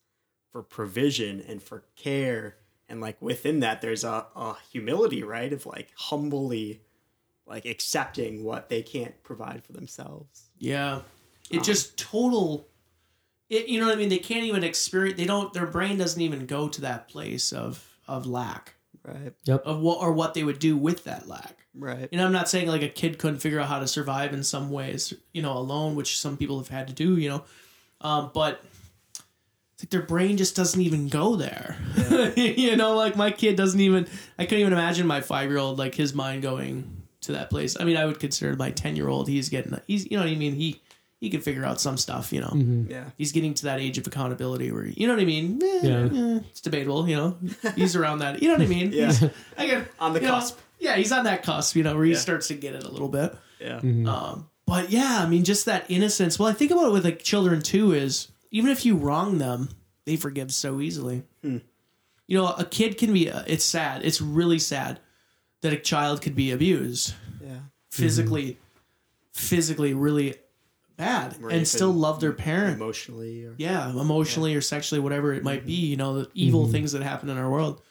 for 0.52 0.64
provision 0.64 1.44
and 1.48 1.62
for 1.62 1.86
care 1.96 2.58
and 2.90 3.00
like 3.00 3.22
within 3.22 3.62
that 3.62 3.82
there's 3.82 4.04
a, 4.04 4.26
a 4.36 4.58
humility 4.70 5.24
right 5.24 5.54
of 5.54 5.66
like 5.66 5.88
humbly 5.96 6.82
like 7.46 7.66
accepting 7.66 8.44
what 8.44 8.68
they 8.68 8.82
can't 8.82 9.24
provide 9.24 9.64
for 9.64 9.72
themselves 9.72 10.52
yeah, 10.62 11.02
it 11.50 11.58
um, 11.58 11.64
just 11.64 11.98
total. 11.98 12.68
It, 13.50 13.68
you 13.68 13.80
know 13.80 13.88
what 13.88 13.96
I 13.96 13.98
mean? 13.98 14.10
They 14.10 14.20
can't 14.20 14.46
even 14.46 14.64
experience. 14.64 15.18
They 15.18 15.26
don't. 15.26 15.52
Their 15.54 15.66
brain 15.66 15.98
doesn't 15.98 16.22
even 16.22 16.46
go 16.46 16.70
to 16.70 16.82
that 16.82 17.10
place 17.10 17.52
of 17.52 17.98
of 18.08 18.28
lack 18.28 18.76
right 19.04 19.34
Yep. 19.46 19.64
of 19.66 19.80
what 19.80 20.00
or 20.02 20.12
what 20.14 20.34
they 20.34 20.44
would 20.44 20.60
do 20.60 20.76
with 20.78 21.04
that 21.06 21.28
lack. 21.28 21.66
right 21.76 22.08
You 22.12 22.18
know, 22.18 22.26
I'm 22.26 22.32
not 22.32 22.50
saying 22.50 22.68
like 22.68 22.82
a 22.84 22.90
kid 22.90 23.18
couldn't 23.20 23.40
figure 23.40 23.60
out 23.60 23.68
how 23.68 23.80
to 23.80 23.88
survive 23.88 24.34
in 24.34 24.44
some 24.44 24.70
ways, 24.72 25.14
you 25.34 25.42
know, 25.42 25.58
alone, 25.58 25.96
which 25.96 26.20
some 26.20 26.38
people 26.38 26.58
have 26.60 26.68
had 26.70 26.88
to 26.88 26.94
do, 26.94 27.18
you 27.18 27.30
know. 27.30 27.44
Um, 28.02 28.32
but 28.34 28.64
like 29.80 29.90
their 29.90 30.02
brain 30.04 30.38
just 30.38 30.56
doesn't 30.56 30.80
even 30.82 31.08
go 31.08 31.36
there. 31.36 31.76
you 32.36 32.76
know, 32.76 32.96
like 32.96 33.16
my 33.16 33.32
kid 33.32 33.56
doesn't 33.56 33.80
even. 33.80 34.08
I 34.38 34.46
couldn't 34.46 34.60
even 34.62 34.74
imagine 34.74 35.08
my 35.08 35.22
five 35.22 35.50
year 35.50 35.58
old 35.58 35.80
like 35.80 35.96
his 35.96 36.14
mind 36.14 36.42
going 36.44 37.04
to 37.22 37.32
that 37.34 37.50
place. 37.50 37.76
I 37.80 37.84
mean, 37.84 37.98
I 37.98 38.06
would 38.06 38.20
consider 38.20 38.56
my 38.56 38.72
ten 38.72 38.96
year 38.96 39.08
old. 39.08 39.28
He's 39.28 39.50
getting. 39.50 39.80
He's 39.88 40.06
you 40.10 40.18
know 40.18 40.24
what 40.24 40.32
I 40.32 40.36
mean. 40.36 40.54
He 40.54 40.82
he 41.22 41.30
can 41.30 41.40
figure 41.40 41.64
out 41.64 41.80
some 41.80 41.96
stuff. 41.98 42.34
You 42.34 42.42
know. 42.42 42.86
yeah 42.90 43.06
He's 43.18 43.32
getting 43.32 43.54
to 43.54 43.64
that 43.66 43.80
age 43.80 43.98
of 43.98 44.06
accountability 44.08 44.72
where 44.74 44.86
you 44.86 45.08
know 45.08 45.14
what 45.14 45.22
I 45.22 45.26
mean. 45.26 45.62
Eh, 45.64 45.80
Yeah. 45.84 46.10
eh, 46.12 46.40
it's 46.50 46.60
debatable. 46.60 47.08
You 47.08 47.16
know, 47.16 47.38
he's 47.76 47.96
around 47.96 48.20
that. 48.20 48.42
You 48.42 48.50
know 48.50 48.56
what 48.56 48.64
I 48.64 48.68
mean. 48.68 48.92
Yeah. 48.94 49.06
He's, 49.14 49.24
I 49.58 49.66
get 49.68 49.88
On 50.00 50.12
the 50.14 50.20
you 50.20 50.26
know, 50.28 50.34
cusp. 50.34 50.60
yeah, 50.80 50.96
he's 50.98 51.14
on 51.14 51.24
that 51.24 51.44
cusp. 51.44 51.76
You 51.78 51.84
know, 51.84 51.96
where 51.96 52.04
he 52.06 52.12
Yeah. 52.12 52.18
starts 52.18 52.50
to 52.50 52.56
get 52.56 52.76
it 52.76 52.84
a 52.84 52.90
little 52.92 53.08
bit. 53.08 53.34
yeah 53.62 53.78
Um, 53.78 54.50
but 54.66 54.90
yeah, 54.90 55.20
I 55.24 55.28
mean, 55.30 55.44
just 55.46 55.66
that 55.66 55.86
innocence. 55.90 56.38
Well, 56.40 56.50
I 56.50 56.54
think 56.54 56.72
about 56.72 56.88
it 56.88 56.92
with 56.92 57.06
like 57.06 57.24
children 57.24 57.62
too. 57.62 57.94
Is 57.94 58.28
even 58.52 58.70
if 58.72 58.86
you 58.86 58.98
wrong 58.98 59.38
them, 59.38 59.70
they 60.06 60.16
forgive 60.18 60.52
so 60.54 60.82
easily. 60.82 61.24
You 61.44 62.38
know, 62.38 62.48
a 62.48 62.64
kid 62.66 62.98
can 62.98 63.12
be. 63.14 63.30
Uh, 63.30 63.44
it's 63.46 63.66
sad. 63.66 64.04
It's 64.06 64.22
really 64.22 64.58
sad 64.60 65.00
that 65.62 65.74
a 65.74 65.78
child 65.78 66.22
could 66.22 66.34
be 66.36 66.50
abused 66.52 67.14
yeah 67.44 67.60
physically, 67.92 68.58
physically, 69.34 69.94
really 69.94 70.36
bad, 71.02 71.42
Rape 71.42 71.56
and 71.58 71.68
still 71.68 71.92
love 71.92 72.20
their 72.22 72.32
parent. 72.34 72.76
emotionally 72.76 73.44
or 73.46 73.54
Yeah, 73.58 73.90
emotionally 73.90 74.56
or 74.56 74.62
sexually, 74.62 75.00
whatever 75.02 75.34
it 75.34 75.44
might 75.44 75.66
be. 75.66 75.74
You 75.74 75.98
know, 75.98 76.20
the 76.22 76.30
evil 76.34 76.68
things 76.68 76.92
that 76.94 77.02
happen 77.02 77.30
in 77.30 77.38
our 77.38 77.50
world. 77.50 77.82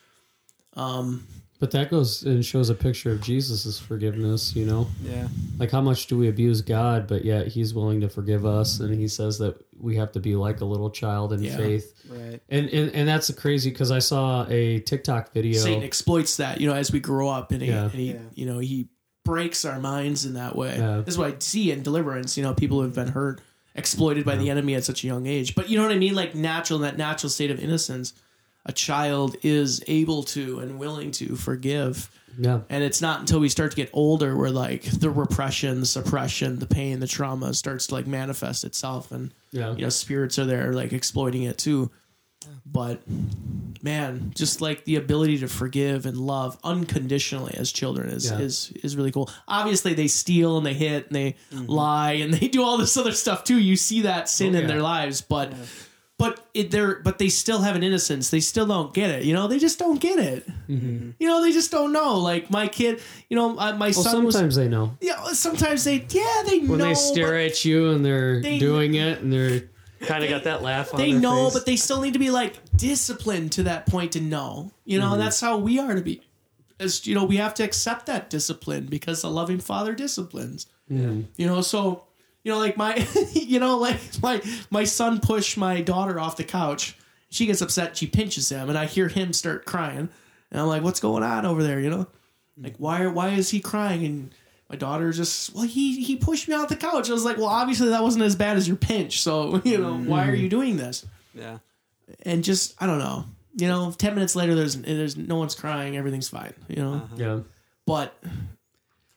Um, 0.74 1.26
But 1.58 1.72
that 1.72 1.90
goes 1.90 2.22
and 2.22 2.42
shows 2.42 2.70
a 2.70 2.74
picture 2.74 3.12
of 3.12 3.20
Jesus' 3.20 3.78
forgiveness, 3.78 4.56
you 4.56 4.64
know? 4.64 4.86
Yeah. 5.04 5.28
Like 5.58 5.70
how 5.70 5.82
much 5.82 6.06
do 6.06 6.16
we 6.16 6.28
abuse 6.28 6.62
God, 6.62 7.06
but 7.06 7.22
yet 7.22 7.48
he's 7.48 7.74
willing 7.74 8.00
to 8.00 8.08
forgive 8.08 8.46
us 8.46 8.80
and 8.80 8.94
he 8.98 9.06
says 9.08 9.36
that 9.38 9.56
we 9.78 9.96
have 9.96 10.10
to 10.12 10.20
be 10.20 10.36
like 10.36 10.62
a 10.62 10.64
little 10.64 10.88
child 10.90 11.34
in 11.34 11.42
Yeah. 11.42 11.56
faith. 11.58 11.92
Right. 12.08 12.40
And 12.48 12.68
and, 12.70 12.94
and 12.94 13.06
that's 13.08 13.30
crazy 13.34 13.68
because 13.70 13.90
I 13.90 13.98
saw 13.98 14.46
a 14.48 14.80
TikTok 14.80 15.34
video. 15.34 15.60
Satan 15.60 15.82
exploits 15.82 16.38
that, 16.38 16.60
you 16.62 16.66
know, 16.66 16.74
as 16.74 16.92
we 16.92 17.00
grow 17.00 17.28
up, 17.28 17.52
and 17.52 17.60
he, 17.60 17.68
Yeah. 17.68 17.82
and 17.84 17.92
he 17.92 18.12
Yeah. 18.12 18.18
you 18.34 18.46
know, 18.46 18.58
he 18.58 18.88
breaks 19.24 19.64
our 19.64 19.78
minds 19.78 20.24
in 20.24 20.34
that 20.34 20.56
way. 20.56 20.76
Yeah. 20.78 20.98
This 21.04 21.14
is 21.14 21.18
what 21.18 21.28
I 21.34 21.34
see 21.38 21.70
in 21.70 21.82
deliverance. 21.82 22.36
You 22.36 22.42
know, 22.42 22.54
people 22.54 22.78
who 22.78 22.84
have 22.84 22.94
been 22.94 23.08
hurt, 23.08 23.40
exploited 23.74 24.24
by 24.24 24.36
the 24.36 24.50
enemy 24.50 24.74
at 24.74 24.84
such 24.84 25.04
a 25.04 25.06
young 25.06 25.26
age. 25.26 25.54
But 25.54 25.68
you 25.68 25.76
know 25.76 25.84
what 25.84 25.92
I 25.92 25.98
mean? 25.98 26.14
Like 26.14 26.34
natural, 26.34 26.78
in 26.78 26.82
that 26.82 26.98
natural 26.98 27.30
state 27.30 27.50
of 27.50 27.60
innocence, 27.60 28.12
a 28.66 28.72
child 28.72 29.36
is 29.42 29.82
able 29.86 30.22
to 30.24 30.58
and 30.60 30.78
willing 30.78 31.10
to 31.12 31.36
forgive. 31.36 32.10
Yeah. 32.38 32.60
And 32.68 32.82
it's 32.84 33.00
not 33.00 33.20
until 33.20 33.40
we 33.40 33.48
start 33.48 33.70
to 33.72 33.76
get 33.76 33.90
older 33.92 34.36
where 34.36 34.50
like 34.50 34.82
the 34.82 35.10
repression, 35.10 35.80
the 35.80 35.86
suppression, 35.86 36.58
the 36.58 36.66
pain, 36.66 37.00
the 37.00 37.06
trauma 37.06 37.54
starts 37.54 37.88
to 37.88 37.94
like 37.94 38.06
manifest 38.06 38.64
itself 38.64 39.10
and 39.12 39.32
Yeah. 39.52 39.74
you 39.74 39.82
know 39.82 39.88
spirits 39.88 40.38
are 40.38 40.44
there 40.46 40.72
like 40.72 40.92
exploiting 40.92 41.42
it 41.42 41.58
too 41.58 41.90
but 42.66 43.02
man 43.82 44.32
just 44.34 44.60
like 44.60 44.84
the 44.84 44.96
ability 44.96 45.38
to 45.38 45.48
forgive 45.48 46.06
and 46.06 46.16
love 46.16 46.58
unconditionally 46.64 47.54
as 47.56 47.72
children 47.72 48.08
is 48.10 48.30
Yeah. 48.30 48.38
is 48.38 48.72
is 48.82 48.96
really 48.96 49.12
cool. 49.12 49.30
Obviously 49.48 49.94
they 49.94 50.06
steal 50.08 50.56
and 50.56 50.64
they 50.66 50.74
hit 50.74 51.06
and 51.08 51.16
they 51.16 51.36
lie 51.52 52.12
and 52.12 52.32
they 52.32 52.48
do 52.56 52.62
all 52.62 52.76
this 52.78 52.96
other 52.96 53.12
stuff 53.12 53.44
too. 53.44 53.58
You 53.58 53.76
see 53.76 54.02
that 54.02 54.28
sin 54.28 54.54
Oh, 54.54 54.60
in 54.60 54.66
their 54.66 54.80
lives 54.80 55.20
but 55.20 55.52
but 56.18 56.46
it, 56.52 56.70
they're 56.70 57.00
but 57.00 57.18
they 57.18 57.30
still 57.30 57.60
have 57.62 57.76
an 57.76 57.82
innocence. 57.82 58.28
They 58.30 58.40
still 58.40 58.66
don't 58.66 58.92
get 58.92 59.10
it 59.10 59.24
you 59.24 59.32
know? 59.34 59.46
They 59.48 59.58
just 59.58 59.78
don't 59.78 60.00
get 60.00 60.18
it. 60.18 60.46
You 60.68 61.14
know 61.20 61.42
they 61.42 61.52
just 61.52 61.70
don't 61.70 61.92
know. 61.92 62.18
Like 62.18 62.50
my 62.50 62.68
kid 62.68 63.00
you 63.28 63.36
know 63.36 63.58
uh, 63.58 63.72
my 63.74 63.86
Well, 63.86 63.92
son 63.92 64.24
was 64.24 64.34
sometimes 64.34 64.56
they 64.56 64.68
know. 64.68 64.96
yeah 65.00 65.24
sometimes 65.32 65.84
they 65.84 66.06
yeah 66.10 66.42
they 66.46 66.60
When 66.60 66.78
know 66.78 66.84
they 66.86 66.94
stare 66.94 67.36
at 67.38 67.64
you 67.64 67.90
and 67.90 68.04
they're 68.04 68.40
They- 68.40 68.58
doing 68.58 68.94
it 68.94 69.20
and 69.20 69.32
they're 69.32 69.62
kind 70.00 70.24
of 70.24 70.30
got 70.30 70.44
that 70.44 70.62
laugh 70.62 70.92
on 70.94 71.00
they 71.00 71.12
know, 71.12 71.44
face. 71.46 71.54
but 71.54 71.66
they 71.66 71.76
still 71.76 72.00
need 72.00 72.12
to 72.14 72.18
be 72.18 72.30
like 72.30 72.56
disciplined 72.76 73.52
to 73.52 73.64
that 73.64 73.86
point 73.86 74.12
to 74.12 74.20
know. 74.20 74.72
You 74.84 74.98
know, 74.98 75.10
Mm-hmm. 75.10 75.20
that's 75.20 75.40
how 75.40 75.58
we 75.58 75.78
are 75.78 75.94
to 75.94 76.00
be. 76.00 76.22
As 76.78 77.06
you 77.06 77.14
know, 77.14 77.24
we 77.24 77.36
have 77.36 77.54
to 77.54 77.62
accept 77.62 78.06
that 78.06 78.30
discipline 78.30 78.86
because 78.86 79.22
the 79.22 79.30
loving 79.30 79.58
father 79.60 79.94
disciplines. 79.94 80.66
Mm-hmm. 80.90 81.22
You 81.36 81.46
know, 81.46 81.60
so 81.60 82.04
you 82.42 82.50
know, 82.52 82.58
like 82.58 82.76
my, 82.78 83.06
you 83.34 83.60
know, 83.60 83.76
like 83.78 84.00
my 84.22 84.40
my 84.70 84.84
son 84.84 85.20
pushed 85.20 85.56
my 85.58 85.80
daughter 85.82 86.18
off 86.18 86.36
the 86.36 86.44
couch. 86.44 86.96
She 87.28 87.46
gets 87.46 87.60
upset. 87.60 87.96
She 87.96 88.06
pinches 88.06 88.48
him, 88.50 88.68
and 88.70 88.76
I 88.78 88.86
hear 88.86 89.08
him 89.08 89.32
start 89.32 89.64
crying. 89.66 90.08
And 90.50 90.60
I'm 90.60 90.66
like, 90.66 90.82
"What's 90.82 91.00
going 91.00 91.22
on 91.22 91.44
over 91.46 91.62
there?" 91.62 91.78
You 91.80 91.90
know, 91.90 92.06
like 92.60 92.76
why 92.78 93.06
why 93.08 93.28
is 93.30 93.50
he 93.50 93.60
crying? 93.60 94.04
And 94.06 94.34
my 94.70 94.76
daughter 94.76 95.10
just 95.12 95.52
well 95.54 95.64
he 95.64 96.02
he 96.02 96.16
pushed 96.16 96.48
me 96.48 96.54
off 96.54 96.68
the 96.68 96.76
couch. 96.76 97.10
I 97.10 97.12
was 97.12 97.24
like, 97.24 97.36
well, 97.36 97.46
obviously 97.46 97.88
that 97.90 98.02
wasn't 98.02 98.24
as 98.24 98.36
bad 98.36 98.56
as 98.56 98.66
your 98.68 98.76
pinch. 98.76 99.20
So 99.20 99.60
you 99.64 99.76
know, 99.78 99.98
why 99.98 100.28
are 100.28 100.34
you 100.34 100.48
doing 100.48 100.76
this? 100.76 101.04
Yeah. 101.34 101.58
And 102.22 102.42
just 102.44 102.80
I 102.82 102.86
don't 102.86 102.98
know. 103.00 103.24
You 103.56 103.66
know, 103.68 103.90
ten 103.90 104.14
minutes 104.14 104.36
later, 104.36 104.54
there's 104.54 104.76
there's 104.76 105.16
no 105.16 105.36
one's 105.36 105.56
crying. 105.56 105.96
Everything's 105.96 106.28
fine. 106.28 106.54
You 106.68 106.76
know, 106.76 107.02
yeah. 107.16 107.40
but 107.84 108.16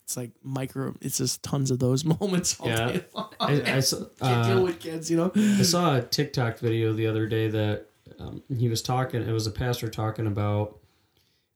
it's 0.03 0.17
like 0.17 0.31
micro. 0.43 0.95
It's 1.01 1.17
just 1.19 1.43
tons 1.43 1.69
of 1.71 1.77
those 1.79 2.03
moments 2.19 2.59
all 2.59 2.67
Yeah. 2.67 2.91
day 2.91 3.05
long. 3.13 3.29
I, 3.39 3.75
I 3.75 3.79
saw, 3.81 3.97
Can't 4.19 4.45
uh, 4.45 4.47
deal 4.47 4.63
with 4.63 4.79
kids. 4.79 5.09
You 5.11 5.17
know. 5.17 5.31
I 5.35 5.61
saw 5.61 5.97
a 5.97 6.01
TikTok 6.01 6.57
video 6.59 6.93
the 6.93 7.05
other 7.07 7.27
day 7.27 7.47
that 7.49 7.85
um, 8.19 8.41
he 8.57 8.69
was 8.69 8.81
talking. 8.81 9.21
It 9.21 9.31
was 9.31 9.45
a 9.47 9.51
pastor 9.51 9.87
talking 9.87 10.25
about 10.27 10.79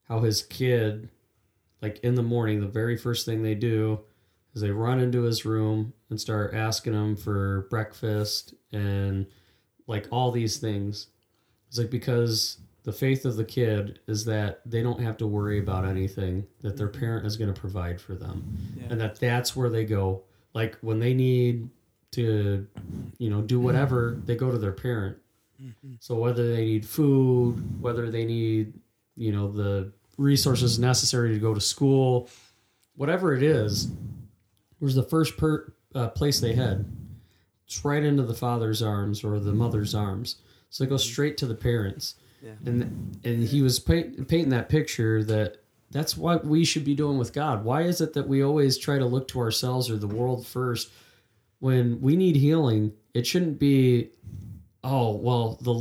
how 0.08 0.20
his 0.20 0.42
kid, 0.42 1.08
like 1.82 1.98
in 2.00 2.14
the 2.14 2.22
morning, 2.22 2.60
the 2.60 2.66
very 2.66 2.96
first 2.96 3.26
thing 3.26 3.42
they 3.42 3.54
do 3.54 4.00
is 4.54 4.60
they 4.60 4.70
run 4.70 5.00
into 5.00 5.22
his 5.22 5.44
room 5.44 5.92
and 6.10 6.20
start 6.20 6.54
asking 6.54 6.94
him 6.94 7.16
for 7.16 7.66
breakfast 7.70 8.54
and 8.72 9.26
like 9.86 10.06
all 10.10 10.30
these 10.30 10.58
things. 10.58 11.08
It's 11.68 11.78
like 11.78 11.90
because 11.90 12.58
the 12.84 12.92
faith 12.92 13.24
of 13.24 13.36
the 13.36 13.44
kid 13.44 14.00
is 14.06 14.24
that 14.24 14.60
they 14.64 14.82
don't 14.82 15.00
have 15.00 15.16
to 15.18 15.26
worry 15.26 15.58
about 15.58 15.84
anything 15.84 16.46
that 16.62 16.76
their 16.76 16.88
mm-hmm. 16.88 17.00
parent 17.00 17.26
is 17.26 17.36
going 17.36 17.52
to 17.52 17.60
provide 17.60 18.00
for 18.00 18.14
them. 18.14 18.56
And 18.90 19.00
that 19.00 19.20
that's 19.20 19.54
where 19.54 19.68
they 19.68 19.84
go. 19.84 20.22
Like 20.54 20.78
when 20.80 20.98
they 20.98 21.14
need 21.14 21.68
to 22.12 22.66
you 23.18 23.28
know 23.28 23.42
do 23.42 23.60
whatever 23.60 24.18
they 24.24 24.34
go 24.34 24.50
to 24.50 24.58
their 24.58 24.72
parent. 24.72 25.18
Mm-hmm. 25.62 25.94
So 26.00 26.14
whether 26.14 26.54
they 26.54 26.64
need 26.64 26.86
food 26.86 27.82
whether 27.82 28.10
they 28.10 28.24
need 28.24 28.72
you 29.16 29.32
know 29.32 29.52
the 29.52 29.92
resources 30.18 30.78
necessary 30.78 31.32
to 31.32 31.38
go 31.40 31.54
to 31.54 31.60
school 31.60 32.28
whatever 32.96 33.34
it 33.34 33.42
is 33.42 33.88
was 34.80 34.94
the 34.94 35.02
first 35.02 35.36
per, 35.36 35.72
uh, 35.94 36.08
place 36.08 36.40
they 36.40 36.52
head 36.54 36.84
it's 37.66 37.84
right 37.84 38.02
into 38.04 38.22
the 38.22 38.34
father's 38.34 38.82
arms 38.82 39.24
or 39.24 39.38
the 39.40 39.52
mother's 39.52 39.94
arms 39.94 40.36
so 40.70 40.84
they 40.84 40.90
go 40.90 40.96
straight 40.98 41.36
to 41.38 41.46
the 41.46 41.54
parents 41.54 42.16
Yeah. 42.42 42.52
and 42.66 43.18
and 43.24 43.42
he 43.44 43.62
was 43.62 43.78
paint, 43.78 44.28
painting 44.28 44.50
that 44.50 44.68
picture 44.68 45.22
that 45.24 45.62
that's 45.90 46.16
what 46.16 46.44
we 46.44 46.64
should 46.66 46.84
be 46.84 46.94
doing 46.94 47.16
with 47.16 47.32
God. 47.32 47.64
Why 47.64 47.80
is 47.82 48.02
it 48.02 48.12
that 48.12 48.28
we 48.28 48.42
always 48.44 48.76
try 48.76 48.98
to 48.98 49.06
look 49.06 49.26
to 49.28 49.40
ourselves 49.40 49.88
or 49.90 49.96
the 49.96 50.06
world 50.06 50.46
first 50.46 50.90
when 51.60 51.98
we 52.02 52.14
need 52.14 52.36
healing? 52.36 52.92
It 53.14 53.26
shouldn't 53.26 53.58
be, 53.58 54.10
oh 54.84 55.12
well, 55.16 55.58
the 55.62 55.72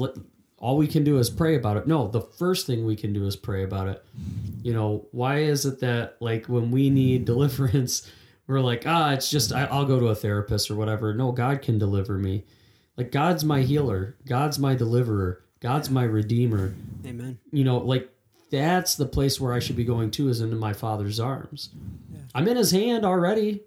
all 0.58 0.78
we 0.78 0.88
can 0.88 1.04
do 1.04 1.20
is 1.20 1.30
pray 1.30 1.56
about 1.56 1.78
it. 1.78 1.88
No, 1.88 2.08
the 2.08 2.22
first 2.22 2.66
thing 2.66 2.86
we 2.86 2.96
can 2.96 3.14
do 3.14 3.26
is 3.26 3.36
pray 3.36 3.64
about 3.64 3.88
it. 3.88 4.04
You 4.64 4.74
know, 4.74 5.06
why 5.12 5.40
is 5.40 5.66
it 5.66 5.80
that 5.82 6.18
like 6.20 6.48
when 6.48 6.72
we 6.72 6.90
need 6.90 7.26
deliverance, 7.34 8.10
we're 8.48 8.62
like, 8.62 8.84
ah, 8.86 9.14
it's 9.14 9.30
just 9.30 9.54
I, 9.54 9.66
I'll 9.66 9.86
go 9.86 10.00
to 10.00 10.08
a 10.08 10.16
therapist 10.16 10.72
or 10.72 10.76
whatever. 10.76 11.14
No, 11.14 11.32
God 11.32 11.62
can 11.62 11.78
deliver 11.78 12.18
me. 12.18 12.46
Like 12.96 13.12
God's 13.12 13.44
my 13.44 13.62
healer. 13.62 14.16
God's 14.26 14.58
my 14.58 14.74
deliverer. 14.74 15.44
God's 15.60 15.90
my 15.90 16.04
redeemer 16.04 16.76
Amen. 17.06 17.40
you 17.52 17.64
know, 17.64 17.80
like 17.80 18.10
that's 18.52 18.96
the 18.96 19.08
place 19.08 19.42
where 19.42 19.54
I 19.54 19.60
should 19.60 19.76
be 19.76 19.84
going 19.84 20.12
to 20.12 20.30
is 20.30 20.40
into 20.40 20.56
my 20.56 20.74
father's 20.74 21.20
arms. 21.20 21.70
I'm 22.36 22.48
in 22.48 22.58
his 22.58 22.72
hand 22.72 23.06
already. 23.06 23.62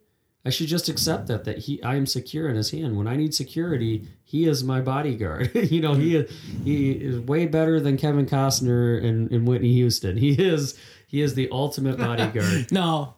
I 0.45 0.49
should 0.51 0.68
just 0.68 0.88
accept 0.88 1.26
that 1.26 1.45
that 1.45 1.59
he 1.59 1.82
I 1.82 1.97
am 1.97 2.07
secure 2.07 2.49
in 2.49 2.57
his 2.57 2.70
hand. 2.70 2.97
When 2.97 3.07
I 3.07 3.16
need 3.16 3.34
security, 3.34 4.09
he 4.24 4.47
is 4.47 4.64
my 4.64 4.80
bodyguard. 4.80 5.51
you 5.55 5.80
know, 5.82 5.95
he 5.95 6.16
is 6.16 6.30
he 6.64 6.93
is 6.93 7.18
way 7.20 7.47
better 7.47 7.78
than 7.80 7.97
Kevin 7.99 8.24
Costner 8.26 9.05
and, 9.05 9.30
and 9.30 9.47
Whitney 9.47 9.72
Houston. 9.74 10.16
He 10.16 10.30
is 10.32 10.78
he 11.09 11.20
is 11.20 11.34
the 11.34 11.49
ultimate 11.51 11.99
bodyguard. 12.09 12.72
No. 12.72 13.14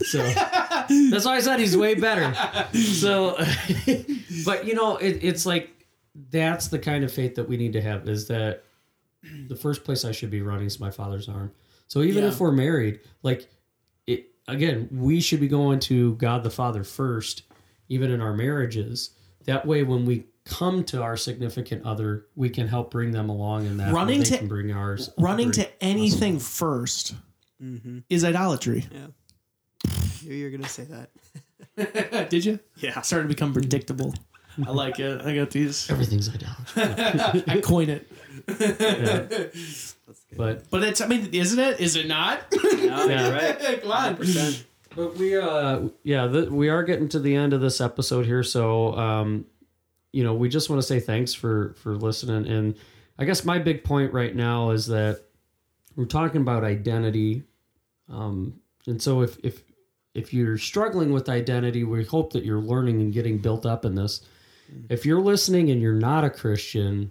So 0.00 0.18
that's 0.22 1.24
why 1.24 1.36
I 1.36 1.40
said 1.40 1.60
he's 1.60 1.76
way 1.76 1.94
better. 1.94 2.34
So, 2.74 3.36
but 4.44 4.66
you 4.66 4.74
know, 4.74 4.96
it, 4.96 5.20
it's 5.22 5.46
like 5.46 5.70
that's 6.30 6.68
the 6.68 6.78
kind 6.78 7.04
of 7.04 7.12
faith 7.12 7.34
that 7.36 7.48
we 7.48 7.56
need 7.56 7.72
to 7.74 7.80
have. 7.80 8.08
Is 8.08 8.28
that 8.28 8.64
the 9.48 9.56
first 9.56 9.84
place 9.84 10.04
I 10.04 10.12
should 10.12 10.30
be 10.30 10.42
running 10.42 10.66
is 10.66 10.78
my 10.80 10.90
father's 10.90 11.28
arm. 11.28 11.52
So 11.88 12.02
even 12.02 12.22
Yeah. 12.24 12.28
if 12.30 12.40
we're 12.40 12.52
married, 12.52 13.00
like 13.22 13.48
again, 14.48 14.88
we 14.90 15.20
should 15.20 15.40
be 15.40 15.48
going 15.48 15.78
to 15.80 16.14
God 16.16 16.42
the 16.42 16.50
Father 16.50 16.84
first, 16.84 17.42
even 17.88 18.10
in 18.10 18.20
our 18.20 18.34
marriages. 18.34 19.10
That 19.46 19.66
way, 19.66 19.82
when 19.82 20.04
we 20.06 20.26
come 20.44 20.84
to 20.84 21.02
our 21.02 21.16
significant 21.16 21.84
other, 21.84 22.26
we 22.34 22.48
can 22.50 22.68
help 22.68 22.90
bring 22.90 23.10
them 23.12 23.28
along, 23.28 23.66
in 23.66 23.76
that 23.78 23.92
Running 23.92 24.20
they 24.20 24.24
to- 24.26 24.38
can 24.38 24.48
bring 24.48 24.72
ours. 24.72 25.10
Running 25.18 25.48
bring- 25.50 25.64
to 25.66 25.84
anything 25.84 26.36
1st 26.38 27.14
Mm-hmm. 27.62 27.98
is 28.10 28.24
idolatry. 28.24 28.84
Yeah. 28.92 29.06
you're 30.22 30.50
gonna 30.50 30.68
say 30.68 30.84
that. 31.76 32.28
Did 32.30 32.44
you? 32.44 32.58
Yeah. 32.78 33.00
started 33.02 33.24
to 33.24 33.28
become 33.28 33.52
predictable. 33.52 34.12
I 34.66 34.70
like 34.70 35.00
it. 35.00 35.22
I 35.22 35.34
got 35.34 35.50
these. 35.50 35.90
everything's 35.90 36.28
idolatry. 36.28 37.42
I 37.54 37.60
coin 37.60 37.88
it. 37.90 38.10
That's 38.46 39.54
good. 40.30 40.36
But 40.36 40.70
But 40.70 40.82
it's. 40.84 41.00
I 41.00 41.06
mean, 41.06 41.30
isn't 41.32 41.58
it? 41.58 41.80
Is 41.80 41.96
it 41.96 42.06
not? 42.06 42.40
No, 42.84 43.06
Yeah. 43.06 43.30
right. 43.32 43.58
Come 43.82 43.90
on. 43.90 44.16
100%. 44.16 44.64
But 44.94 45.16
we, 45.16 45.36
uh, 45.36 45.88
yeah, 46.04 46.28
th- 46.28 46.50
we 46.50 46.68
are 46.68 46.82
getting 46.84 47.08
to 47.08 47.18
the 47.18 47.34
end 47.34 47.52
of 47.52 47.60
this 47.60 47.80
episode 47.80 48.26
here, 48.26 48.42
so 48.44 48.94
um, 48.96 49.46
you 50.12 50.22
know, 50.22 50.34
we 50.34 50.48
just 50.48 50.70
want 50.70 50.80
to 50.80 50.86
say 50.86 51.00
thanks 51.00 51.34
for 51.34 51.74
for 51.78 51.96
listening. 51.96 52.46
And 52.46 52.76
I 53.18 53.24
guess 53.24 53.44
my 53.44 53.58
big 53.58 53.82
point 53.82 54.12
right 54.12 54.34
now 54.36 54.70
is 54.70 54.86
that 54.88 55.22
we're 55.96 56.04
talking 56.04 56.42
about 56.42 56.62
identity, 56.62 57.42
um, 58.08 58.60
and 58.86 59.02
so 59.02 59.22
if 59.22 59.36
if 59.42 59.64
if 60.14 60.32
you're 60.32 60.58
struggling 60.58 61.12
with 61.12 61.28
identity, 61.28 61.82
we 61.82 62.04
hope 62.04 62.32
that 62.34 62.44
you're 62.44 62.60
learning 62.60 63.00
and 63.00 63.12
getting 63.12 63.38
built 63.38 63.66
up 63.66 63.84
in 63.84 63.96
this. 63.96 64.20
If 64.88 65.04
you're 65.06 65.20
listening 65.20 65.70
and 65.70 65.80
you're 65.80 65.94
not 65.94 66.24
a 66.24 66.30
Christian, 66.30 67.10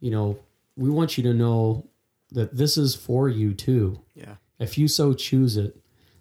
you 0.00 0.10
know, 0.10 0.38
we 0.76 0.90
want 0.90 1.16
you 1.16 1.24
to 1.24 1.34
know 1.34 1.86
that 2.32 2.56
this 2.56 2.76
is 2.76 2.94
for 2.94 3.28
you 3.28 3.54
too 3.54 4.00
Yeah. 4.14 4.36
if 4.58 4.78
you 4.78 4.86
so 4.88 5.12
choose 5.14 5.56
it. 5.56 5.76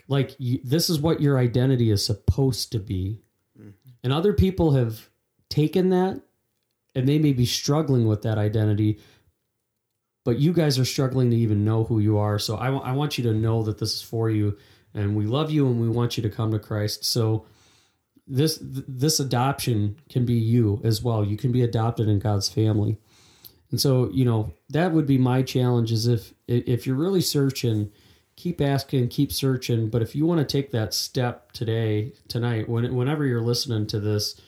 Like 0.08 0.36
you, 0.40 0.60
this 0.64 0.90
is 0.90 1.00
what 1.00 1.22
your 1.22 1.38
identity 1.38 1.92
is 1.92 2.04
supposed 2.06 2.72
to 2.72 2.80
be. 2.80 3.22
Mm-hmm. 3.60 3.70
And 4.04 4.12
other 4.14 4.34
people 4.34 4.72
have 4.72 5.10
taken 5.50 5.90
that 5.90 6.22
and 6.96 7.08
they 7.08 7.20
may 7.20 7.34
be 7.34 7.46
struggling 7.46 8.08
with 8.08 8.24
that 8.24 8.38
identity. 8.38 9.00
but 10.26 10.38
you 10.40 10.54
guys 10.54 10.78
are 10.78 10.86
struggling 10.86 11.30
to 11.32 11.38
even 11.38 11.64
know 11.66 11.84
who 11.86 12.00
you 12.00 12.18
are. 12.18 12.38
So 12.40 12.56
I, 12.56 12.70
wa- 12.70 12.82
I 12.82 12.92
want 12.92 13.18
you 13.18 13.24
to 13.26 13.34
know 13.34 13.64
that 13.64 13.78
this 13.80 13.96
is 13.96 14.02
for 14.02 14.30
you, 14.30 14.58
and 14.94 15.16
we 15.16 15.26
love 15.26 15.50
you, 15.50 15.66
and 15.68 15.80
we 15.82 15.90
want 15.90 16.18
you 16.18 16.24
to 16.24 16.30
come 16.30 16.52
to 16.52 16.60
Christ. 16.60 17.04
So 17.06 17.46
this 18.30 18.60
this 18.62 19.20
adoption 19.20 19.98
can 20.08 20.26
be 20.26 20.36
you 20.36 20.80
as 20.84 21.02
well. 21.02 21.26
You 21.26 21.36
can 21.36 21.52
be 21.52 21.64
adopted 21.64 22.08
in 22.08 22.20
God's 22.20 22.48
family. 22.48 22.98
And 23.72 23.82
so, 23.82 24.10
you 24.12 24.26
know, 24.26 24.54
that 24.70 24.92
would 24.92 25.06
be 25.06 25.18
my 25.18 25.42
challenge 25.42 25.92
is 25.92 26.08
if 26.08 26.34
if 26.48 26.86
you're 26.86 26.96
really 26.96 27.22
searching, 27.22 27.92
keep 28.36 28.62
asking, 28.62 29.10
keep 29.10 29.32
searching, 29.32 29.90
but 29.90 30.02
if 30.02 30.16
you 30.16 30.26
want 30.26 30.40
to 30.40 30.46
take 30.46 30.72
that 30.72 30.94
step 30.94 31.52
today, 31.52 32.14
tonight, 32.28 32.70
when 32.70 32.96
whenever 32.96 33.26
you're 33.26 33.42
listening 33.42 33.88
to 33.88 34.00
this, 34.00 34.40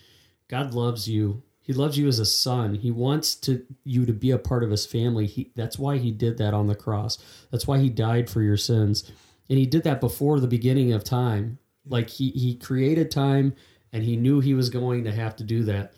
God 0.47 0.73
loves 0.73 1.07
you. 1.07 1.41
He 1.63 1.73
loves 1.73 1.97
you 1.97 2.07
as 2.07 2.19
a 2.19 2.25
son. 2.25 2.75
He 2.75 2.91
wants 2.91 3.35
to 3.35 3.65
you 3.83 4.05
to 4.05 4.13
be 4.13 4.31
a 4.31 4.37
part 4.37 4.63
of 4.63 4.71
his 4.71 4.85
family. 4.85 5.25
He 5.25 5.51
that's 5.55 5.79
why 5.79 5.97
he 5.97 6.11
did 6.11 6.37
that 6.37 6.53
on 6.53 6.67
the 6.67 6.75
cross. 6.75 7.17
That's 7.51 7.67
why 7.67 7.79
he 7.79 7.89
died 7.89 8.29
for 8.29 8.41
your 8.41 8.57
sins. 8.57 9.11
And 9.49 9.57
he 9.57 9.65
did 9.65 9.83
that 9.83 10.01
before 10.01 10.39
the 10.39 10.47
beginning 10.47 10.93
of 10.93 11.03
time. 11.03 11.59
Like 11.85 12.09
he 12.09 12.29
he 12.29 12.55
created 12.55 13.11
time 13.11 13.53
and 13.93 14.03
he 14.03 14.15
knew 14.15 14.39
he 14.39 14.53
was 14.53 14.69
going 14.69 15.03
to 15.05 15.11
have 15.11 15.35
to 15.37 15.43
do 15.43 15.63
that. 15.65 15.93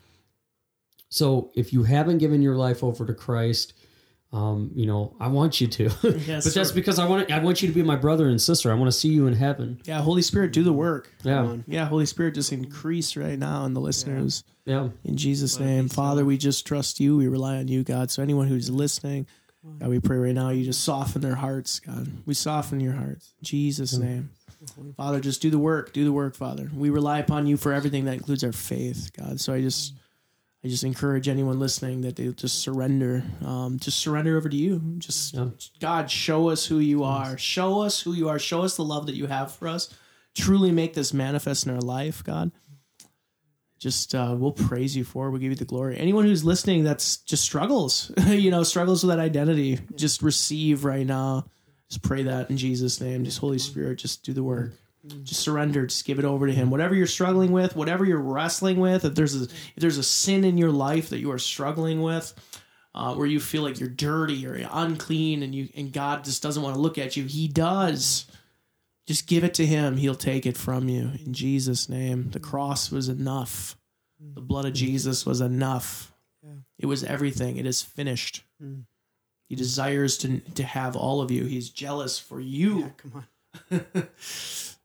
So 1.08 1.52
if 1.54 1.72
you 1.72 1.84
haven't 1.84 2.18
given 2.18 2.42
your 2.42 2.56
life 2.56 2.82
over 2.82 3.06
to 3.06 3.14
Christ, 3.14 3.74
um, 4.32 4.72
you 4.74 4.84
know, 4.86 5.14
I 5.20 5.28
want 5.28 5.60
you 5.60 5.68
to. 5.68 5.84
Yes, 6.26 6.44
but 6.44 6.54
that's 6.54 6.72
because 6.72 6.98
I 6.98 7.06
want 7.06 7.30
I 7.30 7.38
want 7.38 7.62
you 7.62 7.68
to 7.68 7.74
be 7.74 7.84
my 7.84 7.94
brother 7.94 8.28
and 8.28 8.42
sister. 8.42 8.72
I 8.72 8.74
want 8.74 8.88
to 8.88 8.98
see 8.98 9.10
you 9.10 9.28
in 9.28 9.34
heaven. 9.34 9.80
Yeah, 9.84 10.00
Holy 10.02 10.22
Spirit, 10.22 10.52
do 10.52 10.64
the 10.64 10.72
work. 10.72 11.12
Yeah. 11.22 11.58
Yeah, 11.68 11.84
Holy 11.86 12.06
Spirit, 12.06 12.34
just 12.34 12.52
increase 12.52 13.16
right 13.16 13.38
now 13.38 13.64
in 13.64 13.74
the 13.74 13.80
listeners. 13.80 14.42
Yeah. 14.64 14.88
In 15.04 15.16
Jesus' 15.16 15.60
name, 15.60 15.88
Father, 15.88 16.24
we 16.24 16.36
just 16.36 16.66
trust 16.66 16.98
you. 16.98 17.16
We 17.16 17.28
rely 17.28 17.58
on 17.58 17.68
you, 17.68 17.84
God. 17.84 18.10
So 18.10 18.22
anyone 18.22 18.48
who's 18.48 18.70
listening, 18.70 19.26
God, 19.78 19.88
we 19.88 20.00
pray 20.00 20.16
right 20.16 20.34
now 20.34 20.48
you 20.50 20.64
just 20.64 20.82
soften 20.82 21.20
their 21.22 21.36
hearts, 21.36 21.78
God. 21.78 22.10
We 22.26 22.34
soften 22.34 22.80
your 22.80 22.94
hearts. 22.94 23.34
In 23.38 23.44
Jesus' 23.44 23.96
name. 23.96 24.30
Father, 24.96 25.20
just 25.20 25.42
do 25.42 25.50
the 25.50 25.58
work. 25.58 25.92
Do 25.92 26.04
the 26.04 26.12
work, 26.12 26.34
Father. 26.34 26.70
We 26.74 26.90
rely 26.90 27.18
upon 27.18 27.46
you 27.46 27.56
for 27.56 27.72
everything 27.72 28.04
that 28.06 28.14
includes 28.14 28.44
our 28.44 28.52
faith, 28.52 29.10
God. 29.16 29.40
So 29.40 29.52
I 29.52 29.60
just 29.60 29.94
I 30.64 30.68
just 30.68 30.84
encourage 30.84 31.28
anyone 31.28 31.58
listening 31.58 32.02
that 32.02 32.16
they 32.16 32.28
just 32.28 32.60
surrender. 32.60 33.22
Um, 33.44 33.78
just 33.78 33.98
surrender 34.00 34.36
over 34.36 34.48
to 34.48 34.56
you. 34.56 34.80
Just 34.98 35.34
Yeah. 35.34 35.48
God, 35.80 36.10
show 36.10 36.48
us 36.48 36.66
who 36.66 36.78
you 36.78 37.04
are. 37.04 37.36
Show 37.36 37.82
us 37.82 38.00
who 38.00 38.12
you 38.14 38.28
are. 38.28 38.38
Show 38.38 38.62
us 38.62 38.76
the 38.76 38.84
love 38.84 39.06
that 39.06 39.16
you 39.16 39.26
have 39.26 39.52
for 39.52 39.68
us. 39.68 39.92
Truly 40.34 40.72
make 40.72 40.94
this 40.94 41.12
manifest 41.14 41.66
in 41.66 41.72
our 41.74 41.80
life, 41.80 42.24
God 42.24 42.50
just 43.84 44.14
uh, 44.14 44.34
we'll 44.38 44.50
praise 44.50 44.96
you 44.96 45.04
for. 45.04 45.26
it. 45.26 45.30
We'll 45.30 45.40
give 45.40 45.50
you 45.50 45.56
the 45.56 45.66
glory. 45.66 45.98
Anyone 45.98 46.24
who's 46.24 46.42
listening 46.42 46.84
that's 46.84 47.18
just 47.18 47.44
struggles, 47.44 48.10
you 48.28 48.50
know, 48.50 48.62
struggles 48.62 49.04
with 49.04 49.14
that 49.14 49.22
identity, 49.22 49.78
just 49.94 50.22
receive 50.22 50.86
right 50.86 51.06
now. 51.06 51.44
Just 51.90 52.02
pray 52.02 52.22
that 52.24 52.50
in 52.50 52.56
Jesus' 52.56 53.00
name. 53.00 53.24
Just 53.24 53.38
Holy 53.38 53.58
Spirit, 53.58 53.98
just 53.98 54.24
do 54.24 54.32
the 54.32 54.42
work. 54.42 54.72
Just 55.22 55.42
surrender. 55.42 55.86
Just 55.86 56.06
give 56.06 56.18
it 56.18 56.24
over 56.24 56.46
to 56.46 56.52
Him. 56.52 56.70
Whatever 56.70 56.94
you're 56.94 57.06
struggling 57.06 57.52
with, 57.52 57.76
whatever 57.76 58.04
you're 58.06 58.18
wrestling 58.18 58.80
with, 58.80 59.04
if 59.04 59.14
there's 59.14 59.40
a 59.40 59.44
if 59.44 59.76
there's 59.76 59.98
a 59.98 60.02
sin 60.02 60.44
in 60.44 60.56
your 60.56 60.70
life 60.70 61.10
that 61.10 61.18
you 61.18 61.30
are 61.30 61.38
struggling 61.38 62.00
with, 62.00 62.32
uh, 62.94 63.14
where 63.14 63.26
you 63.26 63.38
feel 63.38 63.62
like 63.62 63.78
you're 63.78 63.88
dirty 63.90 64.46
or 64.46 64.58
unclean, 64.72 65.42
and 65.42 65.54
you 65.54 65.68
and 65.76 65.92
God 65.92 66.24
just 66.24 66.42
doesn't 66.42 66.62
want 66.62 66.74
to 66.74 66.80
look 66.80 66.96
at 66.96 67.16
you, 67.18 67.24
He 67.24 67.48
does. 67.48 68.26
Just 69.06 69.26
give 69.26 69.44
it 69.44 69.52
to 69.54 69.66
him. 69.66 69.98
He'll 69.98 70.14
take 70.14 70.46
it 70.46 70.56
from 70.56 70.88
you. 70.88 71.10
In 71.24 71.34
Jesus' 71.34 71.90
name. 71.90 72.30
The 72.30 72.40
cross 72.40 72.90
was 72.90 73.08
enough. 73.10 73.76
The 74.34 74.40
blood 74.40 74.64
of 74.64 74.72
Jesus 74.72 75.26
was 75.26 75.42
enough. 75.42 76.10
It 76.78 76.86
was 76.86 77.04
everything. 77.04 77.58
It 77.58 77.66
is 77.66 77.82
finished. 77.82 78.42
He 79.48 79.54
desires 79.54 80.16
to, 80.18 80.40
to 80.40 80.62
have 80.62 80.96
all 80.96 81.20
of 81.20 81.30
you. 81.30 81.44
He's 81.44 81.70
jealous 81.70 82.18
for 82.18 82.40
you. 82.40 82.92
Come 82.96 83.24
on. 83.72 84.06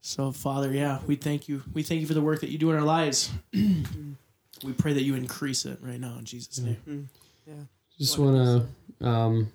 So, 0.09 0.31
Father, 0.31 0.73
yeah, 0.73 1.01
we 1.05 1.15
thank 1.17 1.47
you. 1.47 1.61
We 1.71 1.83
thank 1.83 2.01
you 2.01 2.07
for 2.07 2.15
the 2.15 2.21
work 2.21 2.41
that 2.41 2.49
you 2.49 2.57
do 2.57 2.71
in 2.71 2.75
our 2.75 2.81
lives. 2.81 3.29
we 3.53 4.73
pray 4.75 4.93
that 4.93 5.03
you 5.03 5.13
increase 5.13 5.67
it 5.67 5.77
right 5.83 5.99
now 5.99 6.15
in 6.17 6.25
Jesus' 6.25 6.57
name. 6.57 7.09
Yeah. 7.45 7.53
Just 7.95 8.17
want 8.17 8.65
to 8.99 9.07
um, 9.07 9.51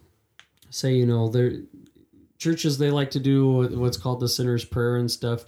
say, 0.71 0.95
you 0.95 1.07
know, 1.07 1.27
there 1.27 1.55
churches 2.39 2.79
they 2.79 2.93
like 2.93 3.11
to 3.11 3.19
do 3.19 3.67
what's 3.77 3.97
called 3.97 4.21
the 4.21 4.29
sinner's 4.29 4.65
prayer 4.65 4.99
and 4.99 5.11
stuff. 5.11 5.45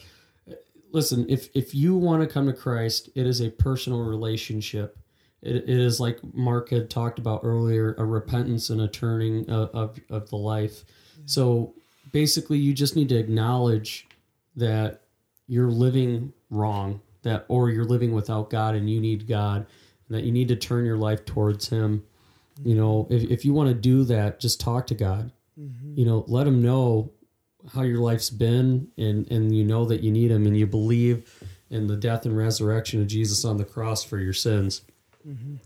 Listen, 0.91 1.25
if 1.29 1.51
if 1.55 1.73
you 1.73 1.95
want 1.95 2.23
to 2.23 2.27
come 2.27 2.47
to 2.47 2.53
Christ, 2.53 3.09
it 3.15 3.29
is 3.29 3.41
a 3.41 3.49
personal 3.49 4.01
relationship. 4.01 4.99
It, 5.47 5.57
it 5.57 5.69
is 5.69 6.01
like 6.01 6.19
Mark 6.35 6.71
had 6.71 6.91
talked 6.91 7.19
about 7.19 7.41
earlier, 7.45 7.95
a 7.99 8.05
repentance 8.05 8.71
and 8.71 8.81
a 8.81 8.89
turning 8.89 9.49
of 9.49 9.71
of, 9.71 9.99
of 10.11 10.29
the 10.31 10.37
life. 10.37 10.85
So 11.25 11.75
basically, 12.13 12.59
you 12.59 12.73
just 12.73 12.97
need 12.97 13.09
to 13.11 13.17
acknowledge 13.17 14.07
that 14.57 15.03
you're 15.47 15.71
living 15.71 16.33
wrong, 16.51 17.01
that 17.23 17.45
or 17.49 17.71
you're 17.71 17.85
living 17.85 18.13
without 18.13 18.51
God, 18.51 18.75
and 18.75 18.91
you 18.91 19.01
need 19.01 19.27
God, 19.27 19.67
and 20.09 20.17
that 20.17 20.25
you 20.25 20.33
need 20.33 20.49
to 20.49 20.57
turn 20.57 20.85
your 20.85 20.97
life 20.97 21.25
towards 21.25 21.69
Him. 21.69 22.05
You 22.65 22.75
know, 22.75 23.07
if, 23.11 23.25
if 23.31 23.45
you 23.45 23.53
want 23.53 23.69
to 23.69 23.75
do 23.75 24.05
that, 24.05 24.41
just 24.41 24.61
talk 24.61 24.87
to 24.89 24.95
God. 24.95 25.31
Mm-hmm. 25.61 25.99
You 25.99 26.07
know, 26.07 26.25
let 26.27 26.47
him 26.47 26.63
know 26.63 27.13
how 27.73 27.83
your 27.83 27.99
life's 27.99 28.31
been 28.31 28.89
and, 28.97 29.31
and 29.31 29.55
you 29.55 29.65
know 29.65 29.85
that 29.87 30.03
you 30.03 30.11
need 30.11 30.31
him 30.31 30.47
and 30.47 30.57
you 30.57 30.67
believe 30.67 31.45
in 31.71 31.87
the 31.87 31.97
death 31.97 32.25
and 32.27 32.37
resurrection 32.37 33.01
of 33.01 33.09
Jesus 33.09 33.45
on 33.45 33.57
the 33.57 33.65
cross 33.65 34.05
for 34.05 34.19
your 34.19 34.33
sins. 34.33 34.83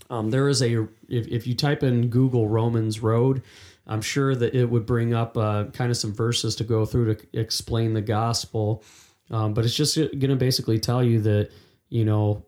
Um, 0.09 0.31
there 0.31 0.49
is 0.49 0.63
a, 0.63 0.83
if, 1.09 1.27
if 1.29 1.47
you 1.47 1.55
type 1.55 1.83
in 1.83 2.09
Google 2.09 2.49
Romans 2.49 3.01
Road, 3.01 3.43
I'm 3.87 4.03
sure 4.03 4.35
that 4.35 4.55
it 4.55 4.67
would 4.67 4.87
bring 4.87 5.15
up 5.15 5.37
uh, 5.37 5.65
kind 5.73 5.91
of 5.91 5.97
some 5.97 6.15
verses 6.15 6.57
to 6.57 6.65
go 6.65 6.87
through 6.87 7.15
to 7.15 7.27
explain 7.39 7.93
the 7.95 8.03
gospel. 8.03 8.83
Um, 9.31 9.55
but 9.55 9.65
it's 9.65 9.75
just 9.75 9.97
going 9.97 10.29
to 10.31 10.37
basically 10.37 10.79
tell 10.79 11.03
you 11.03 11.21
that, 11.21 11.51
you 11.89 12.05
know, 12.05 12.45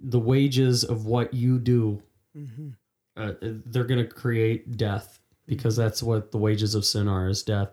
the 0.00 0.18
wages 0.18 0.84
of 0.84 1.06
what 1.06 1.32
you 1.34 1.58
do 1.58 2.02
uh, 3.16 3.32
they're 3.40 3.84
going 3.84 4.04
to 4.04 4.12
create 4.12 4.76
death 4.76 5.20
because 5.46 5.76
that's 5.76 6.02
what 6.02 6.32
the 6.32 6.38
wages 6.38 6.74
of 6.74 6.84
sin 6.84 7.08
are 7.08 7.28
is 7.28 7.42
death. 7.42 7.70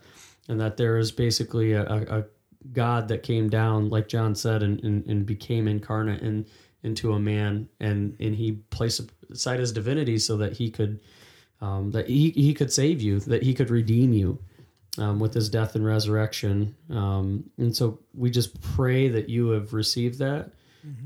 And 0.47 0.59
that 0.59 0.77
there 0.77 0.97
is 0.97 1.11
basically 1.11 1.73
a, 1.73 1.83
a, 1.83 2.19
a 2.19 2.25
god 2.73 3.07
that 3.07 3.23
came 3.23 3.49
down 3.49 3.89
like 3.89 4.07
john 4.07 4.35
said 4.35 4.63
and, 4.63 4.83
and, 4.83 5.05
and 5.05 5.25
became 5.25 5.67
incarnate 5.67 6.21
and 6.21 6.45
into 6.83 7.13
a 7.13 7.19
man 7.19 7.67
and 7.79 8.15
and 8.19 8.35
he 8.35 8.53
placed 8.69 9.01
aside 9.31 9.59
his 9.59 9.71
divinity 9.71 10.17
so 10.17 10.37
that 10.37 10.53
he 10.53 10.69
could 10.69 10.99
um, 11.61 11.91
that 11.91 12.07
he, 12.07 12.31
he 12.31 12.53
could 12.55 12.73
save 12.73 13.01
you 13.01 13.19
that 13.19 13.43
he 13.43 13.53
could 13.53 13.69
redeem 13.69 14.13
you 14.13 14.39
um, 14.97 15.19
with 15.19 15.33
his 15.33 15.49
death 15.49 15.75
and 15.75 15.85
resurrection. 15.85 16.75
Um, 16.89 17.49
and 17.57 17.75
so 17.75 17.99
we 18.13 18.29
just 18.29 18.59
pray 18.61 19.07
that 19.09 19.29
you 19.29 19.49
have 19.49 19.73
received 19.73 20.19
that. 20.19 20.51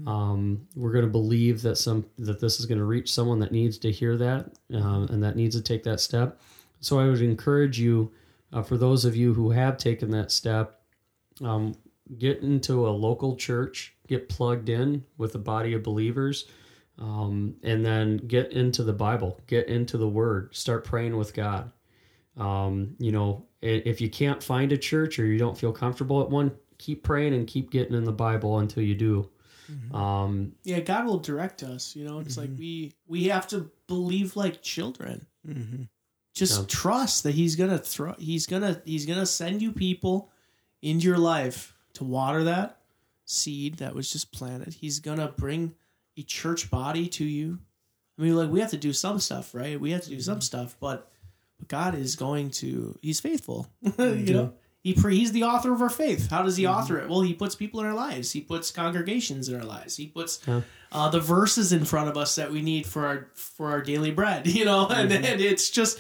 Um, 0.08 0.68
we're 0.76 0.92
going 0.92 1.06
to 1.06 1.12
believe 1.12 1.62
that 1.64 1.76
some 1.76 2.06
that 2.18 2.40
this 2.40 2.60
is 2.60 2.66
going 2.66 2.78
to 2.78 2.86
reach 2.86 3.14
someone 3.14 3.40
that 3.40 3.52
needs 3.52 3.78
to 3.80 3.92
hear 3.92 4.16
that 4.18 4.52
um, 4.74 5.08
and 5.10 5.22
that 5.24 5.36
needs 5.36 5.56
to 5.56 5.62
take 5.62 5.84
that 5.84 6.00
step. 6.00 6.40
So 6.80 7.00
I 7.00 7.08
would 7.08 7.22
encourage 7.22 7.78
you, 7.80 8.12
uh, 8.54 8.62
for 8.62 8.78
those 8.78 9.04
of 9.06 9.16
you 9.16 9.34
who 9.34 9.52
have 9.52 9.78
taken 9.78 10.12
that 10.12 10.32
step, 10.32 10.80
um, 11.42 11.74
get 12.18 12.42
into 12.42 12.88
a 12.88 12.90
local 12.92 13.36
church, 13.36 13.96
get 14.08 14.30
plugged 14.30 14.70
in 14.70 15.04
with 15.18 15.36
a 15.36 15.40
body 15.40 15.74
of 15.74 15.84
believers, 15.84 16.48
um, 16.98 17.56
and 17.64 17.86
then 17.86 18.18
get 18.18 18.52
into 18.54 18.84
the 18.84 18.94
Bible, 18.94 19.40
get 19.48 19.68
into 19.68 19.98
the 19.98 20.08
Word, 20.08 20.56
start 20.56 20.84
praying 20.86 21.18
with 21.18 21.34
God. 21.34 21.72
Um, 22.38 22.96
you 23.00 23.12
know, 23.12 23.46
if 23.62 24.00
you 24.02 24.10
can't 24.10 24.42
find 24.44 24.72
a 24.72 24.78
church 24.78 25.20
or 25.20 25.26
you 25.26 25.38
don't 25.38 25.58
feel 25.58 25.72
comfortable 25.72 26.22
at 26.22 26.30
one, 26.30 26.52
keep 26.78 27.04
praying 27.04 27.34
and 27.34 27.48
keep 27.48 27.72
getting 27.72 27.96
in 27.96 28.04
the 28.04 28.12
Bible 28.12 28.60
until 28.60 28.84
you 28.84 28.96
do. 28.96 29.30
Um, 29.92 30.54
Yeah, 30.64 30.80
God 30.82 31.06
will 31.06 31.18
direct 31.20 31.64
us. 31.64 31.96
You 31.96 32.06
know, 32.06 32.20
it's 32.20 32.38
like 32.38 32.52
we 32.60 32.94
we 33.08 33.26
have 33.26 33.48
to 33.48 33.72
believe 33.88 34.36
like 34.36 34.62
children. 34.62 35.26
Just 36.34 36.60
Yeah. 36.60 36.66
trust 36.68 37.24
that 37.24 37.34
He's 37.34 37.56
gonna 37.56 37.78
throw. 37.80 38.14
He's 38.20 38.46
gonna 38.46 38.82
He's 38.86 39.06
gonna 39.06 39.26
send 39.26 39.62
you 39.62 39.72
people 39.72 40.30
into 40.82 41.06
your 41.08 41.18
life 41.18 41.76
to 41.94 42.04
water 42.04 42.44
that 42.46 42.80
seed 43.26 43.78
that 43.78 43.96
was 43.96 44.12
just 44.12 44.32
planted. 44.32 44.74
He's 44.76 45.00
gonna 45.00 45.34
bring 45.36 45.74
a 46.18 46.22
church 46.24 46.70
body 46.70 47.08
to 47.10 47.26
you. 47.26 47.60
I 48.18 48.22
mean, 48.22 48.36
like 48.36 48.50
we 48.50 48.60
have 48.62 48.72
to 48.72 48.78
do 48.78 48.94
some 48.94 49.20
stuff, 49.20 49.54
right? 49.54 49.80
We 49.80 49.92
have 49.92 50.02
to 50.04 50.10
do 50.10 50.22
some 50.22 50.42
stuff, 50.42 50.76
but 50.80 51.12
but 51.58 51.68
God 51.70 51.96
is 51.96 52.16
going 52.16 52.50
to. 52.52 52.98
He's 53.02 53.20
faithful. 53.20 53.68
you 53.98 54.34
know. 54.34 54.54
He 54.84 54.94
pre- 54.94 55.18
he's 55.18 55.32
the 55.32 55.42
author 55.46 55.74
of 55.74 55.82
our 55.82 55.90
faith. 55.90 56.30
How 56.30 56.44
does 56.44 56.58
he 56.58 56.68
author 56.68 57.00
it? 57.00 57.10
Well, 57.10 57.22
he 57.22 57.34
puts 57.34 57.56
people 57.56 57.80
in 57.80 57.88
our 57.88 57.94
lives. 57.96 58.32
He 58.34 58.42
puts 58.42 58.70
congregations 58.70 59.50
in 59.50 59.56
our 59.56 59.64
lives. 59.66 59.98
He 59.98 60.06
puts 60.06 60.48
uh, 60.92 61.10
the 61.10 61.20
verses 61.20 61.74
in 61.74 61.86
front 61.86 62.08
of 62.08 62.18
us 62.18 62.36
that 62.36 62.52
we 62.52 62.62
need 62.62 62.86
for 62.86 63.08
our 63.08 63.28
for 63.34 63.72
our 63.72 63.82
daily 63.82 64.12
bread. 64.12 64.46
You 64.56 64.64
know, 64.64 64.88
and, 64.88 65.12
and 65.12 65.42
it's 65.42 65.72
just 65.72 66.00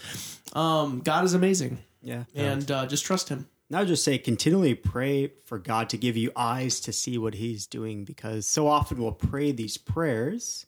um, 0.55 0.99
God 0.99 1.25
is 1.25 1.33
amazing, 1.33 1.79
Yeah. 2.03 2.25
and 2.35 2.69
uh, 2.69 2.85
just 2.85 3.05
trust 3.05 3.27
Him. 3.29 3.47
Now 3.69 3.83
just 3.85 4.03
say 4.03 4.17
continually 4.17 4.75
pray 4.75 5.33
for 5.45 5.57
God 5.59 5.89
to 5.89 5.97
give 5.97 6.17
you 6.17 6.31
eyes 6.35 6.79
to 6.81 6.93
see 6.93 7.17
what 7.17 7.35
he's 7.35 7.65
doing 7.67 8.05
because 8.05 8.47
so 8.47 8.67
often 8.67 8.97
we'll 8.99 9.11
pray 9.11 9.51
these 9.51 9.77
prayers 9.77 10.65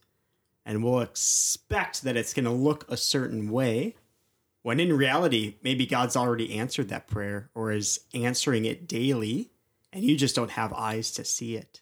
and 0.66 0.84
we'll 0.84 1.02
expect 1.02 2.04
that 2.04 2.18
it's 2.18 2.34
going 2.34 2.46
to 2.46 2.52
look 2.52 2.86
a 2.92 2.98
certain 2.98 3.52
way 3.52 3.96
When 4.64 4.82
in 4.82 4.92
reality, 4.98 5.56
maybe 5.64 5.86
God's 5.86 6.18
already 6.18 6.58
answered 6.58 6.90
that 6.90 7.08
prayer 7.08 7.50
or 7.56 7.72
is 7.72 8.02
answering 8.14 8.66
it 8.66 8.86
daily, 8.86 9.52
and 9.94 10.04
you 10.04 10.18
just 10.18 10.36
don't 10.36 10.52
have 10.52 10.74
eyes 10.74 11.12
to 11.12 11.24
see 11.24 11.56
it. 11.56 11.82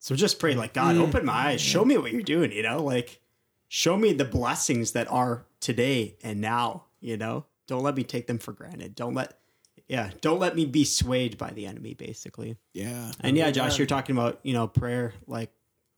So 0.00 0.16
just 0.16 0.40
pray, 0.40 0.56
like, 0.56 0.74
God, 0.74 0.96
open 0.96 1.24
my 1.24 1.50
eyes, 1.50 1.60
show 1.60 1.84
me 1.84 1.96
what 1.96 2.10
you're 2.10 2.22
doing, 2.22 2.50
you 2.50 2.64
know, 2.64 2.82
like, 2.82 3.20
show 3.68 3.96
me 3.96 4.12
the 4.12 4.24
blessings 4.24 4.90
that 4.92 5.08
are 5.08 5.46
today 5.60 6.16
and 6.22 6.40
now, 6.40 6.86
you 7.00 7.16
know, 7.16 7.46
don't 7.68 7.84
let 7.84 7.96
me 7.96 8.02
take 8.04 8.26
them 8.26 8.38
for 8.38 8.52
granted. 8.52 8.96
Don't 8.96 9.14
let, 9.14 9.38
yeah, 9.88 10.10
don't 10.20 10.40
let 10.40 10.56
me 10.56 10.66
be 10.66 10.84
swayed 10.84 11.38
by 11.38 11.50
the 11.50 11.66
enemy, 11.66 11.94
basically. 11.94 12.56
Yeah. 12.72 13.12
And 13.20 13.36
yeah, 13.36 13.50
Josh, 13.50 13.78
you're 13.78 13.86
talking 13.86 14.16
about 14.16 14.40
you 14.42 14.52
know 14.52 14.66
prayer 14.66 15.12
like 15.26 15.50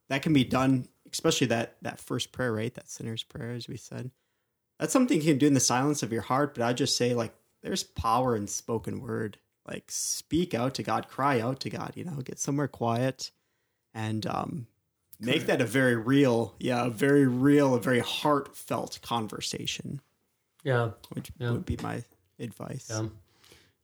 that 0.08 0.22
can 0.22 0.32
be 0.32 0.44
done, 0.44 0.88
especially 1.12 1.48
that 1.48 1.76
that 1.82 2.00
first 2.00 2.32
prayer, 2.32 2.52
right? 2.52 2.74
That 2.74 2.88
sinner's 2.88 3.22
prayer, 3.22 3.52
as 3.52 3.68
we 3.68 3.76
said. 3.76 4.10
That's 4.78 4.92
something 4.92 5.16
you 5.18 5.24
can 5.24 5.38
do 5.38 5.46
in 5.46 5.54
the 5.54 5.60
silence 5.60 6.02
of 6.02 6.12
your 6.12 6.22
heart. 6.22 6.54
But 6.54 6.64
I 6.64 6.72
just 6.72 6.96
say 6.96 7.12
like, 7.14 7.34
there's 7.62 7.82
power 7.82 8.36
in 8.36 8.46
spoken 8.46 9.00
word. 9.00 9.38
Like, 9.66 9.84
speak 9.88 10.54
out 10.54 10.74
to 10.74 10.82
God, 10.82 11.08
cry 11.08 11.40
out 11.40 11.60
to 11.60 11.70
God. 11.70 11.92
You 11.94 12.04
know, 12.04 12.16
get 12.22 12.38
somewhere 12.38 12.68
quiet, 12.68 13.30
and 13.92 14.24
um, 14.26 14.66
make 15.20 15.46
that 15.46 15.60
a 15.60 15.66
very 15.66 15.96
real, 15.96 16.54
yeah, 16.58 16.86
a 16.86 16.90
very 16.90 17.26
real, 17.26 17.74
a 17.74 17.80
very 17.80 17.98
heartfelt 18.00 19.00
conversation. 19.02 20.00
Yeah. 20.62 20.90
Which 21.10 21.30
Yeah. 21.38 21.50
would 21.52 21.66
be 21.66 21.76
my 21.82 22.04
advice. 22.38 22.86
Yeah. 22.90 23.08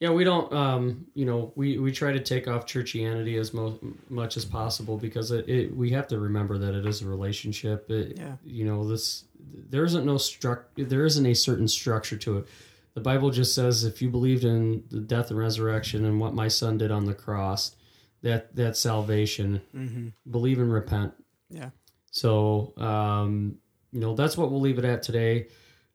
Yeah, 0.01 0.11
we 0.11 0.25
don't. 0.25 0.53
Um, 0.53 1.07
you 1.15 1.25
know, 1.25 1.53
we, 1.55 1.79
we 1.79 1.93
try 1.93 2.13
to 2.13 2.21
take 2.21 2.49
off 2.49 2.67
churchianity 2.67 3.39
as 3.39 3.55
mo- 3.55 3.79
much 4.11 4.37
as 4.37 4.45
possible 4.45 4.97
because 4.99 5.31
it, 5.31 5.49
it 5.49 5.75
we 5.75 5.91
have 5.91 6.09
to 6.09 6.19
remember 6.19 6.59
that 6.59 6.75
it 6.75 6.85
is 6.85 7.03
a 7.03 7.09
relationship. 7.09 7.91
It, 7.91 8.19
Yeah. 8.19 8.37
You 8.45 8.65
know, 8.65 8.87
this 8.87 9.25
there 9.71 9.85
isn't 9.85 10.05
no 10.05 10.15
struct 10.17 10.65
there 10.77 11.05
isn't 11.05 11.25
a 11.25 11.35
certain 11.35 11.69
structure 11.69 12.17
to 12.19 12.39
it. 12.39 12.49
The 12.95 13.01
Bible 13.01 13.31
just 13.31 13.55
says 13.55 13.85
if 13.85 14.03
you 14.03 14.11
believed 14.11 14.45
in 14.45 14.85
the 14.91 15.01
death 15.01 15.31
and 15.31 15.39
resurrection 15.39 16.05
and 16.05 16.21
what 16.21 16.35
my 16.35 16.49
son 16.49 16.79
did 16.79 16.91
on 16.91 17.05
the 17.07 17.15
cross, 17.15 17.75
that 18.23 18.55
that 18.57 18.77
salvation. 18.77 19.61
Mm-hmm. 19.75 20.09
Believe 20.31 20.59
and 20.59 20.73
repent. 20.73 21.15
Yeah. 21.51 21.71
So, 22.11 22.75
um, 22.77 23.59
you 23.93 24.01
know, 24.01 24.15
that's 24.15 24.37
what 24.37 24.51
we'll 24.51 24.61
leave 24.61 24.79
it 24.79 24.85
at 24.85 25.03
today. 25.03 25.49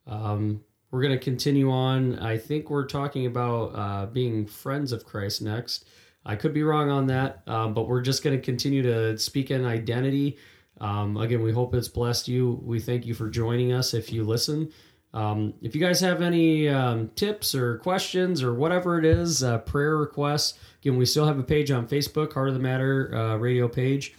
Um, 0.08 0.64
we're 0.92 1.02
going 1.02 1.18
to 1.18 1.24
continue 1.24 1.72
on. 1.72 2.18
I 2.20 2.38
think 2.38 2.70
we're 2.70 2.88
talking 2.88 3.26
about 3.26 3.68
uh, 3.76 4.06
being 4.08 4.46
friends 4.46 4.92
of 4.92 5.06
Christ 5.06 5.42
next. 5.42 5.86
I 6.26 6.36
could 6.36 6.54
be 6.54 6.64
wrong 6.64 6.90
on 6.90 7.08
that, 7.08 7.44
um, 7.48 7.74
but 7.74 7.88
we're 7.88 8.02
just 8.02 8.24
going 8.24 8.36
to 8.36 8.42
continue 8.44 8.82
to 8.84 9.18
speak 9.18 9.52
in 9.52 9.66
identity. 9.66 10.38
Um, 10.82 11.18
again, 11.18 11.42
we 11.42 11.52
hope 11.52 11.74
it's 11.74 11.88
blessed 11.88 12.28
you. 12.28 12.60
We 12.64 12.80
thank 12.80 13.06
you 13.06 13.14
for 13.14 13.30
joining 13.30 13.74
us 13.74 13.94
if 13.94 14.12
you 14.12 14.24
listen. 14.24 14.72
Um, 15.14 15.54
if 15.62 15.74
you 15.74 15.82
guys 15.82 16.00
have 16.02 16.22
any 16.22 16.70
um, 16.70 17.10
tips 17.16 17.56
or 17.56 17.80
questions 17.80 18.44
or 18.44 18.54
whatever 18.54 19.00
it 19.00 19.06
is, 19.06 19.44
uh, 19.44 19.58
prayer 19.60 19.98
requests, 19.98 20.60
again, 20.82 20.98
we 20.98 21.06
still 21.06 21.26
have 21.26 21.40
a 21.40 21.44
page 21.44 21.72
on 21.72 21.88
Facebook, 21.88 22.34
Heart 22.34 22.50
of 22.50 22.54
the 22.54 22.60
Matter 22.60 23.16
uh, 23.16 23.36
radio 23.38 23.68
page. 23.68 24.14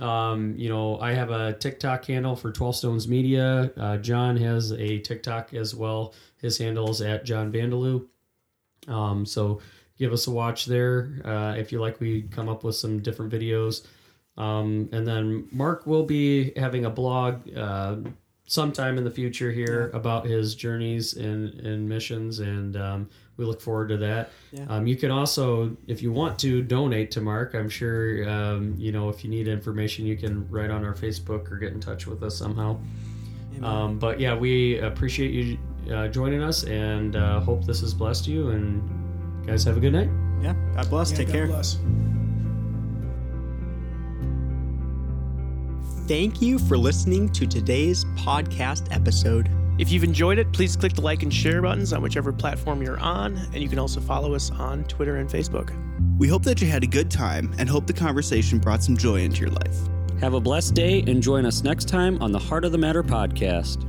Um, 0.00 0.54
you 0.56 0.68
know, 0.68 0.98
I 1.00 1.12
have 1.12 1.30
a 1.30 1.52
TikTok 1.52 2.04
handle 2.06 2.36
for 2.36 2.50
12 2.50 2.76
Stones 2.76 3.08
Media. 3.08 3.70
Uh, 3.76 3.96
John 3.98 4.36
has 4.36 4.72
a 4.72 4.98
TikTok 4.98 5.54
as 5.54 5.74
well. 5.74 6.14
His 6.38 6.58
handle 6.58 6.90
is 6.90 7.00
at 7.00 7.24
John 7.24 7.52
Vandaloo. 7.52 8.06
Um, 8.88 9.24
so 9.26 9.60
give 9.98 10.12
us 10.12 10.26
a 10.26 10.30
watch 10.30 10.66
there 10.66 11.20
uh, 11.24 11.54
if 11.56 11.72
you 11.72 11.80
like. 11.80 12.00
We 12.00 12.22
come 12.22 12.48
up 12.48 12.64
with 12.64 12.76
some 12.76 13.00
different 13.00 13.32
videos. 13.32 13.86
Um, 14.36 14.88
and 14.92 15.06
then 15.06 15.48
Mark 15.52 15.86
will 15.86 16.04
be 16.04 16.52
having 16.56 16.86
a 16.86 16.90
blog 16.90 17.54
uh, 17.56 17.96
sometime 18.52 18.98
in 18.98 19.04
the 19.04 19.10
future 19.10 19.50
here 19.50 19.90
about 19.94 20.26
his 20.26 20.54
journeys 20.54 21.14
and, 21.14 21.54
and 21.60 21.88
missions, 21.88 22.40
and 22.40 22.76
um, 22.76 23.08
we 23.38 23.46
look 23.46 23.62
forward 23.62 23.88
to 23.88 23.96
that. 23.96 24.30
Yeah. 24.52 24.66
Um, 24.68 24.86
you 24.86 24.94
can 24.94 25.10
also, 25.10 25.74
if 25.86 26.02
you 26.02 26.12
want 26.12 26.38
to, 26.40 26.60
donate 26.62 27.10
to 27.12 27.22
Mark. 27.22 27.54
I'm 27.54 27.70
sure 27.70 28.28
um, 28.28 28.74
you 28.76 28.92
know 28.92 29.08
if 29.08 29.24
you 29.24 29.30
need 29.30 29.48
information, 29.48 30.04
you 30.04 30.18
can 30.18 30.46
write 30.50 30.70
on 30.70 30.84
our 30.84 30.92
Facebook 30.92 31.50
or 31.50 31.56
get 31.56 31.72
in 31.72 31.80
touch 31.80 32.06
with 32.06 32.22
us 32.22 32.36
somehow. 32.36 32.78
Um, 33.62 33.98
but 33.98 34.20
yeah, 34.20 34.36
we 34.36 34.78
appreciate 34.80 35.30
you 35.30 35.58
uh, 35.94 36.08
joining 36.08 36.42
us, 36.42 36.64
and 36.64 37.16
uh, 37.16 37.40
hope 37.40 37.64
this 37.64 37.80
has 37.80 37.94
blessed 37.94 38.26
you. 38.26 38.50
And 38.50 39.46
guys, 39.46 39.64
have 39.64 39.78
a 39.78 39.80
good 39.80 39.94
night. 39.94 40.10
Yeah. 40.42 40.54
God 40.74 40.90
bless. 40.90 41.10
Yeah, 41.10 41.16
Take 41.16 41.26
God 41.28 41.32
care. 41.32 41.46
bless. 41.46 41.78
Thank 46.08 46.42
you 46.42 46.58
for 46.58 46.76
listening 46.76 47.28
to 47.28 47.46
today's 47.46 48.04
podcast 48.16 48.92
episode. 48.92 49.48
If 49.78 49.92
you've 49.92 50.02
enjoyed 50.02 50.36
it, 50.36 50.52
please 50.52 50.74
click 50.74 50.94
the 50.94 51.00
like 51.00 51.22
and 51.22 51.32
share 51.32 51.62
buttons 51.62 51.92
on 51.92 52.02
whichever 52.02 52.32
platform 52.32 52.82
you're 52.82 52.98
on, 52.98 53.36
and 53.36 53.62
you 53.62 53.68
can 53.68 53.78
also 53.78 54.00
follow 54.00 54.34
us 54.34 54.50
on 54.50 54.82
Twitter 54.84 55.16
and 55.18 55.30
Facebook. 55.30 55.72
We 56.18 56.26
hope 56.26 56.42
that 56.42 56.60
you 56.60 56.66
had 56.66 56.82
a 56.82 56.88
good 56.88 57.08
time 57.08 57.54
and 57.56 57.68
hope 57.68 57.86
the 57.86 57.92
conversation 57.92 58.58
brought 58.58 58.82
some 58.82 58.96
joy 58.96 59.20
into 59.20 59.42
your 59.42 59.50
life. 59.50 59.76
Have 60.20 60.34
a 60.34 60.40
blessed 60.40 60.74
day 60.74 61.04
and 61.06 61.22
join 61.22 61.46
us 61.46 61.62
next 61.62 61.86
time 61.86 62.20
on 62.20 62.32
the 62.32 62.38
Heart 62.38 62.64
of 62.64 62.72
the 62.72 62.78
Matter 62.78 63.04
podcast. 63.04 63.88